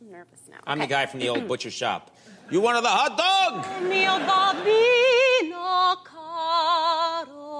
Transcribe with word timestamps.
nervous 0.00 0.40
now. 0.48 0.58
I'm 0.66 0.78
the 0.78 0.84
Okay. 0.84 0.90
guy 0.94 1.06
from 1.06 1.20
the 1.20 1.28
old 1.28 1.46
butcher 1.48 1.70
shop. 1.70 2.10
You 2.50 2.60
wanted 2.60 2.82
the 2.84 2.88
hot 2.88 3.16
dog? 3.16 3.64
Mio 3.88 4.18
bambino 4.26 5.96
caro, 6.04 7.50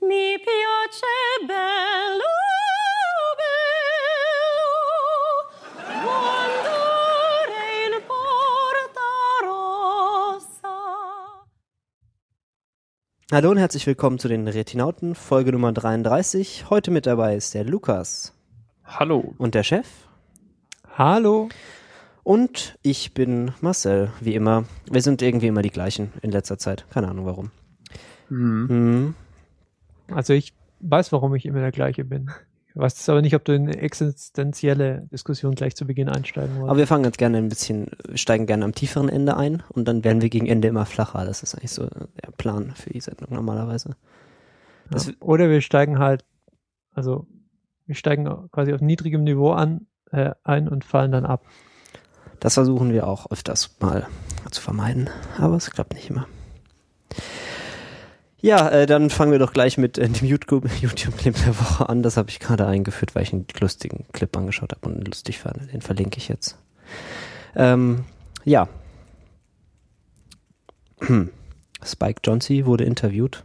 mi 0.00 0.38
piace 0.38 1.46
bello, 1.46 2.34
bello, 3.40 4.72
quando 6.02 6.78
in 7.84 7.92
porta 8.06 9.12
rossa. 9.44 10.76
Hallo 13.32 13.50
und 13.50 13.58
herzlich 13.58 13.86
willkommen 13.86 14.18
zu 14.18 14.28
den 14.28 14.48
Retinauten, 14.48 15.14
Folge 15.14 15.52
Nummer 15.52 15.72
33. 15.72 16.70
Heute 16.70 16.90
mit 16.90 17.06
dabei 17.06 17.36
ist 17.36 17.52
der 17.54 17.64
Lukas 17.64 18.32
Hallo. 18.84 19.34
und 19.38 19.54
der 19.54 19.64
Chef. 19.64 19.86
Hallo. 20.98 21.50
Und 22.22 22.78
ich 22.80 23.12
bin 23.12 23.52
Marcel, 23.60 24.10
wie 24.22 24.34
immer. 24.34 24.64
Wir 24.90 25.02
sind 25.02 25.20
irgendwie 25.20 25.48
immer 25.48 25.60
die 25.60 25.70
gleichen 25.70 26.10
in 26.22 26.30
letzter 26.30 26.56
Zeit. 26.56 26.86
Keine 26.88 27.08
Ahnung 27.08 27.26
warum. 27.26 27.50
Mhm. 28.30 29.14
Also 30.10 30.32
ich 30.32 30.54
weiß, 30.80 31.12
warum 31.12 31.34
ich 31.34 31.44
immer 31.44 31.60
der 31.60 31.70
gleiche 31.70 32.06
bin. 32.06 32.30
Ich 32.70 32.76
weiß 32.76 32.94
jetzt 32.94 33.10
aber 33.10 33.20
nicht, 33.20 33.34
ob 33.34 33.44
du 33.44 33.52
in 33.52 33.64
eine 33.64 33.76
existenzielle 33.76 35.06
Diskussion 35.12 35.54
gleich 35.54 35.76
zu 35.76 35.86
Beginn 35.86 36.08
einsteigen 36.08 36.54
wolltest. 36.54 36.70
Aber 36.70 36.78
wir 36.78 36.86
fangen 36.86 37.04
jetzt 37.04 37.18
gerne 37.18 37.36
ein 37.36 37.50
bisschen, 37.50 37.88
wir 38.08 38.16
steigen 38.16 38.46
gerne 38.46 38.64
am 38.64 38.72
tieferen 38.72 39.10
Ende 39.10 39.36
ein 39.36 39.62
und 39.68 39.86
dann 39.86 40.02
werden 40.02 40.22
wir 40.22 40.30
gegen 40.30 40.46
Ende 40.46 40.68
immer 40.68 40.86
flacher. 40.86 41.26
Das 41.26 41.42
ist 41.42 41.54
eigentlich 41.54 41.72
so 41.72 41.86
der 41.86 42.30
Plan 42.38 42.72
für 42.74 42.88
die 42.88 43.00
Sendung 43.00 43.34
normalerweise. 43.34 43.96
ja. 44.90 44.98
Oder 45.20 45.50
wir 45.50 45.60
steigen 45.60 45.98
halt, 45.98 46.24
also 46.94 47.26
wir 47.84 47.96
steigen 47.96 48.24
quasi 48.50 48.72
auf 48.72 48.80
niedrigem 48.80 49.24
Niveau 49.24 49.52
an, 49.52 49.86
äh, 50.10 50.32
ein 50.44 50.68
und 50.68 50.84
fallen 50.84 51.12
dann 51.12 51.26
ab. 51.26 51.44
Das 52.40 52.54
versuchen 52.54 52.92
wir 52.92 53.06
auch 53.06 53.30
öfters 53.30 53.76
mal 53.80 54.06
zu 54.50 54.60
vermeiden, 54.60 55.10
aber 55.38 55.56
es 55.56 55.70
klappt 55.70 55.94
nicht 55.94 56.10
immer. 56.10 56.26
Ja, 58.40 58.68
äh, 58.68 58.86
dann 58.86 59.10
fangen 59.10 59.32
wir 59.32 59.38
doch 59.38 59.52
gleich 59.52 59.78
mit 59.78 59.98
äh, 59.98 60.08
dem 60.08 60.28
YouTube- 60.28 60.68
YouTube-Clip 60.80 61.34
der 61.34 61.58
Woche 61.58 61.88
an. 61.88 62.02
Das 62.02 62.16
habe 62.16 62.30
ich 62.30 62.38
gerade 62.38 62.66
eingeführt, 62.66 63.14
weil 63.14 63.22
ich 63.22 63.32
einen 63.32 63.46
lustigen 63.58 64.04
Clip 64.12 64.34
angeschaut 64.36 64.72
habe 64.72 64.86
und 64.88 65.06
lustig 65.06 65.38
fand. 65.40 65.72
Den 65.72 65.80
verlinke 65.80 66.18
ich 66.18 66.28
jetzt. 66.28 66.56
Ähm, 67.54 68.04
ja. 68.44 68.68
Spike 71.84 72.20
Jonze 72.24 72.66
wurde 72.66 72.84
interviewt. 72.84 73.44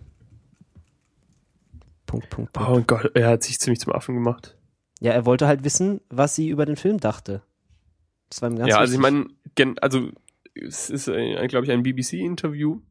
Punkt, 2.05 2.29
Punkt, 2.29 2.53
Punkt. 2.53 2.69
Oh 2.69 2.81
Gott, 2.85 3.11
er 3.15 3.29
hat 3.29 3.43
sich 3.43 3.59
ziemlich 3.59 3.79
zum 3.79 3.93
Affen 3.93 4.15
gemacht. 4.15 4.55
Ja, 5.01 5.11
er 5.11 5.25
wollte 5.25 5.47
halt 5.47 5.63
wissen, 5.63 5.99
was 6.09 6.35
sie 6.35 6.47
über 6.47 6.65
den 6.65 6.77
Film 6.77 6.99
dachte. 6.99 7.41
Das 8.29 8.41
war 8.41 8.49
ihm 8.49 8.57
ganz 8.57 8.69
ja, 8.69 8.77
also 8.77 8.93
ich 8.93 8.99
meine, 8.99 9.25
also 9.81 10.09
es 10.53 10.89
ist, 10.89 11.07
äh, 11.07 11.47
glaube 11.47 11.65
ich, 11.65 11.71
ein 11.71 11.83
BBC-Interview 11.83 12.81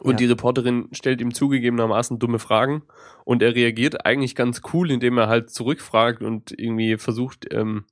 und 0.00 0.12
Ja. 0.12 0.16
die 0.18 0.26
Reporterin 0.26 0.88
stellt 0.92 1.20
ihm 1.20 1.32
zugegebenermaßen 1.32 2.18
dumme 2.18 2.40
Fragen 2.40 2.82
und 3.24 3.42
er 3.42 3.54
reagiert 3.54 4.04
eigentlich 4.04 4.34
ganz 4.34 4.60
cool, 4.72 4.90
indem 4.90 5.18
er 5.18 5.28
halt 5.28 5.50
zurückfragt 5.50 6.22
und 6.22 6.50
irgendwie 6.50 6.98
versucht, 6.98 7.46
ähm, 7.52 7.84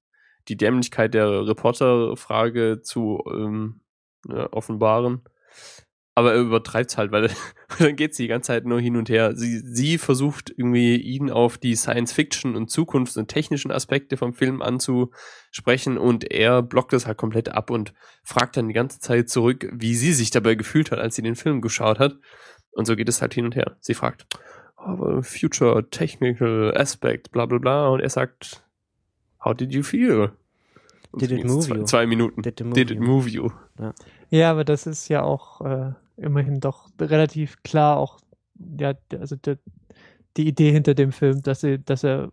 die 0.48 0.56
Dämlichkeit 0.56 1.14
der 1.14 1.47
Reporterfrage 1.47 2.81
zu 2.83 3.22
ähm, 3.33 3.81
ja, 4.28 4.53
offenbaren. 4.53 5.22
Aber 6.19 6.35
er 6.35 6.41
übertreibt 6.41 6.97
halt, 6.97 7.13
weil 7.13 7.31
dann 7.79 7.95
geht 7.95 8.13
sie 8.17 8.25
die 8.25 8.29
ganze 8.29 8.49
Zeit 8.49 8.65
nur 8.65 8.81
hin 8.81 8.97
und 8.97 9.09
her. 9.09 9.37
Sie, 9.37 9.61
sie 9.61 9.99
versucht 9.99 10.51
irgendwie 10.57 10.97
ihn 10.97 11.31
auf 11.31 11.59
die 11.59 11.77
Science-Fiction 11.77 12.57
und 12.57 12.71
Zukunfts- 12.71 13.17
und 13.17 13.29
technischen 13.29 13.71
Aspekte 13.71 14.17
vom 14.17 14.33
Film 14.35 14.61
anzusprechen 14.61 15.97
und 15.97 16.29
er 16.29 16.61
blockt 16.63 16.93
das 16.93 17.07
halt 17.07 17.19
komplett 17.19 17.51
ab 17.51 17.71
und 17.71 17.95
fragt 18.25 18.57
dann 18.57 18.67
die 18.67 18.75
ganze 18.75 18.99
Zeit 18.99 19.29
zurück, 19.29 19.69
wie 19.73 19.95
sie 19.95 20.13
sich 20.13 20.33
dabei 20.33 20.57
gefühlt 20.57 20.91
hat, 20.91 20.99
als 20.99 21.15
sie 21.15 21.23
den 21.23 21.37
Film 21.37 21.61
geschaut 21.61 22.01
hat. 22.01 22.17
Und 22.73 22.87
so 22.87 22.97
geht 22.97 23.09
es 23.09 23.23
halt 23.23 23.35
hin 23.35 23.45
und 23.45 23.55
her. 23.55 23.77
Sie 23.78 23.95
fragt, 23.95 24.27
aber 24.75 25.23
Future 25.23 25.89
Technical 25.89 26.77
Aspect, 26.77 27.31
bla 27.31 27.47
bla 27.47 27.59
bla. 27.59 27.89
Und 27.91 28.01
er 28.01 28.11
sagt, 28.11 28.65
How 29.45 29.55
did 29.55 29.73
you 29.73 29.84
feel? 29.84 30.33
Und 31.12 31.23
Did 31.23 31.31
it 31.31 31.45
move 31.45 31.61
zwei, 31.65 31.77
you? 31.77 31.84
zwei 31.84 32.07
Minuten. 32.07 32.43
Did 32.43 32.61
it 32.61 32.67
move 32.67 32.75
Did 32.75 32.91
it 32.91 32.97
you? 32.99 33.05
move 33.05 33.28
you? 33.28 33.51
Ja, 34.31 34.51
aber 34.51 34.65
das 34.65 34.87
ist 34.89 35.09
ja 35.09 35.23
auch 35.23 35.61
äh, 35.61 35.93
immerhin 36.19 36.61
doch 36.61 36.91
relativ 37.01 37.62
klar 37.62 37.97
auch, 37.97 38.21
ja, 38.79 38.95
also 39.19 39.37
der, 39.37 39.59
die 40.37 40.47
Idee 40.47 40.73
hinter 40.73 40.95
dem 40.95 41.12
Film, 41.12 41.43
dass 41.43 41.65
er, 41.65 41.79
dass 41.79 42.05
er, 42.05 42.31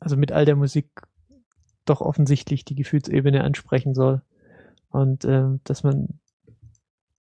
also 0.00 0.16
mit 0.16 0.32
all 0.32 0.44
der 0.44 0.56
Musik 0.56 0.88
doch 1.84 2.00
offensichtlich 2.00 2.64
die 2.64 2.74
Gefühlsebene 2.74 3.42
ansprechen 3.42 3.94
soll. 3.94 4.22
Und 4.90 5.24
ähm, 5.24 5.60
dass 5.64 5.82
man 5.82 6.20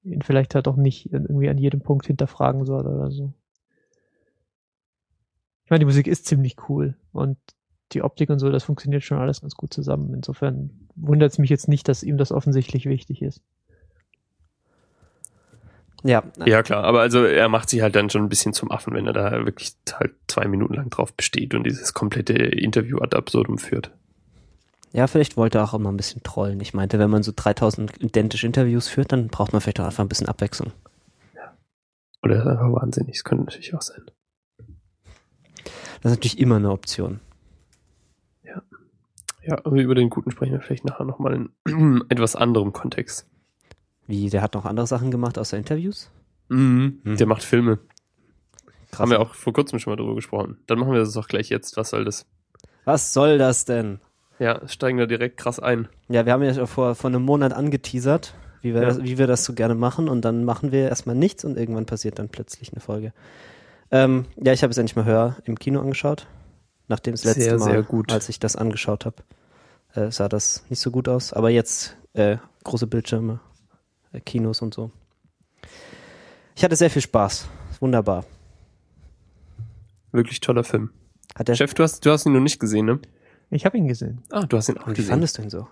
ihn 0.03 0.22
vielleicht 0.22 0.56
halt 0.56 0.68
auch 0.68 0.75
nicht 0.75 1.12
irgendwie 1.12 1.50
an 1.50 1.57
jedem 1.57 1.81
Punkt 1.81 2.06
hinterfragen 2.06 2.66
soll 2.66 2.85
oder 2.85 3.12
so. 3.12 3.34
Ich 5.63 5.72
meine, 5.72 5.79
die 5.79 5.85
Musik 5.85 6.06
ist 6.06 6.28
ziemlich 6.28 6.57
cool 6.69 6.95
und 7.12 7.38
die 7.91 8.03
Optik 8.03 8.29
und 8.29 8.40
so, 8.40 8.51
das 8.51 8.63
funktioniert 8.63 9.03
schon 9.03 9.18
alles 9.18 9.41
ganz 9.41 9.56
gut 9.56 9.74
zusammen. 9.74 10.13
Insofern 10.13 10.88
wundert 10.95 11.31
es 11.31 11.40
mich 11.40 11.50
jetzt 11.50 11.68
nicht, 11.68 11.88
dass 11.88 12.03
ihm 12.03 12.18
das 12.18 12.31
offensichtlich 12.31 12.85
wichtig 12.85 13.22
ist. 13.22 13.41
Ja, 16.05 16.23
Ja, 16.45 16.61
klar, 16.61 16.83
aber 16.83 17.01
also 17.01 17.23
er 17.25 17.49
macht 17.49 17.67
sich 17.67 17.81
halt 17.81 17.95
dann 17.95 18.11
schon 18.11 18.21
ein 18.21 18.29
bisschen 18.29 18.53
zum 18.53 18.69
Affen, 18.69 18.93
wenn 18.93 19.07
er 19.07 19.13
da 19.13 19.43
wirklich 19.43 19.73
halt 19.91 20.13
zwei 20.27 20.47
Minuten 20.47 20.75
lang 20.75 20.91
drauf 20.91 21.11
besteht 21.13 21.55
und 21.55 21.63
dieses 21.63 21.95
komplette 21.95 22.33
Interview 22.33 22.99
ad 22.99 23.17
absurdum 23.17 23.57
führt. 23.57 23.89
Ja, 24.94 25.07
vielleicht 25.07 25.35
wollte 25.35 25.57
er 25.57 25.63
auch 25.63 25.73
immer 25.73 25.91
ein 25.91 25.97
bisschen 25.97 26.21
trollen. 26.21 26.59
Ich 26.61 26.75
meinte, 26.75 26.99
wenn 26.99 27.09
man 27.09 27.23
so 27.23 27.33
3000 27.35 28.03
identische 28.03 28.45
Interviews 28.45 28.88
führt, 28.88 29.11
dann 29.11 29.29
braucht 29.29 29.51
man 29.51 29.61
vielleicht 29.61 29.79
auch 29.79 29.85
einfach 29.85 30.03
ein 30.03 30.07
bisschen 30.07 30.29
Abwechslung. 30.29 30.71
Oder 32.21 32.35
er 32.35 32.41
ist 32.41 32.47
einfach 32.47 32.71
wahnsinnig, 32.71 33.15
das 33.15 33.23
könnte 33.23 33.45
natürlich 33.45 33.73
auch 33.73 33.81
sein. 33.81 34.01
Das 36.01 36.11
ist 36.11 36.17
natürlich 36.17 36.39
immer 36.39 36.57
eine 36.57 36.69
Option. 36.69 37.19
Ja, 38.44 39.57
aber 39.63 39.75
über 39.81 39.95
den 39.95 40.09
Guten 40.09 40.31
sprechen 40.31 40.53
wir 40.53 40.61
vielleicht 40.61 40.85
nachher 40.85 41.05
nochmal 41.05 41.49
in 41.65 42.03
etwas 42.09 42.35
anderem 42.35 42.73
Kontext. 42.73 43.27
Wie, 44.07 44.29
der 44.29 44.41
hat 44.41 44.53
noch 44.53 44.66
andere 44.66 44.88
Sachen 44.88 45.11
gemacht 45.11 45.38
außer 45.38 45.57
Interviews? 45.57 46.09
Mhm. 46.49 46.99
Mhm. 47.03 47.17
Der 47.17 47.27
macht 47.27 47.43
Filme. 47.43 47.79
Krass. 48.91 48.99
Haben 48.99 49.11
wir 49.11 49.19
auch 49.19 49.33
vor 49.33 49.53
kurzem 49.53 49.79
schon 49.79 49.91
mal 49.91 49.97
drüber 49.97 50.16
gesprochen. 50.16 50.57
Dann 50.67 50.79
machen 50.79 50.91
wir 50.93 50.99
das 50.99 51.17
auch 51.17 51.27
gleich 51.27 51.49
jetzt. 51.49 51.75
Was 51.77 51.89
soll 51.89 52.05
das? 52.05 52.25
Was 52.85 53.13
soll 53.13 53.38
das 53.38 53.65
denn? 53.65 53.99
Ja, 54.39 54.67
steigen 54.67 54.97
wir 54.97 55.07
direkt 55.07 55.38
krass 55.38 55.59
ein. 55.59 55.88
Ja, 56.07 56.25
wir 56.25 56.33
haben 56.33 56.44
ja 56.44 56.65
vor, 56.65 56.94
vor 56.95 57.09
einem 57.09 57.23
Monat 57.23 57.53
angeteasert, 57.53 58.35
wie 58.61 58.73
wir, 58.73 58.81
Ja. 58.81 58.88
das, 58.89 59.01
wie 59.03 59.17
wir 59.17 59.27
das 59.27 59.44
so 59.45 59.53
gerne 59.53 59.75
machen 59.75 60.07
und 60.07 60.23
dann 60.23 60.44
machen 60.44 60.71
wir 60.71 60.89
erstmal 60.89 61.15
nichts 61.15 61.44
und 61.45 61.57
irgendwann 61.57 61.85
passiert 61.85 62.19
dann 62.19 62.29
plötzlich 62.29 62.71
eine 62.73 62.81
Folge. 62.81 63.13
Ähm, 63.91 64.25
ja, 64.38 64.53
ich 64.53 64.61
habe 64.61 64.71
es 64.71 64.77
endlich 64.77 64.95
mal 64.95 65.05
höher 65.05 65.38
im 65.45 65.57
Kino 65.57 65.79
angeschaut. 65.79 66.27
Nachdem 66.88 67.13
das 67.15 67.23
letzte 67.23 67.41
Sehr, 67.41 67.57
Mal, 67.57 67.71
sehr 67.71 67.83
gut. 67.83 68.11
als 68.11 68.29
ich 68.29 68.39
das 68.39 68.55
angeschaut 68.55 69.05
habe, 69.05 69.15
äh, 69.94 70.11
sah 70.11 70.29
das 70.29 70.63
nicht 70.69 70.79
so 70.79 70.91
gut 70.91 71.07
aus. 71.09 71.33
Aber 71.33 71.49
jetzt 71.49 71.95
äh, 72.13 72.38
große 72.63 72.85
Bildschirme, 72.88 73.39
Kinos 74.21 74.61
und 74.61 74.73
so. 74.73 74.91
Ich 76.55 76.63
hatte 76.63 76.75
sehr 76.75 76.89
viel 76.89 77.01
Spaß. 77.01 77.47
Wunderbar. 77.79 78.25
Wirklich 80.11 80.39
toller 80.39 80.63
Film. 80.63 80.91
Hat 81.35 81.47
der 81.47 81.55
Chef, 81.55 81.73
du 81.73 81.83
hast, 81.83 82.05
du 82.05 82.11
hast 82.11 82.25
ihn 82.25 82.33
noch 82.33 82.39
nicht 82.39 82.59
gesehen, 82.59 82.85
ne? 82.85 82.99
Ich 83.49 83.65
habe 83.65 83.77
ihn 83.77 83.87
gesehen. 83.87 84.21
Ah, 84.31 84.45
du 84.45 84.57
hast 84.57 84.69
ihn 84.69 84.77
auch 84.77 84.87
Wie 84.87 84.93
gesehen. 84.93 85.09
fandest 85.11 85.37
du 85.37 85.41
ihn 85.43 85.49
so? 85.49 85.67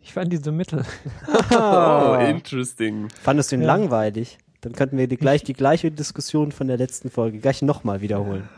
Ich 0.00 0.12
fand 0.14 0.32
ihn 0.32 0.42
so 0.42 0.52
mittel. 0.52 0.84
Oh, 1.50 2.16
interesting. 2.26 3.08
Fandest 3.22 3.52
du 3.52 3.56
ihn 3.56 3.62
Ja. 3.62 3.66
langweilig? 3.68 4.38
Dann 4.62 4.72
könnten 4.72 4.96
wir 4.96 5.06
die, 5.06 5.16
gleich 5.16 5.44
die 5.44 5.52
gleiche 5.52 5.90
Diskussion 5.90 6.50
von 6.50 6.66
der 6.66 6.78
letzten 6.78 7.10
Folge 7.10 7.38
gleich 7.38 7.62
nochmal 7.62 8.00
wiederholen. 8.00 8.48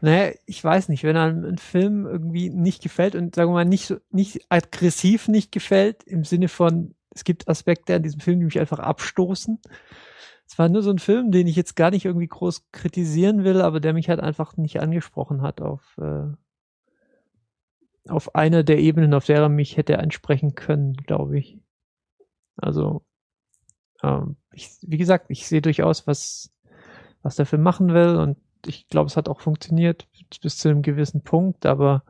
Naja, 0.00 0.32
ich 0.46 0.62
weiß 0.62 0.88
nicht, 0.88 1.04
wenn 1.04 1.16
einem 1.16 1.44
ein 1.44 1.58
Film 1.58 2.06
irgendwie 2.06 2.48
nicht 2.50 2.82
gefällt 2.82 3.14
und 3.14 3.34
sagen 3.34 3.50
wir 3.50 3.54
mal 3.54 3.64
nicht 3.64 3.86
so, 3.86 3.96
nicht 4.10 4.40
aggressiv 4.50 5.26
nicht 5.28 5.52
gefällt, 5.52 6.02
im 6.04 6.24
Sinne 6.24 6.48
von, 6.48 6.94
es 7.16 7.24
gibt 7.24 7.48
Aspekte 7.48 7.94
an 7.96 8.02
diesem 8.02 8.20
Film, 8.20 8.40
die 8.40 8.44
mich 8.44 8.60
einfach 8.60 8.78
abstoßen. 8.78 9.58
Es 10.46 10.58
war 10.58 10.68
nur 10.68 10.82
so 10.82 10.90
ein 10.90 10.98
Film, 10.98 11.32
den 11.32 11.46
ich 11.46 11.56
jetzt 11.56 11.74
gar 11.74 11.90
nicht 11.90 12.04
irgendwie 12.04 12.28
groß 12.28 12.70
kritisieren 12.72 13.42
will, 13.42 13.62
aber 13.62 13.80
der 13.80 13.94
mich 13.94 14.10
halt 14.10 14.20
einfach 14.20 14.56
nicht 14.58 14.80
angesprochen 14.80 15.40
hat 15.40 15.62
auf, 15.62 15.96
äh, 15.98 16.26
auf 18.08 18.34
einer 18.34 18.62
der 18.64 18.78
Ebenen, 18.78 19.14
auf 19.14 19.24
der 19.24 19.40
er 19.40 19.48
mich 19.48 19.78
hätte 19.78 19.98
ansprechen 19.98 20.54
können, 20.54 20.92
glaube 20.92 21.38
ich. 21.38 21.58
Also, 22.56 23.02
ähm, 24.02 24.36
ich, 24.52 24.68
wie 24.82 24.98
gesagt, 24.98 25.26
ich 25.30 25.48
sehe 25.48 25.62
durchaus, 25.62 26.06
was, 26.06 26.52
was 27.22 27.36
der 27.36 27.46
Film 27.46 27.62
machen 27.62 27.94
will 27.94 28.16
und 28.16 28.36
ich 28.66 28.88
glaube, 28.88 29.06
es 29.06 29.16
hat 29.16 29.28
auch 29.28 29.40
funktioniert 29.40 30.06
bis 30.42 30.58
zu 30.58 30.68
einem 30.68 30.82
gewissen 30.82 31.22
Punkt, 31.22 31.64
aber 31.64 32.04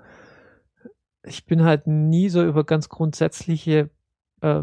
ich 1.23 1.47
bin 1.47 1.63
halt 1.63 1.87
nie 1.87 2.29
so 2.29 2.45
über 2.45 2.65
ganz 2.65 2.89
grundsätzliche 2.89 3.91
äh, 4.41 4.63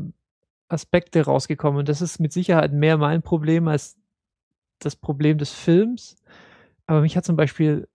Aspekte 0.74 1.24
rausgekommen. 1.24 1.80
Und 1.80 1.90
das 1.90 2.02
ist 2.02 2.20
mit 2.20 2.34
Sicherheit 2.34 2.74
mehr 2.74 2.98
mein 2.98 3.22
Problem 3.22 3.68
als 3.68 3.98
das 4.80 4.96
Problem 4.96 5.38
des 5.38 5.52
Films. 5.52 6.18
Aber 6.86 7.02
mich 7.02 7.16
hat 7.16 7.25
zum 7.25 7.38
Beispiel 7.38 7.88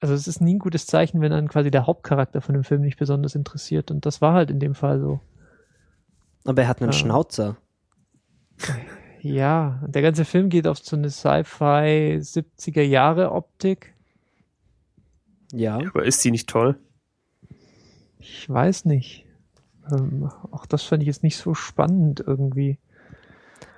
also 0.00 0.14
es 0.14 0.28
ist 0.28 0.40
nie 0.40 0.54
ein 0.54 0.58
gutes 0.58 0.86
Zeichen, 0.86 1.20
wenn 1.20 1.30
dann 1.30 1.48
quasi 1.48 1.70
der 1.70 1.86
Hauptcharakter 1.86 2.40
von 2.40 2.54
dem 2.54 2.64
Film 2.64 2.82
nicht 2.82 2.98
besonders 2.98 3.34
interessiert. 3.34 3.90
Und 3.90 4.06
das 4.06 4.20
war 4.20 4.34
halt 4.34 4.50
in 4.50 4.60
dem 4.60 4.74
Fall 4.74 5.00
so. 5.00 5.20
Aber 6.44 6.62
er 6.62 6.68
hat 6.68 6.80
einen 6.80 6.92
Ja. 6.92 6.98
Schnauzer. 6.98 7.56
Ja, 9.20 9.80
und 9.84 9.94
der 9.94 10.02
ganze 10.02 10.24
Film 10.24 10.48
geht 10.48 10.68
auf 10.68 10.78
so 10.78 10.96
eine 10.96 11.10
Sci-Fi 11.10 12.18
70er 12.20 12.82
Jahre 12.82 13.32
Optik. 13.32 13.94
Ja. 15.52 15.78
Aber 15.78 16.04
ist 16.04 16.24
die 16.24 16.30
nicht 16.30 16.48
toll? 16.48 16.78
Ich 18.18 18.48
weiß 18.48 18.84
nicht. 18.84 19.25
Ähm, 19.90 20.30
auch 20.50 20.66
das 20.66 20.82
fand 20.82 21.02
ich 21.02 21.06
jetzt 21.06 21.22
nicht 21.22 21.36
so 21.36 21.54
spannend 21.54 22.22
irgendwie. 22.26 22.78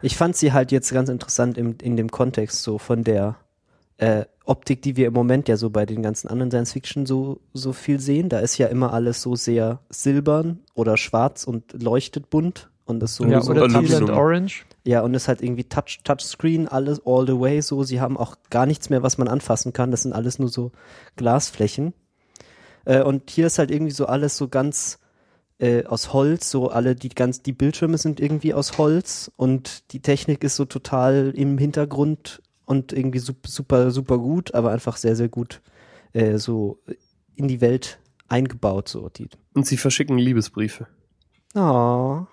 Ich 0.02 0.16
fand 0.16 0.36
sie 0.36 0.52
halt 0.52 0.72
jetzt 0.72 0.92
ganz 0.92 1.08
interessant 1.08 1.58
im, 1.58 1.76
in 1.82 1.96
dem 1.96 2.10
Kontext 2.10 2.62
so 2.62 2.78
von 2.78 3.04
der 3.04 3.36
äh, 3.98 4.24
Optik, 4.44 4.80
die 4.82 4.96
wir 4.96 5.08
im 5.08 5.12
Moment 5.12 5.48
ja 5.48 5.56
so 5.56 5.70
bei 5.70 5.84
den 5.84 6.02
ganzen 6.02 6.28
anderen 6.28 6.50
Science 6.50 6.72
Fiction 6.72 7.04
so, 7.04 7.40
so 7.52 7.72
viel 7.72 8.00
sehen. 8.00 8.28
Da 8.28 8.38
ist 8.38 8.56
ja 8.56 8.68
immer 8.68 8.92
alles 8.92 9.20
so 9.20 9.34
sehr 9.34 9.80
silbern 9.90 10.60
oder 10.74 10.96
schwarz 10.96 11.44
und 11.44 11.82
leuchtet 11.82 12.30
bunt 12.30 12.70
und 12.86 13.02
ist 13.02 13.16
so, 13.16 13.24
ja, 13.26 13.40
so 13.40 13.50
oder. 13.50 13.68
Teal 13.68 13.94
and 13.94 14.10
Orange. 14.10 14.64
Ja, 14.84 15.02
und 15.02 15.12
ist 15.14 15.28
halt 15.28 15.42
irgendwie 15.42 15.64
Touch, 15.64 16.00
Touchscreen, 16.04 16.68
alles 16.68 17.02
all 17.04 17.26
the 17.26 17.38
way 17.38 17.60
so. 17.60 17.82
Sie 17.82 18.00
haben 18.00 18.16
auch 18.16 18.36
gar 18.48 18.64
nichts 18.64 18.88
mehr, 18.88 19.02
was 19.02 19.18
man 19.18 19.28
anfassen 19.28 19.74
kann. 19.74 19.90
Das 19.90 20.02
sind 20.02 20.14
alles 20.14 20.38
nur 20.38 20.48
so 20.48 20.72
Glasflächen. 21.16 21.92
Äh, 22.86 23.02
und 23.02 23.28
hier 23.28 23.48
ist 23.48 23.58
halt 23.58 23.70
irgendwie 23.70 23.92
so 23.92 24.06
alles 24.06 24.36
so 24.38 24.48
ganz 24.48 24.98
äh, 25.58 25.84
aus 25.84 26.12
Holz, 26.12 26.50
so 26.50 26.68
alle, 26.68 26.94
die 26.94 27.08
ganz, 27.08 27.42
die 27.42 27.52
Bildschirme 27.52 27.98
sind 27.98 28.20
irgendwie 28.20 28.54
aus 28.54 28.78
Holz 28.78 29.30
und 29.36 29.92
die 29.92 30.00
Technik 30.00 30.44
ist 30.44 30.56
so 30.56 30.64
total 30.64 31.32
im 31.34 31.58
Hintergrund 31.58 32.42
und 32.64 32.92
irgendwie 32.92 33.18
super, 33.18 33.48
super, 33.48 33.90
super 33.90 34.18
gut, 34.18 34.54
aber 34.54 34.70
einfach 34.70 34.96
sehr, 34.96 35.16
sehr 35.16 35.28
gut 35.28 35.60
äh, 36.12 36.38
so 36.38 36.80
in 37.34 37.48
die 37.48 37.60
Welt 37.60 37.98
eingebaut, 38.28 38.88
so 38.88 39.08
die. 39.08 39.28
Und 39.54 39.66
sie 39.66 39.76
verschicken 39.76 40.18
Liebesbriefe. 40.18 40.86
Oh. 41.54 42.26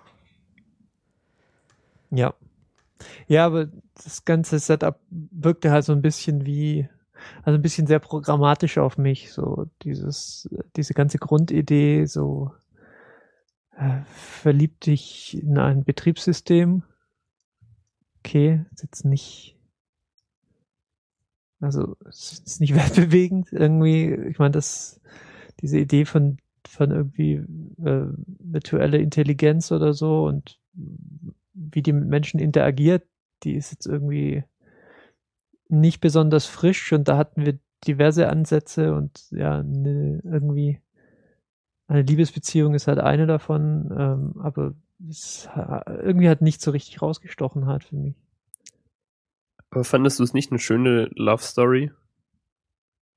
Ja. 2.10 2.34
Ja, 3.26 3.46
aber 3.46 3.68
das 4.02 4.24
ganze 4.24 4.58
Setup 4.58 5.00
wirkte 5.10 5.70
halt 5.70 5.84
so 5.84 5.92
ein 5.92 6.02
bisschen 6.02 6.46
wie, 6.46 6.88
also 7.42 7.58
ein 7.58 7.62
bisschen 7.62 7.86
sehr 7.86 7.98
programmatisch 7.98 8.78
auf 8.78 8.98
mich, 8.98 9.32
so 9.32 9.66
dieses, 9.82 10.48
diese 10.76 10.94
ganze 10.94 11.18
Grundidee, 11.18 12.06
so 12.06 12.52
verlieb 14.06 14.80
dich 14.80 15.40
in 15.42 15.58
ein 15.58 15.84
Betriebssystem. 15.84 16.82
Okay, 18.20 18.64
ist 18.72 18.82
jetzt 18.82 19.04
nicht, 19.04 19.56
also 21.60 21.96
ist 22.08 22.60
nicht 22.60 22.74
weltbewegend 22.76 23.52
irgendwie. 23.52 24.14
Ich 24.30 24.38
meine, 24.38 24.52
das, 24.52 25.00
diese 25.60 25.78
Idee 25.78 26.04
von 26.04 26.38
von 26.68 26.90
irgendwie 26.90 27.34
äh, 27.84 28.06
virtuelle 28.26 28.98
Intelligenz 28.98 29.72
oder 29.72 29.92
so 29.92 30.24
und 30.24 30.58
wie 31.54 31.82
die 31.82 31.92
mit 31.92 32.08
Menschen 32.08 32.40
interagiert, 32.40 33.06
die 33.42 33.54
ist 33.54 33.70
jetzt 33.70 33.86
irgendwie 33.86 34.44
nicht 35.68 36.00
besonders 36.00 36.46
frisch 36.46 36.92
und 36.92 37.08
da 37.08 37.16
hatten 37.16 37.44
wir 37.44 37.58
diverse 37.86 38.28
Ansätze 38.28 38.94
und 38.94 39.26
ja, 39.30 39.62
ne, 39.62 40.20
irgendwie 40.24 40.80
eine 41.88 42.02
Liebesbeziehung 42.02 42.74
ist 42.74 42.88
halt 42.88 42.98
eine 42.98 43.26
davon, 43.26 43.90
ähm, 43.96 44.40
aber 44.40 44.74
es 45.08 45.48
irgendwie 46.02 46.28
hat 46.28 46.42
nicht 46.42 46.60
so 46.60 46.70
richtig 46.70 47.00
rausgestochen 47.02 47.66
halt 47.66 47.84
für 47.84 47.96
mich. 47.96 48.14
Aber 49.70 49.84
fandest 49.84 50.18
du 50.18 50.24
es 50.24 50.32
nicht 50.32 50.50
eine 50.50 50.58
schöne 50.58 51.10
Love 51.14 51.42
Story? 51.42 51.92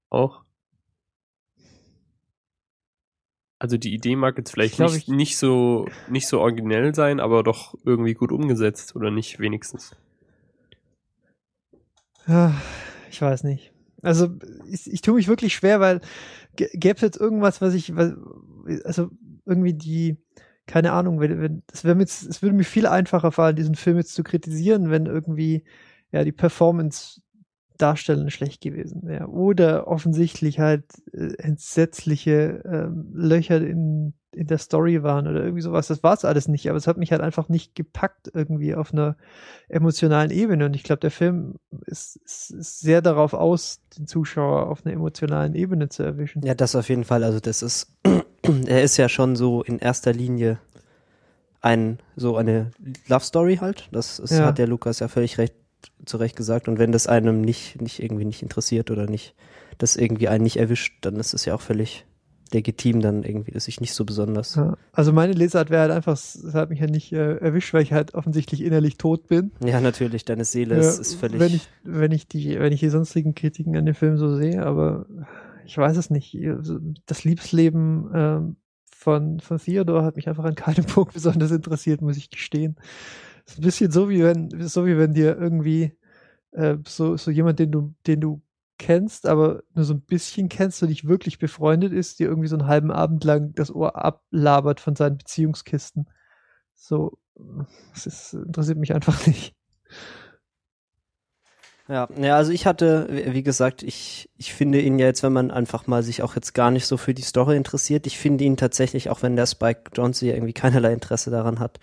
Auch? 0.10 0.44
Also 3.60 3.77
die 3.77 3.94
Idee 3.94 4.16
mag 4.16 4.38
jetzt 4.38 4.51
vielleicht 4.51 4.74
Ich 4.74 4.77
glaub, 4.77 4.92
nicht, 4.92 5.07
ich- 5.10 5.13
nicht 5.13 5.38
so 5.38 5.88
nicht 6.10 6.27
so 6.27 6.39
originell 6.39 6.95
sein, 6.95 7.19
aber 7.19 7.44
doch 7.44 7.75
irgendwie 7.83 8.13
gut 8.13 8.31
umgesetzt 8.31 8.95
oder 8.95 9.12
nicht 9.12 9.39
wenigstens. 9.39 9.95
Ja, 12.27 12.54
ich 13.10 13.21
weiß 13.21 13.44
nicht. 13.44 13.71
Also 14.01 14.30
ich, 14.69 14.92
ich 14.92 15.01
tue 15.01 15.16
mich 15.16 15.27
wirklich 15.27 15.54
schwer, 15.54 15.81
weil 15.81 16.00
gäbe 16.74 16.96
es 16.96 17.02
jetzt 17.02 17.20
irgendwas, 17.20 17.62
was 17.62 17.74
ich, 17.74 17.94
also 18.86 19.10
irgendwie 19.46 19.74
die, 19.74 20.18
keine 20.68 20.92
Ahnung, 20.92 21.20
wenn, 21.20 21.42
wenn 21.42 21.64
es 21.72 21.84
wäre 21.84 21.96
mir 21.96 22.04
es 22.04 22.42
würde 22.42 22.56
mir 22.56 22.64
viel 22.64 22.86
einfacher 22.86 23.32
fallen, 23.32 23.56
diesen 23.56 23.76
Film 23.76 23.98
jetzt 23.98 24.14
zu 24.14 24.24
kritisieren, 24.24 24.92
wenn 24.92 25.06
irgendwie 25.08 25.64
ja 26.12 26.24
die 26.24 26.32
Performance 26.32 27.22
darstellen 27.78 28.30
schlecht 28.30 28.62
gewesen 28.62 29.04
wäre 29.04 29.30
oder 29.30 29.88
offensichtlich 29.88 30.60
halt 30.60 30.84
äh, 31.14 31.34
entsetzliche 31.38 32.62
ähm, 32.66 33.10
Löcher 33.14 33.62
in 33.62 34.14
in 34.31 34.48
der 34.48 34.58
Story 34.60 35.02
waren 35.04 35.28
oder 35.28 35.42
irgendwie 35.44 35.62
sowas. 35.62 35.88
Das 35.88 36.04
war 36.04 36.14
es 36.14 36.24
alles 36.26 36.48
nicht, 36.48 36.70
aber 36.70 36.78
es 36.78 36.88
hat 36.88 36.98
mich 36.98 37.12
halt 37.12 37.22
einfach 37.22 37.50
nicht 37.50 37.74
gepackt 37.76 38.30
irgendwie 38.34 38.76
auf 38.76 38.94
einer 38.94 39.16
emotionalen 39.70 40.31
Ebene. 40.31 40.66
Und 40.66 40.76
ich 40.76 40.84
glaube, 40.84 41.00
der 41.00 41.12
Film 41.12 41.56
ist, 41.86 42.18
ist, 42.26 42.52
ist 42.52 42.80
sehr 42.80 43.02
darauf 43.02 43.34
aus, 43.34 43.81
den 43.98 44.08
Zuschauer 44.08 44.68
auf 44.68 44.86
einer 44.86 44.94
emotionalen 44.94 45.56
Ebene 45.56 45.90
zu 45.90 46.04
erwischen. 46.04 46.44
Ja, 46.46 46.54
das 46.54 46.76
auf 46.76 46.90
jeden 46.90 47.06
Fall. 47.06 47.24
Also 47.24 47.40
das 47.40 47.62
ist, 47.62 47.92
er 48.68 48.84
ist 48.84 48.98
ja 48.98 49.10
schon 49.10 49.36
so 49.36 49.64
in 49.64 49.80
erster 49.80 50.14
Linie 50.14 50.60
ein, 51.62 52.00
so 52.16 52.38
eine 52.38 52.72
Love 53.08 53.24
Story 53.26 53.58
halt. 53.58 53.90
Das 53.92 54.20
ist, 54.20 54.31
Ja. 54.31 54.46
hat 54.46 54.58
der 54.58 54.68
Lukas 54.68 55.00
ja 55.00 55.08
völlig 55.08 55.38
recht, 55.38 55.56
zu 56.06 56.18
Recht 56.18 56.36
gesagt. 56.36 56.68
Und 56.68 56.78
wenn 56.78 56.92
das 56.92 57.08
einem 57.08 57.42
nicht, 57.42 57.81
nicht 57.81 58.02
irgendwie 58.02 58.26
nicht 58.26 58.44
interessiert 58.44 58.92
oder 58.92 59.08
nicht, 59.08 59.34
das 59.78 59.96
irgendwie 59.96 60.28
einen 60.28 60.44
nicht 60.44 60.58
erwischt, 60.58 60.98
dann 61.02 61.16
ist 61.16 61.34
es 61.34 61.46
ja 61.46 61.56
auch 61.56 61.62
völlig 61.62 62.06
legitim 62.54 63.01
dann 63.01 63.24
irgendwie, 63.24 63.51
dass 63.51 63.68
ich 63.68 63.81
nicht 63.81 63.94
so 63.94 64.06
besonders. 64.06 64.56
Ja. 64.56 64.78
Also 64.92 65.13
meine 65.13 65.34
Lesart 65.34 65.69
wäre 65.69 65.81
halt 65.81 65.92
einfach, 65.92 66.13
es 66.13 66.54
hat 66.54 66.69
mich 66.69 66.80
ja 66.80 66.88
nicht 66.88 67.12
äh, 67.13 67.38
erwischt, 67.38 67.74
weil 67.74 67.84
ich 67.84 67.94
halt 67.94 68.13
offensichtlich 68.16 68.62
innerlich 68.63 68.98
tot 68.98 69.28
bin. 69.28 69.51
Ja, 69.63 69.81
natürlich, 69.81 70.25
deine 70.25 70.46
Seele 70.46 70.75
Ja, 70.75 70.81
ist, 70.81 71.00
ist 71.00 71.13
völlig. 71.16 71.40
Wenn 71.40 71.54
ich, 71.54 71.68
wenn 71.84 72.12
ich 72.12 72.28
die, 72.28 72.60
wenn 72.60 72.74
ich 72.74 72.80
die 72.80 72.90
sonstigen 72.90 73.36
Kritiken 73.36 73.75
an 73.78 73.86
dem 73.86 73.96
Film 73.96 74.18
so 74.18 74.36
sehe, 74.36 74.66
aber 74.66 75.06
ich 75.66 75.78
weiß 75.78 75.98
es 75.98 76.10
nicht. 76.10 76.36
Also 76.48 76.80
Das 77.06 77.24
Liebesleben 77.24 78.10
ähm, 78.13 78.56
von, 78.92 79.40
von 79.40 79.57
Theodore 79.60 80.04
hat 80.04 80.16
mich 80.16 80.28
einfach 80.28 80.44
an 80.45 80.56
keinem 80.56 80.86
Punkt 80.88 81.13
besonders 81.13 81.52
interessiert, 81.52 82.02
muss 82.02 82.18
ich 82.18 82.30
gestehen. 82.30 82.75
Es 83.45 83.54
ist 83.54 83.60
ein 83.60 83.63
bisschen 83.63 83.92
so 83.92 84.10
wie 84.10 84.24
wenn, 84.24 84.50
so 84.68 84.86
wie 84.86 84.98
wenn 84.98 85.13
dir 85.13 85.38
irgendwie 85.38 85.94
äh, 86.52 86.78
so, 86.88 87.18
so 87.18 87.31
jemand, 87.31 87.60
den 87.60 87.72
du, 87.72 87.94
den 88.07 88.22
du 88.22 88.42
kennst, 88.80 89.28
aber 89.28 89.62
nur 89.76 89.86
so 89.86 89.94
ein 89.94 90.02
bisschen 90.02 90.50
kennst 90.50 90.81
und 90.81 90.90
nicht 90.90 91.08
wirklich 91.08 91.38
befreundet 91.38 91.94
ist, 91.94 92.18
dir 92.18 92.28
irgendwie 92.28 92.48
so 92.48 92.56
einen 92.56 92.68
halben 92.68 92.92
Abend 92.92 93.24
lang 93.24 93.54
das 93.54 93.70
Ohr 93.70 93.96
ablabert 93.96 94.80
von 94.80 94.96
seinen 94.96 95.18
Beziehungskisten. 95.18 96.09
So, 96.74 97.19
es 97.94 98.07
ist, 98.07 98.33
interessiert 98.33 98.80
mich 98.80 98.95
einfach 98.95 99.28
nicht. 99.28 99.54
Ja, 101.88 102.07
ja, 102.21 102.36
also 102.36 102.52
ich 102.52 102.68
hatte, 102.68 103.07
wie 103.09 103.33
wie 103.33 103.44
gesagt, 103.44 103.81
ich, 103.81 104.30
ich 104.38 104.54
finde 104.54 104.80
ihn 104.80 105.00
ja 105.00 105.07
jetzt, 105.07 105.24
wenn 105.24 105.33
man 105.33 105.50
einfach 105.50 105.88
mal 105.88 106.04
sich 106.04 106.21
auch 106.21 106.36
jetzt 106.36 106.54
gar 106.54 106.69
nicht 106.69 106.86
so 106.86 106.98
für 106.98 107.16
die 107.16 107.24
Story 107.24 107.57
interessiert, 107.57 108.06
ich 108.06 108.19
finde 108.19 108.44
ihn 108.44 108.57
tatsächlich, 108.57 109.09
auch 109.09 109.24
wenn 109.24 109.36
der 109.36 109.48
Spike 109.48 109.92
Jonze 109.95 110.28
ja 110.28 110.36
irgendwie 110.36 110.54
keinerlei 110.54 110.94
Interesse 110.94 111.31
daran 111.31 111.59
hat, 111.59 111.80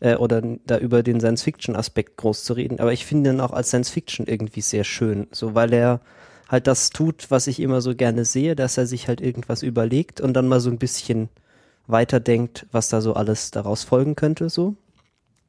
äh, 0.00 0.16
oder 0.16 0.42
da 0.66 0.76
über 0.76 1.02
den 1.02 1.20
Science-Fiction-Aspekt 1.20 2.18
groß 2.18 2.44
zu 2.44 2.52
reden, 2.52 2.80
aber 2.80 2.92
ich 2.92 3.06
finde 3.06 3.30
ihn 3.30 3.40
auch 3.40 3.52
als 3.52 3.68
Science-Fiction 3.68 4.26
irgendwie 4.26 4.60
sehr 4.60 4.84
schön, 4.84 5.26
so 5.30 5.54
weil 5.54 5.72
er 5.72 6.00
halt 6.48 6.66
das 6.66 6.90
tut, 6.90 7.30
was 7.30 7.46
ich 7.46 7.60
immer 7.60 7.80
so 7.80 7.94
gerne 7.94 8.24
sehe, 8.24 8.54
dass 8.56 8.78
er 8.78 8.86
sich 8.86 9.08
halt 9.08 9.20
irgendwas 9.20 9.62
überlegt 9.62 10.20
und 10.20 10.34
dann 10.34 10.48
mal 10.48 10.60
so 10.60 10.70
ein 10.70 10.78
bisschen 10.78 11.28
weiterdenkt, 11.86 12.66
was 12.72 12.88
da 12.88 13.00
so 13.00 13.14
alles 13.14 13.50
daraus 13.50 13.84
folgen 13.84 14.16
könnte, 14.16 14.48
so. 14.48 14.76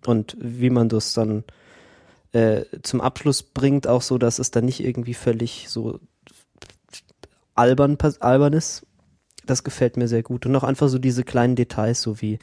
Und 0.06 0.38
wie 0.40 0.70
man 0.70 0.90
das 0.90 1.14
dann 1.14 1.44
äh, 2.32 2.66
zum 2.84 3.02
Abschluss 3.02 3.44
bringt, 3.44 3.88
auch 3.88 4.02
so, 4.02 4.18
dass 4.18 4.40
es 4.40 4.52
dann 4.52 4.66
nicht 4.66 4.84
irgendwie 4.84 5.14
völlig 5.14 5.68
so 5.70 6.00
albern, 7.56 7.98
albern 8.20 8.54
ist. 8.54 8.86
Das 9.46 9.64
gefällt 9.64 9.98
mir 9.98 10.08
sehr 10.08 10.24
gut. 10.24 10.46
Und 10.46 10.56
auch 10.56 10.64
einfach 10.64 10.90
so 10.90 11.00
diese 11.00 11.24
kleinen 11.24 11.56
Details, 11.56 12.02
so 12.02 12.22
wie, 12.22 12.40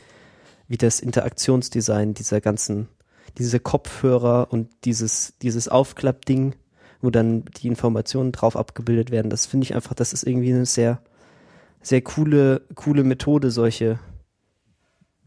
wie 0.69 0.77
das 0.77 1.01
Interaktionsdesign 1.01 2.15
dieser 2.15 2.41
ganzen, 2.41 2.89
diese 3.39 3.61
Kopfhörer 3.61 4.49
und 4.51 4.71
dieses, 4.85 5.35
dieses 5.41 5.69
Aufklappding, 5.69 6.55
wo 7.05 7.11
dann 7.11 7.45
die 7.59 7.69
Informationen 7.69 8.33
drauf 8.33 8.57
abgebildet 8.57 9.11
werden. 9.11 9.29
Das 9.29 9.45
finde 9.45 9.65
ich 9.65 9.75
einfach, 9.75 9.95
das 9.95 10.15
ist 10.15 10.27
irgendwie 10.27 10.53
eine 10.53 10.65
sehr, 10.65 11.01
sehr 11.83 12.01
coole, 12.01 12.63
coole 12.75 13.05
Methode, 13.05 13.51
solche, 13.51 13.99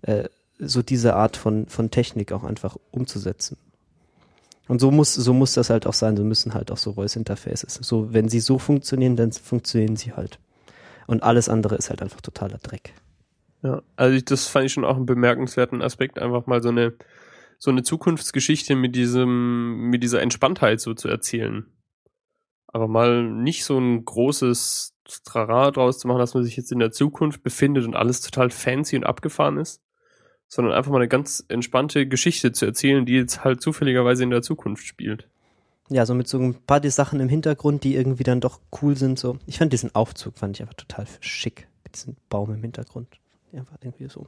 äh, 0.02 0.28
so 0.58 0.82
diese 0.82 1.16
Art 1.16 1.38
von, 1.38 1.68
von 1.68 1.92
Technik 1.92 2.32
auch 2.32 2.44
einfach 2.44 2.78
umzusetzen. 2.90 3.58
Und 4.68 4.82
so 4.82 4.90
muss, 4.90 5.14
so 5.14 5.34
muss 5.34 5.54
das 5.54 5.70
halt 5.70 5.86
auch 5.86 5.94
sein. 5.94 6.18
So 6.18 6.24
müssen 6.24 6.56
halt 6.56 6.72
auch 6.72 6.78
so 6.78 6.94
Voice 6.94 7.16
Interfaces. 7.16 7.76
So, 7.76 8.12
wenn 8.12 8.28
sie 8.28 8.40
so 8.40 8.58
funktionieren, 8.58 9.16
dann 9.16 9.32
funktionieren 9.32 9.96
sie 9.96 10.14
halt. 10.14 10.40
Und 11.06 11.22
alles 11.22 11.48
andere 11.48 11.76
ist 11.76 11.90
halt 11.90 12.02
einfach 12.02 12.22
totaler 12.22 12.58
Dreck. 12.58 12.94
Ja, 13.62 13.82
also 13.96 14.16
ich, 14.18 14.26
das 14.26 14.48
fand 14.48 14.66
ich 14.66 14.74
schon 14.74 14.84
auch 14.84 14.98
einen 14.98 15.06
bemerkenswerten 15.06 15.82
Aspekt, 15.84 16.20
einfach 16.20 16.48
mal 16.48 16.62
so 16.62 16.70
eine 16.70 16.94
so 17.58 17.72
eine 17.72 17.84
Zukunftsgeschichte 17.84 18.76
mit 18.76 18.96
diesem 18.96 19.90
mit 19.90 20.04
dieser 20.04 20.22
Entspanntheit 20.22 20.80
so 20.80 20.94
zu 20.94 21.08
erzählen. 21.08 21.66
Aber 22.68 22.88
mal 22.88 23.24
nicht 23.24 23.64
so 23.66 23.78
ein 23.78 24.06
großes 24.06 24.94
Trara 25.24 25.72
draus 25.72 26.00
zu 26.00 26.08
machen, 26.08 26.20
dass 26.20 26.34
man 26.34 26.44
sich 26.44 26.58
jetzt 26.58 26.72
in 26.72 26.80
der 26.80 26.92
Zukunft 26.92 27.42
befindet 27.44 27.86
und 27.86 27.96
alles 27.96 28.22
total 28.22 28.50
fancy 28.50 28.98
und 28.98 29.06
abgefahren 29.06 29.58
ist, 29.58 29.82
sondern 30.48 30.74
einfach 30.74 30.92
mal 30.92 30.98
eine 30.98 31.08
ganz 31.08 31.44
entspannte 31.48 32.08
Geschichte 32.08 32.52
zu 32.52 32.66
erzählen, 32.66 33.06
die 33.06 33.14
jetzt 33.14 33.44
halt 33.44 33.62
zufälligerweise 33.62 34.24
in 34.24 34.30
der 34.30 34.42
Zukunft 34.42 34.86
spielt. 34.86 35.30
Ja, 35.90 36.06
so 36.06 36.14
mit 36.14 36.28
so 36.28 36.38
ein 36.38 36.56
paar 36.66 36.82
die 36.82 36.90
Sachen 36.90 37.22
im 37.22 37.30
Hintergrund, 37.30 37.84
die 37.86 37.96
irgendwie 37.96 38.24
dann 38.24 38.42
doch 38.42 38.60
cool 38.82 38.98
sind. 38.98 39.18
So, 39.18 39.40
ich 39.46 39.58
fand 39.58 39.72
diesen 39.72 39.96
Aufzug 39.96 40.38
fand 40.38 40.58
ich 40.58 40.62
einfach 40.62 40.74
total 40.74 41.08
schick 41.22 41.70
mit 41.86 41.96
diesem 41.96 42.18
Baum 42.30 42.54
im 42.54 42.62
Hintergrund. 42.62 43.08
War 43.54 43.80
irgendwie 43.82 44.10
so. 44.10 44.28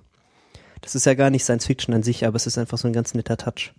Das 0.81 0.95
ist 0.95 1.05
ja 1.05 1.13
gar 1.13 1.29
nicht 1.29 1.43
Science 1.43 1.65
Fiction 1.65 1.93
an 1.93 2.03
sich, 2.03 2.25
aber 2.25 2.35
es 2.35 2.47
ist 2.47 2.57
einfach 2.57 2.77
so 2.77 2.87
ein 2.87 2.93
ganz 2.93 3.13
netter 3.13 3.37
Touch. 3.37 3.73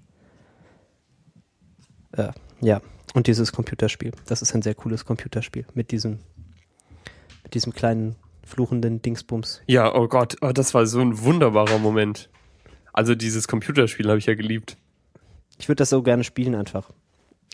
Äh, 2.12 2.32
ja, 2.60 2.80
und 3.14 3.26
dieses 3.26 3.52
Computerspiel. 3.52 4.12
Das 4.26 4.42
ist 4.42 4.54
ein 4.54 4.62
sehr 4.62 4.74
cooles 4.74 5.04
Computerspiel 5.04 5.66
mit 5.74 5.90
diesem, 5.90 6.20
mit 7.42 7.54
diesem 7.54 7.72
kleinen 7.72 8.16
fluchenden 8.44 9.00
Dingsbums. 9.00 9.62
Ja, 9.66 9.94
oh 9.94 10.08
Gott, 10.08 10.36
oh, 10.42 10.52
das 10.52 10.74
war 10.74 10.86
so 10.86 11.00
ein 11.00 11.20
wunderbarer 11.20 11.78
Moment. 11.78 12.28
Also 12.92 13.14
dieses 13.14 13.48
Computerspiel 13.48 14.08
habe 14.08 14.18
ich 14.18 14.26
ja 14.26 14.34
geliebt. 14.34 14.76
Ich 15.58 15.68
würde 15.68 15.76
das 15.76 15.90
so 15.90 16.02
gerne 16.02 16.24
spielen 16.24 16.54
einfach. 16.54 16.90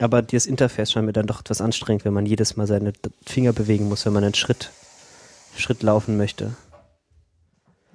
Aber 0.00 0.22
das 0.22 0.46
Interface 0.46 0.92
scheint 0.92 1.06
mir 1.06 1.12
dann 1.12 1.26
doch 1.26 1.40
etwas 1.40 1.60
anstrengend, 1.60 2.04
wenn 2.04 2.12
man 2.12 2.26
jedes 2.26 2.56
Mal 2.56 2.66
seine 2.66 2.92
Finger 3.24 3.52
bewegen 3.52 3.88
muss, 3.88 4.04
wenn 4.04 4.12
man 4.12 4.24
einen 4.24 4.34
Schritt, 4.34 4.70
Schritt 5.56 5.82
laufen 5.82 6.16
möchte. 6.16 6.54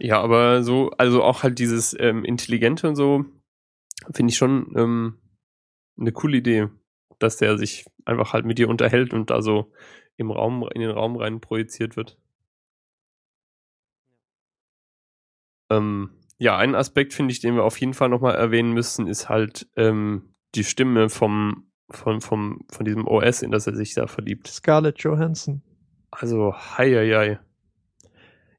Ja, 0.03 0.19
aber 0.19 0.63
so, 0.63 0.89
also 0.97 1.21
auch 1.21 1.43
halt 1.43 1.59
dieses 1.59 1.95
ähm, 1.99 2.25
Intelligente 2.25 2.89
und 2.89 2.95
so, 2.95 3.23
finde 4.11 4.31
ich 4.31 4.37
schon 4.37 4.73
ähm, 4.75 5.19
eine 5.95 6.11
coole 6.11 6.37
Idee, 6.37 6.69
dass 7.19 7.37
der 7.37 7.59
sich 7.59 7.85
einfach 8.03 8.33
halt 8.33 8.43
mit 8.45 8.57
dir 8.57 8.67
unterhält 8.67 9.13
und 9.13 9.29
da 9.29 9.43
so 9.43 9.71
im 10.17 10.31
Raum, 10.31 10.67
in 10.73 10.81
den 10.81 10.89
Raum 10.89 11.17
rein 11.17 11.39
projiziert 11.39 11.97
wird. 11.97 12.17
Ähm, 15.69 16.09
ja, 16.39 16.57
ein 16.57 16.73
Aspekt 16.73 17.13
finde 17.13 17.31
ich, 17.31 17.39
den 17.39 17.53
wir 17.53 17.63
auf 17.63 17.79
jeden 17.79 17.93
Fall 17.93 18.09
nochmal 18.09 18.33
erwähnen 18.33 18.73
müssen, 18.73 19.05
ist 19.05 19.29
halt 19.29 19.69
ähm, 19.75 20.33
die 20.55 20.63
Stimme 20.63 21.09
vom, 21.09 21.71
von, 21.91 22.21
vom, 22.21 22.65
von 22.71 22.85
diesem 22.85 23.05
OS, 23.05 23.43
in 23.43 23.51
das 23.51 23.67
er 23.67 23.75
sich 23.75 23.93
da 23.93 24.07
verliebt. 24.07 24.47
Scarlett 24.47 24.97
Johansson. 24.97 25.61
Also, 26.09 26.55
hei, 26.55 26.89
hei, 26.89 27.11
hei. 27.11 27.50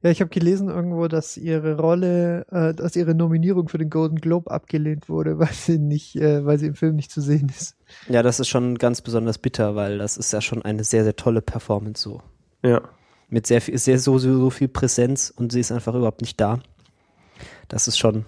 Ja, 0.03 0.11
ich 0.11 0.21
habe 0.21 0.31
gelesen 0.31 0.69
irgendwo, 0.69 1.07
dass 1.07 1.37
ihre 1.37 1.79
Rolle, 1.79 2.45
äh, 2.51 2.75
dass 2.75 2.97
ihre 2.97 3.15
Nominierung 3.15 3.69
für 3.69 3.79
den 3.79 3.89
Golden 3.89 4.17
Globe 4.17 4.51
abgelehnt 4.51 5.09
wurde, 5.09 5.39
weil 5.39 5.53
sie 5.53 5.79
nicht, 5.79 6.17
äh, 6.17 6.45
weil 6.45 6.59
sie 6.59 6.67
im 6.67 6.75
Film 6.75 6.97
nicht 6.97 7.13
zu 7.13 7.21
sehen 7.21 7.49
ist. 7.49 7.77
Ja, 8.09 8.23
das 8.23 8.41
ist 8.41 8.49
schon 8.49 8.79
ganz 8.79 9.01
besonders 9.01 9.39
bitter, 9.39 9.77
weil 9.77 9.99
das 9.99 10.17
ist 10.17 10.33
ja 10.33 10.41
schon 10.41 10.63
eine 10.63 10.83
sehr, 10.83 11.05
sehr 11.05 11.15
tolle 11.15 11.41
Performance 11.41 12.03
so. 12.03 12.21
Ja. 12.65 12.83
Mit 13.29 13.47
sehr 13.47 13.61
viel, 13.61 13.79
sehr 13.79 13.99
so, 13.99 14.19
so, 14.19 14.37
so 14.37 14.51
viel 14.51 14.69
Präsenz 14.69 15.33
und 15.35 15.53
sie 15.53 15.61
ist 15.61 15.73
einfach 15.73 15.95
überhaupt 15.95 16.21
nicht 16.21 16.41
da. 16.41 16.61
Das 17.69 17.87
ist 17.87 17.97
schon, 17.97 18.25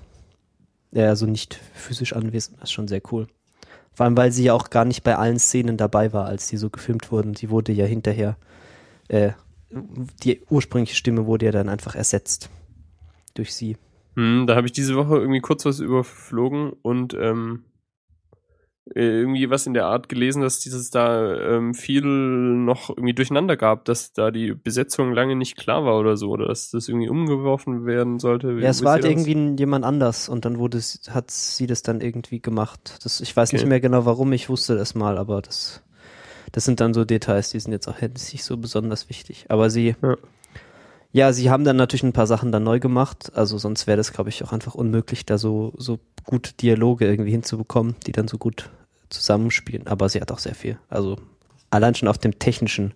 ja, 0.92 1.08
also 1.08 1.26
nicht 1.26 1.58
physisch 1.74 2.14
anwesend, 2.14 2.58
das 2.58 2.70
ist 2.70 2.72
schon 2.72 2.88
sehr 2.88 3.02
cool. 3.10 3.26
Vor 3.92 4.06
allem, 4.06 4.16
weil 4.16 4.32
sie 4.32 4.44
ja 4.44 4.54
auch 4.54 4.70
gar 4.70 4.84
nicht 4.84 5.02
bei 5.02 5.16
allen 5.16 5.38
Szenen 5.38 5.76
dabei 5.76 6.12
war, 6.12 6.26
als 6.26 6.48
die 6.48 6.56
so 6.56 6.70
gefilmt 6.70 7.12
wurden. 7.12 7.34
Sie 7.34 7.50
wurde 7.50 7.72
ja 7.72 7.84
hinterher, 7.84 8.36
äh, 9.08 9.32
die 10.22 10.42
ursprüngliche 10.50 10.96
Stimme 10.96 11.26
wurde 11.26 11.46
ja 11.46 11.52
dann 11.52 11.68
einfach 11.68 11.94
ersetzt 11.94 12.50
durch 13.34 13.54
sie. 13.54 13.76
Hm, 14.16 14.46
da 14.46 14.54
habe 14.56 14.66
ich 14.66 14.72
diese 14.72 14.94
Woche 14.96 15.16
irgendwie 15.16 15.40
kurz 15.40 15.64
was 15.64 15.80
überflogen 15.80 16.72
und 16.82 17.14
ähm, 17.14 17.64
äh, 18.94 19.00
irgendwie 19.00 19.48
was 19.50 19.66
in 19.66 19.74
der 19.74 19.86
Art 19.86 20.08
gelesen, 20.08 20.42
dass 20.42 20.60
dieses 20.60 20.90
da 20.90 21.34
ähm, 21.56 21.74
viel 21.74 22.02
noch 22.02 22.90
irgendwie 22.90 23.14
durcheinander 23.14 23.56
gab, 23.56 23.86
dass 23.86 24.12
da 24.12 24.30
die 24.30 24.52
Besetzung 24.52 25.12
lange 25.12 25.36
nicht 25.36 25.56
klar 25.56 25.84
war 25.84 25.98
oder 25.98 26.16
so, 26.16 26.30
oder 26.30 26.46
dass 26.46 26.70
das 26.70 26.88
irgendwie 26.88 27.08
umgeworfen 27.08 27.86
werden 27.86 28.18
sollte. 28.18 28.52
Ja, 28.60 28.68
es 28.68 28.84
war 28.84 28.92
halt 28.92 29.04
das? 29.04 29.10
irgendwie 29.10 29.56
jemand 29.58 29.84
anders 29.84 30.28
und 30.28 30.44
dann 30.44 30.58
wurde 30.58 30.80
hat 31.10 31.30
sie 31.30 31.66
das 31.66 31.82
dann 31.82 32.00
irgendwie 32.00 32.40
gemacht. 32.40 32.98
Das, 33.02 33.20
ich 33.20 33.34
weiß 33.34 33.48
Okay. 33.48 33.56
nicht 33.56 33.68
mehr 33.68 33.80
genau 33.80 34.04
warum, 34.04 34.32
ich 34.32 34.48
wusste 34.48 34.76
das 34.76 34.94
mal, 34.94 35.16
aber 35.16 35.40
das, 35.40 35.82
das 36.54 36.64
sind 36.64 36.78
dann 36.78 36.94
so 36.94 37.04
Details, 37.04 37.50
die 37.50 37.58
sind 37.58 37.72
jetzt 37.72 37.88
auch 37.88 38.00
nicht 38.00 38.44
so 38.44 38.56
besonders 38.56 39.08
wichtig. 39.08 39.46
Aber 39.48 39.70
sie, 39.70 39.96
Ja. 40.00 40.16
ja, 41.10 41.32
sie 41.32 41.50
haben 41.50 41.64
dann 41.64 41.74
natürlich 41.74 42.04
ein 42.04 42.12
paar 42.12 42.28
Sachen 42.28 42.52
dann 42.52 42.62
neu 42.62 42.78
gemacht, 42.78 43.32
also 43.34 43.58
sonst 43.58 43.88
wäre 43.88 43.96
das, 43.96 44.12
glaube 44.12 44.30
ich, 44.30 44.44
auch 44.44 44.52
einfach 44.52 44.76
unmöglich, 44.76 45.26
da 45.26 45.36
so, 45.36 45.72
so 45.78 45.98
gute 46.22 46.52
Dialoge 46.52 47.06
irgendwie 47.06 47.32
hinzubekommen, 47.32 47.96
die 48.06 48.12
dann 48.12 48.28
so 48.28 48.38
gut 48.38 48.70
zusammenspielen. 49.10 49.88
Aber 49.88 50.08
sie 50.08 50.20
hat 50.20 50.30
auch 50.30 50.38
sehr 50.38 50.54
viel. 50.54 50.78
Also 50.88 51.16
allein 51.70 51.96
schon 51.96 52.06
auf 52.06 52.18
dem 52.18 52.38
technischen, 52.38 52.94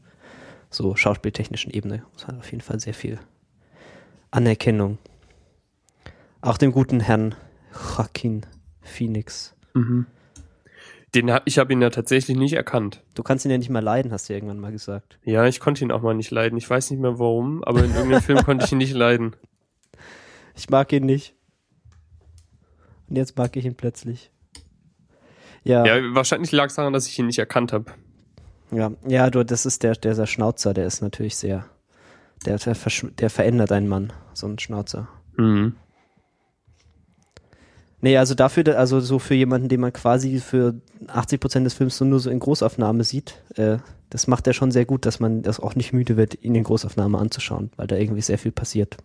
so 0.71 0.95
schauspieltechnischen 0.95 1.73
Ebene, 1.73 2.05
es 2.17 2.29
hat 2.29 2.39
auf 2.39 2.53
jeden 2.53 2.63
Fall 2.63 2.79
sehr 2.79 2.95
viel 2.95 3.19
Anerkennung. 4.31 4.99
Auch 6.43 6.59
dem 6.59 6.71
guten 6.71 7.01
Herrn 7.01 7.35
Joaquin 7.97 8.47
Phoenix. 8.83 9.53
Mhm. 9.75 10.07
Den 11.15 11.33
hab, 11.33 11.43
ich 11.47 11.59
habe 11.59 11.73
ihn 11.73 11.81
ja 11.81 11.89
tatsächlich 11.91 12.37
nicht 12.37 12.53
erkannt. 12.53 13.03
Du 13.15 13.23
kannst 13.23 13.45
ihn 13.45 13.51
ja 13.51 13.57
nicht 13.57 13.71
mal 13.71 13.83
leiden, 13.83 14.13
hast 14.13 14.29
du 14.29 14.33
ja 14.33 14.37
irgendwann 14.37 14.61
mal 14.61 14.73
gesagt. 14.73 15.19
Ja, 15.25 15.47
ich 15.47 15.59
konnte 15.59 15.83
ihn 15.83 15.91
auch 15.91 16.03
mal 16.03 16.15
nicht 16.15 16.31
leiden. 16.31 16.59
Ich 16.59 16.69
weiß 16.69 16.91
nicht 16.91 17.01
mehr 17.01 17.19
warum, 17.19 17.65
aber 17.65 17.83
in 17.83 17.95
irgendeinem 17.95 18.23
Film 18.23 18.39
konnte 18.45 18.67
ich 18.67 18.73
ihn 18.73 18.79
nicht 18.79 18.95
leiden. 18.95 19.35
Ich 20.55 20.69
mag 20.71 20.93
ihn 20.93 21.07
nicht. 21.07 21.37
Und 23.09 23.15
jetzt 23.15 23.37
mag 23.37 23.57
ich 23.57 23.65
ihn 23.65 23.77
plötzlich. 23.77 24.33
Ja, 25.63 25.87
ja, 25.87 26.15
wahrscheinlich 26.17 26.51
lag 26.51 26.67
es 26.67 26.75
daran, 26.75 26.93
dass 26.93 27.07
ich 27.07 27.17
ihn 27.17 27.27
nicht 27.27 27.39
erkannt 27.39 27.73
habe. 27.73 27.93
ja, 28.73 28.91
ja 29.07 29.31
du, 29.31 29.45
das 29.45 29.67
ist 29.67 29.85
der, 29.85 29.95
der 29.95 30.27
Schnauzer, 30.27 30.75
der 30.75 30.85
ist 30.87 31.01
natürlich 31.01 31.37
sehr, 31.37 31.67
der, 32.45 32.59
der, 32.59 32.77
der 33.21 33.31
verändert 33.31 33.71
einen 33.71 33.87
Mann, 33.87 34.13
so 34.35 34.49
ein 34.49 34.59
Schnauzer. 34.59 35.09
Mhm. 35.37 35.77
Nee, 38.01 38.17
also 38.17 38.35
dafür, 38.35 38.65
da- 38.65 38.73
also 38.75 39.01
so 39.01 39.19
für 39.19 39.35
jemanden, 39.35 39.69
den 39.69 39.81
man 39.81 39.93
quasi 39.93 40.39
für 40.39 40.75
80 41.09 41.41
Prozent 41.41 41.67
des 41.67 41.75
Films 41.75 42.01
nur 42.01 42.21
so 42.21 42.31
in 42.31 42.39
Großaufnahme 42.39 43.03
sieht, 43.05 43.43
äh, 43.57 43.79
das 44.11 44.27
macht 44.27 44.47
er 44.47 44.53
schon 44.53 44.71
sehr 44.71 44.85
gut, 44.87 45.05
dass 45.05 45.21
man 45.21 45.43
das 45.43 45.61
auch 45.61 45.75
nicht 45.75 45.93
müde 45.93 46.17
wird, 46.17 46.43
ihn 46.43 46.55
in 46.55 46.65
Großaufnahme 46.65 47.19
anzuschauen, 47.19 47.71
weil 47.77 47.87
da 47.87 47.97
irgendwie 47.97 48.23
sehr 48.23 48.39
viel 48.39 48.53
passiert. 48.53 48.97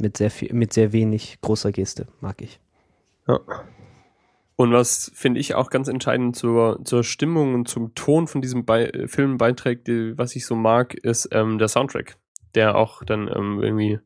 Mit 0.00 0.16
sehr 0.16 0.30
viel, 0.30 0.52
mit 0.54 0.72
sehr 0.72 0.92
wenig 0.92 1.38
großer 1.40 1.72
Geste, 1.72 2.06
mag 2.20 2.40
ich. 2.40 2.60
Ja. 3.26 3.40
Und 4.54 4.72
was 4.72 5.10
finde 5.14 5.40
ich 5.40 5.54
auch 5.54 5.70
ganz 5.70 5.88
entscheidend 5.88 6.34
zur, 6.34 6.80
zur 6.84 7.04
Stimmung 7.04 7.54
und 7.54 7.68
zum 7.68 7.94
Ton 7.94 8.26
von 8.26 8.40
diesem 8.40 8.64
Bei 8.64 8.86
äh, 8.86 9.08
Film 9.08 9.36
beiträgt, 9.38 9.88
die, 9.88 10.16
was 10.16 10.34
ich 10.36 10.46
so 10.46 10.54
mag, 10.54 10.94
ist 10.94 11.28
ähm, 11.32 11.58
der 11.58 11.68
Soundtrack, 11.68 12.16
der 12.54 12.76
auch 12.76 13.02
dann 13.04 13.28
ähm, 13.28 13.60
irgendwie 13.62 13.98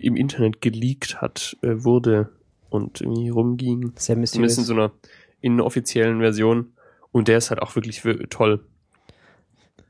im 0.00 0.16
Internet 0.16 0.60
geleakt 0.60 1.20
hat, 1.20 1.56
äh, 1.62 1.84
wurde 1.84 2.35
und 2.70 3.00
irgendwie 3.00 3.28
rumging. 3.28 3.92
Sehr 3.96 4.14
Zumindest 4.16 4.34
in 4.36 4.40
mysteriös. 4.42 4.66
so 4.66 4.74
einer 4.74 4.92
inoffiziellen 5.40 6.20
Version. 6.20 6.72
Und 7.12 7.28
der 7.28 7.38
ist 7.38 7.50
halt 7.50 7.62
auch 7.62 7.74
wirklich 7.76 8.04
wir- 8.04 8.28
toll. 8.28 8.64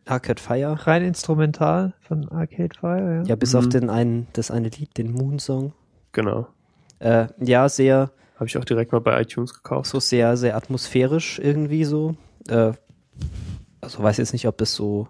Arcade 0.04 0.40
Fire. 0.40 0.86
Rein 0.86 1.02
instrumental 1.02 1.94
von 2.00 2.28
Arcade 2.28 2.76
Fire, 2.78 3.16
ja. 3.16 3.22
Ja, 3.24 3.36
bis 3.36 3.52
Mhm. 3.54 3.58
auf 3.58 3.68
den 3.68 3.90
einen, 3.90 4.26
das 4.34 4.50
eine 4.50 4.68
Lied, 4.68 4.96
den 4.98 5.10
Moon 5.12 5.38
Song. 5.38 5.72
Genau. 6.12 6.46
Äh, 7.00 7.26
ja, 7.40 7.68
sehr, 7.68 8.12
Habe 8.36 8.46
ich 8.46 8.56
auch 8.56 8.64
direkt 8.64 8.92
mal 8.92 9.00
bei 9.00 9.20
iTunes 9.20 9.52
gekauft. 9.54 9.90
so 9.90 9.98
sehr, 9.98 10.36
sehr 10.36 10.56
atmosphärisch 10.56 11.38
irgendwie 11.40 11.84
so. 11.84 12.14
Äh, 12.48 12.72
also 13.80 14.02
weiß 14.02 14.18
jetzt 14.18 14.32
nicht, 14.32 14.46
ob 14.46 14.60
es 14.60 14.74
so, 14.74 15.08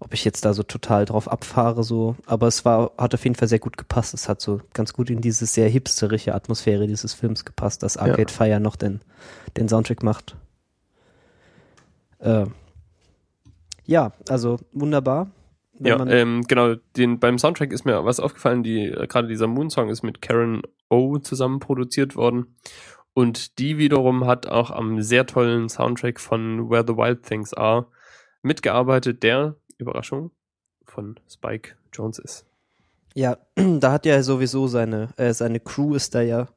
ob 0.00 0.14
ich 0.14 0.24
jetzt 0.24 0.44
da 0.44 0.54
so 0.54 0.62
total 0.62 1.04
drauf 1.04 1.30
abfahre, 1.30 1.82
so, 1.82 2.16
aber 2.26 2.46
es 2.46 2.64
war, 2.64 2.92
hat 2.96 3.14
auf 3.14 3.24
jeden 3.24 3.34
Fall 3.34 3.48
sehr 3.48 3.58
gut 3.58 3.76
gepasst. 3.76 4.14
Es 4.14 4.28
hat 4.28 4.40
so 4.40 4.60
ganz 4.72 4.92
gut 4.92 5.10
in 5.10 5.20
diese 5.20 5.46
sehr 5.46 5.68
hipsterische 5.68 6.34
Atmosphäre 6.34 6.86
dieses 6.86 7.14
Films 7.14 7.44
gepasst, 7.44 7.82
dass 7.82 7.96
Arcade 7.96 8.32
Fire 8.32 8.60
noch 8.60 8.76
den, 8.76 9.00
den 9.56 9.68
Soundtrack 9.68 10.02
macht. 10.02 10.36
Äh, 12.20 12.46
ja, 13.84 14.12
also 14.28 14.58
wunderbar. 14.72 15.30
Ja, 15.80 16.04
ähm, 16.06 16.42
genau, 16.46 16.74
den, 16.96 17.20
beim 17.20 17.38
Soundtrack 17.38 17.72
ist 17.72 17.84
mir 17.84 18.04
was 18.04 18.20
aufgefallen, 18.20 18.62
die, 18.62 18.86
äh, 18.86 19.06
gerade 19.06 19.28
dieser 19.28 19.46
Moon-Song 19.46 19.88
ist 19.88 20.02
mit 20.02 20.20
Karen 20.20 20.62
O 20.88 21.18
zusammen 21.18 21.60
produziert 21.60 22.16
worden. 22.16 22.56
Und 23.14 23.58
die 23.58 23.78
wiederum 23.78 24.26
hat 24.26 24.46
auch 24.46 24.70
am 24.70 25.02
sehr 25.02 25.26
tollen 25.26 25.68
Soundtrack 25.68 26.20
von 26.20 26.70
Where 26.70 26.84
the 26.86 26.96
Wild 26.96 27.24
Things 27.24 27.52
Are 27.54 27.86
mitgearbeitet, 28.42 29.22
der, 29.22 29.56
Überraschung, 29.78 30.30
von 30.84 31.18
Spike 31.28 31.76
Jones 31.92 32.18
ist. 32.18 32.44
Ja, 33.14 33.38
da 33.56 33.92
hat 33.92 34.06
ja 34.06 34.22
sowieso 34.22 34.66
seine, 34.68 35.08
äh, 35.16 35.32
seine 35.32 35.60
Crew 35.60 35.94
ist 35.94 36.14
da 36.14 36.20
ja, 36.20 36.48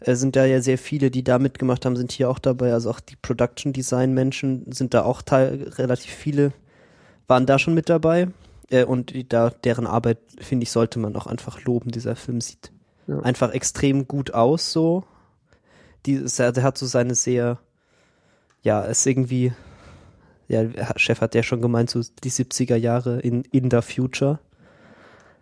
äh, 0.00 0.14
sind 0.14 0.36
da 0.36 0.44
ja 0.44 0.60
sehr 0.60 0.78
viele, 0.78 1.10
die 1.10 1.24
da 1.24 1.38
mitgemacht 1.38 1.84
haben, 1.84 1.96
sind 1.96 2.12
hier 2.12 2.28
auch 2.30 2.38
dabei. 2.38 2.72
Also 2.72 2.90
auch 2.90 3.00
die 3.00 3.16
Production 3.16 3.72
Design 3.72 4.14
Menschen 4.14 4.70
sind 4.72 4.94
da 4.94 5.04
auch 5.04 5.22
teil, 5.22 5.70
relativ 5.76 6.10
viele, 6.12 6.52
waren 7.28 7.46
da 7.46 7.58
schon 7.58 7.74
mit 7.74 7.88
dabei. 7.88 8.28
Äh, 8.70 8.84
und 8.84 9.10
die, 9.12 9.28
da, 9.28 9.50
deren 9.50 9.86
Arbeit, 9.86 10.18
finde 10.40 10.64
ich, 10.64 10.70
sollte 10.70 10.98
man 10.98 11.14
auch 11.16 11.26
einfach 11.26 11.62
loben. 11.64 11.90
Dieser 11.90 12.16
Film 12.16 12.40
sieht 12.40 12.72
Ja. 13.06 13.20
einfach 13.20 13.52
extrem 13.52 14.08
gut 14.08 14.34
aus, 14.34 14.72
so. 14.72 15.04
Die, 16.06 16.24
er 16.38 16.52
der 16.52 16.62
hat 16.64 16.78
so 16.78 16.86
seine 16.86 17.14
sehr, 17.14 17.58
ja, 18.62 18.82
ist 18.82 19.06
irgendwie, 19.06 19.52
ja, 20.52 20.64
Chef 20.96 21.20
hat 21.20 21.34
ja 21.34 21.42
schon 21.42 21.60
gemeint, 21.60 21.90
so 21.90 22.00
die 22.22 22.30
70er 22.30 22.76
Jahre 22.76 23.20
in, 23.20 23.42
in 23.50 23.70
the 23.70 23.82
future. 23.82 24.38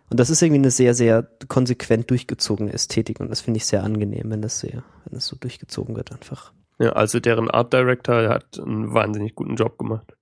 Und 0.09 0.19
das 0.19 0.29
ist 0.29 0.41
irgendwie 0.41 0.59
eine 0.59 0.71
sehr, 0.71 0.93
sehr 0.93 1.27
konsequent 1.47 2.09
durchgezogene 2.09 2.73
Ästhetik 2.73 3.19
und 3.19 3.29
das 3.29 3.41
finde 3.41 3.59
ich 3.59 3.65
sehr 3.65 3.83
angenehm, 3.83 4.29
wenn 4.29 4.41
das 4.41 4.59
sehr, 4.59 4.83
wenn 5.05 5.13
das 5.13 5.27
so 5.27 5.37
durchgezogen 5.37 5.95
wird 5.95 6.11
einfach. 6.11 6.51
Ja, 6.79 6.93
also 6.93 7.19
deren 7.19 7.49
Art 7.49 7.71
Director 7.71 8.21
der 8.21 8.29
hat 8.31 8.59
einen 8.59 8.93
wahnsinnig 8.93 9.35
guten 9.35 9.55
Job 9.55 9.77
gemacht. 9.77 10.17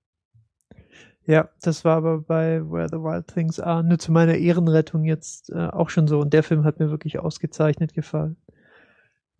Ja, 1.26 1.48
das 1.62 1.84
war 1.84 1.96
aber 1.96 2.18
bei 2.18 2.60
Where 2.60 2.88
the 2.88 2.96
Wild 2.96 3.28
Things 3.28 3.60
Are 3.60 3.84
nur 3.84 3.98
zu 3.98 4.12
meiner 4.12 4.34
Ehrenrettung 4.34 5.04
jetzt 5.04 5.50
äh, 5.50 5.66
auch 5.68 5.90
schon 5.90 6.08
so. 6.08 6.20
Und 6.20 6.32
der 6.32 6.42
Film 6.42 6.64
hat 6.64 6.80
mir 6.80 6.90
wirklich 6.90 7.18
ausgezeichnet 7.18 7.94
gefallen. 7.94 8.36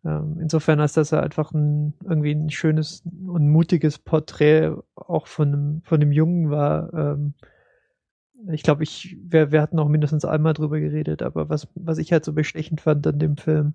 Ähm, 0.04 0.38
insofern 0.40 0.80
ist 0.80 0.96
das 0.96 1.10
ja 1.10 1.20
einfach 1.20 1.52
ein, 1.52 1.94
irgendwie 2.02 2.32
ein 2.32 2.50
schönes 2.50 3.02
und 3.04 3.48
mutiges 3.50 3.98
Porträt 3.98 4.74
auch 4.94 5.26
von 5.26 5.48
einem, 5.48 5.82
von 5.82 6.00
einem 6.00 6.12
Jungen 6.12 6.50
war. 6.50 6.92
Ähm, 6.94 7.34
ich 8.52 8.62
glaube, 8.62 8.82
ich, 8.82 9.18
wir, 9.22 9.52
wir 9.52 9.60
hatten 9.60 9.78
auch 9.78 9.88
mindestens 9.88 10.24
einmal 10.24 10.54
drüber 10.54 10.80
geredet, 10.80 11.22
aber 11.22 11.48
was, 11.48 11.68
was 11.74 11.98
ich 11.98 12.12
halt 12.12 12.24
so 12.24 12.32
bestechend 12.32 12.80
fand 12.80 13.06
an 13.06 13.18
dem 13.18 13.36
Film, 13.36 13.74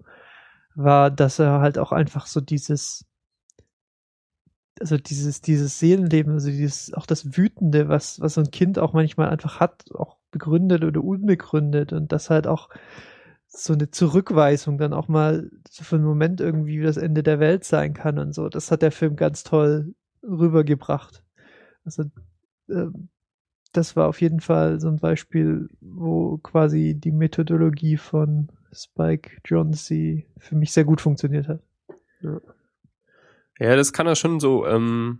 war, 0.74 1.12
dass 1.12 1.40
er 1.40 1.60
halt 1.60 1.78
auch 1.78 1.92
einfach 1.92 2.26
so 2.26 2.42
dieses, 2.42 3.06
also 4.80 4.98
dieses, 4.98 5.42
dieses 5.42 5.80
Seelenleben, 5.80 6.34
also 6.34 6.50
dieses, 6.50 6.94
auch 6.94 7.06
das 7.06 7.38
Wütende, 7.38 7.88
was, 7.88 8.20
was 8.20 8.34
so 8.34 8.42
ein 8.42 8.52
Kind 8.52 8.80
auch 8.80 8.94
manchmal 8.94 9.30
einfach 9.30 9.60
hat, 9.60 9.86
auch 9.94 10.18
begründet 10.32 10.84
oder 10.84 11.04
unbegründet 11.04 11.94
und 11.94 12.12
das 12.12 12.30
halt 12.30 12.48
auch 12.48 12.70
so 13.56 13.74
eine 13.74 13.90
Zurückweisung 13.90 14.78
dann 14.78 14.94
auch 14.94 15.08
mal 15.08 15.50
für 15.72 15.96
einen 15.96 16.06
Moment 16.06 16.42
irgendwie 16.42 16.82
das 16.82 16.98
Ende 16.98 17.24
der 17.24 17.40
Welt 17.40 17.64
sein 17.64 17.94
kann 17.94 18.20
und 18.20 18.34
so. 18.34 18.50
Das 18.50 18.72
hat 18.72 18.82
der 18.82 18.92
Film 18.92 19.16
ganz 19.16 19.44
toll 19.44 19.96
rübergebracht. 20.24 21.24
Also, 21.86 22.06
ähm, 22.70 23.10
das 23.72 23.96
war 23.96 24.08
auf 24.08 24.22
jeden 24.22 24.40
Fall 24.40 24.80
so 24.80 24.88
ein 24.88 24.98
Beispiel, 24.98 25.70
wo 25.82 26.38
quasi 26.38 26.96
die 26.96 27.12
Methodologie 27.12 27.98
von 27.98 28.50
Spike 28.74 29.38
Jonze 29.46 30.24
für 30.38 30.56
mich 30.56 30.72
sehr 30.72 30.86
gut 30.86 31.02
funktioniert 31.02 31.48
hat. 31.48 31.62
Ja. 32.22 32.40
Ja, 33.60 33.76
das 33.76 33.94
kann 33.94 34.08
er 34.08 34.16
schon 34.16 34.42
so 34.42 34.68
ähm, 34.68 35.20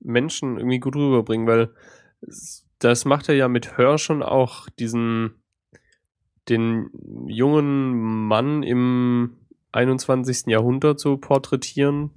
Menschen 0.00 0.58
irgendwie 0.58 0.78
gut 0.78 0.94
rüberbringen, 0.94 1.46
weil 1.46 1.70
das 2.78 3.04
macht 3.06 3.28
er 3.28 3.34
ja 3.34 3.48
mit 3.48 3.78
Hör 3.78 3.96
schon 3.96 4.22
auch 4.22 4.68
diesen 4.68 5.34
den 6.48 6.90
jungen 7.26 8.26
Mann 8.28 8.62
im 8.62 9.36
21. 9.72 10.46
Jahrhundert 10.46 11.00
so 11.00 11.16
porträtieren. 11.16 12.10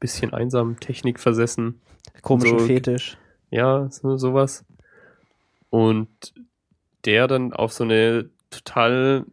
Bisschen 0.00 0.32
einsam, 0.32 0.78
technikversessen. 0.80 1.80
Komischen 2.22 2.58
So- 2.58 2.66
Fetisch. 2.66 3.16
Ja, 3.50 3.88
so, 3.90 4.16
sowas. 4.16 4.64
Und 5.70 6.08
der 7.04 7.26
dann 7.28 7.52
auf 7.52 7.72
so 7.72 7.84
eine 7.84 8.28
total 8.50 9.24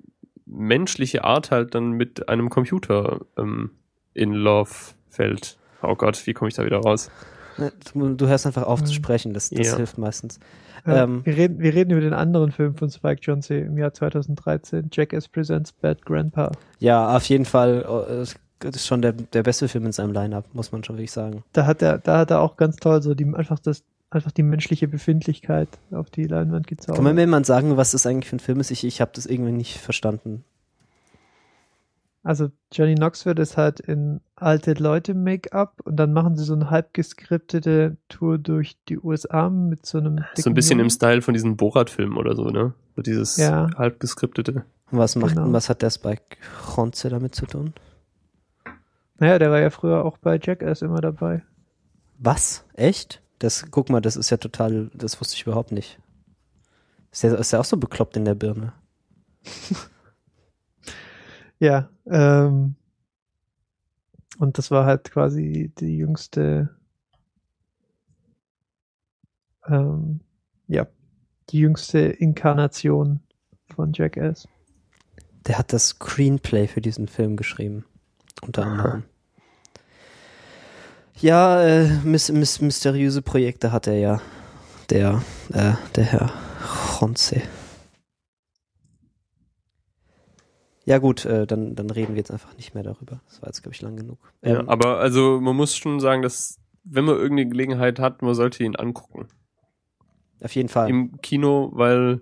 menschliche 0.45 1.23
Art 1.23 1.51
halt 1.51 1.75
dann 1.75 1.91
mit 1.91 2.27
einem 2.29 2.49
Computer 2.49 3.21
ähm, 3.37 3.71
in 4.13 4.33
Love 4.33 4.71
fällt. 5.09 5.57
Oh 5.81 5.95
Gott, 5.95 6.25
wie 6.27 6.33
komme 6.33 6.49
ich 6.49 6.55
da 6.55 6.65
wieder 6.65 6.79
raus? 6.79 7.09
Ne, 7.57 7.71
Du, 8.17 8.27
hörst 8.27 8.45
einfach 8.47 8.63
auf 8.63 8.83
zu 8.83 8.91
Mhm. 8.91 8.95
sprechen, 8.95 9.33
das, 9.33 9.49
das 9.49 9.67
Ja. 9.67 9.75
hilft 9.77 9.97
meistens. 9.97 10.39
Ja, 10.85 11.03
Ähm, 11.03 11.21
wir, 11.25 11.35
reden, 11.37 11.59
wir 11.59 11.73
reden 11.73 11.91
über 11.91 12.01
den 12.01 12.13
anderen 12.13 12.51
Film 12.51 12.75
von 12.75 12.89
Spike 12.89 13.21
Jonze 13.21 13.55
im 13.55 13.77
Jahr 13.77 13.93
2013, 13.93 14.89
Jackass 14.91 15.27
Presents 15.27 15.71
Bad 15.73 16.03
Grandpa. 16.05 16.51
Ja, 16.79 17.15
auf 17.15 17.25
jeden 17.25 17.45
Fall. 17.45 17.85
äh, 18.09 18.25
Das 18.63 18.75
ist 18.75 18.85
schon 18.87 19.01
der, 19.01 19.13
der 19.13 19.41
beste 19.43 19.67
Film 19.67 19.85
in 19.87 19.91
seinem 19.91 20.11
Line-Up, 20.13 20.45
muss 20.53 20.71
man 20.71 20.83
schon 20.83 20.95
wirklich 20.97 21.11
sagen. 21.11 21.43
Da 21.53 21.65
hat 21.65 21.81
er, 21.81 21.97
da 21.97 22.19
hat 22.19 22.29
er 22.31 22.41
auch 22.41 22.57
ganz 22.57 22.75
toll 22.75 23.01
so 23.01 23.15
die, 23.15 23.25
einfach 23.25 23.57
das, 23.59 23.83
einfach 24.11 24.31
die 24.31 24.43
menschliche 24.43 24.87
Befindlichkeit 24.87 25.67
auf 25.91 26.11
die 26.11 26.25
Leinwand 26.25 26.67
gezaubert. 26.67 26.95
Kann 26.97 27.03
man 27.03 27.15
mir 27.15 27.21
jemand 27.21 27.47
sagen, 27.47 27.75
was 27.77 27.91
das 27.91 28.05
eigentlich 28.05 28.29
für 28.29 28.35
ein 28.35 28.39
Film 28.39 28.59
ist? 28.59 28.69
Ich, 28.69 28.83
ich 28.83 29.01
habe 29.01 29.11
das 29.15 29.25
irgendwie 29.25 29.51
nicht 29.51 29.77
verstanden. 29.79 30.43
Also 32.23 32.51
Johnny 32.71 32.93
Knoxville 32.95 33.41
ist 33.41 33.57
halt 33.57 33.79
in 33.79 34.21
alte 34.35 34.73
Leute 34.73 35.15
Make-up 35.15 35.81
und 35.85 35.95
dann 35.95 36.13
machen 36.13 36.35
sie 36.37 36.43
so 36.43 36.53
eine 36.53 36.69
halb 36.69 36.93
geskriptete 36.93 37.97
Tour 38.09 38.37
durch 38.37 38.77
die 38.87 38.99
USA 38.99 39.49
mit 39.49 39.85
so 39.87 39.97
einem 39.97 40.23
So 40.35 40.49
ein 40.49 40.53
bisschen 40.53 40.73
im 40.73 40.79
Jungen. 40.85 40.89
Style 40.91 41.21
von 41.23 41.33
diesen 41.33 41.57
Borat-Filmen 41.57 42.17
oder 42.17 42.35
so, 42.35 42.45
ne? 42.51 42.73
So 42.95 43.01
dieses 43.01 43.37
Ja. 43.37 43.69
halb 43.75 43.99
geskriptete. 43.99 44.65
Und 44.91 44.97
was 44.99 45.15
macht, 45.15 45.35
Genau. 45.35 45.51
was 45.51 45.67
hat 45.69 45.81
der 45.81 45.89
Spike 45.89 46.37
Ronze 46.77 47.09
damit 47.09 47.33
zu 47.33 47.47
tun? 47.47 47.73
Naja, 49.17 49.39
der 49.39 49.49
war 49.49 49.59
ja 49.59 49.69
früher 49.71 50.05
auch 50.05 50.17
bei 50.17 50.39
Jackass 50.41 50.81
immer 50.83 51.01
dabei. 51.01 51.41
Was? 52.19 52.65
Echt? 52.73 53.21
Das, 53.39 53.65
guck 53.71 53.89
mal, 53.89 53.99
das 54.01 54.15
ist 54.15 54.29
ja 54.29 54.37
total, 54.37 54.91
das 54.93 55.19
wusste 55.19 55.35
ich 55.35 55.41
überhaupt 55.47 55.71
nicht. 55.71 55.97
Ist 57.11 57.23
der, 57.23 57.39
ist 57.39 57.51
der 57.51 57.59
auch 57.61 57.65
so 57.65 57.77
bekloppt 57.77 58.15
in 58.17 58.25
der 58.25 58.35
Birne? 58.35 58.73
Ja, 61.61 61.91
ähm, 62.07 62.73
und 64.39 64.57
das 64.57 64.71
war 64.71 64.85
halt 64.87 65.11
quasi 65.11 65.71
die 65.77 65.95
jüngste, 65.95 66.75
ähm, 69.67 70.21
ja, 70.67 70.87
die 71.49 71.59
jüngste 71.59 71.99
Inkarnation 71.99 73.19
von 73.75 73.93
Jackass. 73.93 74.47
Der 75.45 75.59
hat 75.59 75.71
das 75.71 75.89
Screenplay 75.89 76.67
für 76.67 76.81
diesen 76.81 77.07
Film 77.07 77.37
geschrieben. 77.37 77.85
Unter 78.41 78.65
anderem. 78.65 79.03
Ja, 81.19 81.61
äh, 81.61 81.99
mys 82.03 82.31
mys 82.31 82.59
mysteriöse 82.61 83.21
Projekte 83.21 83.71
hat 83.71 83.85
er 83.85 83.99
ja. 83.99 84.21
Der, 84.89 85.21
äh, 85.53 85.73
der 85.95 86.05
Herr 86.05 86.33
Ronze. 86.99 87.43
Ja 90.85 90.97
gut, 90.97 91.25
äh, 91.25 91.45
dann, 91.45 91.75
dann 91.75 91.89
reden 91.89 92.13
wir 92.13 92.17
jetzt 92.17 92.31
einfach 92.31 92.55
nicht 92.57 92.73
mehr 92.73 92.83
darüber. 92.83 93.21
Das 93.27 93.41
war 93.41 93.49
jetzt, 93.49 93.61
glaube 93.61 93.75
ich, 93.75 93.81
lang 93.81 93.95
genug. 93.95 94.17
Ja, 94.43 94.61
Ähm, 94.61 94.69
aber 94.69 94.97
also 94.99 95.39
man 95.39 95.55
muss 95.55 95.75
schon 95.75 95.99
sagen, 95.99 96.21
dass 96.21 96.59
wenn 96.83 97.05
man 97.05 97.15
irgendeine 97.15 97.49
Gelegenheit 97.49 97.99
hat, 97.99 98.21
man 98.21 98.33
sollte 98.33 98.63
ihn 98.63 98.75
angucken. 98.75 99.27
auf 100.43 100.55
jeden 100.55 100.69
Fall. 100.69 100.89
Im 100.89 101.21
Kino, 101.21 101.69
weil 101.73 102.21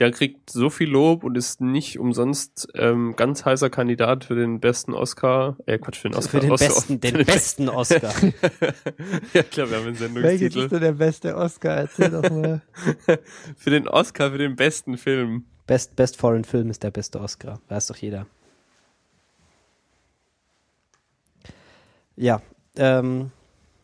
der 0.00 0.10
kriegt 0.12 0.48
so 0.48 0.70
viel 0.70 0.88
Lob 0.88 1.24
und 1.24 1.36
ist 1.36 1.60
nicht 1.60 1.98
umsonst 1.98 2.68
ähm, 2.74 3.14
ganz 3.16 3.44
heißer 3.44 3.68
Kandidat 3.68 4.24
für 4.24 4.34
den 4.34 4.58
besten 4.58 4.94
Oscar. 4.94 5.56
Äh, 5.66 5.78
Quatsch, 5.78 5.98
für 5.98 6.08
den 6.08 6.16
Oscar. 6.16 6.30
für 6.30 6.40
den 6.40 6.52
Oscar- 6.52 6.68
besten, 6.68 7.00
für 7.02 7.12
den 7.12 7.26
besten 7.26 7.68
Oscar. 7.68 8.10
ja, 9.34 9.42
klar, 9.42 9.70
wir 9.70 9.76
haben 9.76 9.86
einen 9.86 9.98
Welches 9.98 9.98
Sendungstitel. 9.98 10.58
ist 10.60 10.72
denn 10.72 10.80
der 10.80 10.92
beste 10.92 11.36
Oscar? 11.36 11.76
Erzähl 11.76 12.10
doch 12.10 12.30
mal. 12.30 12.62
für 13.56 13.70
den 13.70 13.88
Oscar, 13.88 14.30
für 14.30 14.38
den 14.38 14.56
besten 14.56 14.96
Film. 14.96 15.44
Best, 15.66 15.94
Best 15.96 16.16
Foreign 16.16 16.44
Film 16.44 16.70
ist 16.70 16.82
der 16.82 16.90
beste 16.90 17.20
Oscar. 17.20 17.60
Weiß 17.68 17.86
doch 17.88 17.96
jeder. 17.96 18.26
Ja, 22.16 22.40
ähm, 22.76 23.32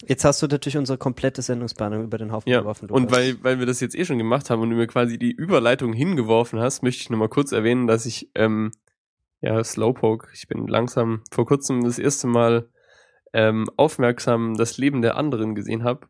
jetzt 0.07 0.25
hast 0.25 0.43
du 0.43 0.47
natürlich 0.47 0.77
unsere 0.77 0.99
komplette 0.99 1.43
Sendungsplanung 1.43 2.05
über 2.05 2.19
den 2.19 2.33
Haufen 2.33 2.49
Ja, 2.51 2.61
geworfen. 2.61 2.91
und 2.91 3.05
Lukas. 3.05 3.17
weil, 3.19 3.37
weil 3.43 3.59
wir 3.59 3.67
das 3.67 3.81
jetzt 3.81 3.95
eh 3.97 4.05
schon 4.05 4.19
gemacht 4.19 4.51
haben 4.51 4.61
und 4.63 4.71
du 4.71 4.77
mir 4.77 4.87
quasi 4.87 5.19
die 5.19 5.33
Überleitung 5.33 5.93
hingeworfen 5.93 6.61
hast, 6.61 6.83
möchte 6.83 7.03
ich 7.03 7.11
nochmal 7.11 7.29
kurz 7.29 7.53
erwähnen, 7.53 7.87
dass 7.87 8.07
ich, 8.07 8.31
ähm, 8.35 8.73
ja, 9.41 9.63
Slowpoke, 9.63 10.29
ich 10.35 10.49
bin 10.49 10.67
langsam 10.67 11.23
vor 11.31 11.47
kurzem 11.47 11.85
das 11.85 11.99
erste 11.99 12.27
Mal 12.27 12.69
ähm, 13.33 13.67
aufmerksam 13.77 14.57
das 14.57 14.79
Leben 14.79 15.03
der 15.03 15.17
anderen 15.17 15.55
gesehen 15.55 15.85
habe. 15.85 16.07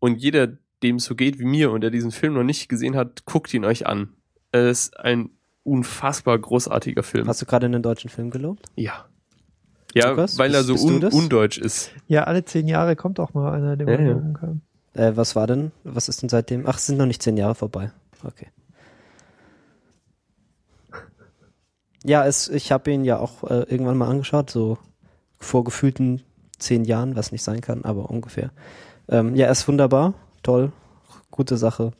Und 0.00 0.16
jeder, 0.16 0.48
dem 0.82 0.96
es 0.96 1.04
so 1.04 1.14
geht 1.14 1.38
wie 1.38 1.44
mir 1.44 1.70
und 1.70 1.80
der 1.80 1.90
diesen 1.90 2.10
Film 2.12 2.34
noch 2.34 2.44
nicht 2.44 2.68
gesehen 2.68 2.94
hat, 2.96 3.24
guckt 3.24 3.52
ihn 3.54 3.64
euch 3.64 3.86
an. 3.86 4.14
Es 4.52 4.86
ist 4.88 5.00
ein 5.00 5.30
unfassbar 5.64 6.38
großartiger 6.38 7.02
Film. 7.02 7.26
Hast 7.26 7.42
du 7.42 7.46
gerade 7.46 7.66
einen 7.66 7.82
deutschen 7.82 8.10
Film 8.10 8.30
gelobt? 8.30 8.66
Ja. 8.76 9.06
Ja, 9.94 10.10
Lukas, 10.10 10.38
weil 10.38 10.54
er 10.54 10.64
so 10.64 10.74
un 10.74 11.02
undeutsch 11.04 11.58
ist. 11.58 11.90
Ja, 12.08 12.24
alle 12.24 12.44
zehn 12.44 12.68
Jahre 12.68 12.94
kommt 12.96 13.20
auch 13.20 13.34
mal 13.34 13.52
einer, 13.52 13.76
den 13.76 13.88
Ja, 13.88 13.96
man 13.98 14.32
ja. 14.32 14.38
kann. 14.38 14.62
Äh, 14.94 15.16
was 15.16 15.34
war 15.36 15.46
denn? 15.46 15.72
Was 15.84 16.08
ist 16.08 16.22
denn 16.22 16.28
seitdem? 16.28 16.66
Ach, 16.66 16.76
es 16.76 16.86
sind 16.86 16.98
noch 16.98 17.06
nicht 17.06 17.22
zehn 17.22 17.36
Jahre 17.36 17.54
vorbei. 17.54 17.90
Okay. 18.24 18.48
Ja, 22.04 22.24
es, 22.26 22.48
ich 22.48 22.70
habe 22.72 22.90
ihn 22.90 23.04
ja 23.04 23.18
auch 23.18 23.44
äh, 23.44 23.64
irgendwann 23.68 23.96
mal 23.96 24.08
angeschaut, 24.08 24.50
so 24.50 24.78
vor 25.38 25.64
gefühlten 25.64 26.22
zehn 26.58 26.84
Jahren, 26.84 27.16
was 27.16 27.32
nicht 27.32 27.42
sein 27.42 27.60
kann, 27.60 27.84
aber 27.84 28.10
ungefähr. 28.10 28.50
Ähm, 29.08 29.34
ja, 29.34 29.46
er 29.46 29.52
ist 29.52 29.66
wunderbar, 29.68 30.14
toll, 30.42 30.72
gute 31.30 31.56
Sache. 31.56 31.92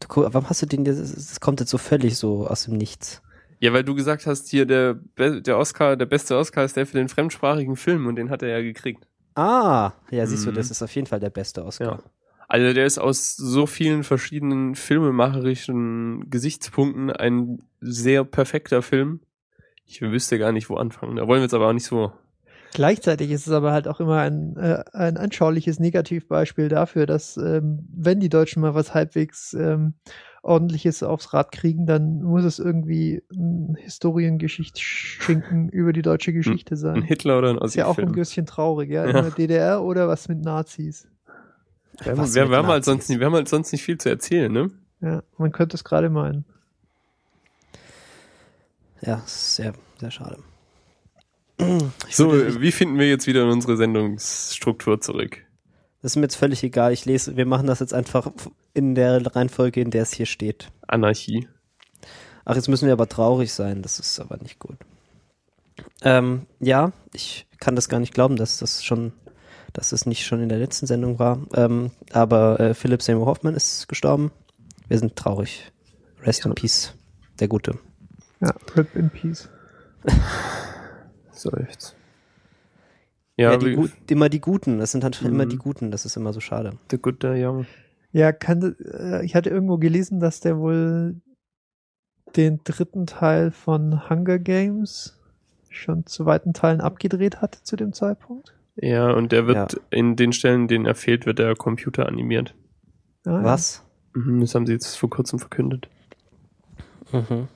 Du, 0.00 0.08
warum 0.16 0.48
hast 0.48 0.62
du 0.62 0.66
den, 0.66 0.84
das, 0.84 0.98
das 0.98 1.40
kommt 1.40 1.60
jetzt 1.60 1.70
so 1.70 1.78
völlig 1.78 2.16
so 2.16 2.46
aus 2.46 2.64
dem 2.64 2.76
Nichts. 2.76 3.22
Ja, 3.60 3.72
weil 3.72 3.84
du 3.84 3.94
gesagt 3.94 4.26
hast, 4.26 4.48
hier 4.48 4.66
der, 4.66 4.94
der 5.18 5.58
Oscar, 5.58 5.96
der 5.96 6.06
beste 6.06 6.36
Oscar 6.36 6.64
ist 6.64 6.76
der 6.76 6.86
für 6.86 6.98
den 6.98 7.08
fremdsprachigen 7.08 7.76
Film 7.76 8.06
und 8.06 8.16
den 8.16 8.30
hat 8.30 8.42
er 8.42 8.48
ja 8.48 8.60
gekriegt. 8.62 9.06
Ah, 9.34 9.92
ja, 10.10 10.26
siehst 10.26 10.44
du, 10.46 10.50
Mhm. 10.50 10.54
das 10.56 10.70
ist 10.70 10.82
auf 10.82 10.94
jeden 10.94 11.06
Fall 11.06 11.20
der 11.20 11.30
beste 11.30 11.64
Oscar. 11.64 11.86
Ja. 11.86 11.98
Also 12.46 12.72
der 12.74 12.84
ist 12.86 12.98
aus 12.98 13.36
so 13.36 13.66
vielen 13.66 14.04
verschiedenen 14.04 14.74
filmemacherischen 14.74 16.30
Gesichtspunkten 16.30 17.10
ein 17.10 17.62
sehr 17.80 18.24
perfekter 18.24 18.82
Film. 18.82 19.20
Ich 19.86 20.00
wüsste 20.00 20.38
gar 20.38 20.52
nicht, 20.52 20.68
wo 20.70 20.76
anfangen. 20.76 21.16
Da 21.16 21.26
wollen 21.26 21.40
wir 21.40 21.44
jetzt 21.44 21.54
aber 21.54 21.68
auch 21.68 21.72
nicht 21.72 21.86
so. 21.86 22.12
Gleichzeitig 22.74 23.30
ist 23.30 23.46
es 23.46 23.52
aber 23.52 23.72
halt 23.72 23.86
auch 23.86 24.00
immer 24.00 24.18
ein, 24.20 24.56
äh, 24.56 24.82
ein 24.92 25.16
anschauliches 25.16 25.78
Negativbeispiel 25.78 26.68
dafür, 26.68 27.06
dass 27.06 27.36
ähm, 27.36 27.86
wenn 27.94 28.18
die 28.20 28.28
Deutschen 28.28 28.62
mal 28.62 28.74
was 28.74 28.94
halbwegs 28.94 29.54
ähm, 29.54 29.94
ordentliches 30.44 31.02
aufs 31.02 31.32
Rad 31.32 31.52
kriegen, 31.52 31.86
dann 31.86 32.22
muss 32.22 32.44
es 32.44 32.58
irgendwie 32.58 33.22
ein 33.32 33.76
Historiengeschichtschinken 33.80 35.68
über 35.70 35.92
die 35.92 36.02
deutsche 36.02 36.32
Geschichte 36.32 36.74
Ein 36.74 36.78
sein. 36.78 37.02
Hitler 37.02 37.38
oder 37.38 37.50
ein 37.50 37.58
Ist 37.58 37.74
ja 37.76 37.86
auch 37.86 37.96
ein 37.98 38.12
bisschen 38.12 38.44
traurig, 38.46 38.90
ja? 38.90 39.04
Ja. 39.04 39.10
In 39.18 39.24
der 39.24 39.30
DDR 39.30 39.82
oder 39.82 40.06
was 40.06 40.28
mit 40.28 40.40
Nazis. 40.42 41.08
Wir, 42.02 42.12
haben- 42.12 42.18
Was 42.18 42.34
wir, 42.34 42.42
mit 42.42 42.50
wir, 42.50 42.56
haben 42.58 42.66
halt 42.66 42.84
sonst, 42.84 43.08
wir 43.08 43.24
haben 43.24 43.34
halt 43.34 43.48
sonst 43.48 43.72
nicht 43.72 43.82
viel 43.82 43.98
zu 43.98 44.08
erzählen, 44.10 44.52
ne? 44.52 44.70
Ja, 45.00 45.22
man 45.38 45.50
könnte 45.52 45.76
es 45.76 45.84
gerade 45.84 46.10
meinen. 46.10 46.44
Ja, 49.00 49.22
sehr, 49.26 49.74
sehr 49.98 50.10
schade. 50.10 50.38
Ich 52.08 52.16
So, 52.16 52.32
würde- 52.32 52.60
wie 52.60 52.72
finden 52.72 52.98
wir 52.98 53.08
jetzt 53.08 53.26
wieder 53.26 53.42
in 53.44 53.48
unsere 53.48 53.76
Sendungsstruktur 53.76 55.00
zurück? 55.00 55.44
Das 56.04 56.12
ist 56.12 56.16
mir 56.16 56.24
jetzt 56.24 56.36
völlig 56.36 56.62
egal. 56.62 56.92
Ich 56.92 57.06
lese, 57.06 57.38
wir 57.38 57.46
machen 57.46 57.66
das 57.66 57.80
jetzt 57.80 57.94
einfach 57.94 58.30
in 58.74 58.94
der 58.94 59.24
Reihenfolge, 59.34 59.80
in 59.80 59.90
der 59.90 60.02
es 60.02 60.12
hier 60.12 60.26
steht. 60.26 60.70
Anarchie. 60.86 61.48
Ach, 62.44 62.54
jetzt 62.56 62.68
müssen 62.68 62.84
wir 62.84 62.92
aber 62.92 63.08
traurig 63.08 63.54
sein. 63.54 63.80
Das 63.80 63.98
ist 63.98 64.20
aber 64.20 64.36
nicht 64.36 64.58
gut. 64.58 64.76
Ähm, 66.02 66.44
ja, 66.60 66.92
ich 67.14 67.46
kann 67.58 67.74
das 67.74 67.88
gar 67.88 68.00
nicht 68.00 68.12
glauben, 68.12 68.36
dass 68.36 68.58
das 68.58 68.84
schon, 68.84 69.14
dass 69.72 69.92
es 69.92 70.04
nicht 70.04 70.26
schon 70.26 70.42
in 70.42 70.50
der 70.50 70.58
letzten 70.58 70.84
Sendung 70.84 71.18
war. 71.18 71.38
Ähm, 71.54 71.90
aber 72.12 72.60
äh, 72.60 72.74
Philip 72.74 73.00
Seymour 73.00 73.24
Hoffman 73.24 73.54
ist 73.54 73.88
gestorben. 73.88 74.30
Wir 74.88 74.98
sind 74.98 75.16
traurig. 75.16 75.72
Rest 76.20 76.44
in 76.44 76.54
Peace, 76.54 76.92
der 77.40 77.48
Gute. 77.48 77.78
Ja, 78.42 78.54
Rip 78.76 78.94
in 78.94 79.08
Peace. 79.08 79.48
Seufzt. 81.32 81.96
Ja, 83.36 83.52
Ja, 83.52 83.56
die 83.56 83.90
immer 84.10 84.28
die 84.28 84.40
Guten. 84.40 84.78
Das 84.78 84.92
sind 84.92 85.02
halt 85.04 85.20
immer 85.22 85.44
Mhm. 85.44 85.48
die 85.50 85.56
Guten. 85.58 85.90
Das 85.90 86.04
ist 86.04 86.16
immer 86.16 86.32
so 86.32 86.40
schade. 86.40 86.78
The 86.90 86.98
Good, 86.98 87.16
the 87.22 87.28
Young. 87.44 87.66
Ja, 88.12 88.30
kann, 88.32 88.76
äh, 88.78 89.24
ich 89.24 89.34
hatte 89.34 89.50
irgendwo 89.50 89.76
gelesen, 89.78 90.20
dass 90.20 90.38
der 90.40 90.58
wohl 90.58 91.20
den 92.36 92.60
dritten 92.64 93.06
Teil 93.06 93.50
von 93.50 94.08
Hunger 94.08 94.38
Games 94.38 95.18
schon 95.68 96.06
zu 96.06 96.24
weiten 96.26 96.52
Teilen 96.52 96.80
abgedreht 96.80 97.40
hatte 97.42 97.62
zu 97.64 97.74
dem 97.76 97.92
Zeitpunkt. 97.92 98.54
Ja, 98.76 99.10
und 99.12 99.32
der 99.32 99.46
wird 99.48 99.72
Ja. 99.72 99.78
in 99.90 100.14
den 100.16 100.32
Stellen, 100.32 100.68
denen 100.68 100.86
er 100.86 100.94
fehlt, 100.94 101.26
wird 101.26 101.38
der 101.40 101.54
Computer 101.56 102.06
animiert. 102.06 102.54
Ah, 103.24 103.30
ja. 103.38 103.44
Was? 103.44 103.84
Mhm, 104.14 104.40
das 104.40 104.54
haben 104.54 104.66
sie 104.66 104.72
jetzt 104.72 104.94
vor 104.96 105.10
kurzem 105.10 105.38
verkündet. 105.40 105.88
Mhm. 107.12 107.48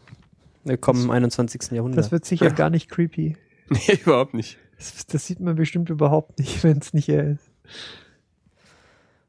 Willkommen 0.64 1.04
im 1.04 1.10
21. 1.10 1.72
Jahrhundert. 1.76 1.98
Das 1.98 2.10
wird 2.12 2.24
sicher 2.24 2.50
gar 2.50 2.70
nicht 2.70 2.88
creepy. 2.90 3.36
Nee, 3.70 3.98
überhaupt 4.04 4.34
nicht. 4.34 4.58
Das, 4.78 5.06
das 5.06 5.26
sieht 5.26 5.40
man 5.40 5.56
bestimmt 5.56 5.90
überhaupt 5.90 6.38
nicht, 6.38 6.62
wenn 6.64 6.78
es 6.78 6.94
nicht 6.94 7.08
er 7.08 7.32
ist. 7.32 7.50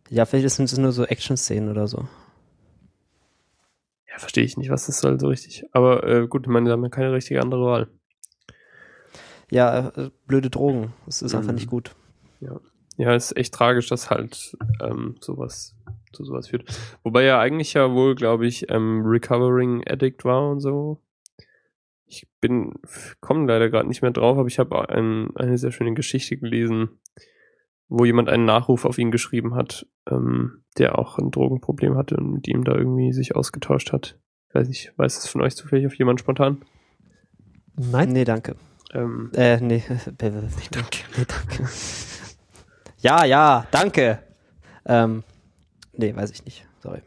ja, 0.09 0.25
vielleicht 0.25 0.49
sind 0.51 0.65
es 0.65 0.77
nur 0.77 0.91
so 0.91 1.03
Action-Szenen 1.05 1.69
oder 1.69 1.87
so. 1.87 2.07
Ja, 4.09 4.17
verstehe 4.17 4.43
ich 4.43 4.57
nicht, 4.57 4.69
was 4.69 4.85
das 4.87 4.99
soll 4.99 5.19
so 5.19 5.27
richtig. 5.27 5.65
Aber 5.71 6.03
äh, 6.07 6.27
gut, 6.27 6.43
ich 6.43 6.49
meine, 6.49 6.67
da 6.67 6.73
haben 6.73 6.81
wir 6.83 6.89
keine 6.89 7.11
richtige 7.11 7.41
andere 7.41 7.65
Wahl. 7.65 7.87
Ja, 9.51 9.89
äh, 9.89 10.11
blöde 10.27 10.49
Drogen. 10.49 10.93
Das 11.05 11.21
ist 11.21 11.33
einfach 11.35 11.49
Mhm. 11.49 11.55
nicht 11.55 11.69
gut. 11.69 11.95
Ja, 12.97 13.15
ist 13.15 13.35
echt 13.37 13.53
tragisch, 13.53 13.87
dass 13.87 14.09
halt 14.09 14.57
ähm, 14.81 15.15
sowas 15.21 15.73
zu 16.11 16.25
sowas 16.25 16.49
führt. 16.49 16.65
Wobei 17.03 17.23
er 17.23 17.39
eigentlich 17.39 17.73
ja 17.73 17.91
wohl, 17.93 18.13
glaube 18.15 18.45
ich, 18.45 18.69
ähm, 18.69 19.03
Recovering 19.05 19.83
Addict 19.87 20.25
war 20.25 20.49
und 20.49 20.59
so. 20.59 20.99
Ich 22.11 22.27
bin, 22.41 22.73
komme 23.19 23.45
leider 23.45 23.69
gerade 23.69 23.87
nicht 23.87 24.01
mehr 24.01 24.09
drauf, 24.11 24.37
aber 24.39 24.47
ich 24.47 24.57
habe 24.57 24.89
ein, 24.89 25.29
eine 25.35 25.59
sehr 25.59 25.71
schöne 25.71 25.93
Geschichte 25.93 26.37
gelesen, 26.37 26.89
wo 27.87 28.03
jemand 28.03 28.29
einen 28.29 28.45
Nachruf 28.45 28.85
auf 28.85 28.97
ihn 28.97 29.11
geschrieben 29.11 29.53
hat, 29.53 29.85
ähm, 30.09 30.63
der 30.79 30.97
auch 30.97 31.19
ein 31.19 31.29
Drogenproblem 31.29 31.95
hatte 31.95 32.17
und 32.17 32.31
mit 32.31 32.47
ihm 32.47 32.63
da 32.63 32.73
irgendwie 32.75 33.13
sich 33.13 33.35
ausgetauscht 33.35 33.93
hat. 33.93 34.17
Ich 34.49 34.55
weiß 34.55 34.67
nicht, 34.67 34.93
weiß 34.97 35.17
es 35.19 35.27
von 35.27 35.41
euch 35.41 35.55
zufällig 35.55 35.85
auf 35.85 35.93
jemanden 35.95 36.17
spontan? 36.19 36.65
Nein, 37.75 38.09
Nee, 38.09 38.25
danke. 38.25 38.55
Ähm, 38.91 39.29
Äh, 39.35 39.61
nee. 39.61 39.83
danke. 40.17 40.49
Nee, 40.71 41.25
danke. 41.27 41.69
ja, 42.97 43.25
ja, 43.25 43.67
danke. 43.69 44.23
Ähm, 44.85 45.23
nee, 45.93 46.15
weiß 46.15 46.31
ich 46.31 46.43
nicht. 46.43 46.65
Sorry. 46.79 47.01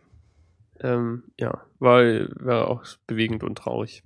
Ähm, 0.81 1.25
ja, 1.39 1.63
war, 1.81 2.03
war 2.39 2.69
auch 2.69 2.85
bewegend 3.09 3.43
und 3.43 3.57
traurig. 3.59 4.05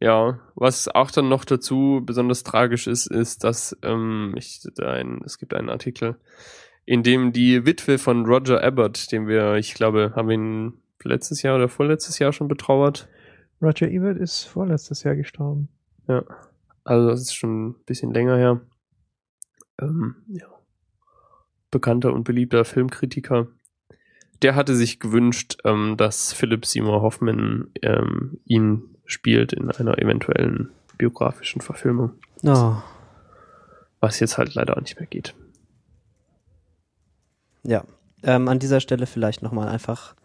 Ja, 0.00 0.38
was 0.54 0.88
auch 0.88 1.10
dann 1.10 1.28
noch 1.28 1.44
dazu 1.44 2.02
besonders 2.04 2.44
tragisch 2.44 2.86
ist, 2.86 3.06
ist, 3.06 3.42
dass 3.42 3.76
ähm, 3.82 4.34
ich, 4.36 4.62
ein, 4.80 5.20
es 5.24 5.38
gibt 5.38 5.54
einen 5.54 5.68
Artikel, 5.68 6.16
in 6.84 7.02
dem 7.02 7.32
die 7.32 7.66
Witwe 7.66 7.98
von 7.98 8.24
Roger 8.24 8.62
Abbott, 8.62 9.10
den 9.10 9.26
wir, 9.26 9.54
ich 9.56 9.74
glaube, 9.74 10.12
haben 10.14 10.28
wir 10.28 10.34
ihn 10.34 10.74
letztes 11.02 11.42
Jahr 11.42 11.56
oder 11.56 11.68
vorletztes 11.68 12.18
Jahr 12.18 12.32
schon 12.32 12.48
betrauert. 12.48 13.08
Roger 13.60 13.88
Ebert 13.88 14.18
ist 14.18 14.44
vorletztes 14.44 15.02
Jahr 15.02 15.16
gestorben. 15.16 15.68
Ja, 16.06 16.22
also 16.84 17.08
das 17.08 17.22
ist 17.22 17.34
schon 17.34 17.70
ein 17.70 17.74
bisschen 17.84 18.14
länger 18.14 18.36
her. 18.36 18.60
Ähm, 19.80 20.16
ja. 20.28 20.46
Bekannter 21.70 22.12
und 22.12 22.24
beliebter 22.24 22.64
Filmkritiker. 22.64 23.48
Der 24.42 24.54
hatte 24.54 24.76
sich 24.76 25.00
gewünscht, 25.00 25.58
ähm, 25.64 25.96
dass 25.96 26.32
Philip 26.32 26.64
Seymour 26.64 27.02
Hoffman 27.02 27.70
ähm, 27.82 28.38
ihn 28.44 28.96
spielt 29.08 29.52
in 29.52 29.68
einer 29.68 29.98
eventuellen 29.98 30.70
biografischen 30.96 31.60
Verfilmung, 31.60 32.12
Oh, 32.44 32.76
was 33.98 34.20
jetzt 34.20 34.38
halt 34.38 34.54
leider 34.54 34.76
auch 34.76 34.80
nicht 34.80 34.98
mehr 35.00 35.06
geht. 35.08 35.34
ja. 37.64 37.84
Ähm, 38.24 38.48
an 38.48 38.58
dieser 38.58 38.80
Stelle 38.80 39.06
vielleicht 39.06 39.42
nochmal 39.42 39.68
einfach, 39.68 40.16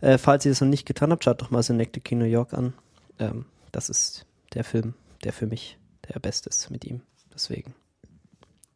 äh, 0.00 0.16
falls 0.16 0.44
ihr 0.46 0.52
das 0.52 0.60
noch 0.60 0.68
nicht 0.68 0.86
getan 0.86 1.10
habt, 1.10 1.24
schaut 1.24 1.42
doch 1.42 1.50
mal 1.50 1.60
Synecdoche 1.60 2.14
New 2.14 2.24
York 2.24 2.54
an. 2.54 2.72
Ähm, 3.18 3.46
das 3.72 3.88
ist 3.88 4.26
der 4.54 4.62
Film, 4.62 4.94
der 5.24 5.32
für 5.32 5.46
mich 5.48 5.76
der 6.08 6.20
beste 6.20 6.48
ist 6.50 6.70
mit 6.70 6.84
ihm. 6.84 7.00
Deswegen. 7.34 7.74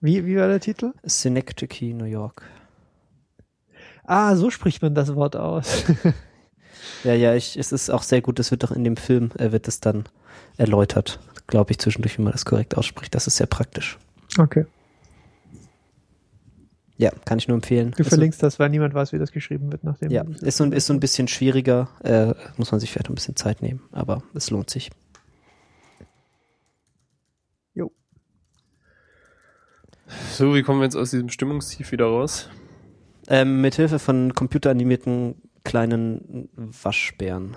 Wie, 0.01 0.27
wie 0.27 0.37
war 0.37 0.49
der 0.49 0.59
Titel? 0.59 0.95
Synecdoche 1.05 1.95
New 1.95 2.07
York. 2.07 2.43
Ah, 4.03 4.35
so 4.35 4.51
spricht 4.51 4.83
man 4.83 4.97
das 4.97 5.15
Wort 5.15 5.37
aus. 5.37 5.85
Ja, 7.05 7.15
ja, 7.15 7.35
ich, 7.35 7.57
es 7.57 7.73
ist 7.73 7.91
auch 7.91 8.03
sehr 8.03 8.21
gut, 8.21 8.39
das 8.39 8.51
wird 8.51 8.63
doch 8.63 8.73
in 8.73 8.85
dem 8.85 8.97
Film, 8.97 9.31
äh, 9.39 9.53
wird 9.53 9.69
es 9.69 9.81
dann 9.81 10.05
erläutert, 10.57 11.19
glaube 11.47 11.71
ich, 11.73 11.79
zwischendurch, 11.79 12.19
wie 12.19 12.23
man 12.23 12.33
das 12.33 12.45
korrekt 12.45 12.77
ausspricht. 12.77 13.15
Das 13.15 13.27
ist 13.27 13.37
sehr 13.37 13.47
praktisch. 13.47 13.99
okay. 14.39 14.67
Ja, 16.99 17.11
kann 17.25 17.39
ich 17.39 17.49
nur 17.49 17.55
empfehlen. 17.55 17.93
Du 17.97 18.03
Ist 18.03 18.11
verlinkst 18.11 18.43
das, 18.43 18.59
weil 18.59 18.69
niemand 18.69 18.93
weiß, 18.93 19.15
wie 19.15 19.19
das 19.19 19.33
geschrieben 19.33 19.73
wird, 19.73 19.85
nachdem 19.85 20.11
So, 20.11 20.15
ja, 20.15 20.25
ist 20.43 20.59
so, 20.59 20.65
ein- 20.65 20.73
ist 20.73 20.85
so 20.87 20.93
ein 20.93 21.01
bisschen 21.01 21.29
schwieriger, 21.29 21.89
äh, 22.05 22.35
muss 22.59 22.73
man 22.73 22.79
sich 22.81 22.91
vielleicht 22.93 23.09
ein 23.09 23.15
bisschen 23.15 23.37
Zeit 23.37 23.63
nehmen, 23.63 23.81
aber 23.91 24.23
es 24.35 24.51
lohnt 24.51 24.69
sich. 24.69 24.91
So, 30.33 30.55
wie 30.55 30.63
kommen 30.63 30.81
wir 30.81 30.85
jetzt 30.85 30.97
aus 30.97 31.11
diesem 31.11 31.29
Stimmungstief 31.29 31.93
wieder 31.93 32.07
raus? 32.07 32.49
Ähm, 33.29 33.61
mit 33.61 33.77
Hilfe 33.77 33.99
von 33.99 34.35
computeranimierten 34.35 35.37
kleinen 35.65 36.49
Waschbären. 36.55 37.57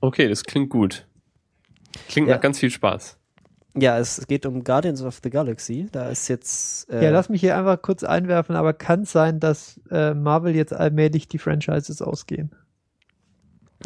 Okay, 0.00 0.28
das 0.28 0.44
klingt 0.44 0.70
gut. 0.70 1.06
Klingt 2.08 2.28
Ja. 2.28 2.34
nach 2.36 2.40
ganz 2.42 2.58
viel 2.58 2.70
Spaß. 2.70 3.16
Ja, 3.76 3.98
es 3.98 4.26
geht 4.26 4.46
um 4.46 4.64
Guardians 4.64 5.02
of 5.02 5.20
the 5.22 5.30
Galaxy. 5.30 5.88
Da 5.92 6.08
ist 6.08 6.26
jetzt. 6.28 6.90
Äh, 6.90 7.04
Ja, 7.04 7.10
lass 7.10 7.28
mich 7.28 7.40
hier 7.40 7.56
einfach 7.56 7.80
kurz 7.80 8.02
einwerfen, 8.02 8.56
aber 8.56 8.72
kann 8.72 9.02
es 9.02 9.12
sein, 9.12 9.38
dass 9.38 9.80
äh, 9.90 10.12
Marvel 10.14 10.56
jetzt 10.56 10.72
allmählich 10.72 11.28
die 11.28 11.38
Franchises 11.38 12.02
ausgehen? 12.02 12.50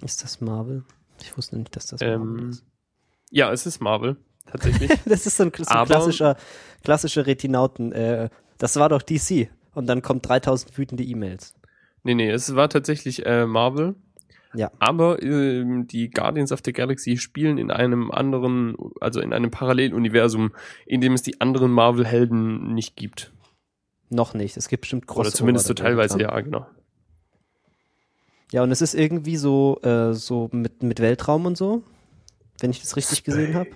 Ist 0.02 0.22
das 0.24 0.40
Marvel? 0.40 0.84
Ich 1.20 1.36
wusste 1.36 1.58
nicht, 1.58 1.74
dass 1.76 1.86
das 1.86 2.00
Marvel 2.00 2.14
Ähm, 2.40 2.50
ist. 2.50 2.64
ja, 3.30 3.52
es 3.52 3.66
ist 3.66 3.80
Marvel, 3.80 4.16
tatsächlich. 4.46 4.90
Das 5.04 5.26
ist 5.26 5.36
so 5.36 5.44
ein, 5.44 5.52
so 5.56 5.64
ein 5.68 5.86
klassischer, 5.86 6.36
klassischer 6.82 7.26
Retinauten. 7.26 7.92
Äh, 7.92 8.30
das 8.58 8.76
war 8.76 8.88
doch 8.88 9.02
DC. 9.02 9.50
Und 9.74 9.86
dann 9.86 10.00
kommt 10.02 10.26
3000 10.28 10.78
wütende 10.78 11.04
E-Mails. 11.04 11.54
Nee, 12.04 12.14
nee, 12.14 12.30
es 12.30 12.54
war 12.54 12.68
tatsächlich 12.68 13.26
äh, 13.26 13.46
Marvel. 13.46 13.94
Ja. 14.54 14.70
Aber 14.78 15.20
ähm, 15.22 15.86
die 15.88 16.10
Guardians 16.10 16.52
of 16.52 16.60
the 16.64 16.72
Galaxy 16.72 17.16
spielen 17.16 17.58
in 17.58 17.70
einem 17.70 18.10
anderen, 18.10 18.76
also 19.00 19.20
in 19.20 19.32
einem 19.32 19.50
Paralleluniversum, 19.50 20.52
in 20.86 21.00
dem 21.00 21.14
es 21.14 21.22
die 21.22 21.40
anderen 21.40 21.72
Marvel-Helden 21.72 22.72
nicht 22.72 22.94
gibt. 22.94 23.32
Noch 24.10 24.34
nicht. 24.34 24.56
Es 24.56 24.68
gibt 24.68 24.82
bestimmt 24.82 25.06
Crossover. 25.06 25.28
Oder 25.28 25.34
zumindest 25.34 25.66
so 25.66 25.74
teilweise, 25.74 26.20
ja, 26.20 26.38
genau. 26.40 26.66
Ja, 28.52 28.62
und 28.62 28.70
es 28.70 28.80
ist 28.80 28.94
irgendwie 28.94 29.36
so, 29.36 29.80
äh, 29.82 30.14
so 30.14 30.48
mit, 30.52 30.82
mit 30.82 31.00
Weltraum 31.00 31.46
und 31.46 31.56
so. 31.56 31.82
Wenn 32.60 32.70
ich 32.70 32.80
das 32.80 32.94
richtig 32.96 33.24
gesehen 33.24 33.54
habe. 33.54 33.70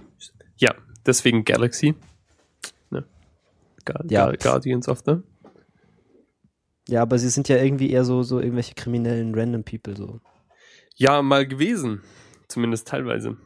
Ja, 0.59 0.75
deswegen 1.05 1.45
Galaxy. 1.45 1.95
Ne? 2.91 3.05
Gu 3.85 3.93
Ja. 4.09 4.31
Gu 4.31 4.37
Guardians 4.41 4.88
of 4.88 5.03
the. 5.05 5.17
Ja, 6.88 7.03
aber 7.03 7.18
sie 7.18 7.29
sind 7.29 7.48
ja 7.48 7.57
irgendwie 7.57 7.90
eher 7.90 8.05
so, 8.05 8.22
so 8.22 8.40
irgendwelche 8.40 8.74
kriminellen 8.74 9.35
Random 9.35 9.62
People 9.62 9.94
so. 9.94 10.20
Ja, 10.96 11.20
mal 11.22 11.46
gewesen. 11.46 12.03
Zumindest 12.48 12.88
teilweise. 12.88 13.37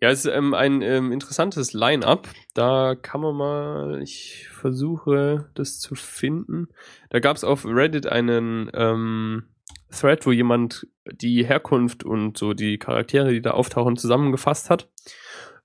Ja, 0.00 0.10
es 0.10 0.24
ist 0.24 0.32
ähm, 0.32 0.54
ein 0.54 0.80
ähm, 0.80 1.12
interessantes 1.12 1.74
Line-up. 1.74 2.28
Da 2.54 2.94
kann 2.94 3.20
man 3.20 3.34
mal, 3.36 4.02
ich 4.02 4.48
versuche 4.50 5.50
das 5.54 5.80
zu 5.80 5.94
finden. 5.96 6.68
Da 7.10 7.20
gab 7.20 7.36
es 7.36 7.44
auf 7.44 7.66
Reddit 7.66 8.06
einen 8.06 8.70
ähm, 8.72 9.44
Thread, 9.90 10.24
wo 10.24 10.32
jemand 10.32 10.86
die 11.10 11.44
Herkunft 11.44 12.04
und 12.04 12.38
so 12.38 12.54
die 12.54 12.78
Charaktere, 12.78 13.32
die 13.32 13.42
da 13.42 13.50
auftauchen, 13.50 13.96
zusammengefasst 13.96 14.70
hat 14.70 14.88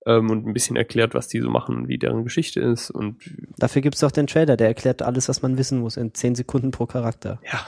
ähm, 0.06 0.30
und 0.30 0.46
ein 0.46 0.54
bisschen 0.54 0.76
erklärt, 0.76 1.14
was 1.14 1.28
die 1.28 1.40
so 1.40 1.50
machen, 1.50 1.88
wie 1.88 1.98
deren 1.98 2.24
Geschichte 2.24 2.60
ist 2.62 2.90
und 2.92 3.18
Dafür 3.58 3.82
gibt 3.82 3.96
es 3.96 4.04
auch 4.04 4.12
den 4.12 4.28
Trailer, 4.28 4.58
der 4.58 4.68
erklärt 4.68 5.02
alles, 5.02 5.30
was 5.30 5.42
man 5.42 5.58
wissen 5.58 5.80
muss, 5.80 5.98
in 5.98 6.14
10 6.14 6.36
Sekunden 6.36 6.72
pro 6.72 6.86
Charakter. 6.86 7.40
ja. 7.52 7.60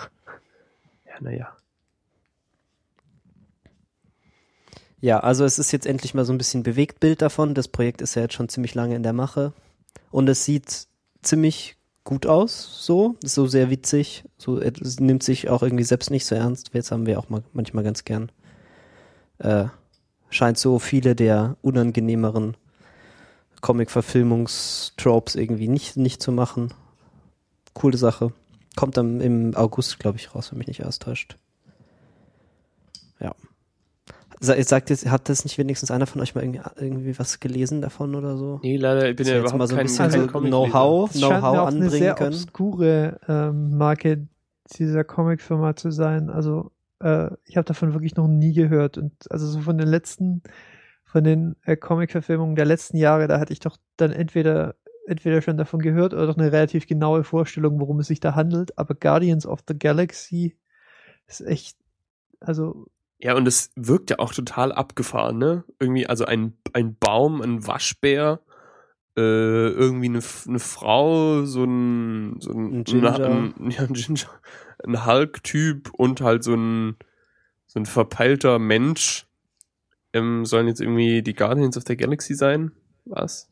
Ja, 1.05 1.21
naja. 1.21 1.57
Ja, 5.01 5.19
also 5.19 5.45
es 5.45 5.59
ist 5.59 5.71
jetzt 5.71 5.85
endlich 5.85 6.13
mal 6.13 6.25
so 6.25 6.33
ein 6.33 6.37
bisschen 6.37 6.63
Bewegtbild 6.63 7.21
davon. 7.21 7.53
Das 7.53 7.67
Projekt 7.67 8.01
ist 8.01 8.15
ja 8.15 8.23
jetzt 8.23 8.33
schon 8.33 8.49
ziemlich 8.49 8.73
lange 8.73 8.95
in 8.95 9.03
der 9.03 9.13
Mache. 9.13 9.53
Und 10.09 10.27
es 10.29 10.45
sieht 10.45 10.87
ziemlich 11.21 11.75
gut 12.03 12.25
aus, 12.25 12.83
so. 12.85 13.15
Ist 13.21 13.35
so 13.35 13.45
sehr 13.45 13.69
witzig. 13.69 14.23
So, 14.37 14.59
es 14.59 14.99
nimmt 14.99 15.21
sich 15.21 15.49
auch 15.49 15.61
irgendwie 15.61 15.83
selbst 15.83 16.09
nicht 16.09 16.25
so 16.25 16.35
ernst. 16.35 16.71
Jetzt 16.73 16.91
haben 16.91 17.05
wir 17.05 17.19
auch 17.19 17.29
mal, 17.29 17.43
manchmal 17.53 17.83
ganz 17.83 18.03
gern. 18.03 18.31
Äh, 19.37 19.65
scheint 20.35 20.57
so 20.57 20.79
viele 20.79 21.15
der 21.15 21.57
unangenehmeren 21.61 22.55
Comic-Verfilmungstropes 23.61 25.35
irgendwie 25.35 25.67
nicht, 25.67 25.97
nicht 25.97 26.21
zu 26.21 26.31
machen. 26.31 26.73
Coole 27.73 27.97
Sache. 27.97 28.31
Kommt 28.75 28.97
dann 28.97 29.21
im 29.21 29.55
August, 29.55 29.99
glaube 29.99 30.17
ich, 30.17 30.35
raus, 30.35 30.51
wenn 30.51 30.57
mich 30.59 30.67
nicht 30.67 30.83
alles 30.83 30.99
täuscht. 30.99 31.37
Ja. 33.19 33.33
Sa- 34.41 34.61
Sagt 34.61 34.89
jetzt, 34.89 35.09
hat 35.09 35.29
das 35.29 35.45
nicht 35.45 35.57
wenigstens 35.57 35.91
einer 35.91 36.05
von 36.07 36.21
euch 36.21 36.35
mal 36.35 36.43
irgendwie, 36.43 36.61
irgendwie 36.77 37.17
was 37.17 37.39
gelesen 37.39 37.81
davon 37.81 38.15
oder 38.15 38.37
so? 38.37 38.59
Nee, 38.63 38.75
leider, 38.77 39.09
ich 39.09 39.15
bin 39.15 39.25
ja 39.27 39.33
jetzt 39.35 39.41
überhaupt 39.41 39.57
mal 39.59 39.67
so 39.67 39.75
ein 39.77 39.83
bisschen 39.83 40.09
kein 40.11 40.29
so. 40.29 40.39
Know-how 40.41 41.11
Das 41.11 41.21
scheint 41.21 41.31
mir 41.33 41.39
Know-how 41.39 41.57
auch 41.59 41.67
eine 41.67 41.89
sehr 41.89 42.11
anbringen 42.11 42.15
können. 42.15 42.33
obskure 42.43 43.19
ähm, 43.27 43.77
Marke 43.77 44.27
dieser 44.77 45.03
Comicfirma 45.05 45.75
zu 45.75 45.91
sein. 45.91 46.29
Also 46.29 46.71
äh, 46.99 47.29
ich 47.45 47.57
habe 47.57 47.65
davon 47.65 47.93
wirklich 47.93 48.15
noch 48.15 48.27
nie 48.27 48.53
gehört. 48.53 48.97
Und 48.97 49.13
also 49.31 49.47
so 49.47 49.61
von 49.61 49.77
den 49.77 49.87
letzten, 49.87 50.43
von 51.05 51.23
den 51.23 51.55
äh, 51.63 51.77
Comic-Verfilmungen 51.77 52.55
der 52.55 52.65
letzten 52.65 52.97
Jahre, 52.97 53.27
da 53.27 53.39
hatte 53.39 53.53
ich 53.53 53.59
doch 53.59 53.77
dann 53.97 54.11
entweder 54.11 54.75
entweder 55.07 55.41
schon 55.41 55.57
davon 55.57 55.81
gehört 55.81 56.13
oder 56.13 56.27
doch 56.27 56.37
eine 56.37 56.51
relativ 56.51 56.87
genaue 56.87 57.23
Vorstellung, 57.23 57.79
worum 57.79 57.99
es 57.99 58.07
sich 58.07 58.19
da 58.19 58.35
handelt. 58.35 58.77
Aber 58.77 58.95
Guardians 58.95 59.45
of 59.45 59.59
the 59.67 59.77
Galaxy 59.77 60.57
ist 61.27 61.41
echt, 61.41 61.77
also 62.39 62.87
Ja, 63.19 63.35
und 63.35 63.47
es 63.47 63.71
wirkt 63.75 64.09
ja 64.09 64.19
auch 64.19 64.33
total 64.33 64.71
abgefahren, 64.71 65.37
ne? 65.37 65.63
Irgendwie, 65.79 66.07
also 66.07 66.25
ein, 66.25 66.57
ein 66.73 66.95
Baum, 66.97 67.41
ein 67.41 67.65
Waschbär, 67.67 68.41
äh, 69.17 69.69
irgendwie 69.69 70.07
eine, 70.07 70.19
eine 70.47 70.59
Frau, 70.59 71.45
so 71.45 71.63
ein, 71.63 72.37
so 72.41 72.51
ein, 72.51 72.79
Ein 72.79 72.83
Ginger. 72.83 73.25
Ein, 73.25 73.53
ja, 73.71 73.81
ein 73.81 73.93
Ginger, 73.93 74.29
ein 74.85 75.05
Hulk-Typ 75.05 75.91
und 75.93 76.21
halt 76.21 76.43
so 76.43 76.53
ein, 76.55 76.97
so 77.67 77.79
ein 77.79 77.85
verpeilter 77.85 78.59
Mensch, 78.59 79.25
ähm, 80.13 80.45
sollen 80.45 80.67
jetzt 80.67 80.81
irgendwie 80.81 81.21
die 81.21 81.33
Guardians 81.33 81.77
of 81.77 81.83
the 81.87 81.97
Galaxy 81.97 82.35
sein? 82.35 82.71
Was? 83.05 83.49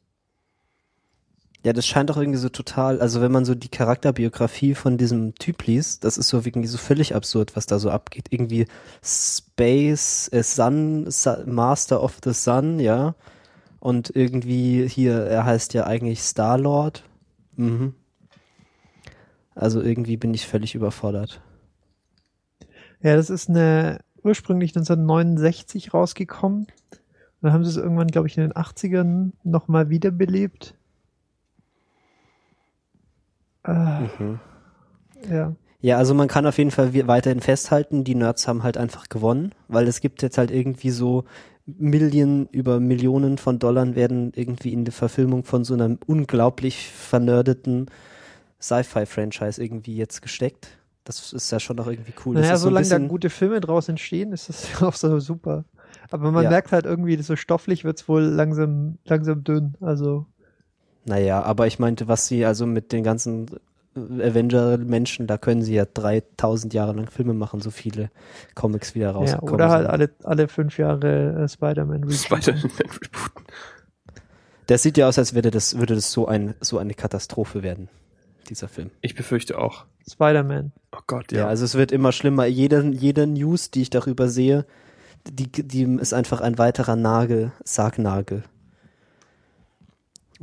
Ja, 1.65 1.71
das 1.71 1.88
scheint 1.88 2.12
auch 2.12 2.17
irgendwie 2.17 2.39
so 2.39 2.49
total, 2.49 2.99
also 2.99 3.21
wenn 3.21 3.32
man 3.32 3.45
so 3.45 3.56
die 3.56 3.69
Charakterbiografie 3.69 4.76
von 4.76 4.97
diesem 4.97 5.34
Typ 5.36 5.65
liest, 5.65 6.04
das 6.04 6.17
ist 6.17 6.28
so 6.28 6.39
irgendwie 6.39 6.67
so 6.67 6.78
völlig 6.78 7.15
absurd, 7.15 7.56
was 7.56 7.65
da 7.65 7.80
so 7.80 7.89
abgeht. 7.89 8.28
Irgendwie 8.32 8.67
Space, 9.02 10.30
äh, 10.34 10.43
Sun, 10.43 11.10
Su- 11.10 11.45
Master 11.45 12.04
of 12.04 12.17
the 12.23 12.34
Sun, 12.34 12.80
ja. 12.80 13.15
Und 13.84 14.15
irgendwie 14.15 14.88
hier, 14.88 15.26
er 15.26 15.43
heißt 15.43 15.74
ja 15.74 15.86
eigentlich 15.86 16.22
Star-Lord. 16.22 17.04
Mhm. 17.58 17.93
Also 19.56 19.82
irgendwie 19.82 20.15
bin 20.15 20.34
ich 20.34 20.48
völlig 20.48 20.74
überfordert. 20.74 21.41
Ja, 23.02 23.17
das 23.17 23.30
ist 23.30 23.50
eine 23.50 24.00
ursprünglich 24.24 24.72
1969 24.74 25.93
rausgekommen. 25.93 26.67
Dann 27.41 27.52
haben 27.52 27.65
sie 27.65 27.72
es 27.72 27.76
irgendwann, 27.76 28.08
glaube 28.08 28.28
ich, 28.30 28.38
in 28.38 28.43
den 28.43 28.54
80ern 28.54 29.34
nochmal 29.43 29.89
wiederbelebt. 29.89 30.76
Ah, 33.63 34.08
Mhm. 34.17 34.39
ja. 35.30 35.54
Ja, 35.82 35.98
also 35.98 36.13
man 36.13 36.30
kann 36.30 36.46
auf 36.46 36.58
jeden 36.58 36.72
Fall 36.72 36.93
weiterhin 37.08 37.41
festhalten, 37.41 38.06
die 38.06 38.15
Nerds 38.15 38.48
haben 38.48 38.63
halt 38.63 38.78
einfach 38.78 39.10
gewonnen, 39.10 39.54
weil 39.67 39.89
es 39.89 40.00
gibt 40.00 40.22
jetzt 40.22 40.38
halt 40.38 40.52
irgendwie 40.52 40.91
so 40.91 41.26
Millionen 41.65 42.47
über 42.47 42.80
Millionen 42.80 43.38
von 43.38 43.60
Dollar 43.60 43.95
werden 43.95 44.34
irgendwie 44.36 44.73
in 44.73 44.84
die 44.86 44.91
Verfilmung 44.91 45.43
von 45.43 45.63
so 45.63 45.73
einem 45.73 45.97
unglaublich 46.06 46.89
vernerdeten 46.89 47.88
Sci-Fi-Franchise 48.62 49.63
irgendwie 49.63 49.95
jetzt 49.95 50.21
gesteckt. 50.21 50.78
Das 51.06 51.34
ist 51.34 51.52
ja 51.52 51.60
schon 51.60 51.80
auch 51.80 51.88
irgendwie 51.88 52.13
cool. 52.26 52.36
Naja, 52.36 52.58
so 52.58 52.69
solange 52.69 52.88
da 52.88 52.97
gute 52.97 53.30
Filme 53.30 53.60
draus 53.60 53.89
entstehen, 53.89 54.32
ist 54.32 54.49
das 54.49 54.67
ja 54.82 54.88
auch 54.88 54.93
so 54.95 55.19
super. 55.19 55.65
Aber 56.12 56.32
man 56.32 56.43
Ja. 56.43 56.49
merkt 56.49 56.71
halt 56.71 56.86
irgendwie, 56.86 57.21
so 57.21 57.36
stofflich 57.36 57.84
wird's 57.84 58.08
wohl 58.08 58.23
langsam, 58.23 58.97
langsam 59.06 59.43
dünn. 59.43 59.76
Also, 59.82 60.26
naja, 61.06 61.41
aber 61.43 61.67
ich 61.67 61.80
meinte, 61.80 62.08
was 62.08 62.28
sie 62.28 62.45
also 62.45 62.65
mit 62.65 62.91
den 62.91 63.04
ganzen 63.04 63.47
Avenger-Menschen, 63.95 65.27
da 65.27 65.38
können 65.38 65.62
sie 65.62 65.75
ja 65.75 65.86
3000 65.86 66.73
Jahre 66.73 66.93
lang 66.93 67.10
Filme 67.10 67.34
machen, 67.34 67.62
so 67.62 67.71
viele 67.71 68.10
Comics 68.56 68.95
wieder 68.95 69.08
ja, 69.08 69.12
rausgekommen 69.12 69.53
oder 69.53 69.69
halt 69.69 69.84
sind. 69.84 69.91
alle, 69.91 70.10
alle 70.23 70.47
fünf 70.47 70.77
Jahre 70.77 71.43
äh, 71.43 71.47
Spider-Man 71.47 72.03
rebooten. 72.03 72.17
Spider-Man 72.17 72.62
rebooten. 72.79 73.45
Das 74.67 74.82
sieht 74.82 74.97
ja 74.97 75.08
aus, 75.08 75.19
als 75.19 75.34
würde 75.36 75.51
das, 75.51 75.77
würde 75.77 75.95
das 75.95 76.12
so, 76.12 76.27
ein, 76.27 76.56
so 76.62 76.77
eine 76.77 76.93
Katastrophe 76.93 77.63
werden, 77.63 77.89
dieser 78.49 78.67
Film. 78.67 78.91
Ich 79.01 79.13
befürchte 79.15 79.58
auch. 79.60 79.86
Spider-Man. 80.10 80.71
Oh 80.95 81.01
Gott, 81.08 81.32
Ja, 81.32 81.39
ja. 81.39 81.47
also 81.47 81.65
es 81.65 81.75
wird 81.75 81.91
immer 81.91 82.12
schlimmer. 82.12 82.45
Jede, 82.45 82.84
jede 82.89 83.27
News, 83.27 83.71
die 83.71 83.82
ich 83.82 83.89
darüber 83.89 84.29
sehe, 84.29 84.65
die, 85.29 85.49
die 85.51 85.84
ist 85.84 86.13
einfach 86.13 86.41
ein 86.41 86.58
weiterer 86.58 86.95
Nagel, 86.95 87.51
Sargnagel. 87.63 88.43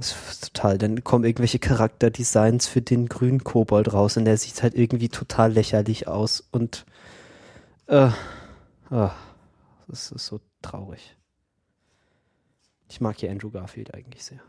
Das 0.01 0.17
ist 0.31 0.55
total. 0.55 0.79
Dann 0.79 1.05
kommen 1.05 1.25
irgendwelche 1.25 1.59
Charakterdesigns 1.59 2.67
für 2.67 2.81
den 2.81 3.07
grünen 3.07 3.45
Kobold 3.45 3.93
raus 3.93 4.17
und 4.17 4.25
der 4.25 4.39
sieht 4.39 4.63
halt 4.63 4.75
irgendwie 4.75 5.11
total 5.11 5.53
lächerlich 5.53 6.09
aus 6.09 6.43
und 6.53 6.87
äh, 7.87 8.09
ah, 8.89 9.13
das 9.89 10.11
ist 10.11 10.25
so 10.25 10.41
traurig. 10.63 11.17
Ich 12.89 13.03
mag 13.03 13.19
hier 13.19 13.31
Andrew 13.31 13.51
Garfield 13.51 13.93
eigentlich 13.93 14.25
sehr. 14.25 14.41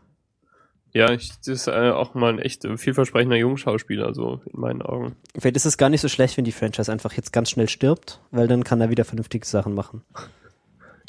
Ja, 0.94 1.12
ich, 1.12 1.28
das 1.36 1.48
ist 1.48 1.66
äh, 1.66 1.90
auch 1.90 2.14
mal 2.14 2.32
ein 2.32 2.38
echt 2.38 2.64
äh, 2.64 2.78
vielversprechender 2.78 3.36
Jungschauspieler, 3.36 4.14
so 4.14 4.40
in 4.46 4.58
meinen 4.58 4.80
Augen. 4.80 5.16
Vielleicht 5.38 5.56
ist 5.56 5.66
es 5.66 5.76
gar 5.76 5.90
nicht 5.90 6.00
so 6.00 6.08
schlecht, 6.08 6.38
wenn 6.38 6.44
die 6.46 6.52
Franchise 6.52 6.90
einfach 6.90 7.12
jetzt 7.12 7.30
ganz 7.30 7.50
schnell 7.50 7.68
stirbt, 7.68 8.22
weil 8.30 8.48
dann 8.48 8.64
kann 8.64 8.80
er 8.80 8.88
wieder 8.88 9.04
vernünftige 9.04 9.46
Sachen 9.46 9.74
machen. 9.74 10.02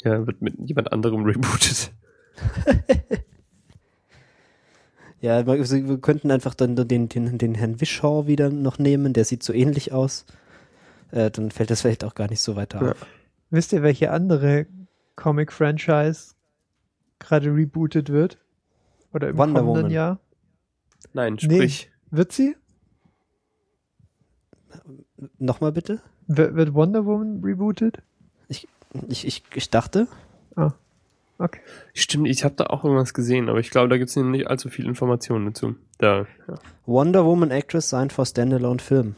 Ja, 0.02 0.26
wird 0.26 0.42
mit 0.42 0.54
jemand 0.58 0.92
anderem 0.92 1.24
rebootet. 1.24 1.92
Ja, 5.24 5.46
wir 5.46 5.98
könnten 6.02 6.30
einfach 6.30 6.54
dann 6.54 6.76
den, 6.76 7.08
den, 7.08 7.38
den 7.38 7.54
Herrn 7.54 7.80
Wishaw 7.80 8.26
wieder 8.26 8.50
noch 8.50 8.78
nehmen, 8.78 9.14
der 9.14 9.24
sieht 9.24 9.42
so 9.42 9.54
ähnlich 9.54 9.90
aus. 9.90 10.26
Äh, 11.12 11.30
dann 11.30 11.50
fällt 11.50 11.70
das 11.70 11.80
vielleicht 11.80 12.04
auch 12.04 12.14
gar 12.14 12.28
nicht 12.28 12.40
so 12.42 12.56
weiter 12.56 12.82
Ja. 12.84 12.90
auf. 12.92 13.06
Wisst 13.48 13.72
ihr, 13.72 13.82
welche 13.82 14.10
andere 14.10 14.66
Comic-Franchise 15.16 16.34
gerade 17.18 17.46
rebootet 17.54 18.10
wird? 18.10 18.36
Oder 19.14 19.30
im 19.30 19.38
Wonder 19.38 19.60
kommenden 19.60 19.82
Woman. 19.84 19.90
Jahr? 19.92 20.18
Nein, 21.14 21.38
Nee. 21.40 21.56
sprich. 21.56 21.90
Wird 22.10 22.32
sie? 22.32 22.54
Nochmal 25.38 25.72
bitte? 25.72 26.02
W 26.26 26.54
wird 26.54 26.74
Wonder 26.74 27.06
Woman 27.06 27.40
rebootet? 27.42 28.02
Ich, 28.48 28.68
ich, 29.08 29.42
ich 29.54 29.70
dachte, 29.70 30.06
Okay. 31.44 31.60
Stimmt, 31.92 32.26
ich 32.28 32.42
habe 32.42 32.54
da 32.54 32.64
auch 32.68 32.84
irgendwas 32.84 33.12
gesehen, 33.12 33.50
aber 33.50 33.58
ich 33.60 33.68
glaube, 33.70 33.88
da 33.88 33.98
gibt 33.98 34.08
es 34.08 34.16
nicht 34.16 34.46
allzu 34.46 34.70
viele 34.70 34.88
Informationen 34.88 35.44
dazu. 35.46 35.74
Da, 35.98 36.26
ja. 36.48 36.54
Wonder 36.86 37.24
Woman 37.26 37.50
Actress 37.50 37.90
signed 37.90 38.12
for 38.14 38.24
Standalone 38.24 38.78
Film 38.78 39.14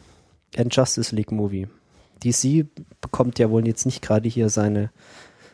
and 0.57 0.75
Justice 0.75 1.15
League 1.15 1.31
Movie. 1.31 1.69
DC 2.25 2.67
bekommt 3.01 3.39
ja 3.39 3.49
wohl 3.51 3.65
jetzt 3.67 3.87
nicht 3.87 4.03
gerade 4.03 4.29
hier 4.29 4.49
seine, 4.49 4.91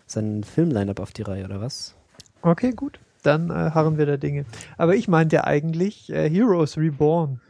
seinen 0.06 0.44
Film-Line-Up 0.44 0.98
auf 1.00 1.12
die 1.12 1.22
Reihe, 1.22 1.44
oder 1.44 1.60
was? 1.60 1.94
Okay, 2.40 2.70
gut. 2.70 2.98
Dann 3.22 3.50
äh, 3.50 3.52
harren 3.72 3.98
wir 3.98 4.06
der 4.06 4.18
Dinge. 4.18 4.46
Aber 4.78 4.94
ich 4.94 5.08
meinte 5.08 5.44
eigentlich 5.44 6.10
äh, 6.10 6.30
Heroes 6.30 6.78
Reborn. 6.78 7.40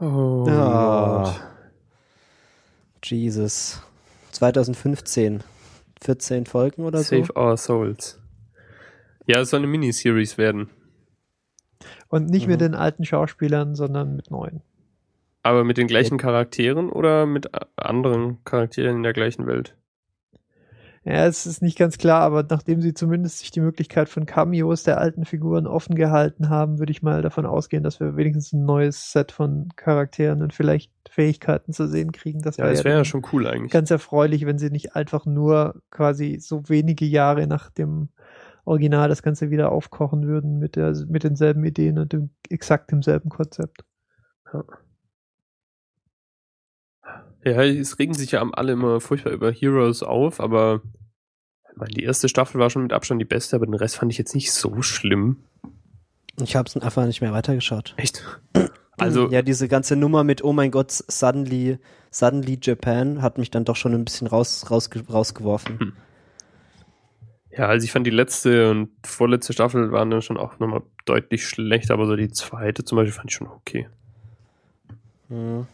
Oh, 0.00 0.46
Ah. 0.48 1.22
Gott. 1.24 1.40
Jesus. 3.04 3.82
2015. 4.32 5.44
14 6.00 6.46
Folgen 6.46 6.84
oder 6.84 6.98
so? 7.02 7.22
Save 7.24 7.36
Our 7.36 7.56
Souls. 7.56 8.17
Ja, 9.28 9.40
es 9.42 9.50
soll 9.50 9.58
eine 9.60 9.68
Miniseries 9.68 10.38
werden. 10.38 10.70
Und 12.08 12.28
nicht 12.28 12.48
mit 12.48 12.58
Mhm. 12.58 12.64
den 12.64 12.74
alten 12.74 13.04
Schauspielern, 13.04 13.74
sondern 13.76 14.16
mit 14.16 14.30
neuen. 14.32 14.62
Aber 15.42 15.64
mit 15.64 15.78
den 15.78 15.88
gleichen 15.88 16.16
Charakteren 16.16 16.90
oder 16.90 17.26
mit 17.26 17.48
anderen 17.76 18.44
Charakteren 18.44 18.98
in 18.98 19.02
der 19.02 19.12
gleichen 19.12 19.46
Welt? 19.48 19.76
Ja, 21.04 21.26
es 21.26 21.46
ist 21.46 21.62
nicht 21.62 21.78
ganz 21.78 21.96
klar, 21.96 22.20
aber 22.22 22.44
nachdem 22.48 22.82
sie 22.82 22.92
zumindest 22.92 23.38
sich 23.38 23.50
die 23.50 23.60
Möglichkeit 23.60 24.08
von 24.08 24.26
Cameos 24.26 24.82
der 24.82 24.98
alten 24.98 25.24
Figuren 25.24 25.66
offen 25.66 25.94
gehalten 25.94 26.50
haben, 26.50 26.78
würde 26.78 26.90
ich 26.92 27.02
mal 27.02 27.22
davon 27.22 27.46
ausgehen, 27.46 27.82
dass 27.82 27.98
wir 28.00 28.16
wenigstens 28.16 28.52
ein 28.52 28.64
neues 28.64 29.12
Set 29.12 29.32
von 29.32 29.68
Charakteren 29.76 30.42
und 30.42 30.52
vielleicht 30.52 30.92
Fähigkeiten 31.08 31.72
zu 31.72 31.88
sehen 31.88 32.12
kriegen. 32.12 32.42
Das 32.42 32.58
Ja, 32.58 32.64
wäre 32.64 32.74
das 32.74 32.84
wäre 32.84 32.98
ja 32.98 33.04
schon 33.04 33.22
cool 33.32 33.46
eigentlich. 33.46 33.72
ganz 33.72 33.90
erfreulich, 33.90 34.44
wenn 34.46 34.58
sie 34.58 34.70
nicht 34.70 34.96
einfach 34.96 35.24
nur 35.26 35.82
quasi 35.90 36.38
so 36.40 36.68
wenige 36.68 37.06
Jahre 37.06 37.46
nach 37.46 37.70
dem 37.70 38.08
Original 38.68 39.08
das 39.08 39.22
Ganze 39.22 39.50
wieder 39.50 39.72
aufkochen 39.72 40.26
würden 40.26 40.58
mit 40.58 40.76
der 40.76 40.94
mit 41.08 41.24
denselben 41.24 41.64
Ideen 41.64 41.98
und 41.98 42.12
dem 42.12 42.30
exakt 42.48 42.92
demselben 42.92 43.30
Konzept. 43.30 43.84
Ja, 47.44 47.64
es 47.64 47.98
regen 47.98 48.14
sich 48.14 48.32
ja 48.32 48.46
alle 48.52 48.72
immer 48.72 49.00
furchtbar 49.00 49.32
über 49.32 49.50
Heroes 49.50 50.02
auf, 50.02 50.40
aber 50.40 50.82
ich 51.70 51.76
meine, 51.76 51.90
die 51.90 52.02
erste 52.02 52.28
Staffel 52.28 52.60
war 52.60 52.70
schon 52.70 52.82
mit 52.82 52.92
Abstand 52.92 53.20
die 53.20 53.26
beste, 53.26 53.56
aber 53.56 53.66
den 53.66 53.74
Rest 53.74 53.96
fand 53.96 54.12
ich 54.12 54.18
jetzt 54.18 54.34
nicht 54.34 54.52
so 54.52 54.82
schlimm. 54.82 55.44
Ich 56.40 56.54
habe 56.54 56.68
es 56.68 56.76
einfach 56.76 57.06
nicht 57.06 57.20
mehr 57.20 57.32
weitergeschaut. 57.32 57.94
Echt? 57.96 58.24
Also, 59.00 59.30
ja, 59.30 59.42
diese 59.42 59.68
ganze 59.68 59.94
Nummer 59.94 60.24
mit 60.24 60.42
Oh 60.42 60.52
mein 60.52 60.72
Gott, 60.72 60.90
suddenly, 60.90 61.78
suddenly 62.10 62.58
Japan 62.60 63.22
hat 63.22 63.38
mich 63.38 63.48
dann 63.48 63.64
doch 63.64 63.76
schon 63.76 63.94
ein 63.94 64.04
bisschen 64.04 64.26
raus, 64.26 64.68
raus, 64.72 64.90
rausgeworfen. 65.08 65.78
Hm. 65.78 65.92
Ja, 67.50 67.66
also 67.66 67.84
ich 67.84 67.92
fand 67.92 68.06
die 68.06 68.10
letzte 68.10 68.70
und 68.70 68.90
vorletzte 69.04 69.52
Staffel 69.52 69.90
waren 69.90 70.10
dann 70.10 70.22
schon 70.22 70.36
auch 70.36 70.58
nochmal 70.58 70.82
deutlich 71.04 71.46
schlechter, 71.46 71.94
aber 71.94 72.06
so 72.06 72.16
die 72.16 72.30
zweite 72.30 72.84
zum 72.84 72.96
Beispiel 72.96 73.12
fand 73.12 73.30
ich 73.30 73.36
schon 73.36 73.48
okay. 73.48 73.88
Mhm. 75.28 75.66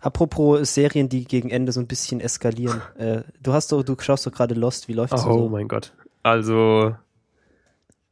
Apropos 0.00 0.74
Serien, 0.74 1.08
die 1.08 1.24
gegen 1.24 1.50
Ende 1.50 1.70
so 1.70 1.80
ein 1.80 1.86
bisschen 1.86 2.20
eskalieren. 2.20 2.82
äh, 2.98 3.22
du 3.40 3.52
hast 3.52 3.70
doch, 3.70 3.82
du 3.82 3.94
schaust 4.00 4.26
doch 4.26 4.32
gerade 4.32 4.54
Lost, 4.54 4.88
wie 4.88 4.94
läuft's 4.94 5.24
Oh 5.24 5.44
so? 5.44 5.48
mein 5.48 5.68
Gott. 5.68 5.92
Also, 6.22 6.96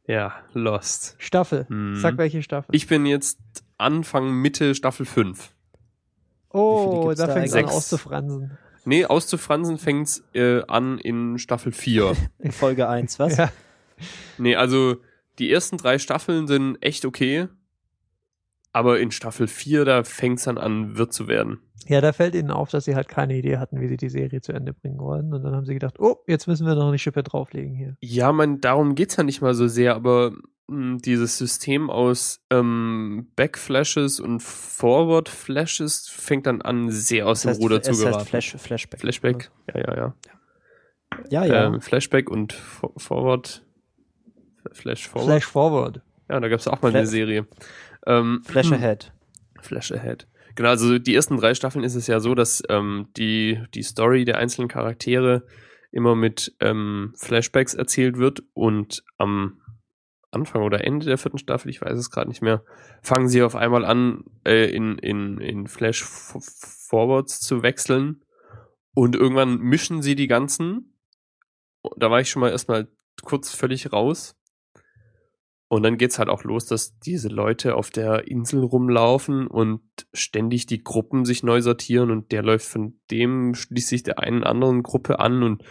ja, 0.07 0.33
Lost. 0.53 1.15
Staffel. 1.17 1.65
Hm. 1.67 1.95
Sag 1.97 2.17
welche 2.17 2.43
Staffel. 2.43 2.73
Ich 2.73 2.87
bin 2.87 3.05
jetzt 3.05 3.39
Anfang, 3.77 4.31
Mitte 4.31 4.75
Staffel 4.75 5.05
5. 5.05 5.39
Wie 5.39 6.57
viele 6.57 6.61
oh, 6.61 7.13
da 7.15 7.27
da 7.27 7.33
fängt 7.33 7.47
es 7.47 7.53
an 7.55 7.65
auszufransen. 7.65 8.57
Nee, 8.83 9.05
auszufransen 9.05 9.77
fängt's 9.77 10.23
äh, 10.33 10.61
an 10.67 10.97
in 10.97 11.37
Staffel 11.37 11.71
4. 11.71 12.15
In 12.39 12.51
Folge 12.51 12.87
1, 12.87 13.19
was? 13.19 13.37
Ja. 13.37 13.51
nee, 14.37 14.55
also 14.55 14.97
die 15.39 15.51
ersten 15.51 15.77
drei 15.77 15.99
Staffeln 15.99 16.47
sind 16.47 16.77
echt 16.81 17.05
okay. 17.05 17.47
Aber 18.73 18.99
in 18.99 19.11
Staffel 19.11 19.47
4, 19.47 19.83
da 19.85 20.03
fängt's 20.03 20.43
dann 20.45 20.57
an, 20.57 20.97
wirr 20.97 21.09
zu 21.09 21.27
werden. 21.27 21.59
ja, 21.87 21.99
da 21.99 22.13
fällt 22.13 22.35
ihnen 22.35 22.51
auf, 22.51 22.69
dass 22.69 22.85
sie 22.85 22.95
halt 22.95 23.07
keine 23.09 23.35
Idee 23.37 23.57
hatten, 23.57 23.81
wie 23.81 23.87
sie 23.89 23.97
die 23.97 24.09
Serie 24.09 24.39
zu 24.41 24.53
Ende 24.53 24.73
bringen 24.73 24.99
wollen. 24.99 25.33
Und 25.33 25.43
dann 25.43 25.53
haben 25.55 25.65
sie 25.65 25.73
gedacht, 25.73 25.99
oh, 25.99 26.17
jetzt 26.27 26.47
müssen 26.47 26.65
wir 26.65 26.75
noch 26.75 26.87
eine 26.87 26.97
Schippe 26.99 27.21
drauflegen 27.23 27.75
hier. 27.75 27.97
Ja, 27.99 28.31
man, 28.31 28.61
darum 28.61 28.95
geht's 28.95 29.17
ja 29.17 29.23
nicht 29.23 29.41
mal 29.41 29.53
so 29.55 29.67
sehr, 29.67 29.93
aber 29.95 30.31
mh, 30.67 30.99
dieses 31.03 31.37
System 31.37 31.89
aus 31.89 32.39
ähm, 32.49 33.27
Backflashes 33.35 34.21
und 34.21 34.41
Forward-Flashes 34.41 36.07
fängt 36.09 36.45
dann 36.45 36.61
an, 36.61 36.89
sehr 36.91 37.27
aus 37.27 37.41
Das 37.41 37.51
heißt, 37.51 37.59
dem 37.59 37.63
Ruder 37.63 37.77
es 37.77 37.83
zu 37.83 37.91
heißt 37.91 38.03
geraten. 38.03 38.25
Flash, 38.27 38.55
Flashback. 38.57 38.99
Flashback, 39.01 39.51
ja, 39.73 39.79
ja, 39.81 39.95
ja. 39.97 40.15
Ja, 41.29 41.45
ja. 41.45 41.65
Ähm, 41.67 41.81
Flashback 41.81 42.29
und 42.29 42.53
For 42.53 42.93
Forward. 42.95 43.65
Flash 44.71 45.09
Forward. 45.09 45.25
Flash 45.27 45.45
Forward. 45.45 46.01
Ja, 46.29 46.39
da 46.39 46.47
gab's 46.47 46.67
auch 46.67 46.81
mal 46.81 46.91
Fla- 46.91 46.99
eine 46.99 47.07
Serie. 47.07 47.47
Ähm, 48.07 48.41
Flash 48.43 48.71
Ahead. 48.71 49.13
Flash 49.61 49.91
Ahead. 49.91 50.27
Genau, 50.55 50.69
also 50.69 50.99
die 50.99 51.15
ersten 51.15 51.37
drei 51.37 51.53
Staffeln 51.53 51.85
ist 51.85 51.95
es 51.95 52.07
ja 52.07 52.19
so, 52.19 52.35
dass 52.35 52.63
ähm, 52.69 53.07
die, 53.15 53.59
die 53.73 53.83
Story 53.83 54.25
der 54.25 54.37
einzelnen 54.37 54.67
Charaktere 54.67 55.45
immer 55.91 56.15
mit 56.15 56.55
ähm, 56.59 57.13
Flashbacks 57.17 57.73
erzählt 57.73 58.17
wird 58.17 58.43
und 58.53 59.03
am 59.17 59.61
Anfang 60.31 60.63
oder 60.63 60.85
Ende 60.85 61.05
der 61.05 61.17
vierten 61.17 61.37
Staffel, 61.37 61.69
ich 61.69 61.81
weiß 61.81 61.97
es 61.97 62.09
gerade 62.09 62.29
nicht 62.29 62.41
mehr, 62.41 62.63
fangen 63.01 63.27
sie 63.27 63.43
auf 63.43 63.55
einmal 63.55 63.83
an, 63.83 64.23
äh, 64.45 64.73
in, 64.73 64.97
in, 64.97 65.39
in 65.39 65.67
Flash 65.67 66.03
Forwards 66.03 67.41
zu 67.41 67.63
wechseln 67.63 68.23
und 68.93 69.15
irgendwann 69.15 69.57
mischen 69.57 70.01
sie 70.01 70.15
die 70.15 70.27
ganzen. 70.27 70.97
Da 71.97 72.09
war 72.09 72.21
ich 72.21 72.29
schon 72.29 72.39
mal 72.39 72.51
erstmal 72.51 72.87
kurz 73.23 73.53
völlig 73.53 73.91
raus. 73.91 74.37
Und 75.71 75.83
dann 75.83 75.97
geht's 75.97 76.19
halt 76.19 76.27
auch 76.27 76.43
los, 76.43 76.65
dass 76.65 76.99
diese 76.99 77.29
Leute 77.29 77.75
auf 77.75 77.91
der 77.91 78.27
Insel 78.27 78.61
rumlaufen 78.61 79.47
und 79.47 79.79
ständig 80.11 80.65
die 80.65 80.83
Gruppen 80.83 81.23
sich 81.23 81.43
neu 81.43 81.61
sortieren 81.61 82.11
und 82.11 82.33
der 82.33 82.43
läuft 82.43 82.65
von 82.65 82.99
dem 83.09 83.55
schließlich 83.55 84.03
der 84.03 84.19
einen 84.19 84.43
anderen 84.43 84.83
Gruppe 84.83 85.19
an 85.19 85.43
und 85.43 85.63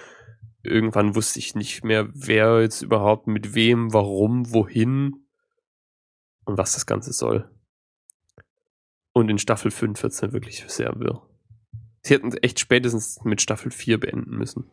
irgendwann 0.62 1.14
wusste 1.16 1.38
ich 1.38 1.54
nicht 1.54 1.84
mehr, 1.84 2.08
wer 2.14 2.62
jetzt 2.62 2.80
überhaupt 2.80 3.26
mit 3.26 3.54
wem, 3.54 3.92
warum, 3.92 4.50
wohin 4.54 5.26
und 6.46 6.56
was 6.56 6.72
das 6.72 6.86
Ganze 6.86 7.12
soll. 7.12 7.50
Und 9.12 9.28
in 9.28 9.36
Staffel 9.36 9.70
5 9.70 10.02
wird's 10.02 10.16
dann 10.16 10.32
wirklich 10.32 10.64
sehr 10.66 10.98
wirr. 10.98 11.28
Sie 12.00 12.14
hätten 12.14 12.32
echt 12.38 12.58
spätestens 12.58 13.20
mit 13.24 13.42
Staffel 13.42 13.70
4 13.70 14.00
beenden 14.00 14.38
müssen. 14.38 14.70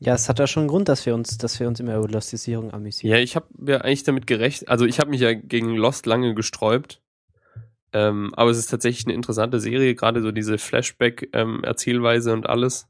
Ja, 0.00 0.14
es 0.14 0.28
hat 0.28 0.38
ja 0.38 0.46
schon 0.46 0.62
einen 0.62 0.68
Grund, 0.68 0.88
dass 0.88 1.06
wir 1.06 1.14
uns, 1.14 1.38
dass 1.38 1.58
wir 1.58 1.66
uns 1.66 1.80
immer 1.80 1.96
über 1.96 2.08
Lostisierung 2.08 2.72
amüsieren. 2.72 3.16
Ja, 3.16 3.20
ich 3.20 3.34
habe 3.34 3.46
ja 3.66 3.78
eigentlich 3.78 4.04
damit 4.04 4.26
gerechnet, 4.26 4.68
also 4.68 4.84
ich 4.84 5.00
habe 5.00 5.10
mich 5.10 5.20
ja 5.20 5.32
gegen 5.34 5.74
Lost 5.74 6.06
lange 6.06 6.34
gesträubt. 6.34 7.02
Ähm, 7.92 8.32
aber 8.34 8.50
es 8.50 8.58
ist 8.58 8.70
tatsächlich 8.70 9.06
eine 9.06 9.14
interessante 9.14 9.60
Serie, 9.60 9.94
gerade 9.94 10.20
so 10.20 10.30
diese 10.30 10.58
Flashback-Erzählweise 10.58 12.32
und 12.32 12.46
alles. 12.46 12.86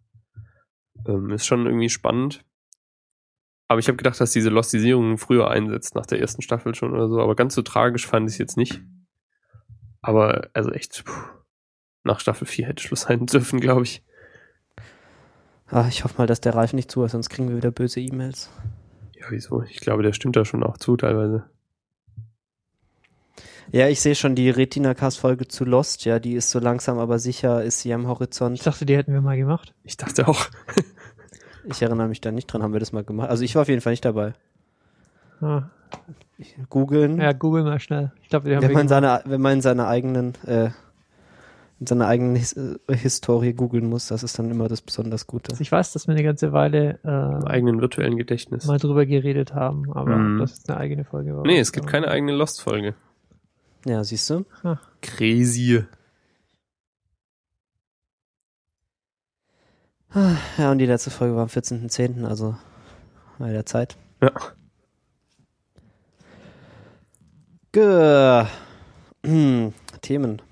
Ähm, 1.07 1.31
ist 1.31 1.47
schon 1.47 1.67
irgendwie 1.67 1.89
spannend. 1.89 2.45
Aber 3.69 3.79
ich 3.81 3.89
habe 3.89 3.97
gedacht, 3.97 4.21
dass 4.21 4.33
diese 4.33 4.49
Lostisierung 4.49 5.19
früher 5.19 5.51
einsetzt, 5.51 5.95
nach 5.95 6.07
der 6.07 6.21
ersten 6.21 6.43
Staffel 6.43 6.75
schon 6.75 6.93
oder 6.93 7.09
so. 7.09 7.21
Aber 7.21 7.37
ganz 7.37 7.55
so 7.55 7.63
tragisch 7.63 8.07
fand 8.07 8.29
ich 8.29 8.35
es 8.35 8.39
jetzt 8.39 8.57
nicht. 8.57 8.81
Aber 10.01 10.49
also 10.53 10.71
echt, 10.71 11.05
puh, 11.05 11.13
nach 12.03 12.21
Staffel 12.21 12.47
4 12.47 12.67
hätte 12.67 12.83
Schluss 12.83 13.03
sein 13.03 13.27
dürfen, 13.27 13.61
glaube 13.61 13.85
ich. 13.85 14.03
Ah, 15.71 15.87
ich 15.89 16.05
hoffe 16.05 16.15
mal, 16.19 16.27
dass 16.27 16.41
der 16.41 16.55
Ralf 16.55 16.73
nicht 16.73 16.91
zuhört, 16.91 17.11
sonst 17.11 17.29
kriegen 17.29 17.49
wir 17.49 17.57
wieder 17.57 17.71
böse 17.71 18.01
E-Mails. 18.01 18.51
Ja, 19.19 19.27
wieso? 19.31 19.63
Ich 19.63 19.81
glaube, 19.81 20.03
der 20.03 20.13
stimmt 20.13 20.37
da 20.37 20.45
schon 20.45 20.63
auch 20.63 20.79
zu 20.79 20.97
teilweise. 20.97 21.45
Ja, 23.71 23.87
ich 23.89 24.01
sehe 24.01 24.15
schon 24.15 24.35
die 24.35 24.49
Retina-Cast-Folge 24.49 25.47
zu 25.47 25.67
Lost, 25.67 26.07
ja, 26.07 26.19
die 26.19 26.33
ist 26.35 26.51
so 26.51 26.59
langsam 26.59 26.99
aber 26.99 27.19
sicher, 27.19 27.63
ist 27.63 27.81
sie 27.81 27.93
am 27.93 28.03
Ich 28.03 28.09
Horizont. 28.09 28.65
dachte, 28.67 28.87
die 28.87 28.97
hätten 28.97 29.13
wir 29.13 29.21
mal 29.21 29.37
gemacht. 29.37 29.75
Ich 29.85 29.97
dachte 29.97 30.29
auch. 30.29 30.47
Ich 31.71 31.83
erinnere 31.83 32.09
mich 32.09 32.23
da 32.23 32.31
nicht 32.33 32.47
dran, 32.47 32.63
haben 32.63 32.73
wir 32.73 32.81
das 32.81 32.93
mal 32.93 33.05
gemacht. 33.05 33.29
Also 33.29 33.43
ich 33.45 33.55
war 33.55 33.61
auf 33.61 33.69
jeden 33.69 33.83
Fall 33.83 33.93
nicht 33.93 34.05
dabei. 34.05 34.33
Ah. 35.43 35.65
Googeln. 36.71 37.21
Ja, 37.21 37.33
google 37.35 37.63
mal 37.63 37.79
schnell. 37.79 38.11
Ich 38.23 38.31
glaube, 38.31 38.49
die 38.49 38.57
haben 38.57 38.63
wenn 38.63 38.71
wir 38.71 38.75
man 38.75 38.87
gemacht. 38.87 39.23
seine, 39.23 39.31
wenn 39.31 39.41
man 39.43 39.53
in 39.55 39.61
seiner 39.61 39.87
eigenen, 39.87 40.33
äh, 40.47 40.71
in 41.81 41.87
seiner 41.87 42.07
eigenen 42.09 42.35
His 42.37 42.55
äh, 42.55 42.77
Historie 42.91 43.53
googeln 43.53 43.87
muss, 43.89 44.09
das 44.09 44.23
ist 44.23 44.39
dann 44.39 44.51
immer 44.51 44.67
das 44.69 44.81
besonders 44.83 45.27
Gute. 45.27 45.51
Also 45.53 45.63
ich 45.63 45.71
weiß, 45.71 45.93
dass 45.93 46.09
wir 46.09 46.15
eine 46.15 46.25
ganze 46.25 46.53
Weile 46.53 46.99
Im 47.05 47.11
äh, 47.11 47.47
eigenen 47.47 47.81
virtuellen 47.81 48.17
Gedächtnis. 48.17 48.67
mal 48.67 48.79
drüber 48.79 49.07
geredet 49.07 49.55
haben, 49.55 49.93
aber 49.93 50.17
Mhm. 50.17 50.39
das 50.41 50.53
ist 50.55 50.69
eine 50.69 50.79
eigene 50.79 51.05
Folge. 51.05 51.37
war. 51.37 51.43
Nee, 51.47 51.59
es 51.61 51.73
gibt 51.73 51.87
keine 51.87 52.09
eigene 52.09 52.33
Lost-Folge. 52.33 52.95
Ja, 53.87 54.03
siehst 54.03 54.29
du? 54.31 54.45
Crazy. 55.03 55.85
Ja, 60.57 60.73
und 60.73 60.79
die 60.79 60.87
letzte 60.87 61.11
Folge 61.11 61.35
war 61.37 61.43
am 61.43 61.49
14.10., 61.49 62.25
also 62.27 62.57
bei 63.39 63.53
der 63.53 63.67
Zeit. 63.67 63.97
Ja. 64.23 64.33
Ge 67.73 68.47
hm, 69.25 69.75
Themen. 70.01 70.43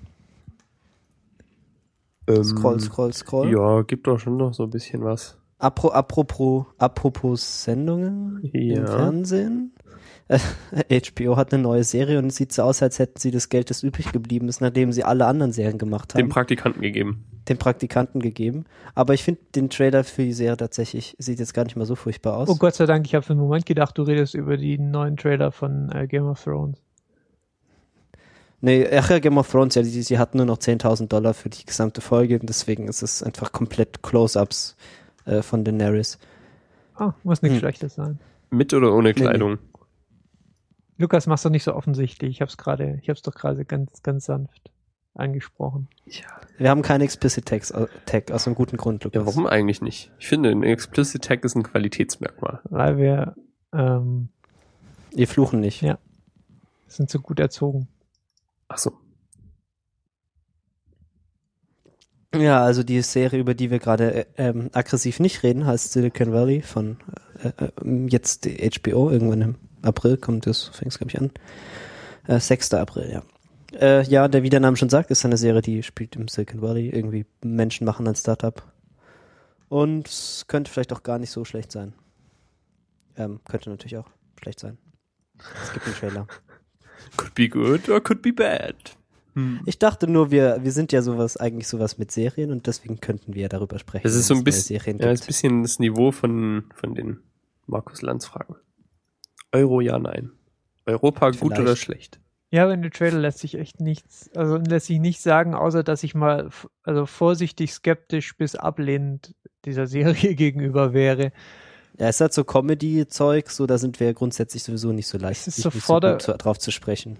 Scroll, 2.43 2.73
Ähm, 2.73 2.79
scroll, 2.79 3.13
scroll. 3.13 3.51
Ja, 3.51 3.81
gibt 3.83 4.07
doch 4.07 4.19
schon 4.19 4.37
noch 4.37 4.53
so 4.53 4.63
ein 4.63 4.69
bisschen 4.69 5.03
was. 5.03 5.37
Apro, 5.59 5.89
apropos, 5.89 6.65
apropos 6.77 7.63
Sendungen 7.63 8.39
Ja. 8.53 8.79
im 8.79 8.87
Fernsehen. 8.87 9.71
HBO 10.29 11.37
hat 11.37 11.53
eine 11.53 11.63
neue 11.63 11.83
Serie 11.85 12.19
und 12.19 12.27
es 12.27 12.35
sieht 12.35 12.51
so 12.51 12.63
aus, 12.63 12.83
als 12.83 12.99
hätten 12.99 13.17
sie 13.19 13.31
das 13.31 13.47
Geld, 13.49 13.69
das 13.69 13.81
übrig 13.81 14.11
geblieben 14.11 14.49
ist, 14.49 14.59
nachdem 14.59 14.91
sie 14.91 15.03
alle 15.05 15.25
anderen 15.25 15.53
Serien 15.53 15.77
gemacht 15.77 16.13
haben, 16.13 16.19
Dem 16.19 16.29
Praktikanten 16.29 16.81
gegeben. 16.81 17.23
den 17.47 17.57
Praktikanten 17.57 18.19
gegeben. 18.21 18.65
Aber 18.93 19.13
ich 19.13 19.23
finde 19.23 19.39
den 19.55 19.69
Trailer 19.69 20.03
für 20.03 20.23
die 20.23 20.33
Serie 20.33 20.57
tatsächlich, 20.57 21.15
sieht 21.17 21.39
jetzt 21.39 21.53
gar 21.53 21.63
nicht 21.63 21.77
mal 21.77 21.85
so 21.85 21.95
furchtbar 21.95 22.35
aus. 22.37 22.49
Oh 22.49 22.55
Gott 22.57 22.75
sei 22.75 22.85
Dank, 22.85 23.05
ich 23.05 23.15
habe 23.15 23.23
für 23.23 23.31
einen 23.33 23.39
Moment 23.41 23.65
gedacht, 23.65 23.97
du 23.97 24.01
redest 24.03 24.33
über 24.35 24.57
die 24.57 24.77
neuen 24.77 25.15
Trailer 25.15 25.53
von 25.53 25.89
äh, 25.93 26.07
Game 26.07 26.25
of 26.25 26.43
Thrones. 26.43 26.83
Nee, 28.59 28.87
ach 28.91 29.09
ja, 29.11 29.19
Game 29.19 29.37
of 29.37 29.49
Thrones, 29.51 29.75
ja, 29.75 29.83
sie, 29.83 30.01
sie 30.01 30.17
hatten 30.17 30.37
nur 30.37 30.45
noch 30.47 30.57
10.000 30.57 31.07
Dollar 31.07 31.33
für 31.35 31.49
die 31.49 31.63
gesamte 31.65 32.01
Folge, 32.01 32.39
deswegen 32.39 32.87
ist 32.87 33.03
es 33.03 33.21
einfach 33.21 33.51
komplett 33.51 34.01
Close-Ups 34.01 34.75
äh, 35.25 35.41
von 35.43 35.63
Daenerys. 35.63 36.17
Ah, 36.95 37.13
muss 37.23 37.41
nichts 37.43 37.55
Hm. 37.57 37.59
Schlechtes 37.59 37.95
sein. 37.95 38.19
Mit 38.49 38.73
oder 38.73 38.93
ohne 38.93 39.09
Nee, 39.09 39.13
nee. 39.15 39.21
Kleidung? 39.21 39.57
Lukas, 40.97 41.27
mach's 41.27 41.43
doch 41.43 41.51
nicht 41.51 41.63
so 41.63 41.75
offensichtlich. 41.75 42.31
Ich 42.31 42.41
hab's 42.41 42.57
gerade, 42.57 42.97
ich 43.03 43.09
hab's 43.09 43.21
doch 43.21 43.35
gerade 43.35 43.63
ganz, 43.65 44.01
ganz 44.01 44.25
sanft 44.25 44.71
angesprochen. 45.13 45.87
Wir 46.57 46.69
haben 46.69 46.81
keinen 46.81 47.01
Explicit 47.01 47.45
Tag, 47.45 47.63
Tag 48.05 48.31
aus 48.31 48.47
einem 48.47 48.55
guten 48.55 48.77
Grund, 48.77 49.03
Lukas. 49.03 49.19
Ja, 49.19 49.25
warum 49.27 49.45
eigentlich 49.45 49.81
nicht? 49.81 50.11
Ich 50.19 50.27
finde, 50.27 50.49
ein 50.49 50.63
Explicit 50.63 51.23
Tag 51.23 51.43
ist 51.43 51.55
ein 51.55 51.63
Qualitätsmerkmal. 51.63 52.61
Weil 52.65 52.97
wir 52.97 53.35
ähm, 53.73 54.29
Wir 55.11 55.27
fluchen 55.27 55.59
nicht. 55.59 55.81
Ja. 55.81 55.99
sind 56.87 57.09
so 57.11 57.19
gut 57.19 57.39
erzogen. 57.39 57.87
Ach 58.69 58.77
so. 58.77 58.91
Ja, 62.35 62.63
also 62.63 62.83
die 62.83 63.01
Serie, 63.01 63.39
über 63.39 63.53
die 63.53 63.71
wir 63.71 63.79
gerade 63.79 64.13
äh, 64.13 64.25
ähm, 64.37 64.69
aggressiv 64.73 65.19
nicht 65.19 65.43
reden, 65.43 65.65
heißt 65.65 65.93
Silicon 65.93 66.33
Valley 66.33 66.61
von 66.61 66.97
äh, 67.41 67.65
äh, 67.65 68.07
jetzt 68.09 68.45
die 68.45 68.69
HBO. 68.69 69.09
Irgendwann 69.09 69.41
im 69.41 69.55
April 69.81 70.17
kommt 70.17 70.45
es, 70.45 70.65
fängt 70.67 70.91
es 70.91 70.97
glaube 70.97 71.11
ich 71.11 71.19
an. 71.19 71.31
Äh, 72.27 72.39
6. 72.39 72.73
April, 72.73 73.09
ja. 73.11 73.23
Äh, 73.79 74.03
ja, 74.03 74.27
der 74.27 74.43
wie 74.43 74.49
der 74.49 74.59
Name 74.59 74.77
schon 74.77 74.89
sagt, 74.89 75.09
ist 75.09 75.25
eine 75.25 75.37
Serie, 75.37 75.61
die 75.61 75.83
spielt 75.83 76.15
im 76.15 76.27
Silicon 76.27 76.61
Valley. 76.61 76.89
Irgendwie 76.89 77.25
Menschen 77.43 77.85
machen 77.85 78.07
ein 78.07 78.15
Startup. 78.15 78.61
Und 79.69 80.45
könnte 80.47 80.71
vielleicht 80.71 80.93
auch 80.93 81.03
gar 81.03 81.19
nicht 81.19 81.31
so 81.31 81.45
schlecht 81.45 81.71
sein. 81.71 81.93
Ähm, 83.17 83.39
könnte 83.45 83.69
natürlich 83.69 83.97
auch 83.97 84.09
schlecht 84.39 84.59
sein. 84.59 84.77
Es 85.63 85.73
gibt 85.73 85.85
einen 85.85 85.95
Trailer. 85.95 86.27
Could 87.17 87.35
be 87.35 87.49
good 87.49 87.89
or 87.89 88.01
could 88.01 88.21
be 88.21 88.31
bad. 88.31 88.75
Hm. 89.33 89.61
Ich 89.65 89.77
dachte 89.77 90.07
nur, 90.07 90.31
wir, 90.31 90.63
wir 90.63 90.71
sind 90.71 90.91
ja 90.91 91.01
sowas, 91.01 91.37
eigentlich 91.37 91.67
sowas 91.67 91.97
mit 91.97 92.11
Serien 92.11 92.51
und 92.51 92.65
deswegen 92.67 92.99
könnten 92.99 93.35
wir 93.35 93.43
ja 93.43 93.49
darüber 93.49 93.77
sprechen. 93.77 94.03
Das 94.03 94.15
ist 94.15 94.27
so 94.27 94.35
ein 94.35 94.43
bisschen, 94.43 94.97
ja, 94.99 95.11
ist 95.11 95.23
ein 95.23 95.27
bisschen 95.27 95.61
das 95.63 95.79
Niveau 95.79 96.11
von, 96.11 96.65
von 96.73 96.95
den 96.95 97.19
Markus 97.67 98.01
Lanz 98.01 98.25
Fragen. 98.25 98.55
Euro, 99.51 99.81
ja, 99.81 99.99
nein. 99.99 100.31
Europa 100.85 101.29
gut 101.31 101.39
Vielleicht. 101.39 101.61
oder 101.61 101.75
schlecht? 101.75 102.19
Ja, 102.49 102.63
aber 102.63 102.73
in 102.73 102.81
dem 102.81 102.91
Trailer 102.91 103.19
lässt 103.19 103.39
sich 103.39 103.55
echt 103.55 103.81
nichts, 103.81 104.29
also 104.35 104.55
lässt 104.55 104.87
sich 104.87 104.99
nichts 104.99 105.21
sagen, 105.21 105.53
außer 105.53 105.83
dass 105.83 106.03
ich 106.03 106.15
mal 106.15 106.49
also 106.83 107.05
vorsichtig 107.05 107.73
skeptisch 107.73 108.37
bis 108.37 108.55
ablehnend 108.55 109.35
dieser 109.65 109.85
Serie 109.85 110.33
gegenüber 110.35 110.93
wäre. 110.93 111.31
Ja, 111.97 112.07
es 112.07 112.21
hat 112.21 112.33
so 112.33 112.43
Comedy-Zeug, 112.43 113.49
so 113.49 113.65
da 113.65 113.77
sind 113.77 113.99
wir 113.99 114.13
grundsätzlich 114.13 114.63
sowieso 114.63 114.91
nicht 114.91 115.07
so 115.07 115.17
leicht, 115.17 115.41
Es 115.41 115.47
ist 115.47 115.63
so 115.63 115.69
nicht 115.69 115.83
so 115.83 115.99
gut 115.99 116.21
zu, 116.21 116.33
drauf 116.37 116.59
zu 116.59 116.71
sprechen. 116.71 117.17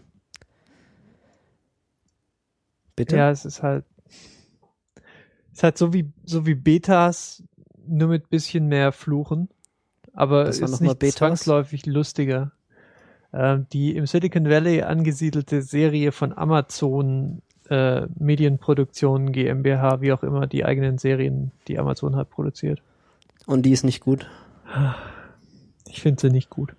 Bitte? 2.95 3.15
Ja, 3.17 3.31
es 3.31 3.45
ist 3.45 3.63
halt, 3.63 3.85
es 5.51 5.57
ist 5.59 5.63
halt 5.63 5.77
so 5.77 5.93
wie, 5.93 6.11
so 6.25 6.45
wie 6.45 6.55
Betas, 6.55 7.43
nur 7.87 8.09
mit 8.09 8.29
bisschen 8.29 8.67
mehr 8.67 8.91
Fluchen. 8.91 9.49
Aber 10.13 10.45
Das 10.45 10.59
es 10.59 10.71
ist 10.71 10.81
nicht 10.81 10.99
Betas? 10.99 11.17
zwangsläufig 11.17 11.85
lustiger. 11.85 12.51
Ähm, 13.33 13.67
die 13.73 13.95
im 13.95 14.05
Silicon 14.07 14.49
Valley 14.49 14.81
angesiedelte 14.81 15.61
Serie 15.61 16.11
von 16.11 16.35
Amazon 16.35 17.41
äh, 17.69 18.07
Medienproduktion 18.17 19.31
GmbH, 19.31 20.01
wie 20.01 20.13
auch 20.13 20.23
immer, 20.23 20.47
die 20.47 20.65
eigenen 20.65 20.97
Serien, 20.97 21.51
die 21.67 21.77
Amazon 21.77 22.15
hat 22.15 22.29
produziert. 22.29 22.81
Und 23.45 23.63
die 23.65 23.71
ist 23.71 23.83
nicht 23.83 24.01
gut? 24.01 24.27
Ich 25.87 26.01
finde 26.01 26.21
sie 26.21 26.29
nicht 26.29 26.49
gut. 26.49 26.75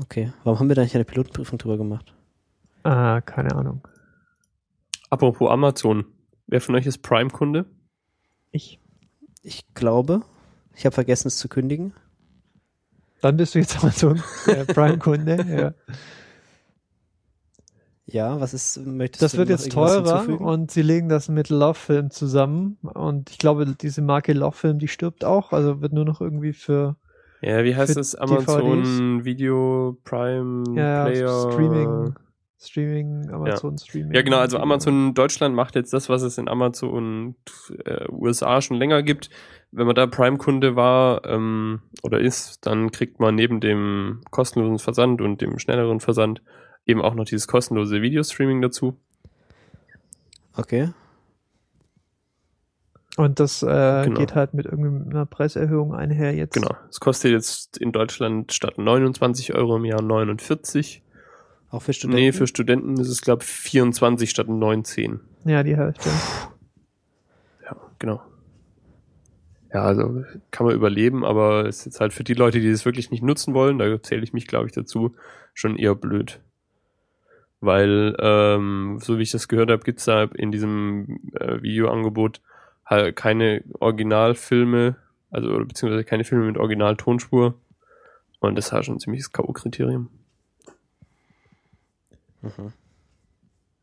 Okay. 0.00 0.32
Warum 0.44 0.58
haben 0.60 0.68
wir 0.68 0.76
da 0.76 0.82
nicht 0.82 0.94
eine 0.94 1.04
Pilotenprüfung 1.04 1.58
drüber 1.58 1.76
gemacht? 1.76 2.14
Ah, 2.82 3.20
keine 3.20 3.54
Ahnung. 3.54 3.86
Apropos 5.10 5.50
Amazon. 5.50 6.04
Wer 6.46 6.60
von 6.60 6.74
euch 6.74 6.86
ist 6.86 6.98
Prime-Kunde? 7.02 7.66
Ich. 8.50 8.78
Ich 9.42 9.72
glaube, 9.74 10.22
ich 10.74 10.84
habe 10.84 10.94
vergessen 10.94 11.28
es 11.28 11.38
zu 11.38 11.48
kündigen. 11.48 11.94
Dann 13.22 13.36
bist 13.36 13.54
du 13.54 13.58
jetzt 13.58 13.78
Amazon 13.82 14.22
äh, 14.46 14.64
Prime-Kunde. 14.72 15.46
ja. 15.48 15.94
Ja, 18.12 18.40
was 18.40 18.54
ist, 18.54 18.84
möchtest 18.84 19.22
Das 19.22 19.32
du 19.32 19.38
wird 19.38 19.48
noch 19.48 19.58
jetzt 19.58 19.72
teurer 19.72 20.18
hinzufügen? 20.20 20.44
und 20.44 20.70
sie 20.70 20.82
legen 20.82 21.08
das 21.08 21.28
mit 21.28 21.48
Love 21.48 21.74
Film 21.74 22.10
zusammen. 22.10 22.78
Und 22.82 23.30
ich 23.30 23.38
glaube, 23.38 23.66
diese 23.66 24.02
Marke 24.02 24.32
Love 24.32 24.56
Film, 24.56 24.78
die 24.78 24.88
stirbt 24.88 25.24
auch. 25.24 25.52
Also 25.52 25.80
wird 25.80 25.92
nur 25.92 26.04
noch 26.04 26.20
irgendwie 26.20 26.52
für 26.52 26.96
Ja, 27.40 27.64
wie 27.64 27.74
heißt 27.74 27.96
das? 27.96 28.14
Amazon 28.14 29.24
Video 29.24 29.96
Prime 30.04 30.64
ja, 30.76 31.04
Player. 31.06 31.52
Streaming, 31.52 32.14
Streaming, 32.58 33.30
Amazon 33.30 33.78
Streaming. 33.78 34.14
Ja, 34.14 34.22
genau. 34.22 34.38
Also 34.38 34.58
Amazon 34.58 35.14
Deutschland 35.14 35.54
macht 35.54 35.74
jetzt 35.76 35.92
das, 35.92 36.08
was 36.08 36.22
es 36.22 36.36
in 36.36 36.48
Amazon 36.48 37.36
äh, 37.84 38.06
USA 38.10 38.60
schon 38.60 38.76
länger 38.76 39.02
gibt. 39.02 39.30
Wenn 39.72 39.86
man 39.86 39.94
da 39.94 40.06
Prime-Kunde 40.06 40.74
war 40.74 41.24
ähm, 41.26 41.80
oder 42.02 42.18
ist, 42.20 42.66
dann 42.66 42.90
kriegt 42.90 43.20
man 43.20 43.36
neben 43.36 43.60
dem 43.60 44.20
kostenlosen 44.30 44.78
Versand 44.80 45.20
und 45.20 45.40
dem 45.40 45.58
schnelleren 45.58 46.00
Versand 46.00 46.42
eben 46.90 47.00
auch 47.02 47.14
noch 47.14 47.24
dieses 47.24 47.46
kostenlose 47.48 48.02
Videostreaming 48.02 48.60
dazu. 48.60 48.96
Okay. 50.56 50.90
Und 53.16 53.40
das 53.40 53.62
äh, 53.62 53.66
Genau. 54.04 54.18
geht 54.20 54.34
halt 54.34 54.54
mit 54.54 54.66
irgendeiner 54.66 55.26
Preiserhöhung 55.26 55.94
einher 55.94 56.34
jetzt. 56.34 56.54
Genau. 56.54 56.74
Es 56.88 57.00
kostet 57.00 57.32
jetzt 57.32 57.76
in 57.76 57.92
Deutschland 57.92 58.52
statt 58.52 58.78
29 58.78 59.54
Euro 59.54 59.76
im 59.76 59.84
Jahr 59.84 60.02
49. 60.02 61.02
Auch 61.70 61.82
für 61.82 61.92
Studenten? 61.92 62.22
Nee, 62.22 62.32
für 62.32 62.46
Studenten 62.46 62.98
ist 62.98 63.08
es, 63.08 63.20
glaube 63.20 63.42
ich, 63.44 63.48
24 63.48 64.28
statt 64.30 64.48
19. 64.48 65.20
Ja, 65.44 65.62
die 65.62 65.76
Hälfte. 65.76 66.08
Ja, 67.64 67.76
genau. 67.98 68.22
Ja, 69.72 69.84
also 69.84 70.24
kann 70.50 70.66
man 70.66 70.74
überleben, 70.74 71.24
aber 71.24 71.66
ist 71.66 71.84
jetzt 71.84 72.00
halt 72.00 72.12
für 72.12 72.24
die 72.24 72.34
Leute, 72.34 72.58
die 72.60 72.70
das 72.72 72.84
wirklich 72.84 73.10
nicht 73.12 73.22
nutzen 73.22 73.54
wollen, 73.54 73.78
da 73.78 74.02
zähle 74.02 74.22
ich 74.24 74.32
mich, 74.32 74.48
glaube 74.48 74.66
ich, 74.66 74.72
dazu, 74.72 75.14
schon 75.54 75.76
eher 75.76 75.94
blöd. 75.94 76.40
Weil, 77.60 78.16
ähm, 78.20 78.98
so 79.02 79.18
wie 79.18 79.22
ich 79.22 79.32
das 79.32 79.48
gehört 79.48 79.70
habe, 79.70 79.82
gibt's 79.82 80.06
da 80.06 80.24
in 80.24 80.50
diesem 80.50 81.20
äh, 81.34 81.60
Videoangebot 81.62 82.40
halt 82.86 83.16
keine 83.16 83.62
Originalfilme, 83.78 84.96
also 85.30 85.58
beziehungsweise 85.64 86.04
keine 86.04 86.24
Filme 86.24 86.46
mit 86.46 86.58
Originaltonspur. 86.58 87.54
Und 88.40 88.54
das 88.56 88.66
ist 88.66 88.72
halt 88.72 88.86
schon 88.86 88.96
ein 88.96 89.00
ziemliches 89.00 89.32
K.O.-Kriterium. 89.32 90.06
Mhm. 92.42 92.72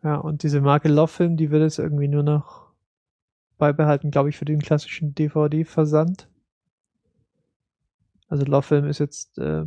Ja, 0.04 0.16
und 0.16 0.44
diese 0.44 0.62
Marke 0.62 0.90
Love 0.90 1.12
Film, 1.12 1.38
die 1.38 1.52
wird 1.52 1.62
jetzt 1.62 1.80
irgendwie 1.80 2.08
nur 2.08 2.24
noch 2.24 2.68
beibehalten, 3.58 4.12
glaube 4.12 4.30
ich, 4.30 4.38
für 4.38 4.46
den 4.46 4.60
klassischen 4.60 5.14
DVD-Versand. 5.16 6.28
Also 8.28 8.46
Love 8.46 8.64
Film 8.64 8.86
ist 8.86 9.00
jetzt 9.00 9.38
äh, 9.38 9.66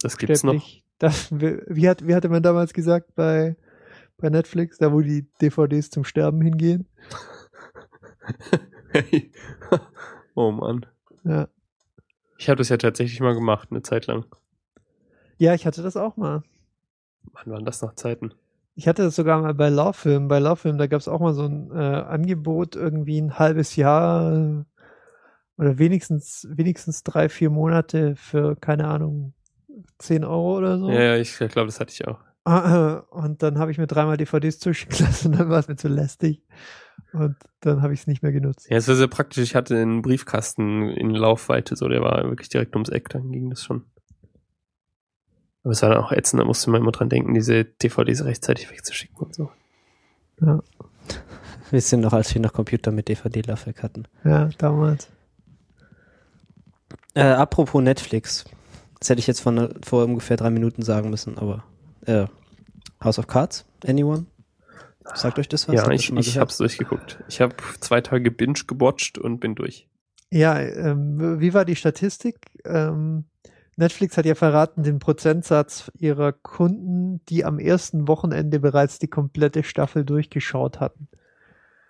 Das 0.00 0.18
gibt's 0.18 0.42
noch. 0.42 0.62
Das, 0.98 1.28
wie, 1.30 1.88
hat, 1.88 2.06
wie 2.06 2.14
hatte 2.14 2.28
man 2.28 2.42
damals 2.42 2.72
gesagt 2.72 3.14
bei, 3.14 3.56
bei 4.16 4.30
Netflix, 4.30 4.78
da 4.78 4.92
wo 4.92 5.00
die 5.00 5.26
DVDs 5.40 5.90
zum 5.90 6.04
Sterben 6.04 6.40
hingehen? 6.40 6.88
oh 10.34 10.50
Mann. 10.50 10.86
Ja. 11.24 11.48
Ich 12.38 12.48
habe 12.48 12.58
das 12.58 12.68
ja 12.68 12.76
tatsächlich 12.76 13.20
mal 13.20 13.34
gemacht, 13.34 13.68
eine 13.70 13.82
Zeit 13.82 14.06
lang. 14.06 14.24
ja, 15.38 15.54
ich 15.54 15.66
hatte 15.66 15.82
das 15.82 15.96
auch 15.96 16.16
mal. 16.16 16.42
Wann 17.32 17.52
waren 17.52 17.64
das 17.64 17.82
noch 17.82 17.94
Zeiten? 17.94 18.32
Ich 18.74 18.86
hatte 18.86 19.02
das 19.02 19.16
sogar 19.16 19.40
mal 19.40 19.54
bei 19.54 19.68
Laufilm. 19.68 20.28
Bei 20.28 20.38
Laufilm, 20.38 20.76
da 20.78 20.86
gab 20.86 21.00
es 21.00 21.08
auch 21.08 21.20
mal 21.20 21.32
so 21.32 21.44
ein 21.44 21.70
äh, 21.72 21.74
Angebot, 21.74 22.76
irgendwie 22.76 23.18
ein 23.18 23.38
halbes 23.38 23.76
Jahr 23.76 24.32
äh, 24.32 24.64
oder 25.56 25.78
wenigstens, 25.78 26.46
wenigstens 26.50 27.02
drei, 27.02 27.28
vier 27.30 27.48
Monate 27.50 28.16
für, 28.16 28.54
keine 28.56 28.86
Ahnung, 28.88 29.32
10 29.98 30.24
Euro 30.24 30.58
oder 30.58 30.78
so. 30.78 30.90
Ja, 30.90 31.00
ja, 31.00 31.16
ich 31.16 31.36
glaube, 31.36 31.66
das 31.66 31.80
hatte 31.80 31.92
ich 31.92 32.06
auch. 32.06 32.20
Und 33.10 33.42
dann 33.42 33.58
habe 33.58 33.72
ich 33.72 33.78
mir 33.78 33.88
dreimal 33.88 34.16
DVDs 34.16 34.60
zuschicken 34.60 34.98
lassen 35.06 35.32
und 35.32 35.40
dann 35.40 35.48
war 35.48 35.58
es 35.58 35.68
mir 35.68 35.76
zu 35.76 35.88
lästig. 35.88 36.42
Und 37.12 37.36
dann 37.60 37.82
habe 37.82 37.92
ich 37.92 38.00
es 38.00 38.06
nicht 38.06 38.22
mehr 38.22 38.32
genutzt. 38.32 38.68
Ja, 38.70 38.76
es 38.76 38.88
war 38.88 38.94
sehr 38.94 39.08
praktisch. 39.08 39.42
Ich 39.42 39.54
hatte 39.54 39.76
einen 39.76 40.02
Briefkasten 40.02 40.88
in 40.90 41.10
Laufweite, 41.10 41.76
so 41.76 41.88
der 41.88 42.02
war 42.02 42.24
wirklich 42.24 42.48
direkt 42.48 42.74
ums 42.74 42.88
Eck, 42.88 43.08
dann 43.08 43.32
ging 43.32 43.50
das 43.50 43.64
schon. 43.64 43.84
Aber 45.62 45.72
es 45.72 45.82
war 45.82 45.90
dann 45.90 45.98
auch 45.98 46.12
ätzend, 46.12 46.40
da 46.40 46.44
musste 46.44 46.70
man 46.70 46.80
immer 46.80 46.92
dran 46.92 47.08
denken, 47.08 47.34
diese 47.34 47.64
DVDs 47.64 48.24
rechtzeitig 48.24 48.70
wegzuschicken 48.70 49.18
und 49.18 49.34
so. 49.34 49.50
Wir 51.70 51.80
sind 51.80 52.02
noch, 52.02 52.12
als 52.12 52.32
wir 52.32 52.40
noch 52.40 52.52
Computer 52.52 52.92
mit 52.92 53.08
DVD-Laufwerk 53.08 53.82
hatten. 53.82 54.04
Ja, 54.22 54.48
damals. 54.58 55.08
Äh, 57.14 57.22
apropos 57.22 57.82
Netflix. 57.82 58.44
Das 59.00 59.10
hätte 59.10 59.18
ich 59.20 59.26
jetzt 59.26 59.40
von, 59.40 59.74
vor 59.84 60.04
ungefähr 60.04 60.36
drei 60.36 60.50
Minuten 60.50 60.82
sagen 60.82 61.10
müssen, 61.10 61.38
aber 61.38 61.64
äh, 62.06 62.26
House 63.02 63.18
of 63.18 63.26
Cards? 63.26 63.64
Anyone? 63.86 64.26
Sagt 65.14 65.38
euch 65.38 65.48
das 65.48 65.68
was? 65.68 65.74
ja, 65.74 65.88
ich, 65.90 66.10
ich 66.10 66.26
gehört? 66.26 66.36
hab's 66.36 66.56
durchgeguckt. 66.56 67.18
Ich 67.28 67.40
habe 67.40 67.54
zwei 67.80 68.00
Tage 68.00 68.30
binge 68.30 68.58
gebotcht 68.66 69.18
und 69.18 69.38
bin 69.38 69.54
durch. 69.54 69.86
Ja, 70.30 70.58
ähm, 70.58 71.38
wie 71.40 71.54
war 71.54 71.64
die 71.64 71.76
Statistik? 71.76 72.38
Ähm, 72.64 73.24
Netflix 73.76 74.16
hat 74.16 74.24
ja 74.26 74.34
verraten, 74.34 74.82
den 74.82 74.98
Prozentsatz 74.98 75.92
ihrer 75.98 76.32
Kunden, 76.32 77.20
die 77.28 77.44
am 77.44 77.58
ersten 77.58 78.08
Wochenende 78.08 78.58
bereits 78.58 78.98
die 78.98 79.06
komplette 79.08 79.62
Staffel 79.62 80.04
durchgeschaut 80.04 80.80
hatten. 80.80 81.08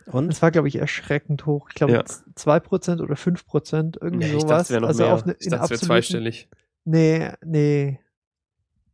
Und? 0.07 0.29
Das 0.29 0.43
war, 0.43 0.51
glaube 0.51 0.69
ich, 0.69 0.77
erschreckend 0.77 1.47
hoch. 1.47 1.69
Ich 1.71 1.75
glaube, 1.77 1.95
Ja. 1.95 2.05
zwei 2.35 2.61
Prozent 2.61 3.01
oder 3.01 3.17
fünf 3.17 3.47
Prozent, 3.47 3.99
irgendwie 4.01 4.27
Ja, 4.29 4.35
ich 4.35 4.43
sowas. 4.43 4.49
dachte, 4.49 4.63
es 4.63 4.71
wäre 4.71 4.81
noch 4.83 4.89
also 4.89 5.03
mehr. 5.05 5.15
auf 5.15 5.25
ne, 5.25 5.37
ich 5.39 5.49
dachte, 5.49 5.65
es 5.65 5.71
wäre 5.71 5.81
zweistellig. 5.81 6.49
Nee, 6.87 7.31
nee. 7.45 8.01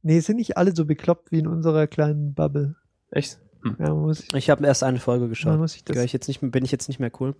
Nee, 0.02 0.18
sind 0.20 0.36
nicht 0.36 0.56
alle 0.56 0.74
so 0.74 0.84
bekloppt 0.84 1.30
wie 1.30 1.38
in 1.38 1.46
unserer 1.46 1.86
kleinen 1.86 2.34
Bubble. 2.34 2.74
Echt? 3.10 3.38
Ja, 3.78 3.90
man 3.90 4.00
muss, 4.00 4.26
Ich 4.34 4.50
habe 4.50 4.66
erst 4.66 4.82
eine 4.82 4.98
Folge 4.98 5.28
geschaut. 5.28 5.58
muss 5.58 5.74
sich 5.74 5.84
das 5.84 5.94
Gehör 5.94 6.04
ich 6.04 6.12
jetzt 6.12 6.26
nicht, 6.26 6.40
bin 6.40 6.64
ich 6.64 6.72
jetzt 6.72 6.88
nicht 6.88 6.98
mehr 6.98 7.12
cool? 7.20 7.36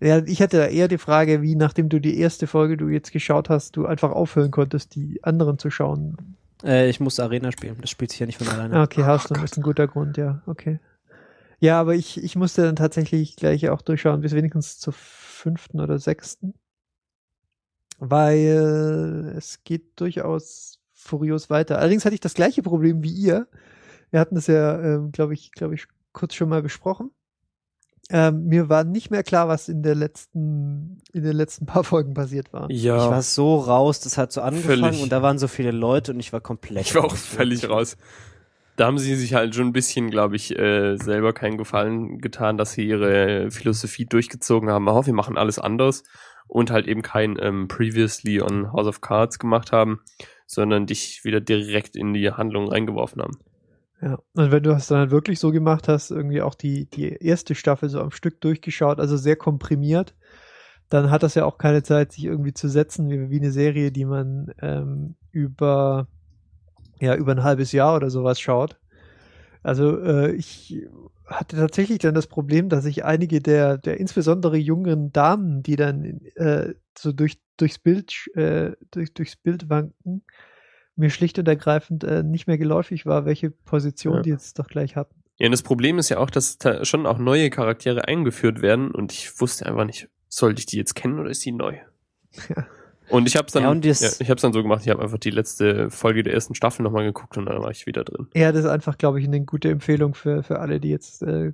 Ja, 0.00 0.18
ich 0.18 0.42
hatte 0.42 0.58
da 0.58 0.66
eher 0.66 0.88
die 0.88 0.98
Frage, 0.98 1.40
wie 1.40 1.54
nachdem 1.54 1.88
du 1.88 2.00
die 2.00 2.18
erste 2.18 2.46
Folge, 2.46 2.76
du 2.76 2.88
jetzt 2.88 3.12
geschaut 3.12 3.48
hast, 3.48 3.76
du 3.76 3.86
einfach 3.86 4.10
aufhören 4.10 4.50
konntest, 4.50 4.94
die 4.94 5.22
anderen 5.22 5.58
zu 5.58 5.70
schauen. 5.70 6.36
Äh, 6.62 6.90
ich 6.90 7.00
muss 7.00 7.20
Arena 7.20 7.52
spielen. 7.52 7.76
Das 7.80 7.88
spielt 7.88 8.10
sich 8.10 8.20
ja 8.20 8.26
nicht 8.26 8.36
von 8.38 8.48
alleine. 8.48 8.74
Ah, 8.76 8.82
okay, 8.82 9.04
Hearthstone 9.04 9.42
ist 9.44 9.56
ein 9.56 9.62
guter 9.62 9.86
Grund, 9.86 10.18
ja, 10.18 10.42
okay. 10.46 10.80
Ja, 11.60 11.80
aber 11.80 11.94
ich, 11.94 12.22
ich 12.22 12.36
musste 12.36 12.62
dann 12.62 12.76
tatsächlich 12.76 13.36
gleich 13.36 13.68
auch 13.68 13.82
durchschauen, 13.82 14.20
bis 14.20 14.32
wenigstens 14.32 14.78
zur 14.78 14.92
fünften 14.94 15.80
oder 15.80 15.98
sechsten. 15.98 16.54
Weil 18.00 19.34
es 19.36 19.62
geht 19.62 20.00
durchaus 20.00 20.78
furios 20.92 21.50
weiter. 21.50 21.78
Allerdings 21.78 22.04
hatte 22.04 22.14
ich 22.14 22.20
das 22.20 22.34
gleiche 22.34 22.62
Problem 22.62 23.02
wie 23.02 23.12
ihr. 23.12 23.46
Wir 24.10 24.20
hatten 24.20 24.34
das 24.34 24.46
ja, 24.46 24.80
ähm, 24.80 25.12
glaube 25.12 25.34
ich, 25.34 25.52
glaube 25.52 25.74
ich, 25.74 25.86
kurz 26.12 26.34
schon 26.34 26.48
mal 26.48 26.62
besprochen. 26.62 27.10
Ähm, 28.08 28.46
mir 28.46 28.68
war 28.68 28.84
nicht 28.84 29.10
mehr 29.10 29.22
klar, 29.22 29.48
was 29.48 29.68
in 29.68 29.82
der 29.82 29.94
letzten, 29.94 30.98
in 31.12 31.22
den 31.22 31.36
letzten 31.36 31.66
paar 31.66 31.84
Folgen 31.84 32.14
passiert 32.14 32.52
war. 32.52 32.68
Ich 32.70 32.82
Ja, 32.82 33.10
war 33.10 33.22
so 33.22 33.58
raus, 33.58 34.00
das 34.00 34.18
hat 34.18 34.32
so 34.32 34.40
angefangen 34.40 34.80
Völlig. 34.82 35.02
und 35.02 35.12
da 35.12 35.22
waren 35.22 35.38
so 35.38 35.46
viele 35.46 35.70
Leute 35.70 36.12
und 36.12 36.20
ich 36.20 36.32
war 36.32 36.40
komplett 36.40 36.86
ich 36.86 36.94
war 36.94 37.04
auch 37.04 37.14
völlig 37.14 37.68
raus. 37.68 37.96
Da 38.76 38.86
haben 38.86 38.98
sie 38.98 39.14
sich 39.14 39.34
halt 39.34 39.54
schon 39.54 39.68
ein 39.68 39.72
bisschen, 39.72 40.10
glaube 40.10 40.36
ich, 40.36 40.58
äh, 40.58 40.96
selber 40.96 41.34
keinen 41.34 41.58
Gefallen 41.58 42.18
getan, 42.18 42.56
dass 42.56 42.72
sie 42.72 42.88
ihre 42.88 43.50
Philosophie 43.50 44.06
durchgezogen 44.06 44.70
haben. 44.70 44.88
Oh, 44.88 45.04
wir 45.04 45.12
machen 45.12 45.36
alles 45.36 45.58
anders 45.58 46.02
und 46.50 46.70
halt 46.70 46.86
eben 46.88 47.02
kein 47.02 47.38
ähm, 47.40 47.68
Previously 47.68 48.42
on 48.42 48.72
House 48.72 48.86
of 48.86 49.00
Cards 49.00 49.38
gemacht 49.38 49.72
haben, 49.72 50.00
sondern 50.46 50.86
dich 50.86 51.24
wieder 51.24 51.40
direkt 51.40 51.96
in 51.96 52.12
die 52.12 52.30
Handlung 52.30 52.68
reingeworfen 52.68 53.22
haben. 53.22 53.38
Ja, 54.02 54.18
und 54.34 54.50
wenn 54.50 54.62
du 54.62 54.70
es 54.70 54.88
dann 54.88 54.98
halt 54.98 55.10
wirklich 55.10 55.38
so 55.38 55.52
gemacht 55.52 55.86
hast, 55.86 56.10
irgendwie 56.10 56.42
auch 56.42 56.54
die, 56.54 56.86
die 56.86 57.08
erste 57.08 57.54
Staffel 57.54 57.88
so 57.88 58.00
am 58.00 58.10
Stück 58.10 58.40
durchgeschaut, 58.40 58.98
also 58.98 59.16
sehr 59.16 59.36
komprimiert, 59.36 60.14
dann 60.88 61.10
hat 61.10 61.22
das 61.22 61.34
ja 61.34 61.44
auch 61.44 61.58
keine 61.58 61.82
Zeit, 61.82 62.12
sich 62.12 62.24
irgendwie 62.24 62.52
zu 62.52 62.68
setzen, 62.68 63.08
wie, 63.10 63.30
wie 63.30 63.38
eine 63.38 63.52
Serie, 63.52 63.92
die 63.92 64.04
man 64.04 64.52
ähm, 64.60 65.14
über, 65.30 66.08
ja, 66.98 67.14
über 67.14 67.32
ein 67.32 67.44
halbes 67.44 67.70
Jahr 67.72 67.94
oder 67.94 68.10
sowas 68.10 68.40
schaut. 68.40 68.80
Also 69.62 70.00
äh, 70.00 70.32
ich 70.32 70.86
hatte 71.26 71.56
tatsächlich 71.56 71.98
dann 71.98 72.14
das 72.14 72.26
Problem, 72.26 72.68
dass 72.68 72.84
ich 72.84 73.04
einige 73.04 73.40
der, 73.40 73.78
der 73.78 74.00
insbesondere 74.00 74.56
jungen 74.56 75.12
Damen, 75.12 75.62
die 75.62 75.76
dann 75.76 76.20
äh, 76.36 76.74
so 76.96 77.12
durch, 77.12 77.38
durchs 77.56 77.78
Bild, 77.78 78.12
äh, 78.34 78.72
durch, 78.90 79.12
durchs 79.14 79.36
Bild 79.36 79.68
wanken, 79.68 80.22
mir 80.96 81.10
schlicht 81.10 81.38
und 81.38 81.46
ergreifend 81.46 82.04
äh, 82.04 82.22
nicht 82.22 82.46
mehr 82.46 82.58
geläufig 82.58 83.06
war, 83.06 83.24
welche 83.24 83.50
Position 83.50 84.16
Ja. 84.16 84.22
die 84.22 84.30
jetzt 84.30 84.58
doch 84.58 84.66
gleich 84.66 84.96
hatten. 84.96 85.14
Ja, 85.38 85.46
und 85.46 85.52
das 85.52 85.62
Problem 85.62 85.98
ist 85.98 86.08
ja 86.10 86.18
auch, 86.18 86.30
dass 86.30 86.58
da 86.58 86.84
schon 86.84 87.06
auch 87.06 87.18
neue 87.18 87.48
Charaktere 87.48 88.06
eingeführt 88.06 88.60
werden 88.60 88.90
und 88.90 89.12
ich 89.12 89.40
wusste 89.40 89.66
einfach 89.66 89.84
nicht, 89.84 90.08
sollte 90.28 90.60
ich 90.60 90.66
die 90.66 90.76
jetzt 90.76 90.94
kennen 90.94 91.18
oder 91.18 91.30
ist 91.30 91.44
die 91.44 91.52
neu? 91.52 91.76
Ja. 92.48 92.66
Und 93.10 93.26
ich 93.26 93.36
habe 93.36 93.50
dann, 93.52 93.82
Ja, 93.82 93.92
ja, 93.92 94.08
ich 94.18 94.30
habe 94.30 94.40
dann 94.40 94.52
so 94.52 94.62
gemacht, 94.62 94.82
ich 94.84 94.90
habe 94.90 95.02
einfach 95.02 95.18
die 95.18 95.30
letzte 95.30 95.90
Folge 95.90 96.22
der 96.22 96.32
ersten 96.32 96.54
Staffel 96.54 96.82
nochmal 96.82 97.04
geguckt 97.04 97.36
und 97.36 97.46
dann 97.46 97.62
war 97.62 97.70
ich 97.70 97.86
wieder 97.86 98.04
drin. 98.04 98.28
Ja, 98.34 98.52
das 98.52 98.64
ist 98.64 98.70
einfach, 98.70 98.98
glaube 98.98 99.20
ich, 99.20 99.26
eine 99.26 99.44
gute 99.44 99.70
Empfehlung 99.70 100.14
für, 100.14 100.42
für 100.42 100.60
alle, 100.60 100.80
die 100.80 100.90
jetzt 100.90 101.22
äh, 101.22 101.52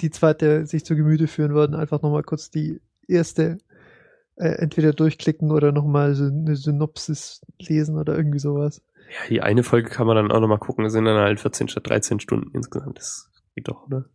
die 0.00 0.10
zweite 0.10 0.66
sich 0.66 0.84
zu 0.84 0.96
Gemüte 0.96 1.26
führen 1.26 1.54
würden. 1.54 1.74
Einfach 1.74 2.02
nochmal 2.02 2.22
kurz 2.22 2.50
die 2.50 2.80
erste 3.06 3.58
äh, 4.36 4.48
entweder 4.48 4.92
durchklicken 4.92 5.50
oder 5.50 5.72
nochmal 5.72 6.14
so 6.14 6.24
eine 6.24 6.56
Synopsis 6.56 7.42
lesen 7.58 7.96
oder 7.98 8.16
irgendwie 8.16 8.38
sowas. 8.38 8.82
Ja, 9.10 9.28
die 9.28 9.42
eine 9.42 9.62
Folge 9.62 9.90
kann 9.90 10.06
man 10.06 10.16
dann 10.16 10.32
auch 10.32 10.40
nochmal 10.40 10.58
gucken, 10.58 10.84
das 10.84 10.92
sind 10.92 11.04
dann 11.04 11.18
halt 11.18 11.40
14 11.40 11.68
statt 11.68 11.88
13 11.88 12.20
Stunden 12.20 12.50
insgesamt. 12.54 12.98
Das 12.98 13.30
geht 13.54 13.68
doch, 13.68 13.86
oder? 13.86 14.06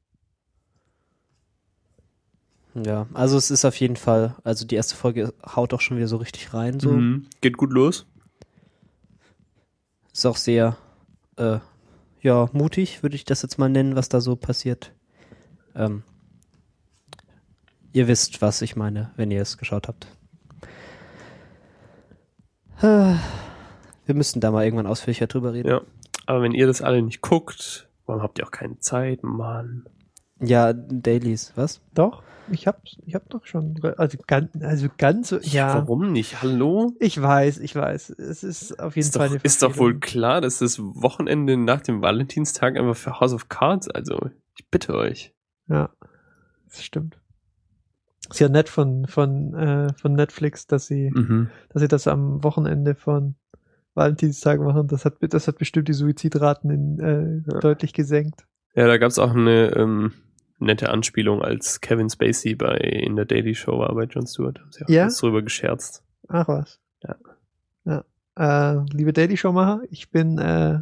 Ja, 2.75 3.07
also 3.13 3.37
es 3.37 3.51
ist 3.51 3.65
auf 3.65 3.75
jeden 3.77 3.95
Fall, 3.95 4.35
also 4.43 4.65
die 4.65 4.75
erste 4.75 4.95
Folge 4.95 5.33
haut 5.55 5.73
auch 5.73 5.81
schon 5.81 5.97
wieder 5.97 6.07
so 6.07 6.17
richtig 6.17 6.53
rein. 6.53 6.79
So. 6.79 6.91
Mhm. 6.91 7.25
Geht 7.41 7.57
gut 7.57 7.73
los. 7.73 8.05
Ist 10.13 10.25
auch 10.25 10.37
sehr, 10.37 10.77
äh, 11.37 11.59
ja, 12.21 12.49
mutig, 12.53 13.01
würde 13.03 13.15
ich 13.15 13.25
das 13.25 13.41
jetzt 13.41 13.57
mal 13.57 13.69
nennen, 13.69 13.95
was 13.95 14.09
da 14.09 14.21
so 14.21 14.35
passiert. 14.35 14.93
Ähm, 15.75 16.03
ihr 17.91 18.07
wisst, 18.07 18.41
was 18.41 18.61
ich 18.61 18.75
meine, 18.75 19.11
wenn 19.15 19.31
ihr 19.31 19.41
es 19.41 19.57
geschaut 19.57 19.87
habt. 19.87 20.07
Wir 22.81 23.19
müssen 24.07 24.39
da 24.39 24.51
mal 24.51 24.63
irgendwann 24.63 24.87
ausführlicher 24.87 25.27
drüber 25.27 25.51
reden. 25.51 25.67
Ja. 25.67 25.81
Aber 26.25 26.41
wenn 26.41 26.53
ihr 26.53 26.65
das 26.65 26.81
alle 26.81 27.01
nicht 27.01 27.21
guckt, 27.21 27.89
warum 28.05 28.21
habt 28.21 28.39
ihr 28.39 28.45
auch 28.45 28.51
keine 28.51 28.79
Zeit, 28.79 29.21
Mann? 29.23 29.85
Ja, 30.39 30.71
Dailies, 30.71 31.51
was? 31.55 31.81
Doch, 31.93 32.23
ich 32.51 32.67
hab, 32.67 32.81
ich 33.05 33.15
hab 33.15 33.29
doch 33.29 33.45
schon, 33.45 33.79
also 33.97 34.17
ganz, 34.27 34.49
also 34.61 34.87
ganz 34.97 35.29
so, 35.29 35.37
ja. 35.39 35.75
Warum 35.75 36.11
nicht? 36.11 36.41
Hallo? 36.41 36.93
Ich 36.99 37.21
weiß, 37.21 37.59
ich 37.59 37.75
weiß. 37.75 38.11
Es 38.11 38.43
ist 38.43 38.79
auf 38.79 38.95
jeden 38.95 39.07
Ist 39.07 39.17
Fall 39.17 39.27
doch, 39.27 39.35
eine 39.35 39.43
ist 39.43 39.61
doch 39.63 39.77
wohl 39.77 39.99
klar, 39.99 40.41
dass 40.41 40.59
das 40.59 40.79
Wochenende 40.79 41.57
nach 41.57 41.81
dem 41.81 42.01
Valentinstag 42.01 42.77
einfach 42.77 42.95
für 42.97 43.19
House 43.19 43.33
of 43.33 43.49
Cards, 43.49 43.89
also 43.89 44.29
ich 44.57 44.67
bitte 44.69 44.95
euch. 44.95 45.33
Ja, 45.67 45.89
das 46.67 46.83
stimmt. 46.83 47.19
Ist 48.29 48.39
ja 48.39 48.49
nett 48.49 48.69
von, 48.69 49.07
von, 49.07 49.53
äh, 49.55 49.93
von 49.93 50.13
Netflix, 50.13 50.67
dass 50.67 50.85
sie, 50.87 51.09
Mhm. 51.13 51.49
dass 51.69 51.81
sie 51.81 51.87
das 51.87 52.07
am 52.07 52.43
Wochenende 52.43 52.93
von 52.95 53.35
Valentinstag 53.95 54.59
machen. 54.61 54.87
Das 54.87 55.03
hat, 55.03 55.15
das 55.21 55.47
hat 55.47 55.57
bestimmt 55.57 55.87
die 55.87 55.93
Suizidraten 55.93 56.69
in, 56.69 56.99
äh, 56.99 57.51
Ja. 57.51 57.59
deutlich 57.59 57.91
gesenkt. 57.93 58.45
Ja, 58.75 58.85
da 58.87 58.97
gab's 58.97 59.17
auch 59.17 59.31
eine 59.31 59.71
ähm, 59.75 60.11
nette 60.59 60.89
Anspielung, 60.89 61.41
als 61.41 61.81
Kevin 61.81 62.09
Spacey 62.09 62.55
bei 62.55 62.75
in 62.77 63.15
der 63.15 63.25
Daily 63.25 63.55
Show 63.55 63.79
war 63.79 63.93
bei 63.95 64.03
Jon 64.03 64.27
Stewart. 64.27 64.59
Haben 64.59 64.71
sie 64.71 64.85
auch 64.85 64.89
Ja? 64.89 65.03
kurz 65.05 65.17
drüber 65.17 65.41
gescherzt. 65.41 66.03
Ach 66.27 66.47
was. 66.47 66.79
Ja. 67.03 67.15
Ja. 67.85 68.03
Äh, 68.81 68.85
liebe 68.93 69.13
Daily 69.13 69.37
Showmacher, 69.37 69.81
ich 69.89 70.09
bin 70.11 70.37
äh, 70.37 70.79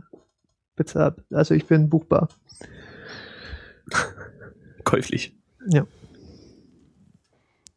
bezahlt. 0.76 1.24
Also 1.32 1.54
ich 1.54 1.66
bin 1.66 1.90
buchbar. 1.90 2.30
Käuflich. 4.84 5.36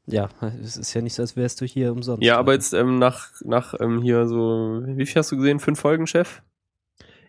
Ja, 0.07 0.29
es 0.61 0.77
ist 0.77 0.93
ja 0.95 1.03
nicht 1.03 1.15
so, 1.15 1.23
als 1.23 1.37
wärst 1.37 1.61
du 1.61 1.65
hier 1.65 1.93
umsonst. 1.93 2.25
Ja, 2.25 2.37
aber 2.37 2.53
jetzt 2.55 2.73
ähm, 2.73 2.99
nach, 2.99 3.29
nach 3.45 3.75
ähm, 3.79 4.03
hier 4.03 4.27
so, 4.27 4.83
wie 4.85 5.07
viel 5.07 5.17
hast 5.21 5.31
du 5.31 5.37
gesehen? 5.37 5.61
Fünf 5.61 5.79
Folgen, 5.79 6.09
Chef? 6.09 6.43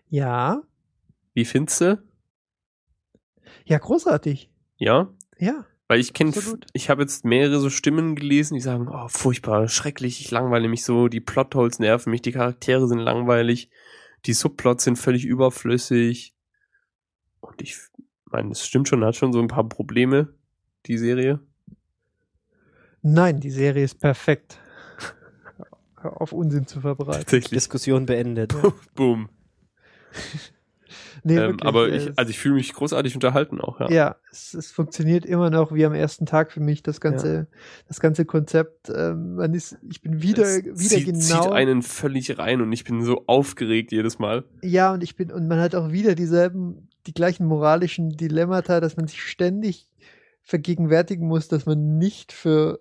Ja. 0.08 0.62
Wie 1.32 1.44
findest 1.44 1.80
du? 1.80 2.02
Ja, 3.64 3.78
großartig. 3.78 4.50
Ja? 4.82 5.08
Ja. 5.38 5.64
Weil 5.86 6.00
ich 6.00 6.12
kenne, 6.12 6.32
ich 6.72 6.90
habe 6.90 7.02
jetzt 7.02 7.24
mehrere 7.24 7.60
so 7.60 7.70
Stimmen 7.70 8.16
gelesen, 8.16 8.54
die 8.54 8.60
sagen, 8.60 8.88
oh, 8.88 9.06
furchtbar, 9.08 9.68
schrecklich, 9.68 10.20
ich 10.20 10.30
langweile 10.32 10.68
mich 10.68 10.84
so, 10.84 11.06
die 11.06 11.20
Plotholes 11.20 11.78
nerven 11.78 12.10
mich, 12.10 12.22
die 12.22 12.32
Charaktere 12.32 12.88
sind 12.88 12.98
langweilig, 12.98 13.70
die 14.26 14.32
Subplots 14.32 14.82
sind 14.84 14.96
völlig 14.96 15.24
überflüssig. 15.24 16.34
Und 17.40 17.62
ich 17.62 17.76
meine, 18.24 18.50
es 18.50 18.66
stimmt 18.66 18.88
schon, 18.88 19.04
hat 19.04 19.14
schon 19.14 19.32
so 19.32 19.40
ein 19.40 19.48
paar 19.48 19.68
Probleme, 19.68 20.34
die 20.86 20.98
Serie. 20.98 21.38
Nein, 23.02 23.38
die 23.38 23.50
Serie 23.50 23.84
ist 23.84 24.00
perfekt. 24.00 24.58
Hör 26.00 26.20
auf 26.20 26.32
Unsinn 26.32 26.66
zu 26.66 26.80
verbreiten. 26.80 27.20
Tatsächlich. 27.20 27.50
Diskussion 27.50 28.06
beendet. 28.06 28.52
Boom. 28.96 29.28
Nee, 31.24 31.36
ähm, 31.36 31.40
wirklich, 31.52 31.68
aber 31.68 31.88
äh, 31.88 31.96
ich, 31.96 32.18
also 32.18 32.30
ich 32.30 32.38
fühle 32.38 32.56
mich 32.56 32.72
großartig 32.72 33.14
unterhalten 33.14 33.60
auch, 33.60 33.78
ja. 33.80 33.90
ja, 33.90 34.16
es, 34.30 34.54
es 34.54 34.72
funktioniert 34.72 35.24
immer 35.24 35.50
noch 35.50 35.72
wie 35.72 35.84
am 35.84 35.94
ersten 35.94 36.26
Tag 36.26 36.50
für 36.50 36.60
mich, 36.60 36.82
das 36.82 37.00
ganze, 37.00 37.46
das 37.86 38.00
ganze 38.00 38.24
Konzept. 38.24 38.90
Ähm, 38.94 39.36
man 39.36 39.54
ist, 39.54 39.78
ich 39.88 40.02
bin 40.02 40.22
wieder, 40.22 40.44
Es 40.44 40.64
wieder 40.64 40.74
zieht, 40.74 41.06
genau. 41.06 41.18
zieht 41.20 41.52
einen 41.52 41.82
völlig 41.82 42.38
rein 42.38 42.60
und 42.60 42.72
ich 42.72 42.84
bin 42.84 43.04
so 43.04 43.24
aufgeregt 43.26 43.92
jedes 43.92 44.18
Mal. 44.18 44.44
Ja, 44.62 44.92
und 44.92 45.02
ich 45.02 45.14
bin, 45.14 45.30
und 45.30 45.46
man 45.46 45.60
hat 45.60 45.74
auch 45.74 45.92
wieder 45.92 46.14
dieselben, 46.14 46.88
die 47.06 47.14
gleichen 47.14 47.46
moralischen 47.46 48.10
Dilemmata, 48.10 48.80
dass 48.80 48.96
man 48.96 49.06
sich 49.06 49.22
ständig 49.22 49.88
vergegenwärtigen 50.42 51.28
muss, 51.28 51.46
dass 51.46 51.66
man 51.66 51.98
nicht 51.98 52.32
für, 52.32 52.80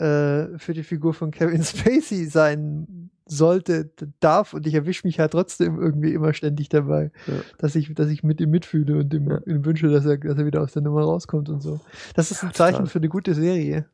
äh, 0.00 0.58
für 0.58 0.72
die 0.74 0.82
Figur 0.82 1.14
von 1.14 1.30
Kevin 1.30 1.62
Spacey 1.64 2.26
sein 2.26 3.10
sollte, 3.26 3.90
darf, 4.18 4.54
und 4.54 4.66
ich 4.66 4.74
erwische 4.74 5.06
mich 5.06 5.20
halt 5.20 5.30
trotzdem 5.32 5.78
irgendwie 5.80 6.12
immer 6.14 6.32
ständig 6.34 6.68
dabei, 6.68 7.12
Ja. 7.26 7.34
dass 7.58 7.76
ich, 7.76 7.94
dass 7.94 8.08
ich 8.08 8.24
mit 8.24 8.40
ihm 8.40 8.50
mitfühle 8.50 8.98
und 8.98 9.14
ihm, 9.14 9.28
Ja. 9.30 9.38
ihm 9.46 9.64
wünsche, 9.64 9.88
dass 9.88 10.04
er, 10.04 10.18
dass 10.18 10.36
er 10.36 10.46
wieder 10.46 10.62
aus 10.62 10.72
der 10.72 10.82
Nummer 10.82 11.02
rauskommt 11.02 11.48
und 11.48 11.60
so. 11.60 11.80
Das 12.16 12.30
ist 12.32 12.42
ein 12.42 12.48
Ja, 12.48 12.54
Zeichen 12.54 12.86
für 12.86 12.98
eine 12.98 13.08
gute 13.08 13.34
Serie. 13.34 13.86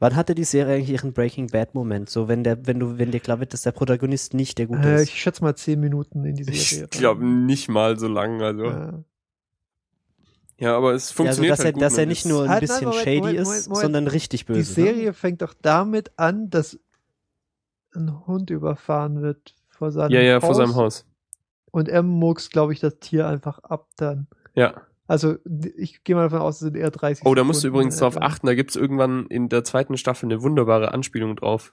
Wann 0.00 0.16
hatte 0.16 0.34
die 0.34 0.42
Serie 0.42 0.74
eigentlich 0.74 0.90
ihren 0.90 1.12
Breaking 1.12 1.46
Bad 1.46 1.76
Moment? 1.76 2.10
So, 2.10 2.26
wenn 2.26 2.42
der, 2.42 2.66
wenn 2.66 2.80
du, 2.80 2.98
wenn 2.98 3.12
dir 3.12 3.20
klar 3.20 3.38
wird, 3.38 3.52
dass 3.52 3.62
der 3.62 3.70
Protagonist 3.70 4.34
nicht 4.34 4.58
der 4.58 4.66
Gute 4.66 4.80
Äh, 4.88 4.94
ist. 4.96 5.10
ich 5.10 5.20
schätze 5.20 5.44
mal 5.44 5.54
zehn 5.54 5.78
Minuten 5.78 6.24
in 6.24 6.34
die 6.34 6.42
Serie. 6.42 6.88
Ich 6.90 6.98
glaube 6.98 7.24
nicht 7.24 7.68
mal 7.68 7.96
so 7.96 8.08
lang, 8.08 8.42
also. 8.42 8.64
Ja, 8.64 9.04
Ja. 10.60 10.76
aber 10.76 10.92
es 10.92 11.08
Ja, 11.10 11.10
also, 11.10 11.14
funktioniert 11.14 11.52
dass 11.52 11.58
er, 11.60 11.64
halt 11.64 11.74
gut 11.74 11.82
dass 11.82 11.96
er 11.98 12.02
und 12.04 12.08
nicht 12.10 12.24
es- 12.24 12.30
nur 12.30 12.42
ein 12.44 12.48
Halt, 12.50 12.60
bisschen 12.60 12.74
nein, 12.76 12.84
Moment, 12.88 13.04
shady 13.04 13.18
Moment, 13.20 13.38
ist, 13.38 13.46
Moment, 13.48 13.66
Moment. 13.68 13.82
sondern 13.82 14.06
richtig 14.06 14.46
böse. 14.46 14.58
Die 14.58 14.64
Serie 14.64 15.12
fängt 15.12 15.42
doch 15.42 15.54
damit 15.60 16.12
an, 16.18 16.50
dass 16.50 16.78
ein 17.94 18.26
Hund 18.26 18.50
überfahren 18.50 19.22
wird 19.22 19.54
vor 19.68 19.90
seinem 19.90 20.12
Ja, 20.12 20.20
ja, 20.20 20.36
Haus. 20.36 20.44
vor 20.44 20.54
seinem 20.54 20.74
Haus. 20.76 21.06
Und 21.72 21.88
er 21.88 22.02
murkst, 22.02 22.52
glaube 22.52 22.72
ich, 22.72 22.80
das 22.80 22.98
Tier 23.00 23.26
einfach 23.26 23.58
ab 23.60 23.88
dann. 23.96 24.26
Ja. 24.54 24.82
Also 25.06 25.36
ich 25.76 26.04
gehe 26.04 26.14
mal 26.14 26.22
davon 26.24 26.38
aus, 26.40 26.54
es 26.56 26.60
sind 26.60 26.76
eher 26.76 26.90
30 26.92 27.24
Oh, 27.26 27.34
da 27.34 27.42
musst 27.42 27.58
du 27.58 27.62
Sekunden 27.62 27.76
übrigens 27.86 27.96
drauf 27.98 28.14
etwa. 28.16 28.26
achten, 28.26 28.46
da 28.46 28.54
gibt's 28.54 28.76
irgendwann 28.76 29.26
in 29.26 29.48
der 29.48 29.64
zweiten 29.64 29.96
Staffel 29.96 30.26
eine 30.26 30.42
wunderbare 30.42 30.92
Anspielung 30.94 31.34
drauf. 31.36 31.72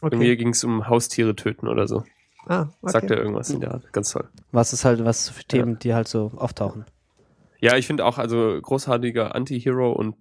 Okay. 0.00 0.36
ging's 0.36 0.64
um 0.64 0.88
Haustiere 0.88 1.36
töten 1.36 1.68
oder 1.68 1.86
so. 1.86 2.04
Ah, 2.46 2.68
okay. 2.80 2.92
Sagt 2.92 3.10
er 3.10 3.18
irgendwas 3.18 3.50
in 3.50 3.60
der 3.60 3.72
Art. 3.72 3.92
Ganz 3.92 4.10
toll. 4.12 4.28
Was 4.50 4.72
ist 4.72 4.84
halt, 4.84 5.04
was 5.04 5.28
für 5.28 5.44
Themen, 5.44 5.78
die 5.78 5.94
halt 5.94 6.08
so 6.08 6.32
auftauchen. 6.36 6.86
Ja, 7.62 7.76
ich 7.78 7.86
finde 7.86 8.04
auch, 8.04 8.18
also 8.18 8.60
großartiger 8.60 9.34
Anti-Hero 9.34 9.92
und 9.92 10.16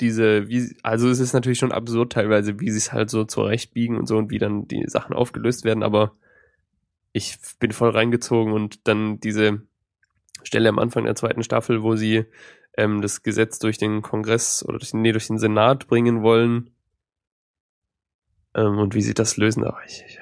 diese, 0.00 0.48
wie, 0.48 0.76
also 0.82 1.08
es 1.10 1.20
ist 1.20 1.34
natürlich 1.34 1.58
schon 1.60 1.72
absurd 1.72 2.12
teilweise, 2.12 2.60
wie 2.60 2.70
sie 2.70 2.78
es 2.78 2.92
halt 2.92 3.10
so 3.10 3.24
zurechtbiegen 3.24 3.96
und 3.98 4.06
so 4.06 4.16
und 4.18 4.30
wie 4.30 4.38
dann 4.38 4.68
die 4.68 4.84
Sachen 4.88 5.14
aufgelöst 5.14 5.64
werden, 5.64 5.84
aber 5.84 6.12
ich 7.12 7.38
bin 7.58 7.72
voll 7.72 7.90
reingezogen 7.90 8.52
und 8.52 8.86
dann 8.88 9.20
diese 9.20 9.62
Stelle 10.44 10.68
am 10.70 10.78
Anfang 10.78 11.04
der 11.04 11.16
zweiten 11.16 11.42
Staffel, 11.44 11.82
wo 11.82 11.96
sie 11.96 12.26
ähm, 12.76 13.02
das 13.02 13.22
Gesetz 13.22 13.58
durch 13.60 13.78
den 13.78 14.02
Kongress 14.02 14.64
oder 14.66 14.78
durch, 14.78 14.92
den- 14.92 15.02
nee, 15.02 15.12
durch 15.12 15.28
den 15.28 15.38
Senat 15.38 15.88
bringen 15.88 16.22
wollen 16.22 16.70
ähm, 18.54 18.78
und 18.78 18.94
wie 18.94 19.02
sie 19.02 19.14
das 19.14 19.36
lösen, 19.36 19.62
da 19.62 19.72
war 19.72 19.84
ich, 19.86 20.04
ich 20.06 20.18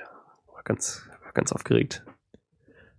war 0.53 0.63
ganz, 0.65 1.09
war 1.23 1.33
ganz 1.33 1.53
aufgeregt. 1.53 2.05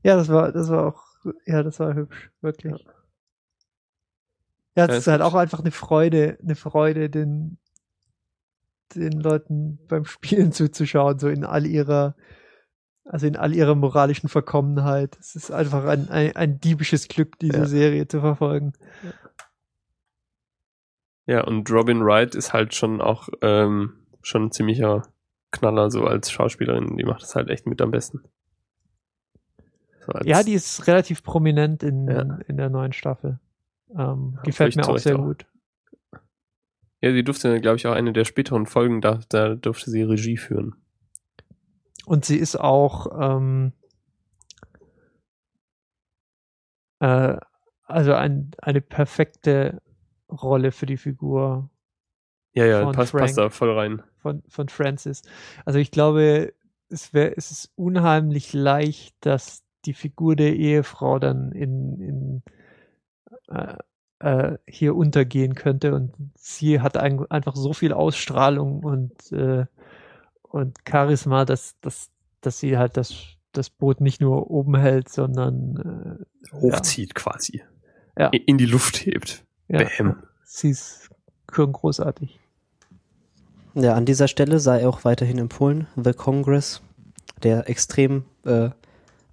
Ja, 0.04 0.16
das 0.16 0.30
war, 0.30 0.52
das 0.52 0.70
war 0.70 0.86
auch, 0.88 1.04
ja, 1.46 1.64
das 1.64 1.80
war 1.80 1.94
hübsch, 1.96 2.30
wirklich. 2.42 2.74
Ja, 2.74 2.95
es 4.76 4.82
Ja, 4.82 4.86
ist 4.86 4.98
ist 5.00 5.08
halt 5.08 5.22
auch 5.22 5.34
einfach 5.36 5.60
eine 5.62 5.72
Freude, 5.72 6.38
eine 6.44 6.56
Freude, 6.56 7.10
den, 7.10 7.58
den 8.96 9.14
Leuten 9.20 9.80
beim 9.88 10.06
Spielen 10.06 10.52
zuzuschauen, 10.52 11.18
so 11.20 11.28
in 11.30 11.44
all 11.44 11.66
ihrer, 11.66 12.16
also 13.06 13.26
in 13.28 13.36
all 13.36 13.54
ihrer 13.56 13.76
moralischen 13.76 14.30
Verkommenheit. 14.30 15.18
Es 15.20 15.36
ist 15.36 15.52
einfach 15.52 15.86
ein, 15.86 16.10
ein, 16.10 16.36
ein 16.36 16.60
diebisches 16.60 17.08
Glück, 17.08 17.40
diese 17.40 17.60
Ja. 17.60 17.66
Serie 17.66 18.08
zu 18.08 18.20
verfolgen. 18.20 18.74
Ja, 21.28 21.44
und 21.44 21.70
Robin 21.72 22.06
Wright 22.06 22.36
ist 22.36 22.54
halt 22.54 22.76
schon 22.76 23.02
auch 23.02 23.30
ähm, 23.42 23.94
schon 24.22 24.46
ein 24.46 24.52
ziemlicher 24.52 25.08
Knaller 25.52 25.90
so 25.90 26.06
als 26.06 26.32
Schauspielerin. 26.32 26.98
Die 26.98 27.04
macht 27.04 27.24
das 27.24 27.36
halt 27.36 27.50
echt 27.50 27.66
mit 27.66 27.82
am 27.82 27.90
besten. 27.92 28.24
So 30.06 30.14
Ja, 30.24 30.44
die 30.44 30.54
ist 30.54 30.86
relativ 30.86 31.24
prominent 31.24 31.82
in, 31.82 32.08
Ja. 32.08 32.38
in 32.48 32.58
der 32.58 32.70
neuen 32.70 32.94
Staffel. 32.94 33.40
Ähm, 33.94 34.40
gefällt 34.44 34.76
mir 34.76 34.88
auch 34.88 34.98
sehr 34.98 35.18
auch. 35.20 35.24
gut. 35.26 35.46
ja, 37.02 37.12
sie 37.12 37.24
durfte, 37.24 37.60
glaube 37.62 37.78
ich, 37.78 37.88
auch 37.88 37.94
eine 37.94 38.14
der 38.14 38.26
späteren 38.26 38.66
Folgen, 38.66 39.02
da, 39.02 39.20
da 39.30 39.56
durfte 39.56 39.92
sie 39.92 40.02
Regie 40.04 40.38
führen. 40.38 40.76
Und 42.06 42.26
sie 42.26 42.38
ist 42.38 42.56
auch, 42.56 43.08
ähm, 43.20 43.74
äh, 47.00 47.38
also 47.86 48.14
ein, 48.14 48.52
eine 48.62 48.82
perfekte 48.82 49.82
Rolle 50.30 50.72
für 50.72 50.86
die 50.86 50.98
Figur 50.98 51.70
Ja, 52.54 52.66
ja, 52.66 52.92
passt, 52.92 53.12
Frank. 53.12 53.24
passt 53.24 53.38
da 53.38 53.50
voll 53.50 53.72
rein. 53.78 54.02
von, 54.18 54.44
von 54.48 54.70
Francis. 54.70 55.22
Also 55.66 55.80
ich 55.80 55.92
glaube, 55.92 56.54
es 56.90 57.14
wäre, 57.14 57.36
es 57.38 57.52
ist 57.52 57.72
unheimlich 57.76 58.54
leicht, 58.54 59.16
dass 59.22 59.64
die 59.86 59.94
Figur 59.94 60.36
der 60.36 60.56
Ehefrau 60.56 61.20
dann 61.20 61.52
in, 61.52 62.00
in 62.02 62.44
äh, 63.50 63.78
äh, 64.20 64.58
hier 64.68 64.96
untergehen 64.96 65.56
könnte 65.56 65.94
und 65.94 66.14
sie 66.36 66.82
hat 66.82 66.98
ein, 66.98 67.30
einfach 67.30 67.56
so 67.56 67.74
viel 67.74 67.94
Ausstrahlung 67.94 68.84
und 68.84 69.32
äh, 69.32 69.66
und 70.56 70.78
Charisma, 70.90 71.44
dass, 71.44 71.76
dass, 71.82 72.10
dass 72.40 72.60
sie 72.60 72.78
halt 72.78 72.96
das, 72.96 73.14
das 73.52 73.70
Boot 73.70 74.00
nicht 74.00 74.22
nur 74.22 74.50
oben 74.50 74.78
hält, 74.78 75.10
sondern 75.10 76.24
äh, 76.54 76.56
Hochzieht 76.56 77.14
quasi. 77.14 77.62
Ja. 78.18 78.30
In 78.30 78.58
die 78.58 78.66
Luft 78.66 79.06
hebt. 79.06 79.44
ja, 79.68 79.84
Bäm. 79.84 80.24
sie 80.46 80.70
ist 80.70 81.10
großartig. 81.52 82.40
Ja, 83.74 83.96
an 83.96 84.06
dieser 84.06 84.30
Stelle 84.30 84.60
sei 84.60 84.88
auch 84.88 85.04
weiterhin 85.04 85.40
empfohlen 85.40 85.88
The 86.02 86.14
Congress, 86.14 86.82
der 87.44 87.70
extrem 87.70 88.24
äh, 88.46 88.70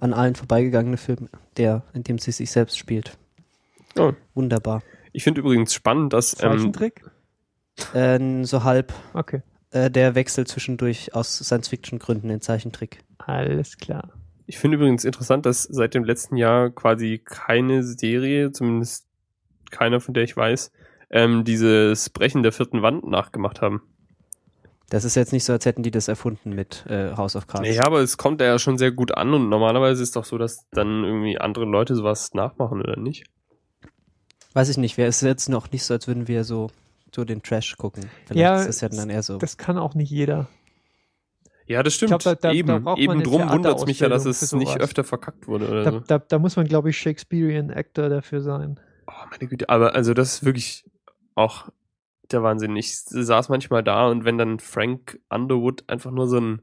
an 0.01 0.13
allen 0.13 0.35
vorbeigegangene 0.35 0.97
Film, 0.97 1.29
der, 1.57 1.85
in 1.95 2.03
dem 2.03 2.19
sie 2.19 2.33
sich 2.33 2.51
selbst 2.51 2.77
spielt. 2.77 3.17
Oh. 3.99 4.13
Wunderbar. 4.35 4.83
Ich 5.13 5.25
finde 5.25 5.41
übrigens 5.41 5.75
spannend, 5.75 6.13
dass 6.13 6.35
ähm, 6.35 6.53
Zeichentrick? 6.53 7.05
Äh, 7.95 8.45
so 8.45 8.65
halb 8.65 8.93
Okay, 9.15 9.43
äh, 9.71 9.91
der 9.91 10.15
Wechsel 10.15 10.47
zwischendurch 10.47 11.15
aus 11.15 11.39
Science-Fiction-Gründen 11.39 12.31
in 12.31 12.41
Zeichentrick. 12.41 13.01
alles 13.19 13.77
klar. 13.79 14.11
ich 14.47 14.59
finde 14.59 14.77
übrigens 14.77 15.05
interessant, 15.05 15.47
dass 15.47 15.63
seit 15.63 15.95
dem 15.95 16.05
letzten 16.05 16.37
Jahr 16.37 16.71
quasi 16.71 17.21
keine 17.25 17.83
Serie, 17.83 18.53
zumindest 18.53 19.07
keiner, 19.71 20.01
von 20.01 20.15
der 20.15 20.25
ich 20.25 20.37
weiß, 20.37 20.71
ähm, 21.11 21.45
dieses 21.45 22.11
Brechen 22.11 22.43
der 22.43 22.53
vierten 22.53 22.83
Wand 22.83 23.07
nachgemacht 23.07 23.61
haben. 23.61 23.83
Das 24.91 25.05
ist 25.05 25.15
jetzt 25.15 25.33
nicht 25.33 25.45
so, 25.45 25.55
als 25.55 25.65
hätten 25.65 25.83
die 25.83 25.91
das 25.91 26.09
erfunden 26.09 26.51
mit 26.55 26.85
äh, 26.87 27.17
House 27.17 27.35
of 27.35 27.47
Cards. 27.47 27.67
Ja, 27.67 27.87
aber 27.87 28.01
es 28.01 28.19
kommt 28.19 28.43
ja 28.43 28.59
schon 28.59 28.77
sehr 28.77 28.93
gut 28.93 29.17
an 29.17 29.33
und 29.33 29.49
normalerweise 29.49 30.03
ist 30.03 30.17
doch 30.17 30.25
so, 30.27 30.37
dass 30.37 30.69
dann 30.71 31.05
irgendwie 31.05 31.39
andere 31.39 31.65
Leute 31.65 31.95
sowas 31.95 32.35
nachmachen 32.35 32.83
oder 32.83 32.99
nicht. 32.99 33.25
Weiß 34.55 34.69
ich 34.69 34.77
nicht, 34.77 34.97
wäre 34.99 35.09
es 35.09 35.21
jetzt 35.21 35.49
noch 35.49 35.71
nicht 35.73 35.85
so, 35.85 35.95
als 35.95 36.07
würden 36.07 36.29
wir 36.29 36.45
so, 36.45 36.71
so 37.15 37.25
den 37.25 37.43
Trash 37.43 37.77
gucken. 37.77 38.05
Vielleicht 38.27 38.41
Ja, 38.41 38.61
ist 38.63 38.69
es 38.69 38.81
ja 38.83 38.89
dann 38.89 39.11
eher 39.11 39.23
so. 39.23 39.39
Das 39.39 39.57
kann 39.57 39.79
auch 39.79 39.95
nicht 39.95 40.11
jeder. 40.11 40.49
Ja, 41.67 41.83
das 41.83 41.95
stimmt. 41.95 42.09
glaub, 42.11 42.23
da- 42.23 42.35
da- 42.35 42.49
da 42.49 42.53
eben 42.53 42.83
man 42.83 42.97
eben 42.99 43.23
drum 43.23 43.49
wundert 43.49 43.79
es 43.79 43.87
mich 43.87 44.01
ja, 44.01 44.09
dass 44.09 44.25
es 44.27 44.53
nicht 44.53 44.79
öfter 44.81 45.05
verkackt 45.05 45.47
wurde 45.47 45.69
oder 45.69 45.85
Da, 45.85 45.91
so. 45.93 46.01
da, 46.01 46.19
da 46.19 46.39
muss 46.39 46.57
man, 46.57 46.67
glaube 46.67 46.91
ich, 46.91 46.99
Shakespearean 46.99 47.71
Actor 47.71 48.09
dafür 48.09 48.41
sein. 48.43 48.79
Oh, 49.07 49.13
meine 49.31 49.49
Güte, 49.49 49.69
aber 49.69 49.95
also 49.95 50.13
das 50.13 50.35
ist 50.35 50.45
wirklich 50.45 50.85
auch 51.35 51.69
der 52.31 52.43
Wahnsinn. 52.43 52.77
Ich 52.77 52.99
saß 53.01 53.49
manchmal 53.49 53.83
da 53.83 54.09
und 54.09 54.25
wenn 54.25 54.39
dann 54.39 54.59
Frank 54.59 55.19
Underwood 55.31 55.85
einfach 55.89 56.11
nur 56.11 56.27
so 56.29 56.37
einen 56.39 56.63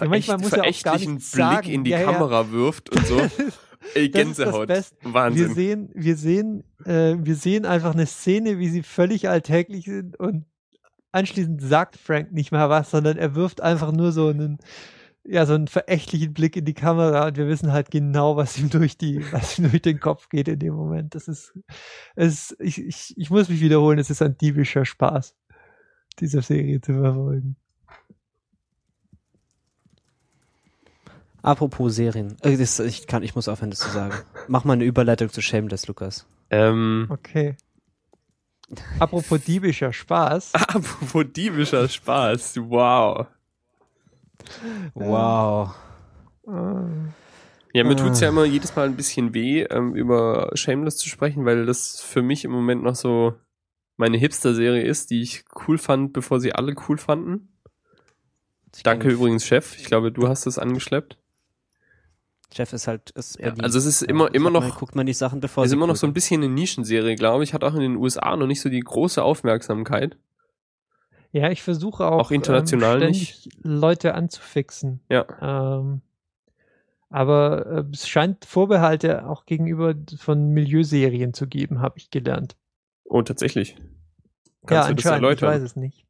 Ja, 0.00 0.06
manchmal 0.08 0.38
verächt, 0.40 0.84
er 0.86 0.92
gar 0.92 0.98
verächtlichen 0.98 1.14
Blick 1.16 1.24
sagen. 1.24 1.68
in 1.70 1.84
die 1.84 1.90
Ja, 1.90 2.00
ja. 2.00 2.12
Kamera 2.12 2.50
wirft 2.50 2.90
und 2.90 3.06
so. 3.06 3.20
Ey, 3.94 4.10
Das 4.10 4.22
ist 4.22 4.38
das 4.38 4.44
Gänsehaut. 4.44 4.68
Beste. 4.68 4.96
Wir 5.02 5.14
Wahnsinn. 5.14 5.54
sehen, 5.54 5.90
wir 5.94 6.16
sehen, 6.16 6.64
äh, 6.84 7.14
wir 7.18 7.34
sehen 7.36 7.64
einfach 7.66 7.92
eine 7.94 8.06
Szene, 8.06 8.58
wie 8.58 8.68
sie 8.68 8.82
völlig 8.82 9.28
alltäglich 9.28 9.84
sind 9.86 10.18
und 10.18 10.44
anschließend 11.12 11.62
sagt 11.62 11.96
Frank 11.96 12.32
nicht 12.32 12.52
mehr 12.52 12.68
was, 12.68 12.90
sondern 12.90 13.16
er 13.16 13.34
wirft 13.34 13.60
einfach 13.62 13.90
nur 13.92 14.12
so 14.12 14.28
einen, 14.28 14.58
ja, 15.24 15.46
so 15.46 15.54
einen 15.54 15.66
verächtlichen 15.66 16.34
Blick 16.34 16.56
in 16.56 16.64
die 16.66 16.74
Kamera 16.74 17.26
und 17.26 17.36
wir 17.36 17.48
wissen 17.48 17.72
halt 17.72 17.90
genau, 17.90 18.36
was 18.36 18.58
ihm 18.58 18.68
durch 18.70 18.96
die, 18.98 19.20
was 19.32 19.58
ihm 19.58 19.70
durch 19.70 19.82
den 19.82 19.98
Kopf 19.98 20.28
geht 20.28 20.46
in 20.48 20.58
dem 20.58 20.74
Moment. 20.74 21.14
Das 21.14 21.26
ist, 21.26 21.52
es, 22.16 22.50
ist- 22.52 22.60
ich, 22.60 22.78
ich, 22.84 23.14
ich 23.16 23.30
muss 23.30 23.48
mich 23.48 23.60
wiederholen, 23.60 23.98
es 23.98 24.10
ist 24.10 24.20
ein 24.22 24.36
diebischer 24.36 24.84
Spaß, 24.84 25.34
diese 26.20 26.42
Serie 26.42 26.80
zu 26.80 26.92
verfolgen. 26.92 27.56
Apropos 31.46 31.94
Serien. 31.94 32.36
Äh, 32.42 32.56
das, 32.56 32.78
ich, 32.80 33.06
kann, 33.06 33.22
ich 33.22 33.34
muss 33.34 33.46
aufhören, 33.48 33.70
das 33.70 33.78
zu 33.78 33.90
sagen. 33.90 34.14
Mach 34.48 34.64
mal 34.64 34.72
eine 34.74 34.84
Überleitung 34.84 35.30
zu 35.30 35.40
Shameless, 35.40 35.86
Lukas. 35.86 36.26
Ähm, 36.50 37.06
Okay. 37.08 37.56
Apropos 38.98 39.40
diebischer 39.44 39.92
Spaß. 39.92 40.54
apropos 40.54 41.24
diebischer 41.32 41.88
Spaß. 41.88 42.56
Wow. 42.56 43.26
Wow. 44.94 45.74
Ja, 46.44 47.84
mir 47.84 47.92
Ah. 47.92 47.94
tut's 47.94 48.20
ja 48.20 48.28
immer 48.30 48.44
jedes 48.44 48.74
Mal 48.74 48.86
ein 48.86 48.96
bisschen 48.96 49.34
weh, 49.34 49.62
ähm, 49.62 49.94
über 49.94 50.50
Shameless 50.54 50.96
zu 50.96 51.08
sprechen, 51.08 51.44
weil 51.44 51.64
das 51.66 52.00
für 52.00 52.22
mich 52.22 52.44
im 52.44 52.50
Moment 52.50 52.82
noch 52.82 52.96
so 52.96 53.34
meine 53.96 54.16
Hipster-Serie 54.18 54.82
ist, 54.82 55.10
die 55.10 55.22
ich 55.22 55.44
cool 55.68 55.78
fand, 55.78 56.12
bevor 56.12 56.40
sie 56.40 56.52
alle 56.52 56.74
cool 56.88 56.98
fanden. 56.98 57.56
Danke 58.82 59.08
übrigens, 59.10 59.46
Chef. 59.46 59.76
Ich 59.78 59.84
glaube, 59.84 60.10
du 60.12 60.26
hast 60.28 60.46
es 60.46 60.58
angeschleppt. 60.58 61.18
Chef 62.54 62.72
ist 62.72 62.86
halt, 62.86 63.10
ist 63.10 63.38
Ja, 63.40 63.52
also 63.60 63.78
es 63.78 63.86
ist 63.86 64.02
immer, 64.02 64.32
immer 64.34 64.46
Hat 64.46 64.52
man- 64.60 64.68
noch, 64.68 64.78
guckt 64.78 64.94
man 64.94 65.06
die 65.06 65.12
Sachen, 65.12 65.40
bevor 65.40 65.64
ist 65.64 65.72
immer 65.72 65.86
noch 65.86 65.96
so 65.96 66.06
ein 66.06 66.12
bisschen 66.12 66.42
eine 66.42 66.52
Nischenserie, 66.52 67.16
glaube 67.16 67.44
ich. 67.44 67.52
Hat 67.54 67.64
auch 67.64 67.74
in 67.74 67.80
den 67.80 67.96
USA 67.96 68.36
noch 68.36 68.46
nicht 68.46 68.60
so 68.60 68.68
die 68.68 68.80
große 68.80 69.22
Aufmerksamkeit. 69.22 70.16
Ja, 71.32 71.50
ich 71.50 71.62
versuche 71.62 72.06
auch, 72.06 72.20
Auch 72.26 72.30
international 72.30 73.02
ähm, 73.02 73.12
ständig 73.14 73.48
Leute 73.62 74.14
anzufixen. 74.14 75.00
Ja. 75.10 75.26
Ähm, 75.80 76.00
aber 77.10 77.66
äh, 77.66 77.84
es 77.92 78.08
scheint 78.08 78.44
Vorbehalte 78.44 79.26
auch 79.26 79.44
gegenüber 79.44 79.94
von 80.18 80.50
Milieuserien 80.50 81.34
zu 81.34 81.46
geben, 81.46 81.80
habe 81.80 81.98
ich 81.98 82.10
gelernt. 82.10 82.56
Oh, 83.04 83.22
tatsächlich. 83.22 83.70
ja, 83.70 83.76
Kannst 84.66 84.90
du 84.90 84.94
das 84.94 85.06
anscheinend, 85.06 85.06
ich 85.06 85.12
erläutern? 85.42 85.48
weiß 85.50 85.62
es 85.62 85.76
nicht. 85.76 86.06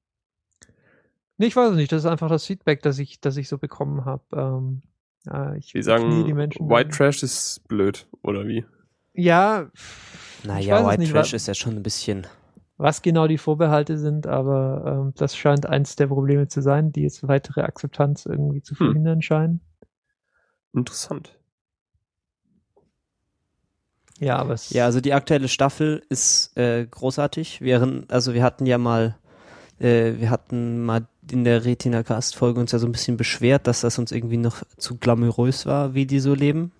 Nee, 1.39 1.47
ich 1.47 1.57
weiß 1.57 1.71
es 1.73 1.77
nicht. 1.77 1.93
Das 1.93 2.05
ist 2.05 2.11
einfach 2.11 2.29
das 2.29 2.47
Feedback, 2.47 2.83
das 2.83 2.99
ich, 2.99 3.21
das 3.21 3.37
ich 3.37 3.49
so 3.49 3.59
bekommen 3.59 4.05
habe. 4.05 4.23
Ähm, 4.33 4.83
ja, 5.27 5.55
ich 5.55 5.75
ich 5.75 5.85
sagen, 5.85 6.25
die 6.25 6.33
Menschen 6.33 6.69
White. 6.69 6.91
Trash 6.91 7.23
ist 7.23 7.67
blöd, 7.69 8.07
oder 8.23 8.47
wie? 8.47 8.65
Ja, 9.15 9.71
Naja, 10.45 10.87
White 10.87 10.99
nicht, 10.99 11.13
Trash 11.13 11.33
ist 11.35 11.47
ja 11.49 11.55
schon 11.55 11.77
ein 11.77 11.83
bisschen. 11.83 12.27
was 12.79 13.03
genau 13.03 13.27
die 13.27 13.37
Vorbehalte 13.39 13.99
sind, 13.99 14.27
aber 14.27 15.03
ähm, 15.07 15.13
das 15.17 15.37
scheint 15.37 15.67
eins 15.67 15.97
der 15.97 16.07
Probleme 16.09 16.49
zu 16.49 16.63
sein, 16.63 16.91
die 16.93 17.03
jetzt 17.03 17.27
weitere 17.29 17.63
Akzeptanz 17.63 18.25
irgendwie 18.27 18.63
zu 18.63 18.75
Hm. 18.79 18.87
verhindern 18.87 19.21
scheinen. 19.23 19.61
Interessant. 20.73 21.35
Ja, 24.21 24.37
aber 24.39 24.55
es, 24.55 24.71
Ja, 24.71 24.85
also 24.87 25.01
die 25.01 25.13
aktuelle 25.13 25.49
Staffel 25.49 26.03
ist 26.09 26.57
äh, 26.57 26.87
großartig. 26.87 27.61
Während, 27.61 28.11
also 28.13 28.35
wir 28.35 28.43
hatten 28.43 28.67
ja 28.67 28.79
mal, 28.79 29.17
äh, 29.81 30.15
wir 30.19 30.31
hatten 30.31 30.85
mal 30.85 31.07
in 31.31 31.45
der 31.45 31.65
Retina 31.65 32.03
Cast 32.03 32.37
Folge 32.37 32.61
uns 32.61 32.73
ja 32.73 32.79
so 32.79 32.87
ein 32.87 32.93
bisschen 32.93 33.17
beschwert, 33.17 33.67
dass 33.67 33.81
das 33.81 33.99
uns 33.99 34.13
irgendwie 34.13 34.37
noch 34.37 34.63
zu 34.77 34.97
glamourös 34.97 35.67
war, 35.67 35.95
wie 35.95 36.07
die 36.07 36.21
so 36.21 36.35
leben 36.35 36.73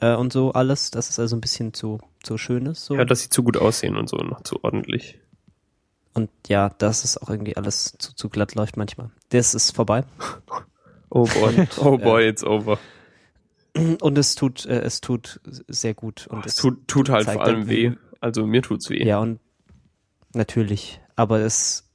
äh, 0.00 0.14
und 0.14 0.32
so 0.32 0.52
alles. 0.52 0.90
Das 0.90 1.08
ist 1.10 1.18
also 1.18 1.36
ein 1.36 1.40
bisschen 1.40 1.72
zu 1.74 2.00
zu 2.22 2.38
schön 2.38 2.66
ist. 2.66 2.84
So. 2.84 2.94
Ja, 2.96 3.04
dass 3.04 3.22
sie 3.22 3.28
zu 3.30 3.42
gut 3.42 3.56
aussehen 3.56 3.96
und 3.96 4.08
so, 4.08 4.16
noch 4.16 4.42
zu 4.42 4.62
ordentlich. 4.64 5.20
und 6.14 6.28
ja, 6.48 6.70
das 6.78 7.04
ist 7.04 7.22
auch 7.22 7.30
irgendwie 7.30 7.56
alles 7.56 7.94
zu, 7.98 8.14
zu 8.14 8.28
glatt 8.28 8.54
läuft 8.54 8.76
manchmal. 8.76 9.10
Das 9.28 9.54
ist 9.54 9.74
vorbei. 9.74 10.04
Oh 11.08 11.24
boy, 11.26 11.68
oh 11.78 11.96
boy, 11.98 12.26
it's 12.28 12.42
over. 12.42 12.78
Und 13.74 14.18
es 14.18 14.34
tut, 14.34 14.66
äh, 14.66 14.80
es 14.80 15.00
tut 15.00 15.40
sehr 15.68 15.94
gut. 15.94 16.26
Und 16.26 16.44
Es 16.46 16.56
tut, 16.56 16.88
tut 16.88 17.10
halt 17.10 17.28
vor 17.30 17.42
allem 17.44 17.68
weh. 17.68 17.92
Also 18.20 18.46
mir 18.46 18.62
tut's 18.62 18.90
weh. 18.90 19.04
Ja, 19.04 19.18
und 19.20 19.38
natürlich. 20.32 21.00
Aber 21.14 21.40
es, 21.40 21.85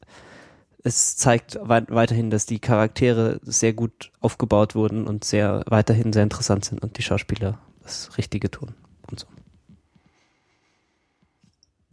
es 0.84 1.16
zeigt 1.18 1.60
wei 1.62 1.84
weiterhin, 1.90 2.30
dass 2.30 2.46
die 2.46 2.60
Charaktere 2.60 3.40
sehr 3.44 3.74
gut 3.74 4.12
aufgebaut 4.20 4.76
wurden 4.76 5.08
und 5.08 5.24
sehr 5.24 5.64
weiterhin 5.68 6.14
sehr 6.14 6.24
interessant 6.24 6.66
sind 6.66 6.82
und 6.84 6.98
die 6.98 7.04
Schauspieler 7.04 7.60
das 7.84 8.18
Richtige 8.18 8.50
tun 8.52 8.74
und 9.10 9.20
so. 9.20 9.28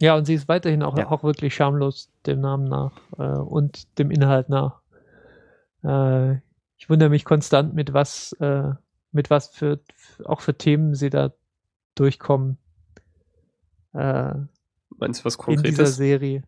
ja, 0.01 0.15
und 0.15 0.25
sie 0.25 0.33
ist 0.33 0.47
weiterhin 0.47 0.81
auch, 0.83 0.97
Ja. 0.97 1.09
auch 1.11 1.23
wirklich 1.23 1.53
schamlos 1.53 2.09
dem 2.25 2.39
Namen 2.41 2.65
nach 2.65 2.93
äh, 3.17 3.23
und 3.23 3.97
dem 3.99 4.11
Inhalt 4.11 4.47
nach. 4.49 4.81
Äh, 5.83 6.35
ich 6.77 6.89
wundere 6.89 7.09
mich 7.09 7.25
konstant, 7.25 7.73
mit 7.73 7.93
was, 7.93 8.31
äh, 8.39 8.71
mit 9.11 9.29
was 9.29 9.49
für, 9.49 9.79
auch 10.23 10.39
für 10.41 10.57
Themen 10.57 10.95
sie 10.95 11.09
da 11.09 11.33
durchkommen. 11.95 12.57
Äh, 13.93 14.33
Meinst 14.97 15.21
du 15.21 15.25
was 15.25 15.35
in 15.35 15.61
dieser 15.63 15.83
Konkretes? 15.83 15.95
Serie. 15.97 16.43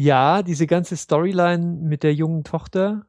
Ja, 0.00 0.44
diese 0.44 0.68
ganze 0.68 0.96
Storyline 0.96 1.58
mit 1.58 2.04
der 2.04 2.14
jungen 2.14 2.44
Tochter, 2.44 3.04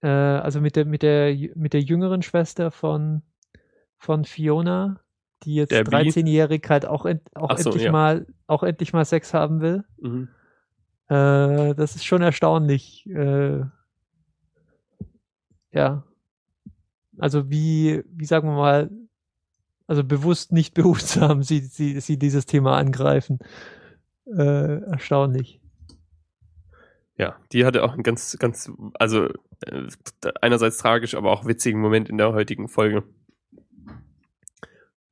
äh, 0.00 0.06
also 0.06 0.60
mit 0.60 0.76
der 0.76 0.84
mit 0.84 1.02
der 1.02 1.34
mit 1.56 1.72
der 1.72 1.82
jüngeren 1.82 2.22
Schwester 2.22 2.70
von 2.70 3.22
von 3.96 4.24
Fiona, 4.24 5.00
die 5.42 5.56
jetzt 5.56 5.72
Debbie? 5.72 5.90
13-jährig 5.90 6.64
halt 6.68 6.86
auch, 6.86 7.04
end, 7.04 7.22
auch 7.34 7.58
so, 7.58 7.70
endlich 7.70 7.86
ja. 7.86 7.90
mal 7.90 8.26
auch 8.46 8.62
endlich 8.62 8.92
mal 8.92 9.04
Sex 9.04 9.34
haben 9.34 9.60
will. 9.60 9.82
Mhm. 10.00 10.28
Äh, 11.08 11.74
das 11.74 11.96
ist 11.96 12.04
schon 12.04 12.22
erstaunlich. 12.22 13.04
Äh, 13.08 13.62
ja. 15.72 16.04
Also 17.18 17.50
wie, 17.50 18.04
wie 18.08 18.24
sagen 18.24 18.46
wir 18.46 18.54
mal, 18.54 18.88
also 19.88 20.04
bewusst 20.04 20.52
nicht 20.52 20.74
behutsam 20.74 21.42
sie, 21.42 21.58
sie, 21.58 21.98
sie 21.98 22.20
dieses 22.20 22.46
Thema 22.46 22.76
angreifen. 22.76 23.40
Äh, 24.36 24.82
erstaunlich. 24.82 25.60
Ja, 27.16 27.36
die 27.52 27.64
hatte 27.64 27.82
auch 27.82 27.94
einen 27.94 28.02
ganz, 28.02 28.36
ganz, 28.38 28.70
also 28.94 29.28
äh, 29.66 29.88
einerseits 30.40 30.78
tragisch, 30.78 31.14
aber 31.14 31.32
auch 31.32 31.46
witzigen 31.46 31.80
Moment 31.80 32.08
in 32.08 32.18
der 32.18 32.32
heutigen 32.32 32.68
Folge. 32.68 33.02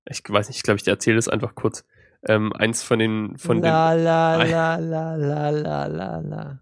Ich 0.09 0.23
weiß 0.29 0.49
nicht, 0.49 0.59
ich 0.59 0.63
glaube, 0.63 0.79
ich 0.81 0.87
erzähle 0.87 1.19
es 1.19 1.29
einfach 1.29 1.55
kurz. 1.55 1.85
Ähm, 2.23 2.53
eins 2.53 2.83
von 2.83 2.99
den, 2.99 3.37
von 3.39 3.57
den, 3.59 3.65
la, 3.65 3.93
la, 3.95 4.37
Ein- 4.39 4.51
la, 4.51 4.77
la, 4.77 5.17
la, 5.17 5.51
la, 5.51 5.87
la, 5.87 6.19
la. 6.21 6.61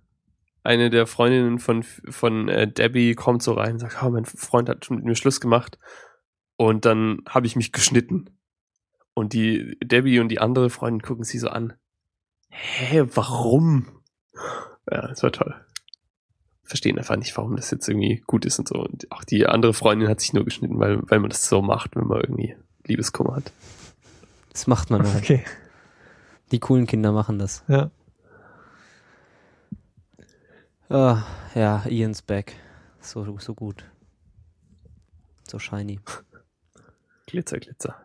eine 0.63 0.91
der 0.91 1.07
Freundinnen 1.07 1.59
von, 1.59 1.83
von 1.83 2.49
äh, 2.49 2.67
Debbie 2.71 3.15
kommt 3.15 3.43
so 3.43 3.53
rein 3.53 3.73
und 3.75 3.79
sagt, 3.81 4.03
oh, 4.03 4.11
mein 4.11 4.25
Freund 4.25 4.69
hat 4.69 4.85
schon 4.85 4.97
mit 4.97 5.05
mir 5.05 5.15
Schluss 5.15 5.41
gemacht. 5.41 5.79
Und 6.57 6.85
dann 6.85 7.21
habe 7.29 7.47
ich 7.47 7.57
mich 7.57 7.73
geschnitten. 7.73 8.31
Und 9.13 9.33
die 9.33 9.77
Debbie 9.83 10.21
und 10.21 10.29
die 10.29 10.41
andere 10.41 10.71
Freundin 10.71 11.03
gucken 11.03 11.25
sie 11.25 11.39
so 11.39 11.49
an. 11.49 11.75
Hä, 12.57 13.05
warum? 13.15 13.87
Ja, 14.91 15.09
das 15.09 15.23
war 15.23 15.33
toll. 15.33 15.55
Verstehen 16.63 16.97
einfach 16.99 17.17
nicht, 17.17 17.37
warum 17.37 17.57
das 17.57 17.71
jetzt 17.71 17.89
irgendwie 17.89 18.23
gut 18.27 18.45
ist 18.47 18.59
und 18.59 18.69
so. 18.69 18.77
Und 18.77 19.11
auch 19.11 19.25
die 19.25 19.47
andere 19.47 19.75
Freundin 19.75 20.09
hat 20.09 20.21
sich 20.21 20.33
nur 20.33 20.45
geschnitten, 20.45 20.79
weil, 20.79 21.01
weil 21.11 21.19
man 21.21 21.31
das 21.31 21.47
so 21.49 21.61
macht, 21.63 21.95
wenn 21.97 22.07
man 22.07 22.21
irgendwie 22.21 22.57
Liebeskummer 22.87 23.37
hat. 23.37 23.53
Das 24.53 24.67
macht 24.67 24.91
man 24.91 25.03
halt. 25.07 25.23
Okay, 25.23 25.45
Die 26.53 26.61
coolen 26.61 26.87
Kinder 26.87 27.13
machen 27.13 27.39
das. 27.39 27.65
ja. 27.69 27.91
Ah, 30.91 31.25
ja, 31.55 31.85
Ian's 31.87 32.23
back. 32.23 32.55
So, 33.01 33.39
so 33.39 33.55
gut. 33.55 33.85
So 35.49 35.59
shiny. 35.59 35.99
Glitzer, 37.27 37.59
Glitzer. 37.59 37.97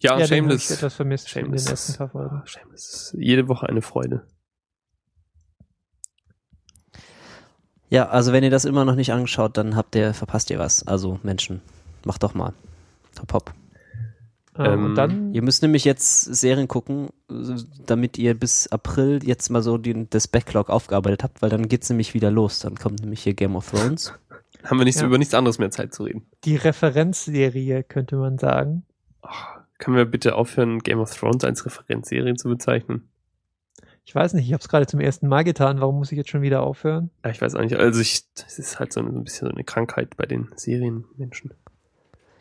Ja, 0.00 0.10
ja, 0.10 0.14
hab 0.16 0.20
ich 0.22 0.28
Shameless. 0.28 0.70
etwas 0.70 0.94
vermisst 0.94 1.26
in 1.28 1.32
den 1.34 1.44
Shameless. 1.58 1.66
ersten 1.70 1.94
paar 1.96 2.08
Folgen. 2.10 2.36
Ah, 2.36 2.46
Shameless. 2.46 3.12
ist 3.12 3.14
Jede 3.18 3.48
Woche 3.48 3.68
eine 3.68 3.82
Freude. 3.82 4.26
Ja, 7.88 8.08
also 8.08 8.32
wenn 8.32 8.42
ihr 8.44 8.50
das 8.50 8.64
immer 8.64 8.84
noch 8.84 8.96
nicht 8.96 9.12
angeschaut, 9.12 9.56
dann 9.56 9.76
habt 9.76 9.94
ihr, 9.94 10.12
verpasst 10.12 10.50
ihr 10.50 10.58
was. 10.58 10.86
Also 10.86 11.20
Menschen, 11.22 11.62
macht 12.04 12.22
doch 12.22 12.34
mal. 12.34 12.52
Top, 13.14 13.32
hopp. 13.32 13.54
Äh, 14.58 14.64
Ähm, 14.72 14.84
und 14.86 14.94
dann, 14.96 15.32
Ihr 15.34 15.42
müsst 15.42 15.62
nämlich 15.62 15.84
jetzt 15.84 16.22
Serien 16.34 16.66
gucken, 16.66 17.10
damit 17.86 18.18
ihr 18.18 18.34
bis 18.34 18.66
April 18.68 19.20
jetzt 19.22 19.50
mal 19.50 19.62
so 19.62 19.78
den, 19.78 20.10
das 20.10 20.26
Backlog 20.28 20.68
aufgearbeitet 20.70 21.22
habt, 21.22 21.42
weil 21.42 21.50
dann 21.50 21.68
geht's 21.68 21.88
nämlich 21.90 22.12
wieder 22.14 22.30
los. 22.30 22.58
Dann 22.60 22.74
kommt 22.74 23.00
nämlich 23.00 23.22
hier 23.22 23.34
Game 23.34 23.54
of 23.54 23.70
Thrones. 23.70 24.12
Haben 24.64 24.78
wir 24.78 24.84
nicht 24.84 24.98
Ja. 24.98 25.06
über 25.06 25.18
nichts 25.18 25.34
anderes 25.34 25.58
mehr 25.58 25.70
Zeit 25.70 25.94
zu 25.94 26.02
reden. 26.04 26.26
die 26.44 26.56
Referenzserie, 26.56 27.84
könnte 27.84 28.16
man 28.16 28.38
sagen. 28.38 28.84
Ach, 29.22 29.55
können 29.78 29.96
wir 29.96 30.04
bitte 30.06 30.34
aufhören, 30.34 30.80
Game 30.80 30.98
of 30.98 31.14
Thrones 31.14 31.44
als 31.44 31.66
Referenzserie 31.66 32.34
zu 32.34 32.48
bezeichnen? 32.48 33.08
Ich 34.04 34.14
weiß 34.14 34.34
nicht, 34.34 34.46
ich 34.46 34.52
habe 34.52 34.60
es 34.60 34.68
gerade 34.68 34.86
zum 34.86 35.00
ersten 35.00 35.26
Mal 35.26 35.42
getan. 35.42 35.80
Warum 35.80 35.96
muss 35.98 36.12
ich 36.12 36.16
jetzt 36.16 36.30
schon 36.30 36.42
wieder 36.42 36.62
aufhören? 36.62 37.10
Ja, 37.24 37.30
ich 37.30 37.40
weiß 37.40 37.56
auch 37.56 37.60
nicht. 37.60 37.74
Also 37.74 38.00
ich, 38.00 38.22
das 38.34 38.58
ist 38.58 38.78
halt 38.78 38.92
so 38.92 39.00
ein, 39.00 39.12
so 39.12 39.18
ein 39.18 39.24
bisschen 39.24 39.48
so 39.48 39.52
eine 39.52 39.64
Krankheit 39.64 40.16
bei 40.16 40.26
den 40.26 40.48
Serienmenschen. 40.54 41.52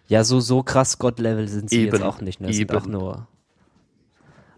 Ja, 0.07 0.23
so, 0.23 0.39
so 0.39 0.61
krass 0.61 0.99
God-Level 0.99 1.47
sind 1.47 1.71
sie 1.71 1.85
jetzt 1.85 1.95
Eben, 1.95 2.03
auch 2.03 2.21
nicht. 2.21 2.39
Ne? 2.39 2.49
Es 2.49 2.57
sind 2.57 2.69
eben. 2.69 2.79
auch 2.79 2.85
nur. 2.85 3.27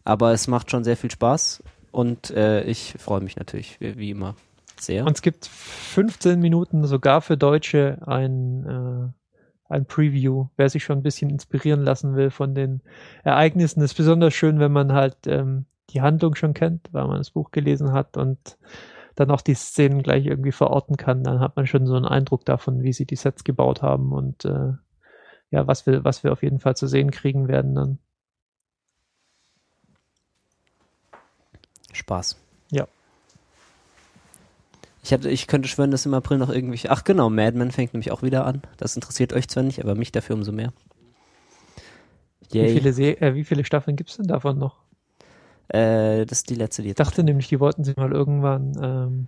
Aber 0.04 0.34
es 0.34 0.48
macht 0.48 0.70
schon 0.70 0.84
sehr 0.84 0.98
viel 0.98 1.12
Spaß 1.12 1.64
und 1.92 2.30
äh, 2.32 2.64
ich 2.64 2.96
freue 3.00 3.22
mich 3.22 3.38
natürlich, 3.38 3.80
wie, 3.80 3.98
wie 3.98 4.12
immer, 4.12 4.36
sehr. 4.80 5.06
Und 5.06 5.16
es 5.16 5.22
gibt 5.22 5.48
15 5.48 6.40
Minuten 6.40 6.86
sogar 6.86 7.22
für 7.22 7.38
Deutsche 7.38 8.00
ein, 8.06 8.66
äh, 8.66 9.27
ein 9.70 9.86
Preview, 9.86 10.48
wer 10.56 10.70
sich 10.70 10.84
schon 10.84 11.00
ein 11.00 11.04
bisschen 11.04 11.30
inspirieren 11.30 11.82
lassen 11.82 12.16
will 12.16 12.30
von 12.30 12.56
den 12.56 12.82
Ereignissen. 13.24 13.82
Ist 13.82 13.96
besonders 13.96 14.34
schön, 14.34 14.60
wenn 14.60 14.72
man 14.72 14.94
halt 14.94 15.28
ähm, 15.28 15.66
die 15.90 16.02
Handlung 16.02 16.36
schon 16.36 16.54
kennt, 16.54 16.90
weil 16.92 17.08
man 17.08 17.18
das 17.18 17.32
Buch 17.32 17.52
gelesen 17.52 17.92
hat 17.92 18.18
und 18.18 18.58
dann 19.16 19.32
auch 19.32 19.42
die 19.42 19.56
Szenen 19.56 20.04
gleich 20.04 20.26
irgendwie 20.26 20.52
verorten 20.52 20.96
kann. 20.96 21.24
Dann 21.24 21.40
hat 21.40 21.56
man 21.56 21.66
schon 21.66 21.88
so 21.88 21.96
einen 21.96 22.06
Eindruck 22.06 22.46
davon, 22.46 22.84
wie 22.84 22.94
sie 22.94 23.06
die 23.06 23.16
Sets 23.16 23.44
gebaut 23.44 23.82
haben 23.82 24.12
und 24.12 24.46
äh, 24.46 24.74
ja, 25.50 25.66
was 25.66 25.86
wir, 25.86 26.04
was 26.04 26.24
wir 26.24 26.32
auf 26.32 26.44
jeden 26.44 26.60
Fall 26.60 26.76
zu 26.76 26.88
sehen 26.88 27.12
kriegen 27.12 27.48
werden 27.48 27.76
dann. 27.76 28.00
Spaß. 31.94 32.38
Ja. 32.72 32.88
Ich, 35.08 35.14
hatte, 35.14 35.30
ich 35.30 35.48
könnte 35.48 35.70
schwören, 35.70 35.90
dass 35.90 36.06
im 36.06 36.14
April 36.14 36.38
noch 36.38 36.50
irgendwelche. 36.50 36.92
Ach 36.92 37.06
genau, 37.06 37.30
Mad 37.30 37.58
Men 37.58 37.72
fängt 37.72 37.94
nämlich 37.94 38.12
auch 38.12 38.24
wieder 38.24 38.46
an. 38.46 38.62
Das 38.76 38.94
interessiert 38.94 39.32
euch 39.32 39.48
zwar 39.48 39.64
nicht, 39.64 39.82
aber 39.82 39.96
mich 39.96 40.12
dafür 40.12 40.36
umso 40.36 40.52
mehr. 40.52 40.74
Wie 42.52 42.58
Yay. 42.58 42.74
viele, 42.74 42.92
Se 42.92 43.22
äh, 43.22 43.34
wie 43.34 43.46
viele 43.46 43.64
Staffeln 43.64 43.96
gibt 43.96 44.10
es 44.10 44.18
denn 44.18 44.28
davon 44.28 44.58
noch? 44.58 44.76
Äh, 45.70 46.26
das 46.26 46.40
ist 46.40 46.50
die 46.50 46.56
letzte, 46.56 46.82
die 46.82 46.90
Ich 46.90 46.98
jetzt. 46.98 47.00
dachte 47.00 47.24
nämlich, 47.24 47.48
die 47.48 47.62
wollten 47.62 47.86
sie 47.86 47.94
mal 47.96 48.12
irgendwann 48.12 48.74
ähm, 48.84 49.28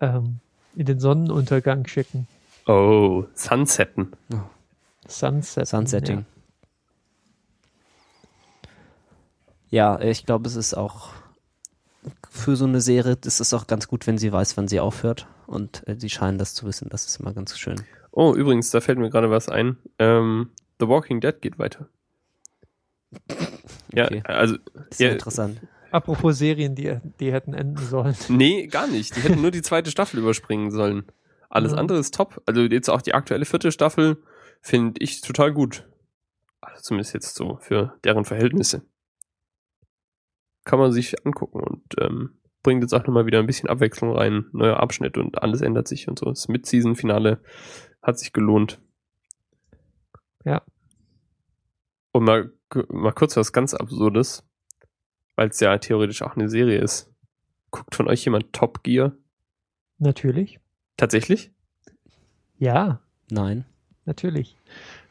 ähm, 0.00 0.40
in 0.74 0.86
den 0.86 0.98
Sonnenuntergang 0.98 1.86
schicken. 1.86 2.26
Oh, 2.66 3.22
Sunsetten. 3.34 4.14
Sunset. 5.06 5.68
Sunsetting. 5.68 6.24
Ja, 9.70 10.00
ich 10.00 10.26
glaube, 10.26 10.48
es 10.48 10.56
ist 10.56 10.74
auch 10.74 11.10
für 12.36 12.56
so 12.56 12.64
eine 12.66 12.80
Serie, 12.80 13.16
das 13.16 13.40
ist 13.40 13.52
auch 13.54 13.66
ganz 13.66 13.88
gut, 13.88 14.06
wenn 14.06 14.18
sie 14.18 14.32
weiß, 14.32 14.56
wann 14.56 14.68
sie 14.68 14.80
aufhört. 14.80 15.26
Und 15.46 15.82
äh, 15.88 15.96
sie 15.98 16.10
scheinen 16.10 16.38
das 16.38 16.54
zu 16.54 16.66
wissen. 16.66 16.88
Das 16.90 17.06
ist 17.06 17.20
immer 17.20 17.32
ganz 17.32 17.58
schön. 17.58 17.82
Oh, 18.12 18.34
übrigens, 18.34 18.70
da 18.70 18.80
fällt 18.80 18.98
mir 18.98 19.10
gerade 19.10 19.30
was 19.30 19.48
ein. 19.48 19.76
Ähm, 19.98 20.50
The 20.80 20.88
Walking 20.88 21.20
Dead 21.20 21.40
geht 21.40 21.58
weiter. 21.58 21.88
Ja, 23.92 24.04
Okay. 24.06 24.22
also, 24.24 24.56
Das 24.74 24.84
ist 24.90 25.00
Ja. 25.00 25.06
ja 25.08 25.12
interessant. 25.14 25.60
Ja. 25.62 25.68
Apropos 25.92 26.36
Serien, 26.38 26.74
die, 26.74 26.98
die 27.20 27.32
hätten 27.32 27.54
enden 27.54 27.78
sollen. 27.86 28.16
nee, 28.28 28.66
gar 28.66 28.86
nicht. 28.88 29.16
Die 29.16 29.20
hätten 29.20 29.40
nur 29.40 29.50
die 29.52 29.62
zweite 29.62 29.90
Staffel 29.90 30.18
überspringen 30.20 30.70
sollen. 30.70 31.04
Alles 31.48 31.72
Ja. 31.72 31.78
andere 31.78 31.98
ist 31.98 32.12
top. 32.14 32.42
Also 32.46 32.62
jetzt 32.62 32.90
auch 32.90 33.00
die 33.00 33.14
aktuelle 33.14 33.44
vierte 33.46 33.72
Staffel 33.72 34.18
finde 34.60 35.00
ich 35.02 35.20
total 35.22 35.52
gut. 35.52 35.84
Also 36.60 36.82
zumindest 36.82 37.14
jetzt 37.14 37.34
so 37.36 37.58
für 37.62 37.94
deren 38.04 38.24
Verhältnisse. 38.24 38.82
Kann 40.66 40.80
man 40.80 40.90
sich 40.90 41.24
angucken 41.24 41.60
und 41.60 41.82
ähm, 42.00 42.40
bringt 42.64 42.82
jetzt 42.82 42.92
auch 42.92 43.06
nochmal 43.06 43.24
wieder 43.26 43.38
ein 43.38 43.46
bisschen 43.46 43.68
Abwechslung 43.68 44.10
rein. 44.10 44.46
Neuer 44.50 44.80
Abschnitt 44.80 45.16
und 45.16 45.40
alles 45.40 45.60
ändert 45.60 45.86
sich 45.86 46.08
und 46.08 46.18
so. 46.18 46.26
Das 46.26 46.48
Mid-Season-Finale 46.48 47.40
hat 48.02 48.18
sich 48.18 48.32
gelohnt. 48.32 48.80
Ja. 50.44 50.62
Und 52.10 52.24
mal, 52.24 52.52
mal 52.88 53.12
kurz 53.12 53.36
was 53.36 53.52
ganz 53.52 53.74
Absurdes, 53.74 54.44
weil 55.36 55.50
es 55.50 55.60
ja 55.60 55.78
theoretisch 55.78 56.22
auch 56.22 56.34
eine 56.34 56.48
Serie 56.48 56.80
ist. 56.80 57.14
Guckt 57.70 57.94
von 57.94 58.08
euch 58.08 58.24
jemand 58.24 58.52
Top 58.52 58.82
Gear? 58.82 59.12
Natürlich. 59.98 60.58
Tatsächlich? 60.96 61.52
Ja, 62.58 63.00
Nein. 63.30 63.64
natürlich. 64.04 64.56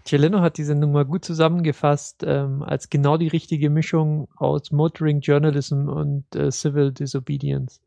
Celeno 0.07 0.41
hat 0.41 0.57
diese 0.57 0.75
Nummer 0.75 1.03
gut 1.05 1.25
zusammengefasst 1.25 2.23
ähm, 2.25 2.61
als 2.61 2.89
genau 2.89 3.17
die 3.17 3.27
richtige 3.27 3.69
Mischung 3.69 4.27
aus 4.35 4.71
Motoring 4.71 5.21
Journalism 5.21 5.89
und 5.89 6.35
äh, 6.35 6.51
Civil 6.51 6.91
Disobedience. 6.91 7.81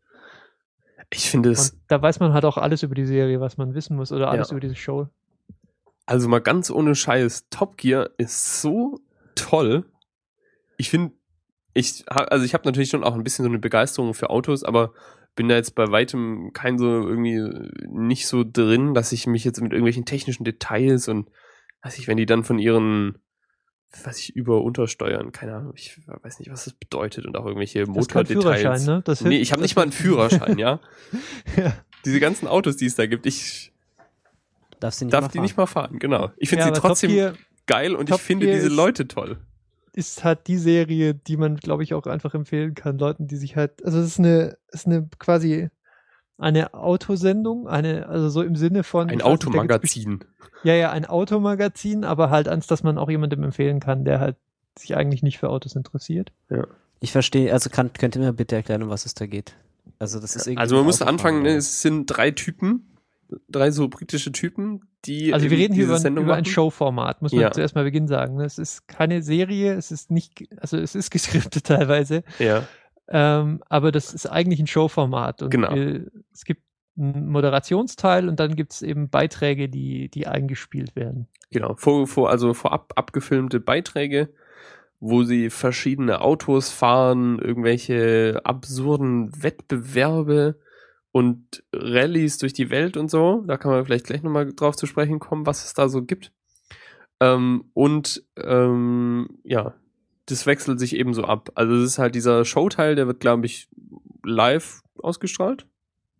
Ich 1.10 1.30
finde 1.30 1.50
es, 1.50 1.70
Und 1.70 1.80
da 1.88 2.02
weiß 2.02 2.20
man 2.20 2.32
halt 2.32 2.44
auch 2.44 2.58
alles 2.58 2.82
über 2.82 2.94
die 2.94 3.06
Serie, 3.06 3.40
was 3.40 3.56
man 3.56 3.74
wissen 3.74 3.96
muss 3.96 4.12
oder 4.12 4.30
alles 4.30 4.48
Ja. 4.48 4.52
über 4.52 4.60
diese 4.60 4.74
Show. 4.74 5.08
also 6.06 6.28
mal 6.28 6.40
ganz 6.40 6.70
ohne 6.70 6.94
Scheiß, 6.94 7.46
Top 7.50 7.76
Gear 7.76 8.10
ist 8.18 8.60
so 8.62 8.98
toll. 9.34 9.84
Ich 10.76 10.90
finde, 10.90 11.12
ich, 11.74 12.04
also 12.08 12.44
ich 12.44 12.54
habe 12.54 12.64
natürlich 12.66 12.90
schon 12.90 13.04
auch 13.04 13.14
ein 13.14 13.22
bisschen 13.24 13.44
so 13.44 13.48
eine 13.48 13.58
Begeisterung 13.58 14.14
für 14.14 14.30
Autos, 14.30 14.64
aber 14.64 14.92
bin 15.36 15.48
da 15.48 15.54
jetzt 15.54 15.74
bei 15.76 15.88
weitem 15.90 16.52
kein 16.52 16.78
so 16.78 16.86
irgendwie 17.08 17.70
nicht 17.88 18.26
so 18.26 18.42
drin, 18.44 18.94
dass 18.94 19.12
ich 19.12 19.26
mich 19.26 19.44
jetzt 19.44 19.60
mit 19.60 19.72
irgendwelchen 19.72 20.04
technischen 20.04 20.44
Details 20.44 21.08
und 21.08 21.30
weiß 21.82 21.98
ich, 21.98 22.08
wenn 22.08 22.16
die 22.16 22.26
dann 22.26 22.44
von 22.44 22.58
ihren 22.58 23.18
was 24.04 24.18
ich 24.18 24.36
über 24.36 24.62
untersteuern, 24.62 25.32
keine 25.32 25.54
Ahnung, 25.54 25.72
ich 25.74 25.98
weiß 26.06 26.40
nicht, 26.40 26.50
was 26.50 26.64
das 26.64 26.74
bedeutet 26.74 27.24
und 27.24 27.34
auch 27.38 27.46
irgendwelche 27.46 27.86
Motordetails. 27.86 28.42
Führerschein, 28.42 28.84
ne? 28.84 29.02
Das 29.02 29.22
nee, 29.22 29.38
ich 29.38 29.50
habe 29.52 29.62
nicht 29.62 29.76
mal 29.76 29.82
einen 29.82 29.92
Führerschein, 29.92 30.58
ja. 30.58 30.78
ja. 31.56 31.72
Diese 32.04 32.20
ganzen 32.20 32.46
Autos, 32.48 32.76
die 32.76 32.84
es 32.86 32.96
da 32.96 33.06
gibt, 33.06 33.24
ich 33.24 33.72
Darfst 34.78 35.00
du 35.00 35.06
nicht 35.06 35.14
darf 35.14 35.22
mal 35.22 35.28
die 35.28 35.38
fahren. 35.38 35.42
nicht 35.42 35.56
mal 35.56 35.66
fahren, 35.66 35.98
genau. 35.98 36.30
Ich 36.36 36.50
finde 36.50 36.66
ja, 36.66 36.74
sie 36.74 36.80
trotzdem 36.80 37.10
Gear 37.12 37.34
geil 37.66 37.94
und 37.96 38.10
Top 38.10 38.18
ich 38.18 38.24
finde 38.26 38.46
Gear 38.46 38.56
diese 38.56 38.68
ist- 38.68 38.76
Leute 38.76 39.08
toll. 39.08 39.38
ist 39.94 40.22
halt 40.22 40.46
die 40.48 40.58
Serie, 40.58 41.14
die 41.14 41.36
man, 41.38 41.56
glaube 41.56 41.82
ich, 41.82 41.94
auch 41.94 42.06
einfach 42.06 42.34
empfehlen 42.34 42.74
kann, 42.74 42.98
Leuten, 42.98 43.26
die 43.26 43.36
sich 43.36 43.56
halt, 43.56 43.82
also 43.84 43.98
es 44.00 44.06
ist 44.08 44.18
eine, 44.18 44.58
es 44.68 44.80
ist 44.80 44.86
eine 44.86 45.08
quasi 45.18 45.70
eine 46.38 46.72
Autosendung, 46.74 47.68
eine, 47.68 48.08
also 48.08 48.28
so 48.28 48.42
im 48.42 48.56
Sinne 48.56 48.84
von 48.84 49.08
Ein 49.08 49.16
nicht, 49.16 49.24
Automagazin. 49.24 50.18
best- 50.20 50.30
Ja, 50.64 50.74
ja, 50.74 50.90
ein 50.90 51.04
Automagazin, 51.04 52.04
aber 52.04 52.30
halt 52.30 52.48
eins, 52.48 52.66
das 52.66 52.82
man 52.82 52.98
auch 52.98 53.08
jemandem 53.08 53.44
empfehlen 53.44 53.78
kann, 53.80 54.04
der 54.04 54.18
halt 54.18 54.36
sich 54.76 54.96
eigentlich 54.96 55.22
nicht 55.22 55.38
für 55.38 55.50
Autos 55.50 55.76
interessiert. 55.76 56.32
Ich 57.00 57.12
verstehe, 57.12 57.52
also 57.52 57.70
kann, 57.70 57.92
könnt 57.92 58.16
ihr 58.16 58.22
mir 58.22 58.32
bitte 58.32 58.56
erklären, 58.56 58.82
um 58.82 58.88
was 58.88 59.06
es 59.06 59.14
da 59.14 59.26
geht? 59.26 59.54
Also 60.00 60.18
das 60.20 60.34
ist 60.36 60.46
irgendwie 60.46 60.60
Also 60.60 60.74
man 60.74 60.82
ein 60.84 60.86
muss 60.86 61.02
anfangen, 61.02 61.42
ne, 61.42 61.54
es 61.56 61.80
sind 61.82 62.06
drei 62.06 62.32
Typen, 62.32 62.96
drei 63.48 63.70
so 63.70 63.88
britische 63.88 64.32
Typen, 64.32 64.82
die 65.04 65.32
Also 65.32 65.48
wir 65.48 65.56
reden 65.58 65.74
hier 65.74 65.84
über, 65.84 65.98
Sendung 65.98 66.24
über 66.24 66.34
ein. 66.34 66.44
Showformat, 66.44 67.22
muss 67.22 67.32
man 67.32 67.42
Ja. 67.42 67.52
zuerst 67.52 67.76
mal 67.76 67.84
Beginn 67.84 68.08
sagen. 68.08 68.36
ne? 68.36 68.44
Es 68.44 68.58
ist 68.58 68.88
keine 68.88 69.22
Serie, 69.22 69.74
es 69.74 69.92
ist 69.92 70.10
nicht, 70.10 70.48
also 70.60 70.76
es 70.76 70.94
ist 70.96 71.10
geskriptet 71.10 71.64
teilweise, 71.66 72.24
Ja, 72.40 72.64
ähm, 73.08 73.62
aber 73.68 73.92
das 73.92 74.14
ist 74.14 74.26
eigentlich 74.26 74.60
ein 74.60 74.66
Showformat. 74.66 75.42
Und 75.42 75.50
Genau. 75.50 75.74
wir, 75.74 76.06
es 76.32 76.44
gibt 76.44 76.62
einen 76.98 77.28
Moderationsteil 77.28 78.28
und 78.28 78.40
dann 78.40 78.56
gibt 78.56 78.72
es 78.72 78.82
eben 78.82 79.08
Beiträge, 79.08 79.68
die, 79.68 80.08
die 80.10 80.26
eingespielt 80.26 80.96
werden. 80.96 81.28
genau. 81.50 81.74
Vor, 81.76 82.06
vor, 82.06 82.30
also 82.30 82.54
vorab 82.54 82.92
abgefilmte 82.96 83.60
Beiträge, 83.60 84.30
wo 85.00 85.22
sie 85.22 85.48
verschiedene 85.48 86.20
Autos 86.20 86.70
fahren, 86.70 87.38
irgendwelche 87.38 88.40
absurden 88.44 89.30
Wettbewerbe 89.42 90.58
und 91.12 91.62
Rallyes 91.72 92.38
durch 92.38 92.52
die 92.52 92.68
Welt 92.70 92.96
und 92.96 93.10
so. 93.10 93.44
Da 93.46 93.56
kann 93.56 93.70
man 93.70 93.84
vielleicht 93.84 94.06
gleich 94.06 94.22
nochmal 94.22 94.52
drauf 94.54 94.76
zu 94.76 94.86
sprechen 94.86 95.20
kommen, 95.20 95.46
was 95.46 95.64
es 95.64 95.72
da 95.74 95.88
so 95.88 96.02
gibt. 96.02 96.32
Ähm, 97.20 97.70
und 97.74 98.24
ähm, 98.36 99.28
ja, 99.44 99.74
das 100.30 100.46
wechselt 100.46 100.78
sich 100.78 100.94
ebenso 100.96 101.24
ab. 101.24 101.50
Also 101.54 101.74
es 101.76 101.84
ist 101.84 101.98
halt 101.98 102.14
dieser 102.14 102.44
Showteil, 102.44 102.94
der 102.94 103.06
wird, 103.06 103.20
glaube 103.20 103.46
ich, 103.46 103.68
live 104.24 104.82
ausgestrahlt, 105.02 105.66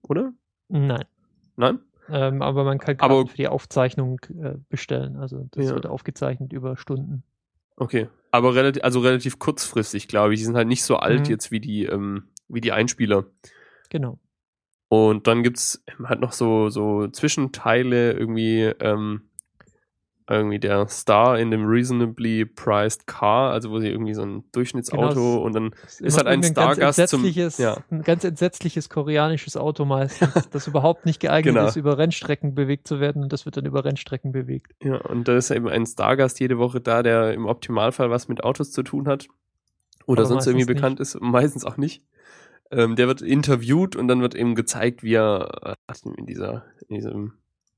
oder? 0.03 0.33
Nein. 0.69 1.05
Nein? 1.57 1.81
Ähm, 2.11 2.41
aber 2.43 2.65
man 2.65 2.79
kann 2.79 2.97
Aber- 3.01 3.27
für 3.27 3.37
die 3.37 3.49
Aufzeichnung 3.49 4.21
äh, 4.43 4.55
bestellen. 4.71 5.17
Also 5.17 5.47
das 5.51 5.67
Ja. 5.67 5.75
wird 5.75 5.87
aufgezeichnet 5.87 6.53
über 6.53 6.77
Stunden. 6.77 7.23
Okay. 7.77 8.09
Aber 8.31 8.55
relativ, 8.55 8.83
also 8.85 9.01
relativ 9.01 9.39
kurzfristig, 9.39 10.09
glaube 10.09 10.35
ich. 10.35 10.41
Die 10.41 10.45
sind 10.47 10.57
halt 10.57 10.69
nicht 10.69 10.83
so 10.85 10.97
alt 10.97 11.21
Mhm. 11.27 11.31
jetzt 11.31 11.51
wie 11.51 11.61
die, 11.61 11.85
ähm, 11.85 12.25
wie 12.49 12.61
die 12.61 12.73
Einspieler. 12.73 13.27
Genau. 13.91 14.19
Und 14.89 15.27
dann 15.27 15.43
gibt's 15.43 15.85
halt 16.03 16.21
noch 16.21 16.33
so, 16.33 16.71
so 16.71 17.09
Zwischenteile, 17.09 18.13
irgendwie, 18.13 18.63
ähm, 18.81 19.28
irgendwie 20.29 20.59
der 20.59 20.87
Star 20.89 21.39
in 21.39 21.51
dem 21.51 21.65
reasonably 21.67 22.45
priced 22.45 23.07
car, 23.07 23.51
also 23.53 23.71
wo 23.71 23.79
sie 23.79 23.89
irgendwie 23.89 24.13
so 24.15 24.23
ein 24.23 24.45
Durchschnittsauto 24.53 25.15
Genau, 25.15 25.43
und 25.43 25.55
dann 25.55 25.71
Ist 26.01 26.17
halt 26.17 26.27
ein 26.27 26.41
ganz 26.43 26.49
Stargast 26.53 27.09
zum- 27.09 27.21
entsetzliches, 27.25 27.59
ja. 27.59 27.79
ein 27.91 28.03
ganz 28.03 28.25
entsetzliches 28.25 28.91
koreanisches 28.91 29.57
Auto 29.57 29.85
meistens, 29.85 30.49
das 30.51 30.67
überhaupt 30.67 31.07
nicht 31.07 31.21
geeignet 31.21 31.55
Genau. 31.55 31.67
ist, 31.67 31.77
über 31.77 31.97
Rennstrecken 31.99 32.55
bewegt 32.55 32.87
zu 32.87 33.01
werden 33.01 33.23
und 33.23 33.33
das 33.33 33.47
wird 33.47 33.57
dann 33.57 33.65
über 33.65 33.85
Rennstrecken 33.85 34.33
bewegt. 34.33 34.73
Ja, 34.83 34.97
und 34.97 35.29
da 35.29 35.37
ist 35.37 35.51
eben 35.51 35.69
ein 35.69 35.87
Stargast 35.87 36.41
jede 36.41 36.59
Woche 36.59 36.81
da, 36.81 37.03
der 37.03 37.33
im 37.33 37.47
Optimalfall 37.47 38.11
was 38.11 38.29
mit 38.29 38.45
Autos 38.45 38.71
zu 38.71 38.83
tun 38.83 39.09
hat. 39.09 39.29
Oder 40.07 40.23
Aber 40.23 40.29
sonst 40.29 40.47
irgendwie 40.47 40.65
bekannt 40.67 41.01
ist, 41.01 41.21
meistens 41.21 41.65
auch 41.65 41.77
nicht. 41.77 42.03
Ähm, 42.71 42.97
der 42.97 43.09
wird 43.09 43.23
interviewt 43.23 43.97
und 43.97 44.09
dann 44.09 44.21
wird 44.21 44.35
eben 44.35 44.55
gezeigt, 44.55 45.03
wie 45.03 45.15
er 45.15 45.77
äh, 45.89 46.09
in 46.19 46.27
dieser, 46.27 46.65
in 46.89 46.97
diesem, 46.97 47.33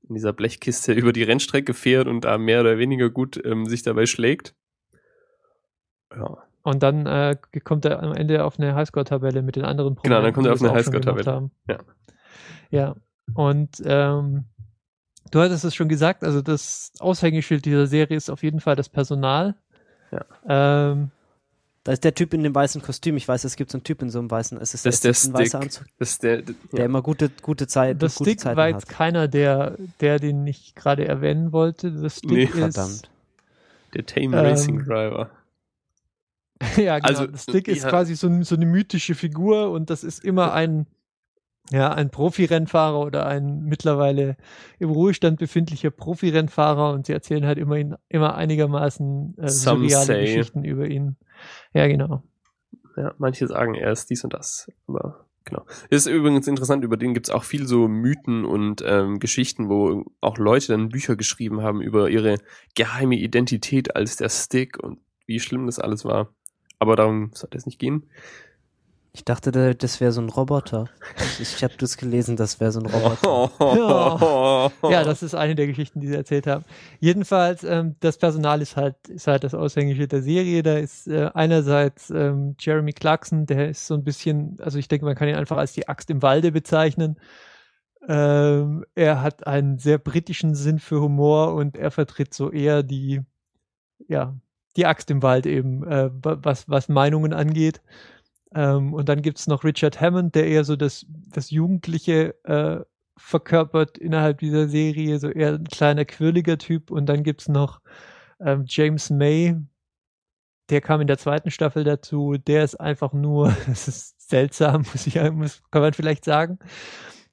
in 0.07 0.15
dieser 0.15 0.33
Blechkiste 0.33 0.93
über 0.93 1.13
die 1.13 1.23
Rennstrecke 1.23 1.73
fährt 1.73 2.07
und 2.07 2.25
da 2.25 2.37
mehr 2.37 2.61
oder 2.61 2.77
weniger 2.77 3.09
gut 3.09 3.39
ähm, 3.43 3.65
sich 3.67 3.83
dabei 3.83 4.05
schlägt. 4.05 4.55
Ja. 6.15 6.37
Und 6.63 6.83
dann 6.83 7.07
äh, 7.07 7.35
kommt 7.63 7.85
er 7.85 8.03
am 8.03 8.13
Ende 8.13 8.43
auf 8.43 8.59
eine 8.59 8.75
Highscore-Tabelle 8.75 9.41
mit 9.41 9.55
den 9.55 9.65
anderen 9.65 9.95
Genau, 10.03 10.21
dann 10.21 10.33
kommt 10.33 10.45
er 10.45 10.53
auf 10.53 10.61
eine 10.61 10.73
Highscore-Tabelle. 10.73 11.49
Ja. 11.67 11.77
Ja. 12.69 12.95
Und 13.33 13.81
ähm, 13.83 14.45
du 15.31 15.39
hattest 15.39 15.65
es 15.65 15.73
schon 15.73 15.89
gesagt, 15.89 16.23
also 16.23 16.41
das 16.41 16.91
Aushängeschild 16.99 17.65
dieser 17.65 17.87
Serie 17.87 18.15
ist 18.15 18.29
auf 18.29 18.43
jeden 18.43 18.59
Fall 18.59 18.75
das 18.75 18.89
Personal. 18.89 19.55
Ja. 20.11 20.25
Ähm, 20.91 21.11
Da 21.83 21.91
ist 21.93 22.03
der 22.03 22.13
Typ 22.13 22.33
in 22.35 22.43
dem 22.43 22.53
weißen 22.53 22.81
Kostüm. 22.83 23.17
Ich 23.17 23.27
weiß, 23.27 23.43
es 23.43 23.55
gibt 23.55 23.71
so 23.71 23.77
einen 23.77 23.83
Typ 23.83 24.03
in 24.03 24.09
so 24.11 24.19
einem 24.19 24.29
weißen. 24.29 24.59
Es 24.61 24.73
ist, 24.75 24.85
Das 24.85 24.95
ist 24.95 25.03
der 25.03 25.11
es 25.11 25.25
ein 25.27 25.33
weißer 25.33 25.45
Stick. 25.57 25.61
Anzug, 25.61 25.85
Das 25.97 26.09
ist 26.11 26.23
der, 26.23 26.41
der 26.43 26.55
ja. 26.73 26.85
immer 26.85 27.01
gute, 27.01 27.31
gute 27.41 27.65
Zeit, 27.67 28.01
das 28.03 28.15
gute 28.15 28.29
Stick 28.31 28.39
Zeiten 28.41 28.57
war 28.57 28.65
hat. 28.67 28.73
jetzt 28.73 28.87
keiner, 28.87 29.27
der, 29.27 29.77
der 29.99 30.19
den 30.19 30.45
ich 30.45 30.75
gerade 30.75 31.07
erwähnen 31.07 31.51
wollte. 31.51 31.91
Das 31.91 32.17
Stick 32.19 32.29
Nee. 32.31 32.43
ist, 32.43 32.51
Verdammt. 32.75 33.09
der 33.95 34.05
Tame 34.05 34.37
Ähm, 34.37 34.45
Racing 34.45 34.85
Driver. 34.85 35.31
ja, 36.77 36.99
genau. 36.99 37.07
Also, 37.09 37.25
das 37.27 37.43
Stick 37.43 37.67
ist 37.67 37.87
quasi 37.87 38.15
so, 38.15 38.43
so 38.43 38.55
eine 38.55 38.65
mythische 38.67 39.15
Figur 39.15 39.71
und 39.71 39.89
das 39.89 40.03
ist 40.03 40.23
immer 40.23 40.53
ein, 40.53 40.85
ja, 41.71 41.91
ein 41.91 42.11
Profi-Rennfahrer 42.11 42.99
oder 42.99 43.25
ein 43.25 43.63
mittlerweile 43.63 44.35
im 44.77 44.91
Ruhestand 44.91 45.39
befindlicher 45.39 45.89
Profi-Rennfahrer 45.89 46.91
und 46.93 47.07
sie 47.07 47.13
erzählen 47.13 47.45
halt 47.47 47.57
immerhin 47.57 47.95
immer 48.09 48.35
einigermaßen 48.35 49.35
äh, 49.39 49.49
surreale 49.49 50.05
say. 50.05 50.21
Geschichten 50.25 50.63
über 50.63 50.85
ihn. 50.87 51.15
Ja, 51.73 51.87
genau. 51.87 52.23
Ja, 52.97 53.13
manche 53.17 53.47
sagen, 53.47 53.75
er 53.75 53.91
ist 53.91 54.09
dies 54.09 54.23
und 54.23 54.33
das. 54.33 54.71
Aber 54.87 55.25
genau. 55.45 55.65
Ist 55.89 56.07
übrigens 56.07 56.47
interessant, 56.47 56.83
über 56.83 56.97
den 56.97 57.13
gibt's 57.13 57.29
auch 57.29 57.43
viel 57.43 57.67
so 57.67 57.87
Mythen 57.87 58.45
und 58.45 58.83
ähm, 58.85 59.19
Geschichten, 59.19 59.69
wo 59.69 60.05
auch 60.19 60.37
Leute 60.37 60.67
dann 60.67 60.89
Bücher 60.89 61.15
geschrieben 61.15 61.61
haben 61.61 61.81
über 61.81 62.09
ihre 62.09 62.37
geheime 62.75 63.15
Identität 63.15 63.95
als 63.95 64.17
der 64.17 64.29
Stick 64.29 64.77
und 64.81 64.99
wie 65.25 65.39
schlimm 65.39 65.65
das 65.65 65.79
alles 65.79 66.05
war. 66.05 66.33
Aber 66.79 66.95
darum 66.95 67.31
sollte 67.33 67.57
es 67.57 67.65
nicht 67.65 67.79
gehen. 67.79 68.09
Ich 69.13 69.25
dachte, 69.25 69.51
da- 69.51 69.73
das 69.73 69.99
wäre 69.99 70.13
so 70.13 70.21
ein 70.21 70.29
Roboter. 70.29 70.85
Ich, 71.17 71.41
ich 71.41 71.63
habe 71.65 71.73
das 71.77 71.97
gelesen, 71.97 72.37
das 72.37 72.61
wäre 72.61 72.71
so 72.71 72.79
ein 72.79 72.85
Roboter. 72.85 73.51
Ja, 74.89 75.03
das 75.03 75.21
ist 75.21 75.35
eine 75.35 75.53
der 75.55 75.67
Geschichten, 75.67 75.99
die 75.99 76.07
sie 76.07 76.15
erzählt 76.15 76.47
haben. 76.47 76.63
Jedenfalls, 77.01 77.63
ähm, 77.65 77.95
das 77.99 78.17
Personal 78.17 78.61
ist 78.61 78.77
halt, 78.77 78.95
ist 79.09 79.27
halt 79.27 79.43
das 79.43 79.53
Aushängeschild 79.53 80.13
der 80.13 80.21
Serie. 80.21 80.63
Da 80.63 80.77
ist 80.77 81.07
äh, 81.07 81.29
einerseits 81.33 82.09
ähm, 82.09 82.55
Jeremy 82.57 82.93
Clarkson, 82.93 83.45
der 83.45 83.69
ist 83.69 83.85
so 83.85 83.95
ein 83.95 84.03
bisschen, 84.05 84.57
also 84.61 84.79
ich 84.79 84.87
denke, 84.87 85.05
man 85.05 85.15
kann 85.15 85.27
ihn 85.27 85.35
einfach 85.35 85.57
als 85.57 85.73
die 85.73 85.89
Axt 85.89 86.09
im 86.09 86.21
Walde 86.21 86.53
bezeichnen. 86.53 87.19
Ähm, 88.07 88.85
er 88.95 89.21
hat 89.21 89.45
einen 89.45 89.77
sehr 89.77 89.97
britischen 89.97 90.55
Sinn 90.55 90.79
für 90.79 91.01
Humor 91.01 91.53
und 91.53 91.77
er 91.77 91.91
vertritt 91.91 92.33
so 92.33 92.49
eher 92.49 92.81
die, 92.81 93.21
ja, 94.07 94.35
die 94.77 94.85
Axt 94.85 95.11
im 95.11 95.21
Wald 95.21 95.45
eben, 95.45 95.83
äh, 95.85 96.09
wa- 96.23 96.37
was, 96.41 96.67
was 96.69 96.87
Meinungen 96.89 97.33
angeht. 97.33 97.81
Ähm, 98.53 98.93
und 98.93 99.09
dann 99.09 99.21
gibt's 99.21 99.47
noch 99.47 99.63
Richard 99.63 100.01
Hammond, 100.01 100.35
der 100.35 100.47
eher 100.47 100.63
so 100.63 100.75
das, 100.75 101.05
das 101.09 101.51
Jugendliche 101.51 102.35
äh, 102.43 102.83
verkörpert 103.17 103.97
innerhalb 103.97 104.39
dieser 104.39 104.67
Serie, 104.67 105.19
so 105.19 105.29
eher 105.29 105.53
ein 105.53 105.65
kleiner, 105.65 106.05
quirliger 106.05 106.57
Typ. 106.57 106.91
Und 106.91 107.07
dann 107.07 107.23
gibt's 107.23 107.47
noch 107.47 107.81
ähm, 108.39 108.65
James 108.67 109.09
May, 109.09 109.55
der 110.69 110.81
kam 110.81 111.01
in 111.01 111.07
der 111.07 111.17
zweiten 111.17 111.51
Staffel 111.51 111.83
dazu. 111.83 112.37
Der 112.37 112.63
ist 112.63 112.79
einfach 112.79 113.13
nur, 113.13 113.55
das 113.67 113.87
ist 113.87 114.29
seltsam, 114.29 114.85
muss 114.91 115.07
ich, 115.07 115.15
muss, 115.31 115.61
kann 115.71 115.81
man 115.81 115.93
vielleicht 115.93 116.25
sagen. 116.25 116.59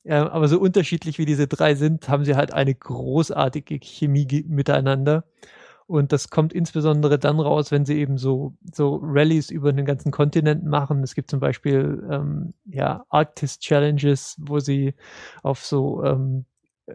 Ähm, 0.04 0.26
aber 0.28 0.48
so 0.48 0.60
unterschiedlich 0.60 1.18
wie 1.18 1.26
diese 1.26 1.48
drei 1.48 1.74
sind, 1.74 2.08
haben 2.08 2.24
sie 2.24 2.34
halt 2.34 2.52
eine 2.52 2.74
großartige 2.74 3.78
Chemie 3.80 4.44
miteinander. 4.48 5.24
Und 5.88 6.12
das 6.12 6.28
kommt 6.28 6.52
insbesondere 6.52 7.18
dann 7.18 7.40
raus, 7.40 7.70
wenn 7.70 7.86
sie 7.86 7.98
eben 7.98 8.18
so, 8.18 8.54
so 8.74 9.00
Rallyes 9.02 9.50
über 9.50 9.72
den 9.72 9.86
ganzen 9.86 10.12
Kontinent 10.12 10.62
machen. 10.62 11.02
Es 11.02 11.14
gibt 11.14 11.30
zum 11.30 11.40
Beispiel 11.40 12.06
ähm, 12.10 12.52
ja, 12.66 13.06
Arctis 13.08 13.58
Challenges, 13.58 14.36
wo 14.38 14.60
sie 14.60 14.92
auf 15.42 15.64
so 15.64 16.04
ähm, 16.04 16.44
äh, 16.88 16.92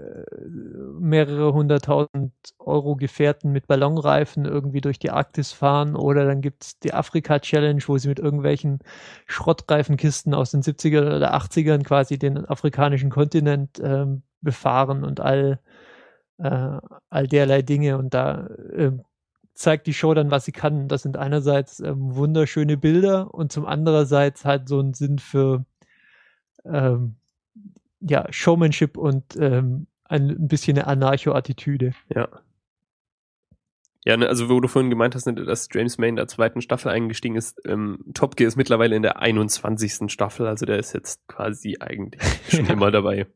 mehrere 1.00 1.54
hunderttausend 1.54 2.34
Euro 2.60 2.96
Gefährten 2.96 3.52
mit 3.52 3.66
Ballonreifen 3.66 4.46
irgendwie 4.46 4.82
durch 4.82 5.00
die 5.00 5.10
Arktis 5.10 5.52
fahren. 5.52 5.96
Oder 5.96 6.26
dann 6.26 6.42
gibt's 6.42 6.78
die 6.78 6.94
Afrika 6.94 7.40
Challenge, 7.40 7.82
wo 7.88 7.98
sie 7.98 8.10
mit 8.10 8.20
irgendwelchen 8.20 8.78
Schrottreifenkisten 9.26 10.36
aus 10.36 10.52
den 10.52 10.62
70er 10.62 11.16
oder 11.16 11.34
80ern 11.34 11.82
quasi 11.82 12.20
den 12.20 12.46
afrikanischen 12.46 13.10
Kontinent 13.10 13.82
ähm, 13.84 14.22
befahren 14.42 15.04
und 15.04 15.20
all 15.20 15.60
äh, 16.38 16.78
all 17.10 17.28
derlei 17.28 17.62
Dinge 17.62 17.98
und 17.98 18.14
da 18.14 18.48
äh, 18.48 18.92
zeigt 19.54 19.88
die 19.88 19.94
Show 19.94 20.14
dann, 20.14 20.32
was 20.32 20.46
sie 20.46 20.52
kann. 20.52 20.88
Das 20.88 21.04
sind 21.04 21.18
einerseits 21.18 21.80
ähm, 21.80 22.16
wunderschöne 22.16 22.78
Bilder 22.78 23.34
und 23.34 23.52
zum 23.52 23.66
andererseits 23.66 24.46
halt 24.46 24.68
so 24.68 24.80
ein 24.80 24.94
Sinn 24.94 25.20
für 25.20 25.66
ähm, 26.66 27.16
ja, 28.00 28.26
Showmanship 28.32 28.98
und 28.98 29.36
ähm, 29.38 29.88
ein, 30.06 30.30
ein 30.30 30.48
bisschen 30.48 30.78
eine 30.78 30.88
Anarcho-Attitüde. 30.88 31.94
Ja. 32.14 32.28
Ja, 34.06 34.18
ne, 34.18 34.28
also 34.28 34.50
wo 34.50 34.60
du 34.60 34.68
vorhin 34.68 34.90
gemeint 34.90 35.16
hast, 35.16 35.26
ne, 35.28 35.34
dass 35.34 35.70
James 35.72 35.98
May 35.98 36.10
in 36.10 36.18
der 36.18 36.28
zweiten 36.28 36.62
Staffel 36.62 36.90
eingestiegen 36.90 37.38
ist, 37.38 37.62
ähm, 37.66 38.00
Top 38.14 38.36
Gear 38.36 38.50
ist 38.50 38.58
mittlerweile 38.58 38.98
in 38.98 39.02
der 39.02 39.20
21. 39.20 40.12
Staffel, 40.12 40.46
also 40.46 40.66
der 40.66 40.78
ist 40.78 40.92
jetzt 40.94 41.26
quasi 41.28 41.78
eigentlich 41.80 42.22
schon 42.50 42.66
immer 42.66 42.92
dabei. 42.92 43.28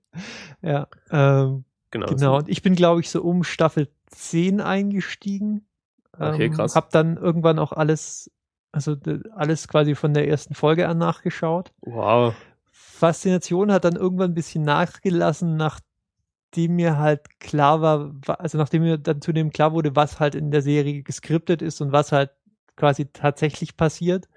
Ja, 0.61 0.87
ähm, 1.09 1.63
Genau. 1.91 2.07
Genau, 2.07 2.37
und 2.37 2.49
ich 2.49 2.61
bin, 2.61 2.75
glaube 2.75 3.01
ich, 3.01 3.09
so 3.09 3.21
um 3.23 3.43
Staffel 3.43 3.89
10 4.07 4.61
eingestiegen. 4.61 5.67
Okay, 6.19 6.47
Ähm, 6.49 6.53
krass. 6.53 6.75
Hab 6.75 6.89
dann 6.91 7.17
irgendwann 7.17 7.59
auch 7.59 7.71
alles, 7.71 8.31
also 8.71 8.95
alles 9.35 9.67
quasi 9.67 9.95
von 9.95 10.13
der 10.13 10.27
ersten 10.27 10.53
Folge 10.55 10.87
an 10.87 10.97
nachgeschaut. 10.97 11.71
Wow. 11.81 12.35
Faszination 12.71 13.71
hat 13.71 13.85
dann 13.85 13.95
irgendwann 13.95 14.31
ein 14.31 14.35
bisschen 14.35 14.63
nachgelassen, 14.63 15.55
nachdem 15.57 16.75
mir 16.75 16.97
halt 16.97 17.39
klar 17.39 17.81
war, 17.81 18.11
wa- 18.25 18.33
also 18.35 18.57
nachdem 18.57 18.83
mir 18.83 18.97
dann 18.97 19.21
zudem 19.21 19.51
klar 19.51 19.71
wurde, 19.73 19.95
was 19.95 20.19
halt 20.19 20.35
in 20.35 20.51
der 20.51 20.61
Serie 20.61 21.03
geskriptet 21.03 21.61
ist 21.61 21.81
und 21.81 21.91
was 21.91 22.11
halt 22.11 22.31
quasi 22.75 23.05
tatsächlich 23.07 23.77
passiert. 23.77 24.27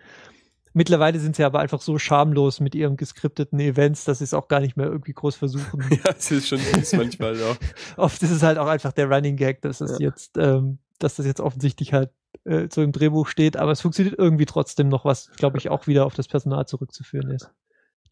Mittlerweile 0.73 1.19
sind 1.19 1.35
sie 1.37 1.45
aber 1.45 1.59
einfach 1.61 1.81
so 1.81 1.99
schamlos 1.99 2.61
mit 2.61 2.75
ihren 2.75 2.97
geskripteten 2.97 3.59
Events, 3.59 4.05
dass 4.05 4.19
sie 4.19 4.25
es 4.25 4.35
auch 4.35 4.47
gar 4.49 4.61
nicht 4.61 4.77
mehr 4.77 4.87
irgendwie 4.87 5.13
groß 5.13 5.37
versuchen. 5.37 5.83
Ja, 6.05 6.13
es 6.17 6.31
ist 6.31 6.49
schon 6.49 6.59
süß 6.59 6.93
manchmal 6.95 7.35
auch. 7.43 7.57
oft 7.97 8.23
ist 8.23 8.31
es 8.31 8.43
halt 8.43 8.59
auch 8.59 8.69
einfach 8.69 8.93
der 8.93 9.11
Running 9.11 9.37
Gag, 9.37 9.63
dass 9.63 9.79
das 9.79 9.93
Ja. 9.99 10.09
jetzt, 10.09 10.37
ähm, 10.39 10.79
dass 10.99 11.17
das 11.17 11.27
jetzt 11.27 11.41
offensichtlich 11.41 11.93
halt 11.93 12.11
äh, 12.45 12.69
so 12.73 12.83
im 12.83 12.93
Drehbuch 12.93 13.27
steht, 13.27 13.57
aber 13.57 13.73
es 13.73 13.81
funktioniert 13.81 14.17
irgendwie 14.19 14.47
trotzdem 14.47 14.89
noch, 14.89 15.05
was, 15.05 15.31
glaube 15.37 15.59
ich, 15.59 15.69
auch 15.71 15.87
wieder 15.89 16.07
auf 16.07 16.15
das 16.15 16.29
Personal 16.29 16.67
zurückzuführen 16.67 17.31
ist. 17.31 17.51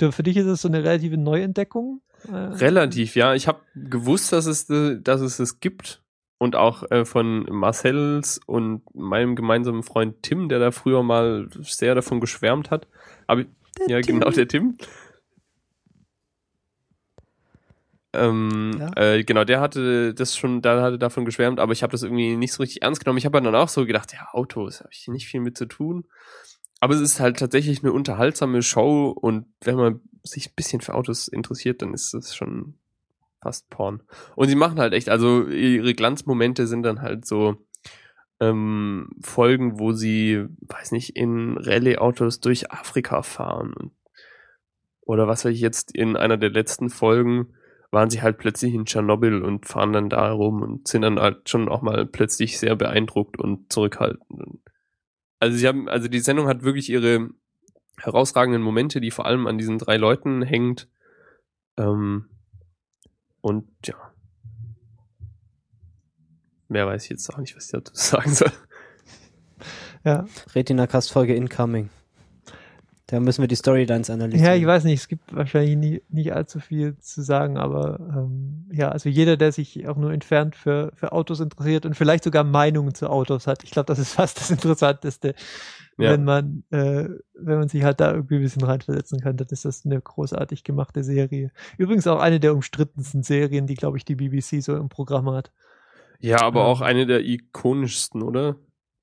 Für 0.00 0.22
dich 0.22 0.36
ist 0.36 0.46
es 0.46 0.62
so 0.62 0.68
eine 0.68 0.78
relative 0.84 1.16
Neuentdeckung? 1.16 2.02
Äh, 2.28 2.34
Relativ, 2.34 3.16
ja. 3.16 3.34
Ich 3.34 3.48
habe 3.48 3.60
gewusst, 3.74 4.32
dass 4.32 4.46
es, 4.46 4.68
äh, 4.70 5.00
dass 5.00 5.20
es 5.20 5.38
es 5.38 5.60
gibt. 5.60 6.02
Und 6.38 6.54
auch 6.54 6.88
äh, 6.90 7.04
von 7.04 7.46
Marcells 7.50 8.40
und 8.46 8.82
meinem 8.94 9.34
gemeinsamen 9.34 9.82
Freund 9.82 10.22
Tim, 10.22 10.48
der 10.48 10.60
da 10.60 10.70
früher 10.70 11.02
mal 11.02 11.48
sehr 11.62 11.96
davon 11.96 12.20
geschwärmt 12.20 12.70
hat. 12.70 12.86
Aber 13.26 13.44
ja, 13.88 14.00
genau, 14.00 14.30
der 14.30 14.46
Tim. 14.46 14.78
Ähm, 18.12 18.76
Ja. 18.78 18.90
äh, 18.96 19.24
genau, 19.24 19.44
der 19.44 19.60
hatte 19.60 20.14
das 20.14 20.36
schon, 20.36 20.62
da 20.62 20.80
hatte 20.82 20.98
davon 20.98 21.24
geschwärmt, 21.24 21.60
aber 21.60 21.72
ich 21.72 21.82
habe 21.82 21.90
das 21.90 22.02
irgendwie 22.02 22.36
nicht 22.36 22.52
so 22.52 22.62
richtig 22.62 22.82
ernst 22.82 23.04
genommen. 23.04 23.18
Ich 23.18 23.26
habe 23.26 23.40
dann 23.40 23.54
auch 23.54 23.68
so 23.68 23.84
gedacht, 23.84 24.12
ja, 24.12 24.28
Autos, 24.32 24.80
habe 24.80 24.90
ich 24.92 25.08
nicht 25.08 25.26
viel 25.26 25.40
mit 25.40 25.58
zu 25.58 25.66
tun. 25.66 26.04
Aber 26.80 26.94
es 26.94 27.00
ist 27.00 27.20
halt 27.20 27.38
tatsächlich 27.38 27.82
eine 27.82 27.92
unterhaltsame 27.92 28.62
Show 28.62 29.10
und 29.10 29.46
wenn 29.62 29.76
man 29.76 30.00
sich 30.22 30.48
ein 30.48 30.54
bisschen 30.54 30.80
für 30.80 30.94
Autos 30.94 31.28
interessiert, 31.28 31.82
dann 31.82 31.92
ist 31.92 32.14
das 32.14 32.34
schon 32.34 32.74
fast 33.40 33.70
Porn. 33.70 34.02
Und 34.36 34.48
sie 34.48 34.54
machen 34.54 34.78
halt 34.78 34.92
echt, 34.92 35.08
also 35.08 35.46
ihre 35.46 35.94
Glanzmomente 35.94 36.66
sind 36.66 36.82
dann 36.82 37.02
halt 37.02 37.26
so 37.26 37.56
ähm, 38.40 39.10
Folgen, 39.20 39.78
wo 39.78 39.92
sie, 39.92 40.44
weiß 40.60 40.92
nicht, 40.92 41.16
in 41.16 41.56
Rallye-Autos 41.58 42.40
durch 42.40 42.70
Afrika 42.70 43.22
fahren. 43.22 43.92
Oder 45.02 45.26
was 45.26 45.44
weiß 45.44 45.54
ich 45.54 45.60
jetzt, 45.60 45.94
in 45.94 46.16
einer 46.16 46.36
der 46.36 46.50
letzten 46.50 46.90
Folgen 46.90 47.54
waren 47.90 48.10
sie 48.10 48.20
halt 48.20 48.38
plötzlich 48.38 48.74
in 48.74 48.84
Tschernobyl 48.84 49.42
und 49.42 49.66
fahren 49.66 49.92
dann 49.92 50.10
da 50.10 50.30
rum 50.30 50.62
und 50.62 50.86
sind 50.86 51.02
dann 51.02 51.18
halt 51.18 51.48
schon 51.48 51.68
auch 51.68 51.80
mal 51.80 52.04
plötzlich 52.04 52.58
sehr 52.58 52.76
beeindruckt 52.76 53.38
und 53.40 53.72
zurückhaltend. 53.72 54.60
Also 55.40 55.56
sie 55.56 55.66
haben, 55.66 55.88
also 55.88 56.08
die 56.08 56.20
Sendung 56.20 56.48
hat 56.48 56.62
wirklich 56.62 56.90
ihre 56.90 57.30
herausragenden 57.96 58.62
Momente, 58.62 59.00
die 59.00 59.10
vor 59.10 59.26
allem 59.26 59.46
an 59.46 59.58
diesen 59.58 59.78
drei 59.78 59.96
Leuten 59.96 60.42
hängt. 60.42 60.88
Ähm, 61.78 62.28
und 63.40 63.66
ja. 63.84 63.94
Mehr 66.68 66.86
weiß 66.86 67.04
ich 67.04 67.10
jetzt 67.10 67.32
auch 67.32 67.38
nicht, 67.38 67.56
was 67.56 67.66
ich 67.66 67.70
dazu 67.72 67.92
sagen 67.96 68.34
soll. 68.34 68.52
ja. 70.04 70.26
Retina-Cast-Folge 70.54 71.34
incoming. 71.34 71.90
Da 73.10 73.20
müssen 73.20 73.40
wir 73.42 73.48
die 73.48 73.56
Storylines 73.56 74.10
analysieren. 74.10 74.44
ja, 74.52 74.54
ich 74.54 74.66
weiß 74.66 74.84
nicht, 74.84 75.00
es 75.00 75.08
gibt 75.08 75.34
wahrscheinlich 75.34 75.76
nie, 75.78 76.02
nicht 76.10 76.34
allzu 76.34 76.60
viel 76.60 76.98
zu 76.98 77.22
sagen, 77.22 77.56
aber 77.56 77.98
ähm, 78.00 78.68
ja, 78.70 78.90
also 78.90 79.08
jeder, 79.08 79.38
der 79.38 79.50
sich 79.50 79.88
auch 79.88 79.96
nur 79.96 80.12
entfernt 80.12 80.54
für, 80.54 80.92
für 80.94 81.12
Autos 81.12 81.40
interessiert 81.40 81.86
und 81.86 81.94
vielleicht 81.94 82.22
sogar 82.22 82.44
Meinungen 82.44 82.94
zu 82.94 83.08
Autos 83.08 83.46
hat, 83.46 83.64
ich 83.64 83.70
glaube, 83.70 83.86
das 83.86 83.98
ist 83.98 84.12
fast 84.20 84.38
das 84.38 84.50
Interessanteste, 84.50 85.34
Ja. 85.96 86.10
wenn 86.12 86.24
man, 86.24 86.64
äh, 86.70 87.08
wenn 87.32 87.58
man 87.58 87.68
sich 87.70 87.82
halt 87.82 87.98
da 88.00 88.12
irgendwie 88.12 88.36
ein 88.36 88.42
bisschen 88.42 88.62
reinversetzen 88.62 89.20
kann, 89.20 89.38
dann 89.38 89.48
ist 89.50 89.64
das 89.64 89.86
eine 89.86 89.98
großartig 90.02 90.62
gemachte 90.62 91.02
Serie. 91.02 91.50
Übrigens 91.78 92.06
auch 92.06 92.20
eine 92.20 92.40
der 92.40 92.52
umstrittensten 92.54 93.22
Serien, 93.22 93.66
die, 93.66 93.74
glaube 93.74 93.96
ich, 93.96 94.04
die 94.04 94.16
BBC 94.16 94.62
so 94.62 94.76
im 94.76 94.90
Programm 94.90 95.30
hat. 95.30 95.50
Ja, 96.20 96.42
aber 96.42 96.60
Ähm. 96.60 96.66
auch 96.66 96.80
eine 96.82 97.06
der 97.06 97.24
ikonischsten, 97.24 98.22
oder? 98.22 98.56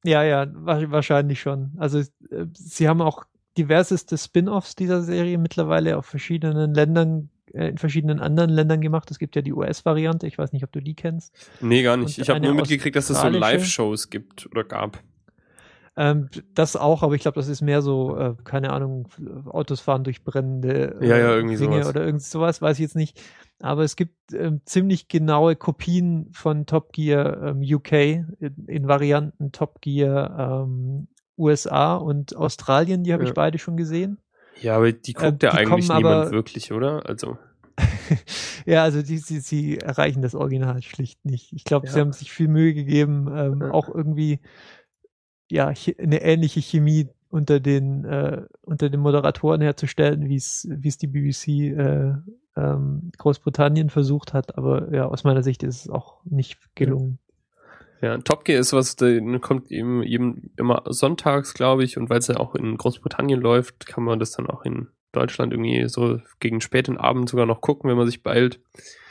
Ja, 0.04 0.22
ja, 0.24 0.46
wa 0.54 0.80
wahrscheinlich 0.92 1.42
schon. 1.42 1.72
Also 1.78 2.02
äh, 2.30 2.46
sie 2.54 2.88
haben 2.88 3.02
auch 3.02 3.26
diverseste 3.58 4.18
Spin-offs 4.18 4.76
dieser 4.76 5.02
Serie 5.02 5.38
mittlerweile 5.38 5.98
auf 5.98 6.06
verschiedenen 6.06 6.74
Ländern, 6.74 7.30
äh, 7.54 7.70
in 7.70 7.78
verschiedenen 7.78 8.20
anderen 8.20 8.50
Ländern 8.50 8.82
gemacht. 8.82 9.10
Es 9.12 9.20
gibt 9.20 9.36
ja 9.36 9.42
die 9.42 9.54
US-Variante, 9.54 10.28
ich 10.28 10.38
weiß 10.38 10.52
nicht, 10.54 10.64
ob 10.64 10.72
du 10.72 10.82
die 10.82 10.96
kennst. 10.96 11.34
Nee, 11.62 11.84
gar 11.84 11.98
nicht. 11.98 12.18
Und 12.18 12.24
Ich 12.24 12.30
habe 12.30 12.40
nur 12.42 12.54
mitgekriegt, 12.54 12.96
dass 12.96 13.10
es 13.10 13.20
so 13.22 13.28
Live-Shows 13.30 14.10
gibt 14.10 14.48
oder 14.52 14.64
gab. 14.64 15.02
Ähm, 15.98 16.28
das 16.54 16.76
auch, 16.76 17.04
aber 17.04 17.16
ich 17.16 17.22
glaube, 17.22 17.36
das 17.36 17.48
ist 17.48 17.62
mehr 17.62 17.82
so, 17.82 18.18
äh, 18.18 18.34
keine 18.44 18.74
Ahnung, 18.74 19.08
Autos 19.46 19.80
fahren 19.80 20.04
durch 20.04 20.26
brennende 20.26 20.98
äh, 21.00 21.08
Ja, 21.08 21.18
ja, 21.18 21.36
irgendwie 21.36 21.56
Dinge 21.56 21.84
sowas. 21.84 21.88
oder 21.90 22.06
irgend 22.06 22.22
sowas, 22.22 22.62
weiß 22.62 22.78
ich 22.78 22.84
jetzt 22.84 22.98
nicht. 22.98 23.22
Aber 23.62 23.84
es 23.84 23.96
gibt 23.96 24.34
ähm, 24.34 24.60
ziemlich 24.66 25.08
genaue 25.08 25.56
Kopien 25.56 26.28
von 26.34 26.66
Top 26.66 26.92
Gear 26.92 27.42
ähm, 27.42 27.62
UK 27.62 27.92
in, 27.94 28.66
in 28.68 28.88
Varianten 28.90 29.54
Top 29.54 29.80
Gear 29.80 30.66
ähm, 30.66 31.08
USA 31.38 31.96
und 31.96 32.36
Australien, 32.36 33.04
die 33.04 33.14
habe 33.14 33.24
Ja. 33.24 33.30
ich 33.30 33.36
beide 33.36 33.58
schon 33.58 33.78
gesehen. 33.78 34.18
Ja, 34.62 34.78
aber 34.78 34.92
die 34.92 35.14
guckt 35.14 35.44
Äh, 35.44 35.48
ja 35.48 35.52
die 35.52 35.58
eigentlich 35.58 35.90
niemand 35.90 36.06
aber- 36.06 36.32
wirklich, 36.32 36.72
oder? 36.72 37.06
Also, 37.06 37.38
ja, 38.66 38.84
also 38.84 39.02
die, 39.02 39.18
sie, 39.18 39.40
sie 39.42 39.78
erreichen 39.80 40.22
das 40.22 40.34
Original 40.36 40.82
schlicht 40.82 41.26
nicht. 41.26 41.52
Ich 41.54 41.66
glaube, 41.66 41.88
sie 41.88 41.98
Ja. 41.98 42.06
haben 42.06 42.14
sich 42.14 42.32
viel 42.32 42.48
Mühe 42.48 42.74
gegeben, 42.74 43.28
ähm, 43.36 43.62
Ja. 43.62 43.72
auch 43.72 43.90
irgendwie 43.94 44.40
ja 45.52 45.72
eine 46.00 46.22
ähnliche 46.22 46.62
Chemie 46.62 47.10
unter 47.30 47.60
den 47.60 48.06
äh, 48.06 48.44
unter 48.62 48.90
den 48.90 49.02
Moderatoren 49.02 49.62
herzustellen, 49.62 50.30
wie 50.30 50.38
es 50.38 50.68
wie 50.72 50.88
es 50.88 50.98
die 50.98 51.08
BBC 51.08 51.48
äh, 51.78 52.14
ähm, 52.56 53.12
Großbritannien 53.18 53.90
versucht 53.90 54.34
hat. 54.34 54.58
Aber 54.58 54.94
ja, 54.94 55.06
aus 55.06 55.26
meiner 55.26 55.44
Sicht 55.44 55.62
ist 55.64 55.82
es 55.86 55.90
auch 55.90 56.24
nicht 56.24 56.58
gelungen. 56.76 57.20
Ja, 58.02 58.18
Top 58.20 58.46
Gear 58.46 58.60
ist 58.60 58.74
was, 58.74 58.96
der 58.96 59.22
kommt 59.40 59.72
eben, 59.72 60.04
eben 60.04 60.52
immer 60.58 60.84
sonntags, 60.88 61.54
glaube 61.54 61.84
ich, 61.84 61.98
und 61.98 62.10
weil 62.10 62.20
es 62.20 62.28
ja 62.28 62.38
auch 62.38 62.56
in 62.56 62.78
Großbritannien 62.78 63.40
läuft, 63.42 63.86
kann 63.88 64.04
man 64.04 64.20
das 64.20 64.32
dann 64.32 64.48
auch 64.48 64.64
in 64.64 64.88
Deutschland 65.12 65.54
irgendwie 65.54 65.88
so 65.88 66.20
gegen 66.40 66.60
späten 66.62 66.98
Abend 66.98 67.30
sogar 67.30 67.46
noch 67.46 67.62
gucken, 67.62 67.90
wenn 67.90 67.98
man 67.98 68.06
sich 68.06 68.22
beeilt. 68.22 68.60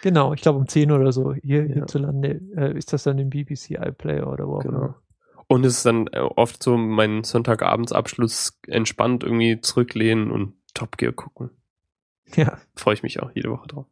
Genau, 0.02 0.34
ich 0.34 0.42
glaube 0.42 0.58
um 0.58 0.68
10 0.68 0.92
oder 0.92 1.12
so 1.12 1.32
hier 1.32 1.66
Ja. 1.66 1.74
hierzulande 1.74 2.40
äh, 2.56 2.76
ist 2.76 2.92
das 2.92 3.04
dann 3.04 3.18
im 3.18 3.30
BBC 3.30 3.70
iPlayer 3.80 4.30
oder 4.30 4.46
wo 4.46 4.56
auch 4.56 4.62
Genau. 4.62 4.76
immer. 4.78 5.00
Und 5.46 5.64
es 5.64 5.78
ist 5.78 5.86
dann 5.86 6.06
äh, 6.08 6.18
oft 6.20 6.62
so 6.62 6.76
mein 6.76 7.24
Sonntagabendsabschluss 7.24 8.58
entspannt 8.66 9.24
irgendwie 9.24 9.60
zurücklehnen 9.60 10.30
und 10.30 10.54
Top 10.74 10.96
Gear 10.98 11.12
gucken. 11.12 11.50
Ja, 12.34 12.58
Freue 12.74 12.94
ich 12.94 13.02
mich 13.02 13.22
auch 13.22 13.30
jede 13.34 13.50
Woche 13.50 13.68
drauf. 13.68 13.86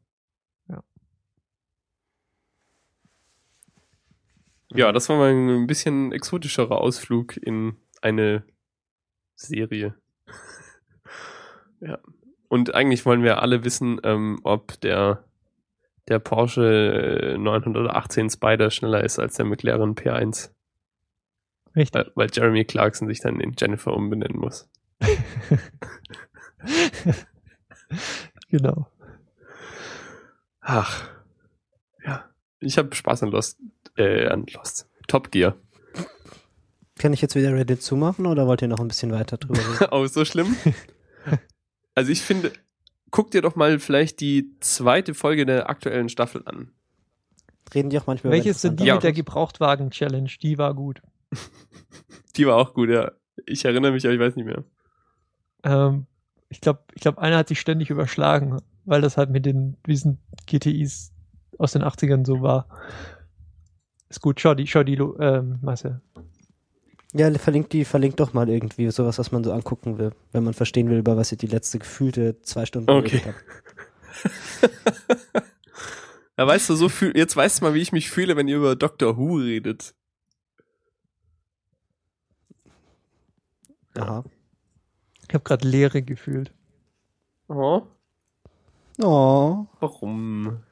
Ja, 4.75 4.93
das 4.93 5.09
war 5.09 5.17
mal 5.19 5.33
ein 5.33 5.67
bisschen 5.67 6.13
exotischerer 6.13 6.81
Ausflug 6.81 7.37
in 7.37 7.77
eine 8.01 8.45
Serie. 9.35 9.95
ja. 11.81 11.99
Und 12.49 12.75
eigentlich 12.75 13.07
wollen 13.07 13.23
wir 13.23 13.41
alle 13.43 13.65
wissen, 13.65 14.01
ähm, 14.05 14.41
ob 14.45 14.81
der, 14.81 15.25
der 16.09 16.19
Porsche 16.19 17.35
äh, 17.35 17.39
918 17.39 18.31
Spider 18.31 18.71
schneller 18.71 19.03
ist 19.05 19.19
als 19.19 19.37
der 19.37 19.47
McLaren 19.47 19.95
P1. 19.95 20.51
Richtig. 21.75 21.95
Weil, 21.95 22.13
weil 22.15 22.29
Jeremy 22.33 22.65
Clarkson 22.65 23.09
sich 23.09 23.21
dann 23.21 23.41
in 23.41 23.55
Jennifer 23.59 23.95
umbenennen 23.95 24.39
muss. 24.39 24.69
Genau. 28.53 28.87
Ach. 30.61 31.09
Ja. 32.05 32.29
Ich 32.61 32.77
habe 32.77 32.95
Spaß 32.95 33.23
an 33.23 33.31
Lost. 33.31 33.59
Äh, 33.97 34.27
an 34.29 34.47
Lost. 34.53 34.89
Top 35.09 35.31
Gear. 35.31 35.57
Kann 36.99 37.13
ich 37.13 37.21
jetzt 37.21 37.35
wieder 37.35 37.53
Reddit 37.53 37.83
zumachen 37.83 38.27
oder 38.27 38.47
wollt 38.47 38.63
ihr 38.63 38.69
noch 38.69 38.79
ein 38.81 38.89
bisschen 38.89 39.13
weiter 39.13 39.37
drüber 39.37 39.59
reden? 39.59 39.89
oh, 39.91 40.07
so 40.07 40.25
schlimm. 40.25 40.57
Also 41.95 42.11
ich 42.11 42.23
finde, 42.23 42.53
guck 43.11 43.33
dir 43.33 43.43
doch 43.43 43.55
mal 43.55 43.79
vielleicht 43.79 44.21
die 44.21 44.57
zweite 44.61 45.13
Folge 45.13 45.45
der 45.45 45.69
aktuellen 45.69 46.09
Staffel 46.09 46.41
an. 46.47 46.73
Reden 47.75 47.91
die 47.91 47.99
auch 47.99 48.07
manchmal 48.07 48.33
Welches 48.33 48.63
sind 48.63 48.81
die 48.81 48.85
Ja. 48.85 48.95
mit 48.95 49.03
der 49.03 49.13
Gebrauchtwagen-Challenge? 49.13 50.31
Die 50.41 50.57
war 50.57 50.73
gut. 50.75 51.03
Die 52.37 52.47
war 52.47 52.57
auch 52.57 52.73
gut, 52.73 52.89
ja. 52.89 53.13
Ich 53.45 53.67
erinnere 53.67 53.93
mich, 53.93 54.07
aber 54.07 54.15
ich 54.15 54.21
weiß 54.21 54.37
nicht 54.37 54.47
mehr. 54.47 54.65
Ähm, 55.65 56.07
ich 56.49 56.63
glaube, 56.63 56.81
ich 56.95 57.03
glaub, 57.03 57.19
einer 57.19 57.37
hat 57.37 57.49
sich 57.49 57.61
ständig 57.61 57.91
überschlagen, 57.91 58.63
weil 58.87 59.03
das 59.03 59.19
halt 59.19 59.29
mit 59.29 59.45
den 59.45 59.77
diesen 59.87 60.19
GTIs 60.47 61.13
aus 61.59 61.73
den 61.73 61.83
80ern 61.83 62.25
so 62.25 62.41
war. 62.41 62.69
Ist 64.13 64.21
gut, 64.21 64.41
schau 64.41 64.55
die, 64.55 64.67
schau 64.67 64.83
die, 64.83 64.97
ähm, 64.97 65.59
Marcel. 65.63 66.03
Ja, 67.15 67.33
verlinkt 67.39 67.73
die, 67.73 67.87
verlinkt 67.87 68.21
doch 68.21 68.35
mal 68.35 68.47
irgendwie 68.51 68.91
sowas, 68.91 69.19
was 69.19 69.33
man 69.33 69.43
so 69.43 69.55
angucken 69.55 69.97
will, 69.97 70.13
wenn 70.33 70.45
man 70.45 70.53
verstehen 70.53 70.91
will, 70.91 70.99
über 70.99 71.17
was 71.17 71.33
ihr 71.33 71.39
die 71.39 71.47
letzte 71.47 71.79
gefühlte 71.79 72.39
zwei 72.43 72.67
Stunden 72.67 72.91
Okay. 72.91 73.23
habt. 73.25 73.43
Ja, 76.39 76.47
weißt 76.47 76.71
du, 76.71 76.75
so 76.77 76.89
fühl, 76.89 77.17
jetzt 77.17 77.37
weißt 77.37 77.61
du 77.61 77.65
mal, 77.65 77.75
wie 77.75 77.81
ich 77.83 77.93
mich 77.93 78.11
fühle, 78.11 78.37
wenn 78.37 78.49
ihr 78.49 78.57
über 78.57 78.75
Doctor 78.75 79.19
Who 79.19 79.37
redet. 79.37 79.95
Aha. 83.95 84.25
Ich 85.29 85.35
habe 85.35 85.45
gerade 85.45 85.69
Leere 85.69 86.03
gefühlt. 86.03 86.51
Oh. 87.49 87.83
Oh. 89.01 89.67
Warum? 89.79 90.63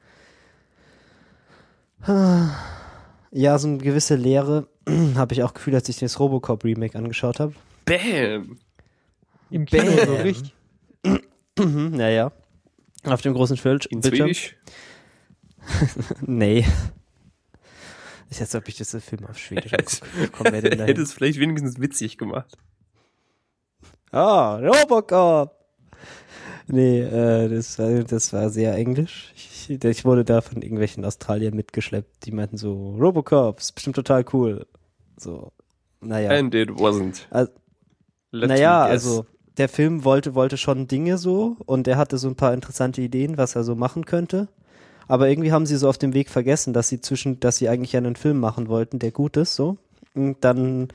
Ja, 3.31 3.57
so 3.57 3.67
eine 3.67 3.77
gewisse 3.77 4.15
Leere 4.15 4.67
habe 5.15 5.33
ich 5.33 5.43
auch 5.43 5.53
gefühlt, 5.53 5.75
als 5.75 5.89
ich 5.89 5.97
das 5.97 6.19
Robocop 6.19 6.63
Remake 6.63 6.97
angeschaut 6.97 7.39
habe. 7.39 7.53
Bam! 7.85 8.57
Im 9.49 9.65
Kino 9.65 9.91
so 9.91 10.13
Bam. 10.13 10.21
richtig. 10.21 10.53
Naja. 11.57 12.31
Auf 13.03 13.21
dem 13.21 13.33
großen 13.33 13.57
Bild 13.57 13.85
In. 13.87 14.01
Schwedisch? 14.01 14.55
Nee. 16.21 16.65
Ist 18.29 18.39
jetzt, 18.39 18.55
ob 18.55 18.67
ich 18.67 18.77
das 18.77 18.95
Film 19.03 19.25
auf 19.25 19.37
Schwedisch 19.37 19.73
angucke. 19.73 20.51
Hätte 20.85 21.01
es 21.01 21.13
vielleicht 21.13 21.39
wenigstens 21.39 21.79
witzig 21.79 22.17
gemacht. 22.17 22.57
Ah, 24.11 24.55
Robocop! 24.57 25.60
Nee, 26.71 27.01
äh, 27.01 27.49
das 27.49 27.77
war, 27.79 28.03
das 28.03 28.33
war 28.33 28.49
sehr 28.49 28.75
englisch. 28.75 29.33
Ich, 29.35 29.69
ich 29.83 30.05
wurde 30.05 30.23
da 30.25 30.41
von 30.41 30.61
irgendwelchen 30.61 31.03
Australiern 31.05 31.55
mitgeschleppt, 31.55 32.25
die 32.25 32.31
meinten 32.31 32.57
so, 32.57 32.95
Robocop, 32.99 33.59
ist 33.59 33.73
bestimmt 33.73 33.95
total 33.95 34.25
cool. 34.33 34.65
So, 35.17 35.51
naja. 35.99 36.31
And 36.31 36.53
it 36.55 36.69
wasn't. 36.69 37.21
Also- 37.29 37.51
naja, 38.31 38.83
also 38.83 39.25
der 39.57 39.67
Film 39.67 40.05
wollte, 40.05 40.33
wollte 40.35 40.55
schon 40.57 40.87
Dinge 40.87 41.17
so 41.17 41.57
und 41.65 41.87
er 41.87 41.97
hatte 41.97 42.17
so 42.17 42.29
ein 42.29 42.35
paar 42.35 42.53
interessante 42.53 43.01
Ideen, 43.01 43.37
was 43.37 43.55
er 43.55 43.63
so 43.65 43.75
machen 43.75 44.05
könnte. 44.05 44.47
Aber 45.07 45.27
irgendwie 45.29 45.51
haben 45.51 45.65
sie 45.65 45.75
so 45.75 45.89
auf 45.89 45.97
dem 45.97 46.13
Weg 46.13 46.29
vergessen, 46.29 46.71
dass 46.71 46.87
sie 46.87 47.01
zwischen, 47.01 47.41
dass 47.41 47.57
sie 47.57 47.67
eigentlich 47.67 47.97
einen 47.97 48.15
Film 48.15 48.39
machen 48.39 48.69
wollten, 48.69 48.99
der 48.99 49.11
gut 49.11 49.35
ist, 49.35 49.55
so. 49.55 49.77
Und 50.13 50.37
dann, 50.45 50.87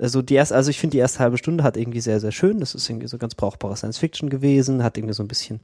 also 0.00 0.22
die 0.22 0.34
erste, 0.34 0.54
also 0.54 0.70
ich 0.70 0.80
finde 0.80 0.92
die 0.92 0.98
erste 0.98 1.18
halbe 1.18 1.38
Stunde 1.38 1.62
hat 1.62 1.76
irgendwie 1.76 2.00
sehr, 2.00 2.20
sehr 2.20 2.32
schön. 2.32 2.60
Das 2.60 2.74
ist 2.74 2.88
irgendwie 2.88 3.08
so 3.08 3.18
ganz 3.18 3.34
brauchbare 3.34 3.76
Science 3.76 3.98
Fiction 3.98 4.30
gewesen, 4.30 4.82
hat 4.82 4.96
irgendwie 4.96 5.14
so 5.14 5.22
ein 5.22 5.28
bisschen 5.28 5.60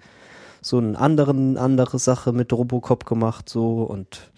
so 0.61 0.79
einen 0.79 0.97
anderen, 0.97 1.57
andere 1.57 1.99
Sache 1.99 2.33
mit 2.33 2.53
Robocop 2.53 3.07
gemacht, 3.07 3.49
so 3.49 3.83
und, 3.83 4.33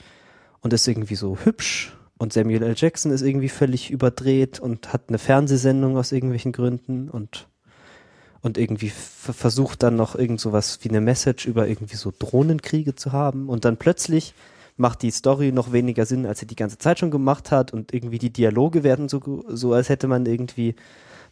und 0.61 0.73
ist 0.73 0.87
irgendwie 0.87 1.15
so 1.15 1.39
hübsch. 1.43 1.95
Und 2.19 2.33
Samuel 2.33 2.63
L. 2.63 2.75
Jackson 2.77 3.13
ist 3.13 3.23
irgendwie 3.23 3.49
völlig 3.49 3.91
überdreht 3.91 4.59
und 4.59 4.93
hat 4.93 5.03
eine 5.09 5.19
Fernsehsendung 5.19 5.97
aus 5.97 6.11
irgendwelchen 6.13 6.53
Gründen 6.53 7.09
und, 7.09 7.47
und 8.41 8.59
irgendwie 8.59 8.91
versucht 8.91 9.85
dann 9.85 9.97
noch 9.97 10.17
irgend 10.17 10.41
sowas 10.41 10.81
wie 10.83 10.89
eine 10.89 11.01
Message 11.01 11.47
über 11.47 11.69
irgendwie 11.69 11.97
so 11.97 12.13
Drohnenkriege 12.17 12.97
zu 12.97 13.13
haben. 13.13 13.49
Und 13.49 13.65
dann 13.65 13.77
plötzlich 13.77 14.35
macht 14.79 15.03
die 15.03 15.11
Story 15.11 15.53
noch 15.53 15.73
weniger 15.73 16.07
Sinn, 16.07 16.25
als 16.25 16.39
sie 16.41 16.47
die 16.47 16.57
ganze 16.57 16.79
Zeit 16.79 16.99
schon 16.99 17.11
gemacht 17.11 17.51
hat 17.51 17.73
und 17.73 17.93
irgendwie 17.93 18.19
die 18.19 18.33
Dialoge 18.33 18.85
werden 18.85 19.09
so, 19.09 19.45
so 19.49 19.73
als 19.73 19.89
hätte 19.89 20.07
man 20.07 20.25
irgendwie, 20.25 20.77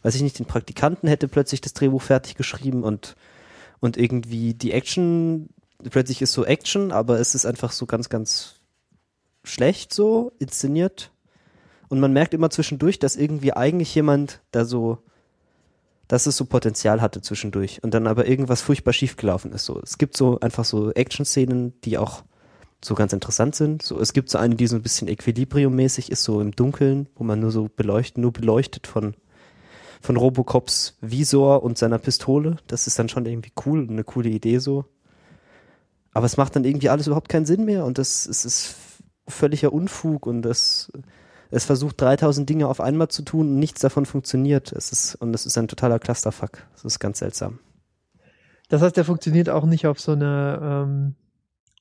weiß 0.03 0.15
ich 0.15 0.21
nicht, 0.21 0.37
den 0.37 0.45
Praktikanten 0.45 1.07
hätte 1.07 1.27
plötzlich 1.27 1.61
das 1.61 1.73
Drehbuch 1.73 2.01
fertig 2.01 2.35
geschrieben 2.35 2.83
und, 2.83 3.15
und 3.79 3.97
irgendwie 3.97 4.53
die 4.53 4.73
Action, 4.73 5.49
plötzlich 5.89 6.21
ist 6.21 6.33
so 6.33 6.45
Action, 6.45 6.91
aber 6.91 7.19
es 7.19 7.35
ist 7.35 7.45
einfach 7.45 7.71
so 7.71 7.85
ganz, 7.85 8.09
ganz 8.09 8.55
schlecht 9.43 9.93
so 9.93 10.33
inszeniert. 10.39 11.11
Und 11.87 12.01
man 12.01 12.11
merkt 12.11 12.33
immer 12.33 12.49
zwischendurch, 12.49 12.99
dass 12.99 13.15
irgendwie 13.15 13.53
eigentlich 13.53 13.95
jemand 13.95 14.41
da 14.51 14.65
so, 14.65 14.97
dass 16.09 16.25
es 16.25 16.35
so 16.35 16.43
Potenzial 16.43 17.01
hatte 17.01 17.21
zwischendurch 17.21 17.81
und 17.81 17.93
dann 17.93 18.07
aber 18.07 18.27
irgendwas 18.27 18.61
furchtbar 18.61 18.91
schiefgelaufen 18.91 19.53
ist. 19.53 19.63
So, 19.63 19.79
es 19.81 19.97
gibt 19.97 20.17
so 20.17 20.37
einfach 20.41 20.65
so 20.65 20.91
Action-Szenen, 20.91 21.79
die 21.81 21.97
auch 21.97 22.23
so 22.83 22.95
ganz 22.95 23.13
interessant 23.13 23.55
sind. 23.55 23.81
So, 23.81 23.99
es 23.99 24.13
gibt 24.13 24.29
so 24.29 24.37
eine, 24.37 24.55
die 24.55 24.67
so 24.67 24.75
ein 24.75 24.81
bisschen 24.81 25.07
Equilibrium-mäßig 25.07 26.11
ist, 26.11 26.23
so 26.23 26.41
im 26.41 26.51
Dunkeln, 26.51 27.09
wo 27.15 27.23
man 27.23 27.39
nur 27.39 27.51
so 27.51 27.69
beleuchtet, 27.75 28.19
nur 28.19 28.31
beleuchtet 28.31 28.87
von, 28.87 29.15
von 30.01 30.17
Robocops 30.17 30.97
Visor 31.01 31.63
und 31.63 31.77
seiner 31.77 31.97
Pistole. 31.97 32.57
Das 32.67 32.87
ist 32.87 32.99
dann 32.99 33.09
schon 33.09 33.25
irgendwie 33.25 33.51
cool 33.65 33.79
und 33.79 33.91
eine 33.91 34.03
coole 34.03 34.29
Idee 34.29 34.59
so. 34.59 34.85
Aber 36.13 36.25
es 36.25 36.37
macht 36.37 36.55
dann 36.55 36.65
irgendwie 36.65 36.89
alles 36.89 37.07
überhaupt 37.07 37.29
keinen 37.29 37.45
Sinn 37.45 37.65
mehr 37.65 37.85
und 37.85 37.97
das 37.97 38.25
es 38.25 38.45
ist 38.45 38.75
völliger 39.27 39.73
Unfug 39.73 40.25
und 40.25 40.41
das, 40.41 40.91
es 41.51 41.65
versucht 41.65 41.99
3000 42.01 42.49
Dinge 42.49 42.67
auf 42.67 42.81
einmal 42.81 43.09
zu 43.09 43.23
tun 43.23 43.49
und 43.49 43.59
nichts 43.59 43.81
davon 43.81 44.05
funktioniert. 44.05 44.71
Es 44.71 44.91
ist, 44.91 45.15
und 45.15 45.33
es 45.33 45.45
ist 45.45 45.57
ein 45.57 45.67
totaler 45.67 45.99
Clusterfuck. 45.99 46.63
Das 46.73 46.85
ist 46.85 46.99
ganz 46.99 47.19
seltsam. 47.19 47.59
Das 48.69 48.81
heißt, 48.81 48.97
der 48.97 49.05
funktioniert 49.05 49.49
auch 49.49 49.65
nicht 49.65 49.87
auf 49.87 49.99
so 49.99 50.13
eine, 50.13 50.59
ähm, 50.61 51.15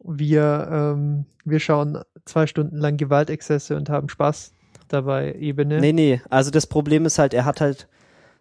wir, 0.07 0.68
ähm, 0.70 1.24
wir 1.44 1.61
schauen 1.61 1.98
zwei 2.24 2.46
Stunden 2.46 2.76
lang 2.76 2.96
Gewaltexzesse 2.96 3.76
und 3.76 3.88
haben 3.88 4.09
Spaß 4.09 4.52
dabei 4.88 5.34
Ebene. 5.34 5.80
Nee, 5.80 5.92
nee, 5.92 6.20
also 6.30 6.50
das 6.50 6.66
Problem 6.66 7.07
ist 7.07 7.18
halt, 7.18 7.34
er 7.34 7.44
hat 7.44 7.61
halt 7.61 7.88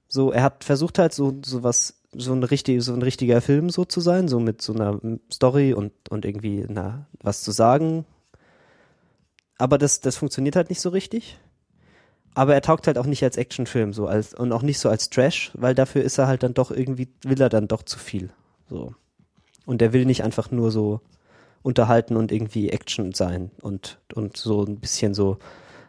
so, 0.07 0.31
er 0.31 0.43
hat 0.43 0.63
versucht 0.63 0.99
halt 0.99 1.13
so, 1.13 1.35
so 1.43 1.63
was, 1.63 2.01
so 2.13 2.33
ein 2.33 2.43
richtig, 2.43 2.83
so 2.83 2.93
ein 2.93 3.01
richtiger 3.01 3.41
Film 3.41 3.69
so 3.69 3.85
zu 3.85 3.99
sein, 3.99 4.27
so 4.27 4.39
mit 4.39 4.61
so 4.61 4.73
einer 4.73 4.99
Story 5.31 5.73
und, 5.73 5.91
und 6.09 6.25
irgendwie, 6.25 6.65
na, 6.67 7.07
was 7.21 7.41
zu 7.41 7.51
sagen. 7.51 8.05
Aber 9.57 9.77
das, 9.77 10.01
das 10.01 10.17
funktioniert 10.17 10.55
halt 10.55 10.69
nicht 10.69 10.81
so 10.81 10.89
richtig. 10.89 11.39
Aber 12.33 12.53
er 12.53 12.61
taugt 12.61 12.87
halt 12.87 12.97
auch 12.97 13.05
nicht 13.05 13.23
als 13.23 13.37
Actionfilm 13.37 13.93
so 13.93 14.07
als, 14.07 14.33
und 14.33 14.51
auch 14.51 14.61
nicht 14.61 14.79
so 14.79 14.89
als 14.89 15.09
Trash, 15.09 15.51
weil 15.53 15.73
dafür 15.73 16.03
ist 16.03 16.17
er 16.17 16.27
halt 16.27 16.43
dann 16.43 16.53
doch 16.53 16.69
irgendwie, 16.69 17.07
will 17.23 17.41
er 17.41 17.49
dann 17.49 17.69
doch 17.69 17.83
zu 17.83 17.97
viel. 17.97 18.29
So. 18.69 18.93
Und 19.65 19.81
er 19.81 19.93
will 19.93 20.05
nicht 20.05 20.23
einfach 20.23 20.51
nur 20.51 20.69
so 20.69 20.99
unterhalten 21.65 22.15
und 22.15 22.31
irgendwie 22.31 22.69
Action 22.69 23.13
sein 23.13 23.49
und, 23.59 23.97
und 24.13 24.37
so 24.37 24.63
ein 24.63 24.79
bisschen 24.79 25.15
so 25.15 25.39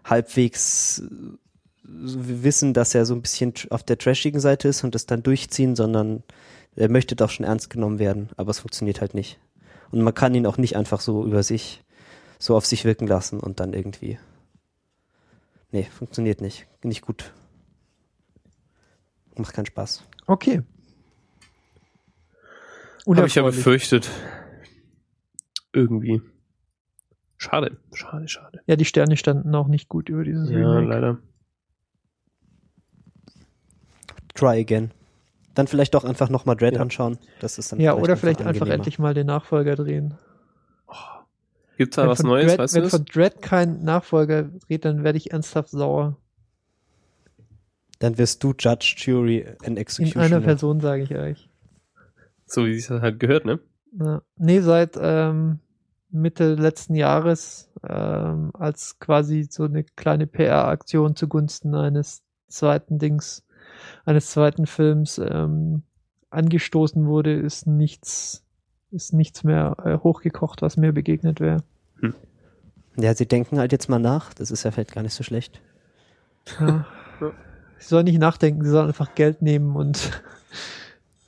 halbwegs 0.05 1.01
äh, 1.01 1.37
wissen, 1.83 2.73
dass 2.73 2.95
er 2.95 3.05
so 3.05 3.15
ein 3.15 3.21
bisschen 3.21 3.53
auf 3.69 3.83
der 3.83 3.99
trashigen 3.99 4.41
Seite 4.41 4.69
ist 4.69 4.85
und 4.85 4.95
das 4.95 5.05
dann 5.05 5.23
durchziehen, 5.23 5.77
sondern 5.77 6.23
er 6.77 6.89
möchte 6.89 7.15
doch 7.15 7.29
schon 7.29 7.45
ernst 7.45 7.69
genommen 7.69 7.99
werden, 7.99 8.31
aber 8.39 8.51
es 8.51 8.61
funktioniert 8.61 9.03
halt 9.03 9.13
nicht. 9.13 9.39
Und 9.91 10.01
man 10.01 10.15
kann 10.15 10.35
ihn 10.35 10.47
auch 10.47 10.57
nicht 10.57 10.77
einfach 10.77 11.01
so 11.01 11.25
über 11.27 11.43
sich, 11.43 11.85
so 12.39 12.57
auf 12.57 12.65
sich 12.65 12.87
wirken 12.87 13.07
lassen 13.07 13.39
und 13.39 13.61
dann 13.61 13.75
irgendwie. 13.75 14.19
Nee, 15.73 15.85
funktioniert 15.85 16.41
nicht. 16.41 16.67
Nicht 16.83 17.03
gut. 17.03 17.33
Macht 19.37 19.55
keinen 19.55 19.67
Spaß. 19.67 20.03
Okay. 20.27 20.63
Habe 23.07 23.27
ich 23.27 23.35
ja 23.35 23.43
befürchtet. 23.43 24.11
Irgendwie. 25.77 26.23
Schade, 27.37 27.77
schade, 27.93 28.27
schade. 28.29 28.61
Ja, 28.67 28.77
die 28.77 28.87
Sterne 28.87 29.19
standen 29.19 29.55
auch 29.55 29.69
nicht 29.69 29.91
gut 29.91 30.09
über 30.09 30.25
dieses 30.25 30.49
Ja, 30.49 30.57
Remake. 30.57 30.87
leider. 30.89 31.19
Try 34.35 34.59
again. 34.61 34.91
Dann 35.55 35.67
vielleicht 35.67 35.93
doch 35.93 36.05
einfach 36.05 36.31
nochmal 36.31 36.57
Dread 36.57 36.75
Ja. 36.77 36.81
anschauen. 36.81 37.19
Das 37.41 37.59
ist 37.59 37.73
dann 37.73 37.81
Ja, 37.81 37.93
oder 37.95 38.17
vielleicht 38.17 38.41
einfach 38.41 38.63
einfach 38.63 38.75
endlich 38.75 38.99
mal 38.99 39.13
den 39.13 39.27
Nachfolger 39.27 39.77
drehen. 39.77 40.15
Gibt's 41.77 41.97
da 41.97 42.03
wenn 42.05 42.09
was 42.09 42.21
von 42.23 42.27
Neues, 42.31 42.47
Dread, 42.47 42.59
weißt 42.59 42.73
du 42.73 42.77
wenn 42.77 42.83
das? 42.85 42.91
von 42.93 43.05
Dread 43.05 43.43
kein 43.43 43.83
Nachfolger 43.85 44.45
dreht, 44.45 44.87
dann 44.87 45.05
werde 45.05 45.19
ich 45.19 45.31
ernsthaft 45.33 45.69
sauer. 45.69 46.17
Dann 47.99 48.17
wirst 48.17 48.43
du 48.43 48.55
Judge, 48.59 48.95
Jury 48.97 49.45
and 49.47 49.67
In 49.69 49.77
Executioner. 49.77 50.25
einer 50.25 50.41
Person, 50.41 50.81
sage 50.81 51.03
ich 51.03 51.15
euch. 51.15 51.51
So 52.47 52.65
wie 52.65 52.75
sich 52.77 52.87
das 52.87 53.03
halt 53.03 53.21
gehört, 53.21 53.45
ne? 53.45 53.61
Ja. 53.99 54.23
Nee, 54.37 54.61
seit, 54.61 54.97
ähm, 54.99 55.61
Mitte 56.17 56.55
letzten 56.55 56.95
Jahres 56.95 57.71
ähm, 57.89 58.51
als 58.55 58.99
quasi 58.99 59.47
so 59.49 59.65
eine 59.65 59.85
kleine 59.85 60.27
PR-Aktion 60.27 61.17
zugunsten 61.17 61.75
eines 61.75 62.23
zweiten 62.49 62.99
Dings, 62.99 63.45
eines 64.05 64.31
zweiten 64.31 64.67
Films 64.67 65.19
ähm, 65.19 65.83
angestoßen 66.31 67.07
wurde, 67.07 67.35
ist 67.35 67.67
nichts, 67.67 68.45
ist 68.91 69.13
nichts 69.13 69.45
mehr 69.45 69.77
äh, 69.85 69.99
hochgekocht, 69.99 70.63
was 70.63 70.77
mir 70.77 70.93
begegnet 70.93 71.41
wäre. 71.41 71.63
Ja, 72.99 73.15
sie 73.15 73.27
denken 73.27 73.59
halt 73.59 73.73
jetzt 73.73 73.89
mal 73.89 73.99
nach. 73.99 74.33
Das 74.35 74.51
ist 74.51 74.63
ja 74.65 74.71
vielleicht 74.71 74.95
gar 74.95 75.03
nicht 75.03 75.15
so 75.15 75.23
schlecht. 75.23 75.61
Ja. 76.61 76.87
Sie 77.79 77.89
sollen 77.89 78.05
nicht 78.05 78.19
nachdenken, 78.19 78.65
sie 78.65 78.71
sollen 78.71 78.87
einfach 78.89 79.15
Geld 79.15 79.43
nehmen 79.43 79.77
und 79.77 80.23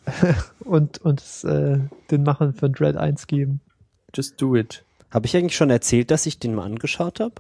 und 0.65 0.99
und 0.99 1.23
äh, 1.45 1.79
den 2.11 2.23
Machern 2.23 2.55
von 2.55 2.73
Dread 2.73 2.97
1 2.97 3.27
geben. 3.27 3.61
Just 4.15 4.41
do 4.41 4.57
it. 4.57 4.85
Habe 5.11 5.27
ich 5.27 5.37
eigentlich 5.37 5.57
schon 5.57 5.71
erzählt, 5.71 6.11
dass 6.11 6.27
ich 6.27 6.39
den 6.39 6.55
mal 6.55 6.65
angeschaut 6.65 7.21
habe? 7.21 7.35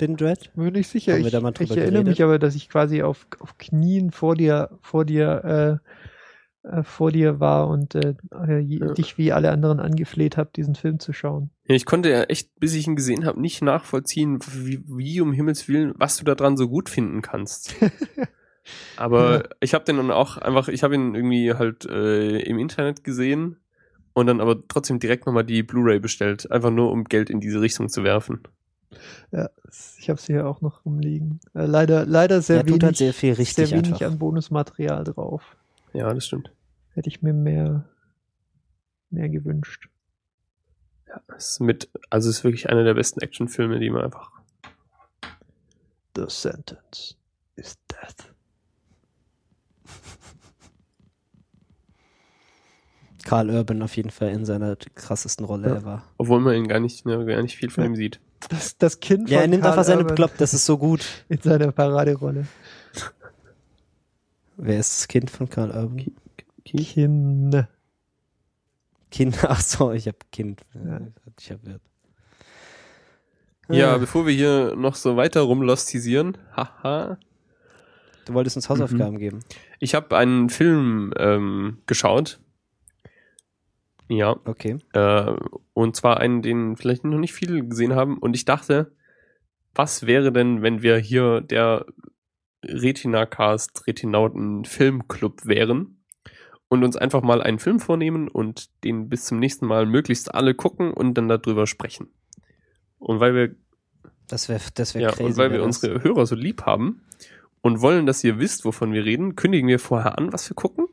Den 0.00 0.16
Dread? 0.16 0.50
Bin 0.54 0.72
nicht 0.72 0.88
sicher. 0.88 1.12
Haben 1.14 1.20
wir 1.20 1.26
Ich, 1.26 1.32
da 1.32 1.40
mal 1.40 1.50
drüber 1.50 1.72
ich 1.74 1.76
erinnere 1.78 2.04
geredet? 2.04 2.18
mich 2.18 2.22
aber, 2.22 2.38
dass 2.38 2.54
ich 2.54 2.68
quasi 2.68 3.02
auf, 3.02 3.26
auf 3.40 3.58
Knien 3.58 4.10
vor 4.12 4.36
dir, 4.36 4.70
vor 4.80 5.04
dir, 5.04 5.80
äh, 6.64 6.68
äh, 6.68 6.82
vor 6.84 7.10
dir 7.10 7.40
war 7.40 7.68
und 7.68 7.94
äh, 7.96 8.14
äh, 8.46 8.60
Ja. 8.60 8.92
dich 8.94 9.18
wie 9.18 9.32
alle 9.32 9.50
anderen 9.50 9.80
angefleht 9.80 10.36
habe, 10.36 10.50
diesen 10.54 10.76
Film 10.76 11.00
zu 11.00 11.12
schauen. 11.12 11.50
Ja, 11.66 11.74
ich 11.74 11.84
konnte 11.84 12.10
ja 12.10 12.22
echt, 12.24 12.50
bis 12.60 12.74
ich 12.74 12.86
ihn 12.86 12.94
gesehen 12.96 13.24
habe, 13.26 13.40
nicht 13.40 13.60
nachvollziehen, 13.62 14.38
wie, 14.52 14.82
wie 14.86 15.20
um 15.20 15.32
Himmels 15.32 15.66
Willen, 15.68 15.94
was 15.96 16.16
du 16.16 16.24
da 16.24 16.34
dran 16.36 16.56
so 16.56 16.68
gut 16.68 16.88
finden 16.88 17.20
kannst. 17.22 17.74
Aber 18.96 19.32
Ja. 19.36 19.42
ich 19.60 19.74
habe 19.74 19.84
den 19.84 19.96
dann 19.96 20.10
auch 20.10 20.36
einfach, 20.36 20.68
ich 20.68 20.82
habe 20.82 20.94
ihn 20.94 21.14
irgendwie 21.14 21.54
halt 21.54 21.86
äh, 21.86 22.38
im 22.40 22.58
Internet 22.58 23.02
gesehen 23.02 23.56
und 24.18 24.26
dann 24.26 24.40
aber 24.40 24.66
trotzdem 24.68 24.98
direkt 24.98 25.26
nochmal 25.26 25.44
die 25.44 25.62
Blu-ray 25.62 25.98
bestellt, 25.98 26.50
einfach 26.50 26.70
nur 26.70 26.90
um 26.92 27.04
Geld 27.04 27.30
in 27.30 27.40
diese 27.40 27.60
Richtung 27.60 27.88
zu 27.88 28.04
werfen. 28.04 28.40
Ja, 29.32 29.50
ich 29.98 30.08
habe 30.08 30.20
sie 30.20 30.32
hier 30.32 30.46
auch 30.46 30.60
noch 30.60 30.84
rumliegen. 30.84 31.40
Äh, 31.54 31.66
leider, 31.66 32.06
leider 32.06 32.40
sehr 32.40 32.62
Der 32.62 32.66
tut 32.66 32.72
wenig, 32.74 32.84
halt 32.84 32.96
sehr 32.96 33.14
viel 33.14 33.34
richtig 33.34 33.68
sehr 33.68 33.70
wenig 33.76 33.92
einfach. 33.94 34.06
an 34.06 34.18
Bonusmaterial 34.18 35.04
drauf. 35.04 35.56
Ja, 35.92 36.12
das 36.12 36.26
stimmt. 36.26 36.50
Hätte 36.94 37.08
ich 37.08 37.22
mir 37.22 37.32
mehr, 37.32 37.84
mehr 39.10 39.28
gewünscht. 39.28 39.88
Es 41.36 41.52
ist 41.52 41.60
mit, 41.60 41.88
also 42.10 42.28
es 42.28 42.38
ist 42.38 42.44
wirklich 42.44 42.68
einer 42.70 42.84
der 42.84 42.94
besten 42.94 43.20
Actionfilme, 43.20 43.78
die 43.78 43.90
man 43.90 44.04
einfach. 44.04 44.30
The 46.16 46.24
sentence 46.28 47.16
is 47.56 47.78
death. 47.90 48.32
Karl 53.28 53.50
Urban 53.50 53.82
auf 53.82 53.94
jeden 53.96 54.10
Fall 54.10 54.28
in 54.30 54.46
seiner 54.46 54.76
krassesten 54.94 55.44
Rolle 55.44 55.68
Ja. 55.68 55.76
ever. 55.76 56.02
Obwohl 56.16 56.40
man 56.40 56.54
ihn 56.56 56.66
gar 56.66 56.80
nicht, 56.80 57.04
ne, 57.04 57.24
gar 57.26 57.42
nicht 57.42 57.56
viel 57.56 57.68
von 57.70 57.84
Ja. 57.84 57.90
ihm 57.90 57.96
sieht. 57.96 58.20
Das, 58.48 58.78
das 58.78 59.00
Kind 59.00 59.28
Ja, 59.28 59.38
er 59.38 59.42
von 59.42 59.50
nimmt 59.50 59.62
Karl 59.64 59.72
einfach 59.72 59.84
seine 59.84 60.04
Klopp, 60.06 60.32
das 60.38 60.54
ist 60.54 60.64
so 60.64 60.78
gut. 60.78 61.04
in 61.28 61.38
seiner 61.40 61.70
Paraderolle. 61.72 62.46
Wer 64.56 64.78
ist 64.80 65.00
das 65.00 65.08
Kind 65.08 65.30
von 65.30 65.48
Karl 65.48 65.70
Urban? 65.70 66.06
Kind. 66.64 67.66
Kind, 69.10 69.38
ach 69.44 69.60
so, 69.60 69.92
ich 69.92 70.08
hab 70.08 70.30
Kind. 70.32 70.60
Ja. 70.74 71.00
Ich 71.38 71.50
hab 71.52 71.64
wird. 71.66 71.80
Ja, 73.70 73.96
Äh, 73.96 73.98
bevor 73.98 74.26
wir 74.26 74.32
hier 74.34 74.74
noch 74.76 74.94
so 74.94 75.16
weiter 75.16 75.42
rumlostisieren, 75.42 76.38
haha, 76.56 77.18
Du 78.24 78.34
wolltest 78.34 78.56
uns 78.56 78.68
Hausaufgaben 78.68 79.18
geben. 79.18 79.40
ich 79.80 79.94
habe 79.94 80.16
einen 80.16 80.50
Film 80.50 81.12
ähm, 81.18 81.78
geschaut. 81.86 82.40
Ja, 84.08 84.36
Okay. 84.44 84.78
äh, 84.94 85.32
und 85.74 85.96
zwar 85.96 86.18
einen, 86.18 86.42
den 86.42 86.76
vielleicht 86.76 87.04
noch 87.04 87.18
nicht 87.18 87.34
viele 87.34 87.64
gesehen 87.66 87.94
haben. 87.94 88.18
Und 88.18 88.34
ich 88.34 88.44
dachte, 88.44 88.92
was 89.74 90.06
wäre 90.06 90.32
denn, 90.32 90.62
wenn 90.62 90.82
wir 90.82 90.96
hier 90.98 91.40
der 91.42 91.86
Retina-Cast 92.64 93.86
Retinauten 93.86 94.64
Filmclub 94.64 95.46
wären 95.46 96.02
und 96.68 96.84
uns 96.84 96.96
einfach 96.96 97.22
mal 97.22 97.40
einen 97.42 97.58
Film 97.58 97.80
vornehmen 97.80 98.28
und 98.28 98.70
den 98.84 99.08
bis 99.08 99.24
zum 99.26 99.38
nächsten 99.38 99.66
Mal 99.66 99.86
möglichst 99.86 100.34
alle 100.34 100.54
gucken 100.54 100.92
und 100.92 101.14
dann 101.14 101.28
darüber 101.28 101.66
sprechen. 101.66 102.08
Und 102.98 103.20
weil 103.20 103.34
wir 103.34 103.54
Das 104.26 104.48
wäre 104.48 104.60
das 104.74 104.94
wär 104.94 105.02
ja, 105.02 105.08
crazy. 105.10 105.24
und 105.24 105.36
weil 105.36 105.50
wir 105.52 105.58
das. 105.58 105.66
unsere 105.66 106.02
Hörer 106.02 106.26
so 106.26 106.34
lieb 106.34 106.62
haben 106.62 107.02
und 107.60 107.80
wollen, 107.80 108.06
dass 108.06 108.24
ihr 108.24 108.38
wisst, 108.38 108.64
wovon 108.64 108.92
wir 108.92 109.04
reden, 109.04 109.36
kündigen 109.36 109.68
wir 109.68 109.78
vorher 109.78 110.18
an, 110.18 110.32
was 110.32 110.50
wir 110.50 110.54
gucken. 110.56 110.86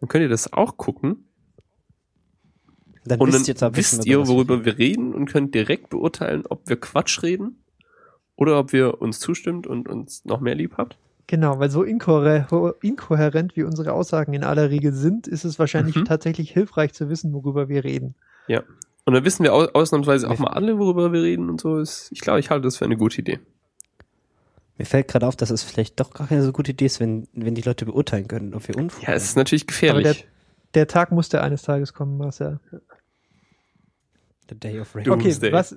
Dann 0.00 0.08
könnt 0.08 0.22
ihr 0.22 0.28
das 0.30 0.52
auch 0.52 0.76
gucken. 0.76 1.28
Dann 3.04 3.20
Und 3.20 3.32
wisst 3.32 3.62
dann 3.62 3.76
wisst 3.76 4.06
ihr, 4.06 4.28
worüber 4.28 4.64
wir 4.64 4.78
reden 4.78 5.12
und 5.12 5.26
könnt 5.26 5.54
direkt 5.54 5.90
beurteilen, 5.90 6.44
ob 6.48 6.68
wir 6.68 6.76
Quatsch 6.78 7.22
reden 7.22 7.62
oder 8.36 8.58
ob 8.58 8.72
wir 8.72 9.02
uns 9.02 9.18
zustimmt 9.18 9.66
und 9.66 9.88
uns 9.88 10.24
noch 10.24 10.40
mehr 10.40 10.54
lieb 10.54 10.74
habt. 10.76 10.96
Genau, 11.26 11.58
weil 11.58 11.70
so 11.70 11.82
inkohär 11.82 12.46
inkohärent 12.80 13.56
wie 13.56 13.62
unsere 13.62 13.92
Aussagen 13.92 14.34
in 14.34 14.44
aller 14.44 14.70
Regel 14.70 14.92
sind, 14.92 15.26
ist 15.26 15.44
es 15.44 15.58
wahrscheinlich 15.58 15.96
Mhm. 15.96 16.04
tatsächlich 16.04 16.50
hilfreich 16.52 16.92
zu 16.92 17.08
wissen, 17.08 17.32
worüber 17.32 17.68
wir 17.68 17.84
reden. 17.84 18.14
Und 19.04 19.14
dann 19.14 19.24
wissen 19.24 19.42
wir 19.42 19.52
au 19.52 19.64
ausnahmsweise 19.72 20.30
auch 20.30 20.38
mal 20.38 20.50
alle, 20.52 20.78
worüber 20.78 21.12
wir 21.12 21.22
reden 21.22 21.50
und 21.50 21.60
so. 21.60 21.78
Ist, 21.78 22.08
ich 22.12 22.20
glaube, 22.20 22.38
ich 22.38 22.50
halte 22.50 22.64
das 22.64 22.76
für 22.76 22.84
eine 22.84 22.96
gute 22.96 23.20
Idee. 23.20 23.40
Mir 24.78 24.84
fällt 24.84 25.08
gerade 25.08 25.26
auf, 25.26 25.34
dass 25.34 25.50
es 25.50 25.62
vielleicht 25.62 25.98
doch 25.98 26.12
gar 26.12 26.28
keine 26.28 26.42
so 26.42 26.52
gute 26.52 26.70
Idee 26.70 26.86
ist, 26.86 27.00
wenn, 27.00 27.26
wenn 27.32 27.54
die 27.54 27.62
Leute 27.62 27.84
beurteilen 27.84 28.28
können, 28.28 28.54
ob 28.54 28.68
wir 28.68 28.76
Unfug 28.76 29.02
Ja, 29.02 29.12
es 29.14 29.24
ist 29.24 29.36
natürlich 29.36 29.66
gefährlich. 29.66 30.26
Der 30.74 30.86
Tag 30.86 31.12
musste 31.12 31.42
eines 31.42 31.62
Tages 31.62 31.92
kommen, 31.92 32.16
Marcel. 32.16 32.60
The 34.52 34.58
Day 34.58 34.80
of 34.80 34.94
Rain. 34.94 35.08
Okay, 35.08 35.24
Doomsday. 35.24 35.52
was, 35.52 35.76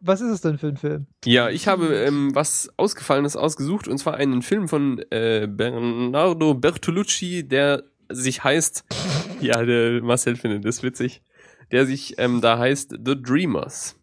was 0.00 0.20
ist 0.20 0.30
es 0.30 0.40
denn 0.40 0.58
für 0.58 0.68
ein 0.68 0.76
Film? 0.76 1.06
Ja, 1.24 1.48
ich 1.48 1.68
habe 1.68 1.94
ähm, 1.94 2.34
was 2.34 2.70
Ausgefallenes 2.76 3.36
ausgesucht 3.36 3.88
und 3.88 3.98
zwar 3.98 4.14
einen 4.14 4.42
Film 4.42 4.68
von 4.68 4.98
äh, 5.10 5.46
Bernardo 5.48 6.54
Bertolucci, 6.54 7.46
der 7.46 7.84
sich 8.10 8.44
heißt, 8.44 8.84
ja, 9.40 9.64
der 9.64 10.02
Marcel 10.02 10.36
findet 10.36 10.64
das 10.64 10.82
witzig, 10.82 11.22
der 11.70 11.86
sich 11.86 12.18
ähm, 12.18 12.40
da 12.40 12.58
heißt 12.58 12.98
The 13.04 13.20
Dreamers. 13.20 13.96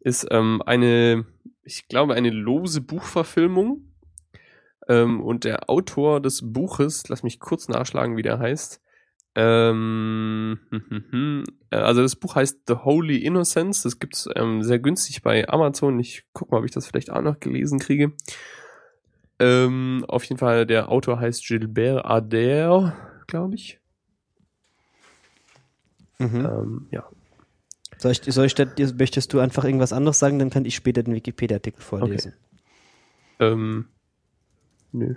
Ist 0.00 0.26
ähm, 0.30 0.62
eine, 0.64 1.26
ich 1.64 1.88
glaube, 1.88 2.14
eine 2.14 2.30
lose 2.30 2.80
Buchverfilmung. 2.80 3.82
Ähm, 4.88 5.20
und 5.20 5.42
der 5.42 5.68
Autor 5.68 6.20
des 6.20 6.40
Buches, 6.44 7.08
lass 7.08 7.24
mich 7.24 7.40
kurz 7.40 7.66
nachschlagen, 7.66 8.16
wie 8.16 8.22
der 8.22 8.38
heißt. 8.38 8.80
Ähm, 9.38 10.58
hm, 10.70 10.82
hm, 10.88 11.04
hm. 11.10 11.44
Äh, 11.70 11.76
Also 11.76 12.00
das 12.02 12.16
Buch 12.16 12.34
heißt 12.36 12.60
The 12.68 12.74
Holy 12.84 13.18
Innocence. 13.18 13.82
Das 13.82 13.98
gibt's 13.98 14.28
ähm, 14.34 14.62
sehr 14.62 14.78
günstig 14.78 15.22
bei 15.22 15.46
Amazon. 15.48 16.00
Ich 16.00 16.24
guck 16.32 16.50
mal, 16.50 16.58
ob 16.58 16.64
ich 16.64 16.70
das 16.70 16.86
vielleicht 16.86 17.10
auch 17.10 17.20
noch 17.20 17.38
gelesen 17.38 17.78
kriege. 17.78 18.12
Ähm, 19.38 20.04
auf 20.08 20.24
jeden 20.24 20.38
Fall, 20.38 20.64
der 20.64 20.88
Autor 20.90 21.20
heißt 21.20 21.46
Gilbert 21.46 22.06
Adair, 22.06 22.96
glaube 23.26 23.54
ich. 23.56 23.78
Mhm. 26.18 26.46
Ähm, 26.46 26.86
ja. 26.90 27.04
Soll 27.98 28.12
ich, 28.12 28.22
soll 28.22 28.46
ich, 28.46 28.52
statt- 28.52 28.78
möchtest 28.98 29.32
du 29.34 29.38
einfach 29.40 29.64
irgendwas 29.64 29.92
anderes 29.92 30.18
sagen, 30.18 30.38
dann 30.38 30.48
kann 30.50 30.64
ich 30.64 30.74
später 30.74 31.02
den 31.02 31.14
Wikipedia-Artikel 31.14 31.82
vorlesen. 31.82 32.32
Ähm, 33.38 33.88
nö. 34.92 35.14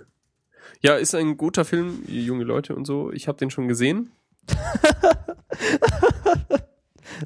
Ja, 0.82 0.96
ist 0.96 1.16
ein 1.16 1.38
guter 1.38 1.66
Film, 1.66 2.04
junge 2.08 2.44
Leute 2.44 2.76
und 2.76 2.86
so. 2.86 3.12
Ich 3.12 3.28
habe 3.28 3.38
den 3.38 3.50
schon 3.50 3.68
gesehen. 3.68 4.12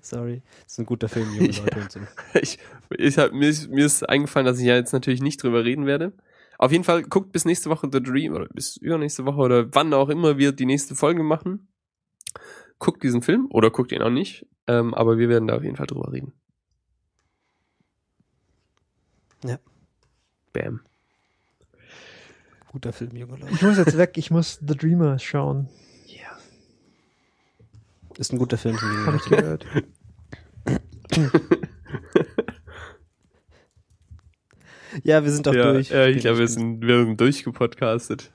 Sorry. 0.01 0.41
Das 0.63 0.73
ist 0.73 0.79
ein 0.79 0.85
guter 0.85 1.09
Film, 1.09 1.33
junge. 1.33 1.47
Leute 1.59 1.79
und 1.79 1.91
so. 1.91 1.99
ich, 2.41 2.57
ich 2.97 3.17
hab, 3.17 3.33
mir, 3.33 3.49
ist, 3.49 3.69
mir 3.69 3.85
ist 3.85 4.07
eingefallen, 4.07 4.45
dass 4.45 4.59
ich 4.59 4.65
ja 4.65 4.75
jetzt 4.75 4.93
natürlich 4.93 5.21
nicht 5.21 5.41
drüber 5.41 5.63
reden 5.63 5.85
werde. 5.85 6.13
Auf 6.57 6.71
jeden 6.71 6.83
Fall 6.83 7.03
guckt 7.03 7.31
bis 7.31 7.45
nächste 7.45 7.69
Woche 7.69 7.89
The 7.91 8.01
Dream 8.01 8.33
oder 8.33 8.47
bis 8.47 8.77
übernächste 8.77 9.25
Woche 9.25 9.41
oder 9.41 9.75
wann 9.75 9.93
auch 9.93 10.09
immer 10.09 10.37
wir 10.37 10.51
die 10.51 10.65
nächste 10.65 10.95
Folge 10.95 11.23
machen. 11.23 11.67
Guckt 12.79 13.03
diesen 13.03 13.21
Film 13.21 13.47
oder 13.49 13.69
guckt 13.69 13.91
ihn 13.91 14.01
auch 14.01 14.09
nicht. 14.09 14.45
Ähm, 14.67 14.93
aber 14.93 15.17
wir 15.17 15.29
werden 15.29 15.47
da 15.47 15.57
auf 15.57 15.63
jeden 15.63 15.75
Fall 15.75 15.87
drüber 15.87 16.11
reden. 16.11 16.33
Ja. 19.43 19.59
Bam. 20.53 20.81
Guter 22.73 22.91
Film, 22.91 23.15
junge 23.15 23.37
Leute. 23.37 23.53
Ich 23.53 23.61
muss 23.61 23.77
jetzt 23.77 23.97
weg, 23.97 24.13
ich 24.15 24.31
muss 24.31 24.59
The 24.59 24.75
Dreamer 24.75 25.19
schauen. 25.19 25.69
Ist 28.17 28.33
ein 28.33 28.39
guter 28.39 28.57
Film, 28.57 28.77
junge 28.81 29.05
Habe 29.05 29.17
ich 29.17 29.29
Leute. 29.29 29.67
gehört. 30.65 30.83
Ja, 35.01 35.23
wir 35.23 35.31
sind 35.31 35.47
doch 35.47 35.55
ja, 35.55 35.71
durch. 35.73 35.89
Ja, 35.89 36.05
ich 36.05 36.19
glaube, 36.19 36.37
wir 36.37 36.47
sind, 36.47 36.81
wir 36.85 37.03
sind 37.03 37.19
durchgepodcastet. 37.19 38.31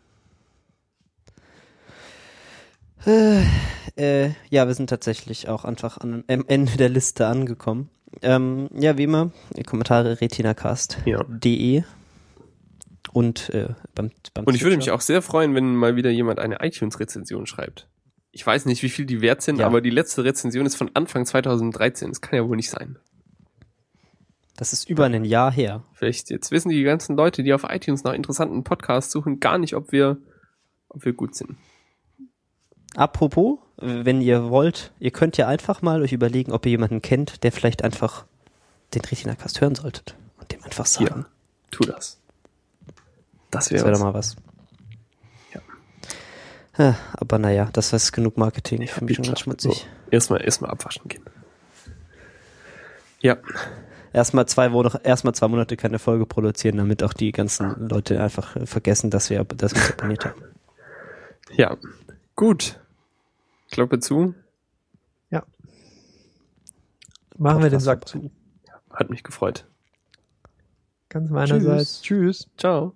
Äh, 3.07 4.31
ja, 4.51 4.67
wir 4.67 4.75
sind 4.75 4.91
tatsächlich 4.91 5.49
auch 5.49 5.65
einfach 5.65 5.99
an, 5.99 6.25
am 6.29 6.45
Ende 6.49 6.77
der 6.77 6.89
Liste 6.89 7.29
angekommen. 7.29 7.91
Ähm, 8.23 8.69
ja, 8.75 8.99
wie 8.99 9.05
immer, 9.05 9.31
Kommentare 9.67 10.21
retinacast.de 10.21 11.77
Ja. 11.77 11.85
Und 13.13 13.51
äh, 13.51 13.69
beim, 13.95 14.11
beim 14.35 14.45
Und 14.45 14.55
ich 14.55 14.63
würde 14.63 14.77
mich 14.77 14.91
auch 14.91 15.01
sehr 15.01 15.23
freuen, 15.23 15.55
wenn 15.55 15.75
mal 15.77 15.97
wieder 15.97 16.11
jemand 16.11 16.39
eine 16.39 16.61
iTunes-Rezension 16.61 17.47
schreibt. 17.47 17.89
Ich 18.31 18.47
weiß 18.47 18.67
nicht, 18.67 18.83
wie 18.83 18.89
viel 18.89 19.07
die 19.07 19.21
wert 19.21 19.43
sind, 19.43 19.59
Ja. 19.59 19.67
aber 19.67 19.81
die 19.81 19.91
letzte 19.91 20.25
Rezension 20.25 20.67
ist 20.67 20.77
von 20.77 20.91
Anfang 20.95 21.25
2013. 21.27 22.09
Das 22.11 22.21
kann 22.21 22.37
ja 22.37 22.47
wohl 22.49 22.57
nicht 22.57 22.71
sein. 22.71 22.99
Das 24.57 24.73
ist 24.73 24.89
über 24.91 25.05
ein 25.07 25.25
Jahr 25.25 25.53
her. 25.53 25.85
Vielleicht 25.93 26.31
jetzt 26.31 26.51
wissen 26.51 26.69
die 26.69 26.83
ganzen 26.83 27.17
Leute, 27.17 27.43
die 27.43 27.53
auf 27.55 27.65
iTunes 27.69 28.03
nach 28.05 28.13
interessanten 28.13 28.65
Podcasts 28.65 29.13
suchen, 29.13 29.39
gar 29.41 29.57
nicht, 29.59 29.75
ob 29.75 29.93
wir, 29.93 30.19
ob 30.89 31.05
wir 31.05 31.13
gut 31.13 31.35
sind. 31.37 31.57
Apropos, 32.97 33.59
wenn 33.77 34.21
ihr 34.21 34.51
wollt, 34.51 34.93
ihr 34.99 35.11
könnt 35.13 35.37
ja 35.37 35.47
einfach 35.47 35.83
mal 35.83 36.03
euch 36.03 36.13
überlegen, 36.13 36.53
ob 36.53 36.67
ihr 36.67 36.71
jemanden 36.71 37.03
kennt, 37.03 37.45
der 37.45 37.53
vielleicht 37.53 37.85
einfach 37.85 38.25
den 38.95 39.03
Retina-Cast 39.03 39.61
hören 39.61 39.75
solltet. 39.75 40.17
Und 40.41 40.51
dem 40.51 40.63
einfach 40.65 40.87
sagen. 40.87 41.27
Tu 41.71 41.85
das. 41.85 42.21
Das 43.51 43.67
Das 43.67 43.73
wäre 43.73 43.85
wäre 43.87 43.93
doch 43.95 44.01
was. 44.01 44.05
mal 44.05 44.15
was. 44.15 44.37
Ja. 45.55 46.85
Ja, 46.85 46.97
aber 47.15 47.39
naja, 47.39 47.69
das 47.73 47.93
ist 47.93 48.13
genug 48.13 48.37
Marketing. 48.37 48.83
Ich 48.83 48.93
fühle 48.93 49.07
mich 49.07 49.17
schon 49.17 49.27
ganz 49.27 49.41
schmutzig. 49.41 49.73
So, 49.73 50.11
erstmal, 50.11 50.45
erstmal 50.45 50.71
abwaschen 50.71 51.09
gehen. 51.09 51.23
Ja, 53.21 53.37
Erstmal 54.13 54.47
zwei, 54.47 54.73
Wochen, 54.73 54.97
erstmal 55.05 55.35
zwei 55.35 55.49
Monate 55.49 55.77
keine 55.77 55.99
Folge 55.99 56.25
produzieren, 56.25 56.79
damit 56.79 57.03
auch 57.03 57.13
die 57.13 57.31
ganzen 57.31 57.89
Leute 57.89 58.23
einfach 58.23 58.57
äh, 58.57 58.65
vergessen, 58.65 59.11
dass 59.11 59.29
wir, 59.29 59.41
uns 59.41 59.91
abonniert 59.93 60.25
haben. 60.25 60.43
ja. 61.53 61.77
Gut. 62.35 62.81
Klappe 63.71 63.99
zu. 63.99 64.35
Machen 67.39 67.63
wir 67.63 67.71
den 67.71 67.79
Podcast 67.79 67.85
Sack 67.85 68.09
zu. 68.09 68.31
Hat 68.91 69.11
mich 69.11 69.23
gefreut. 69.23 69.65
Ganz 71.09 71.31
meinerseits. 71.31 72.03
Tschüss. 72.03 72.49
Ciao. 72.59 72.95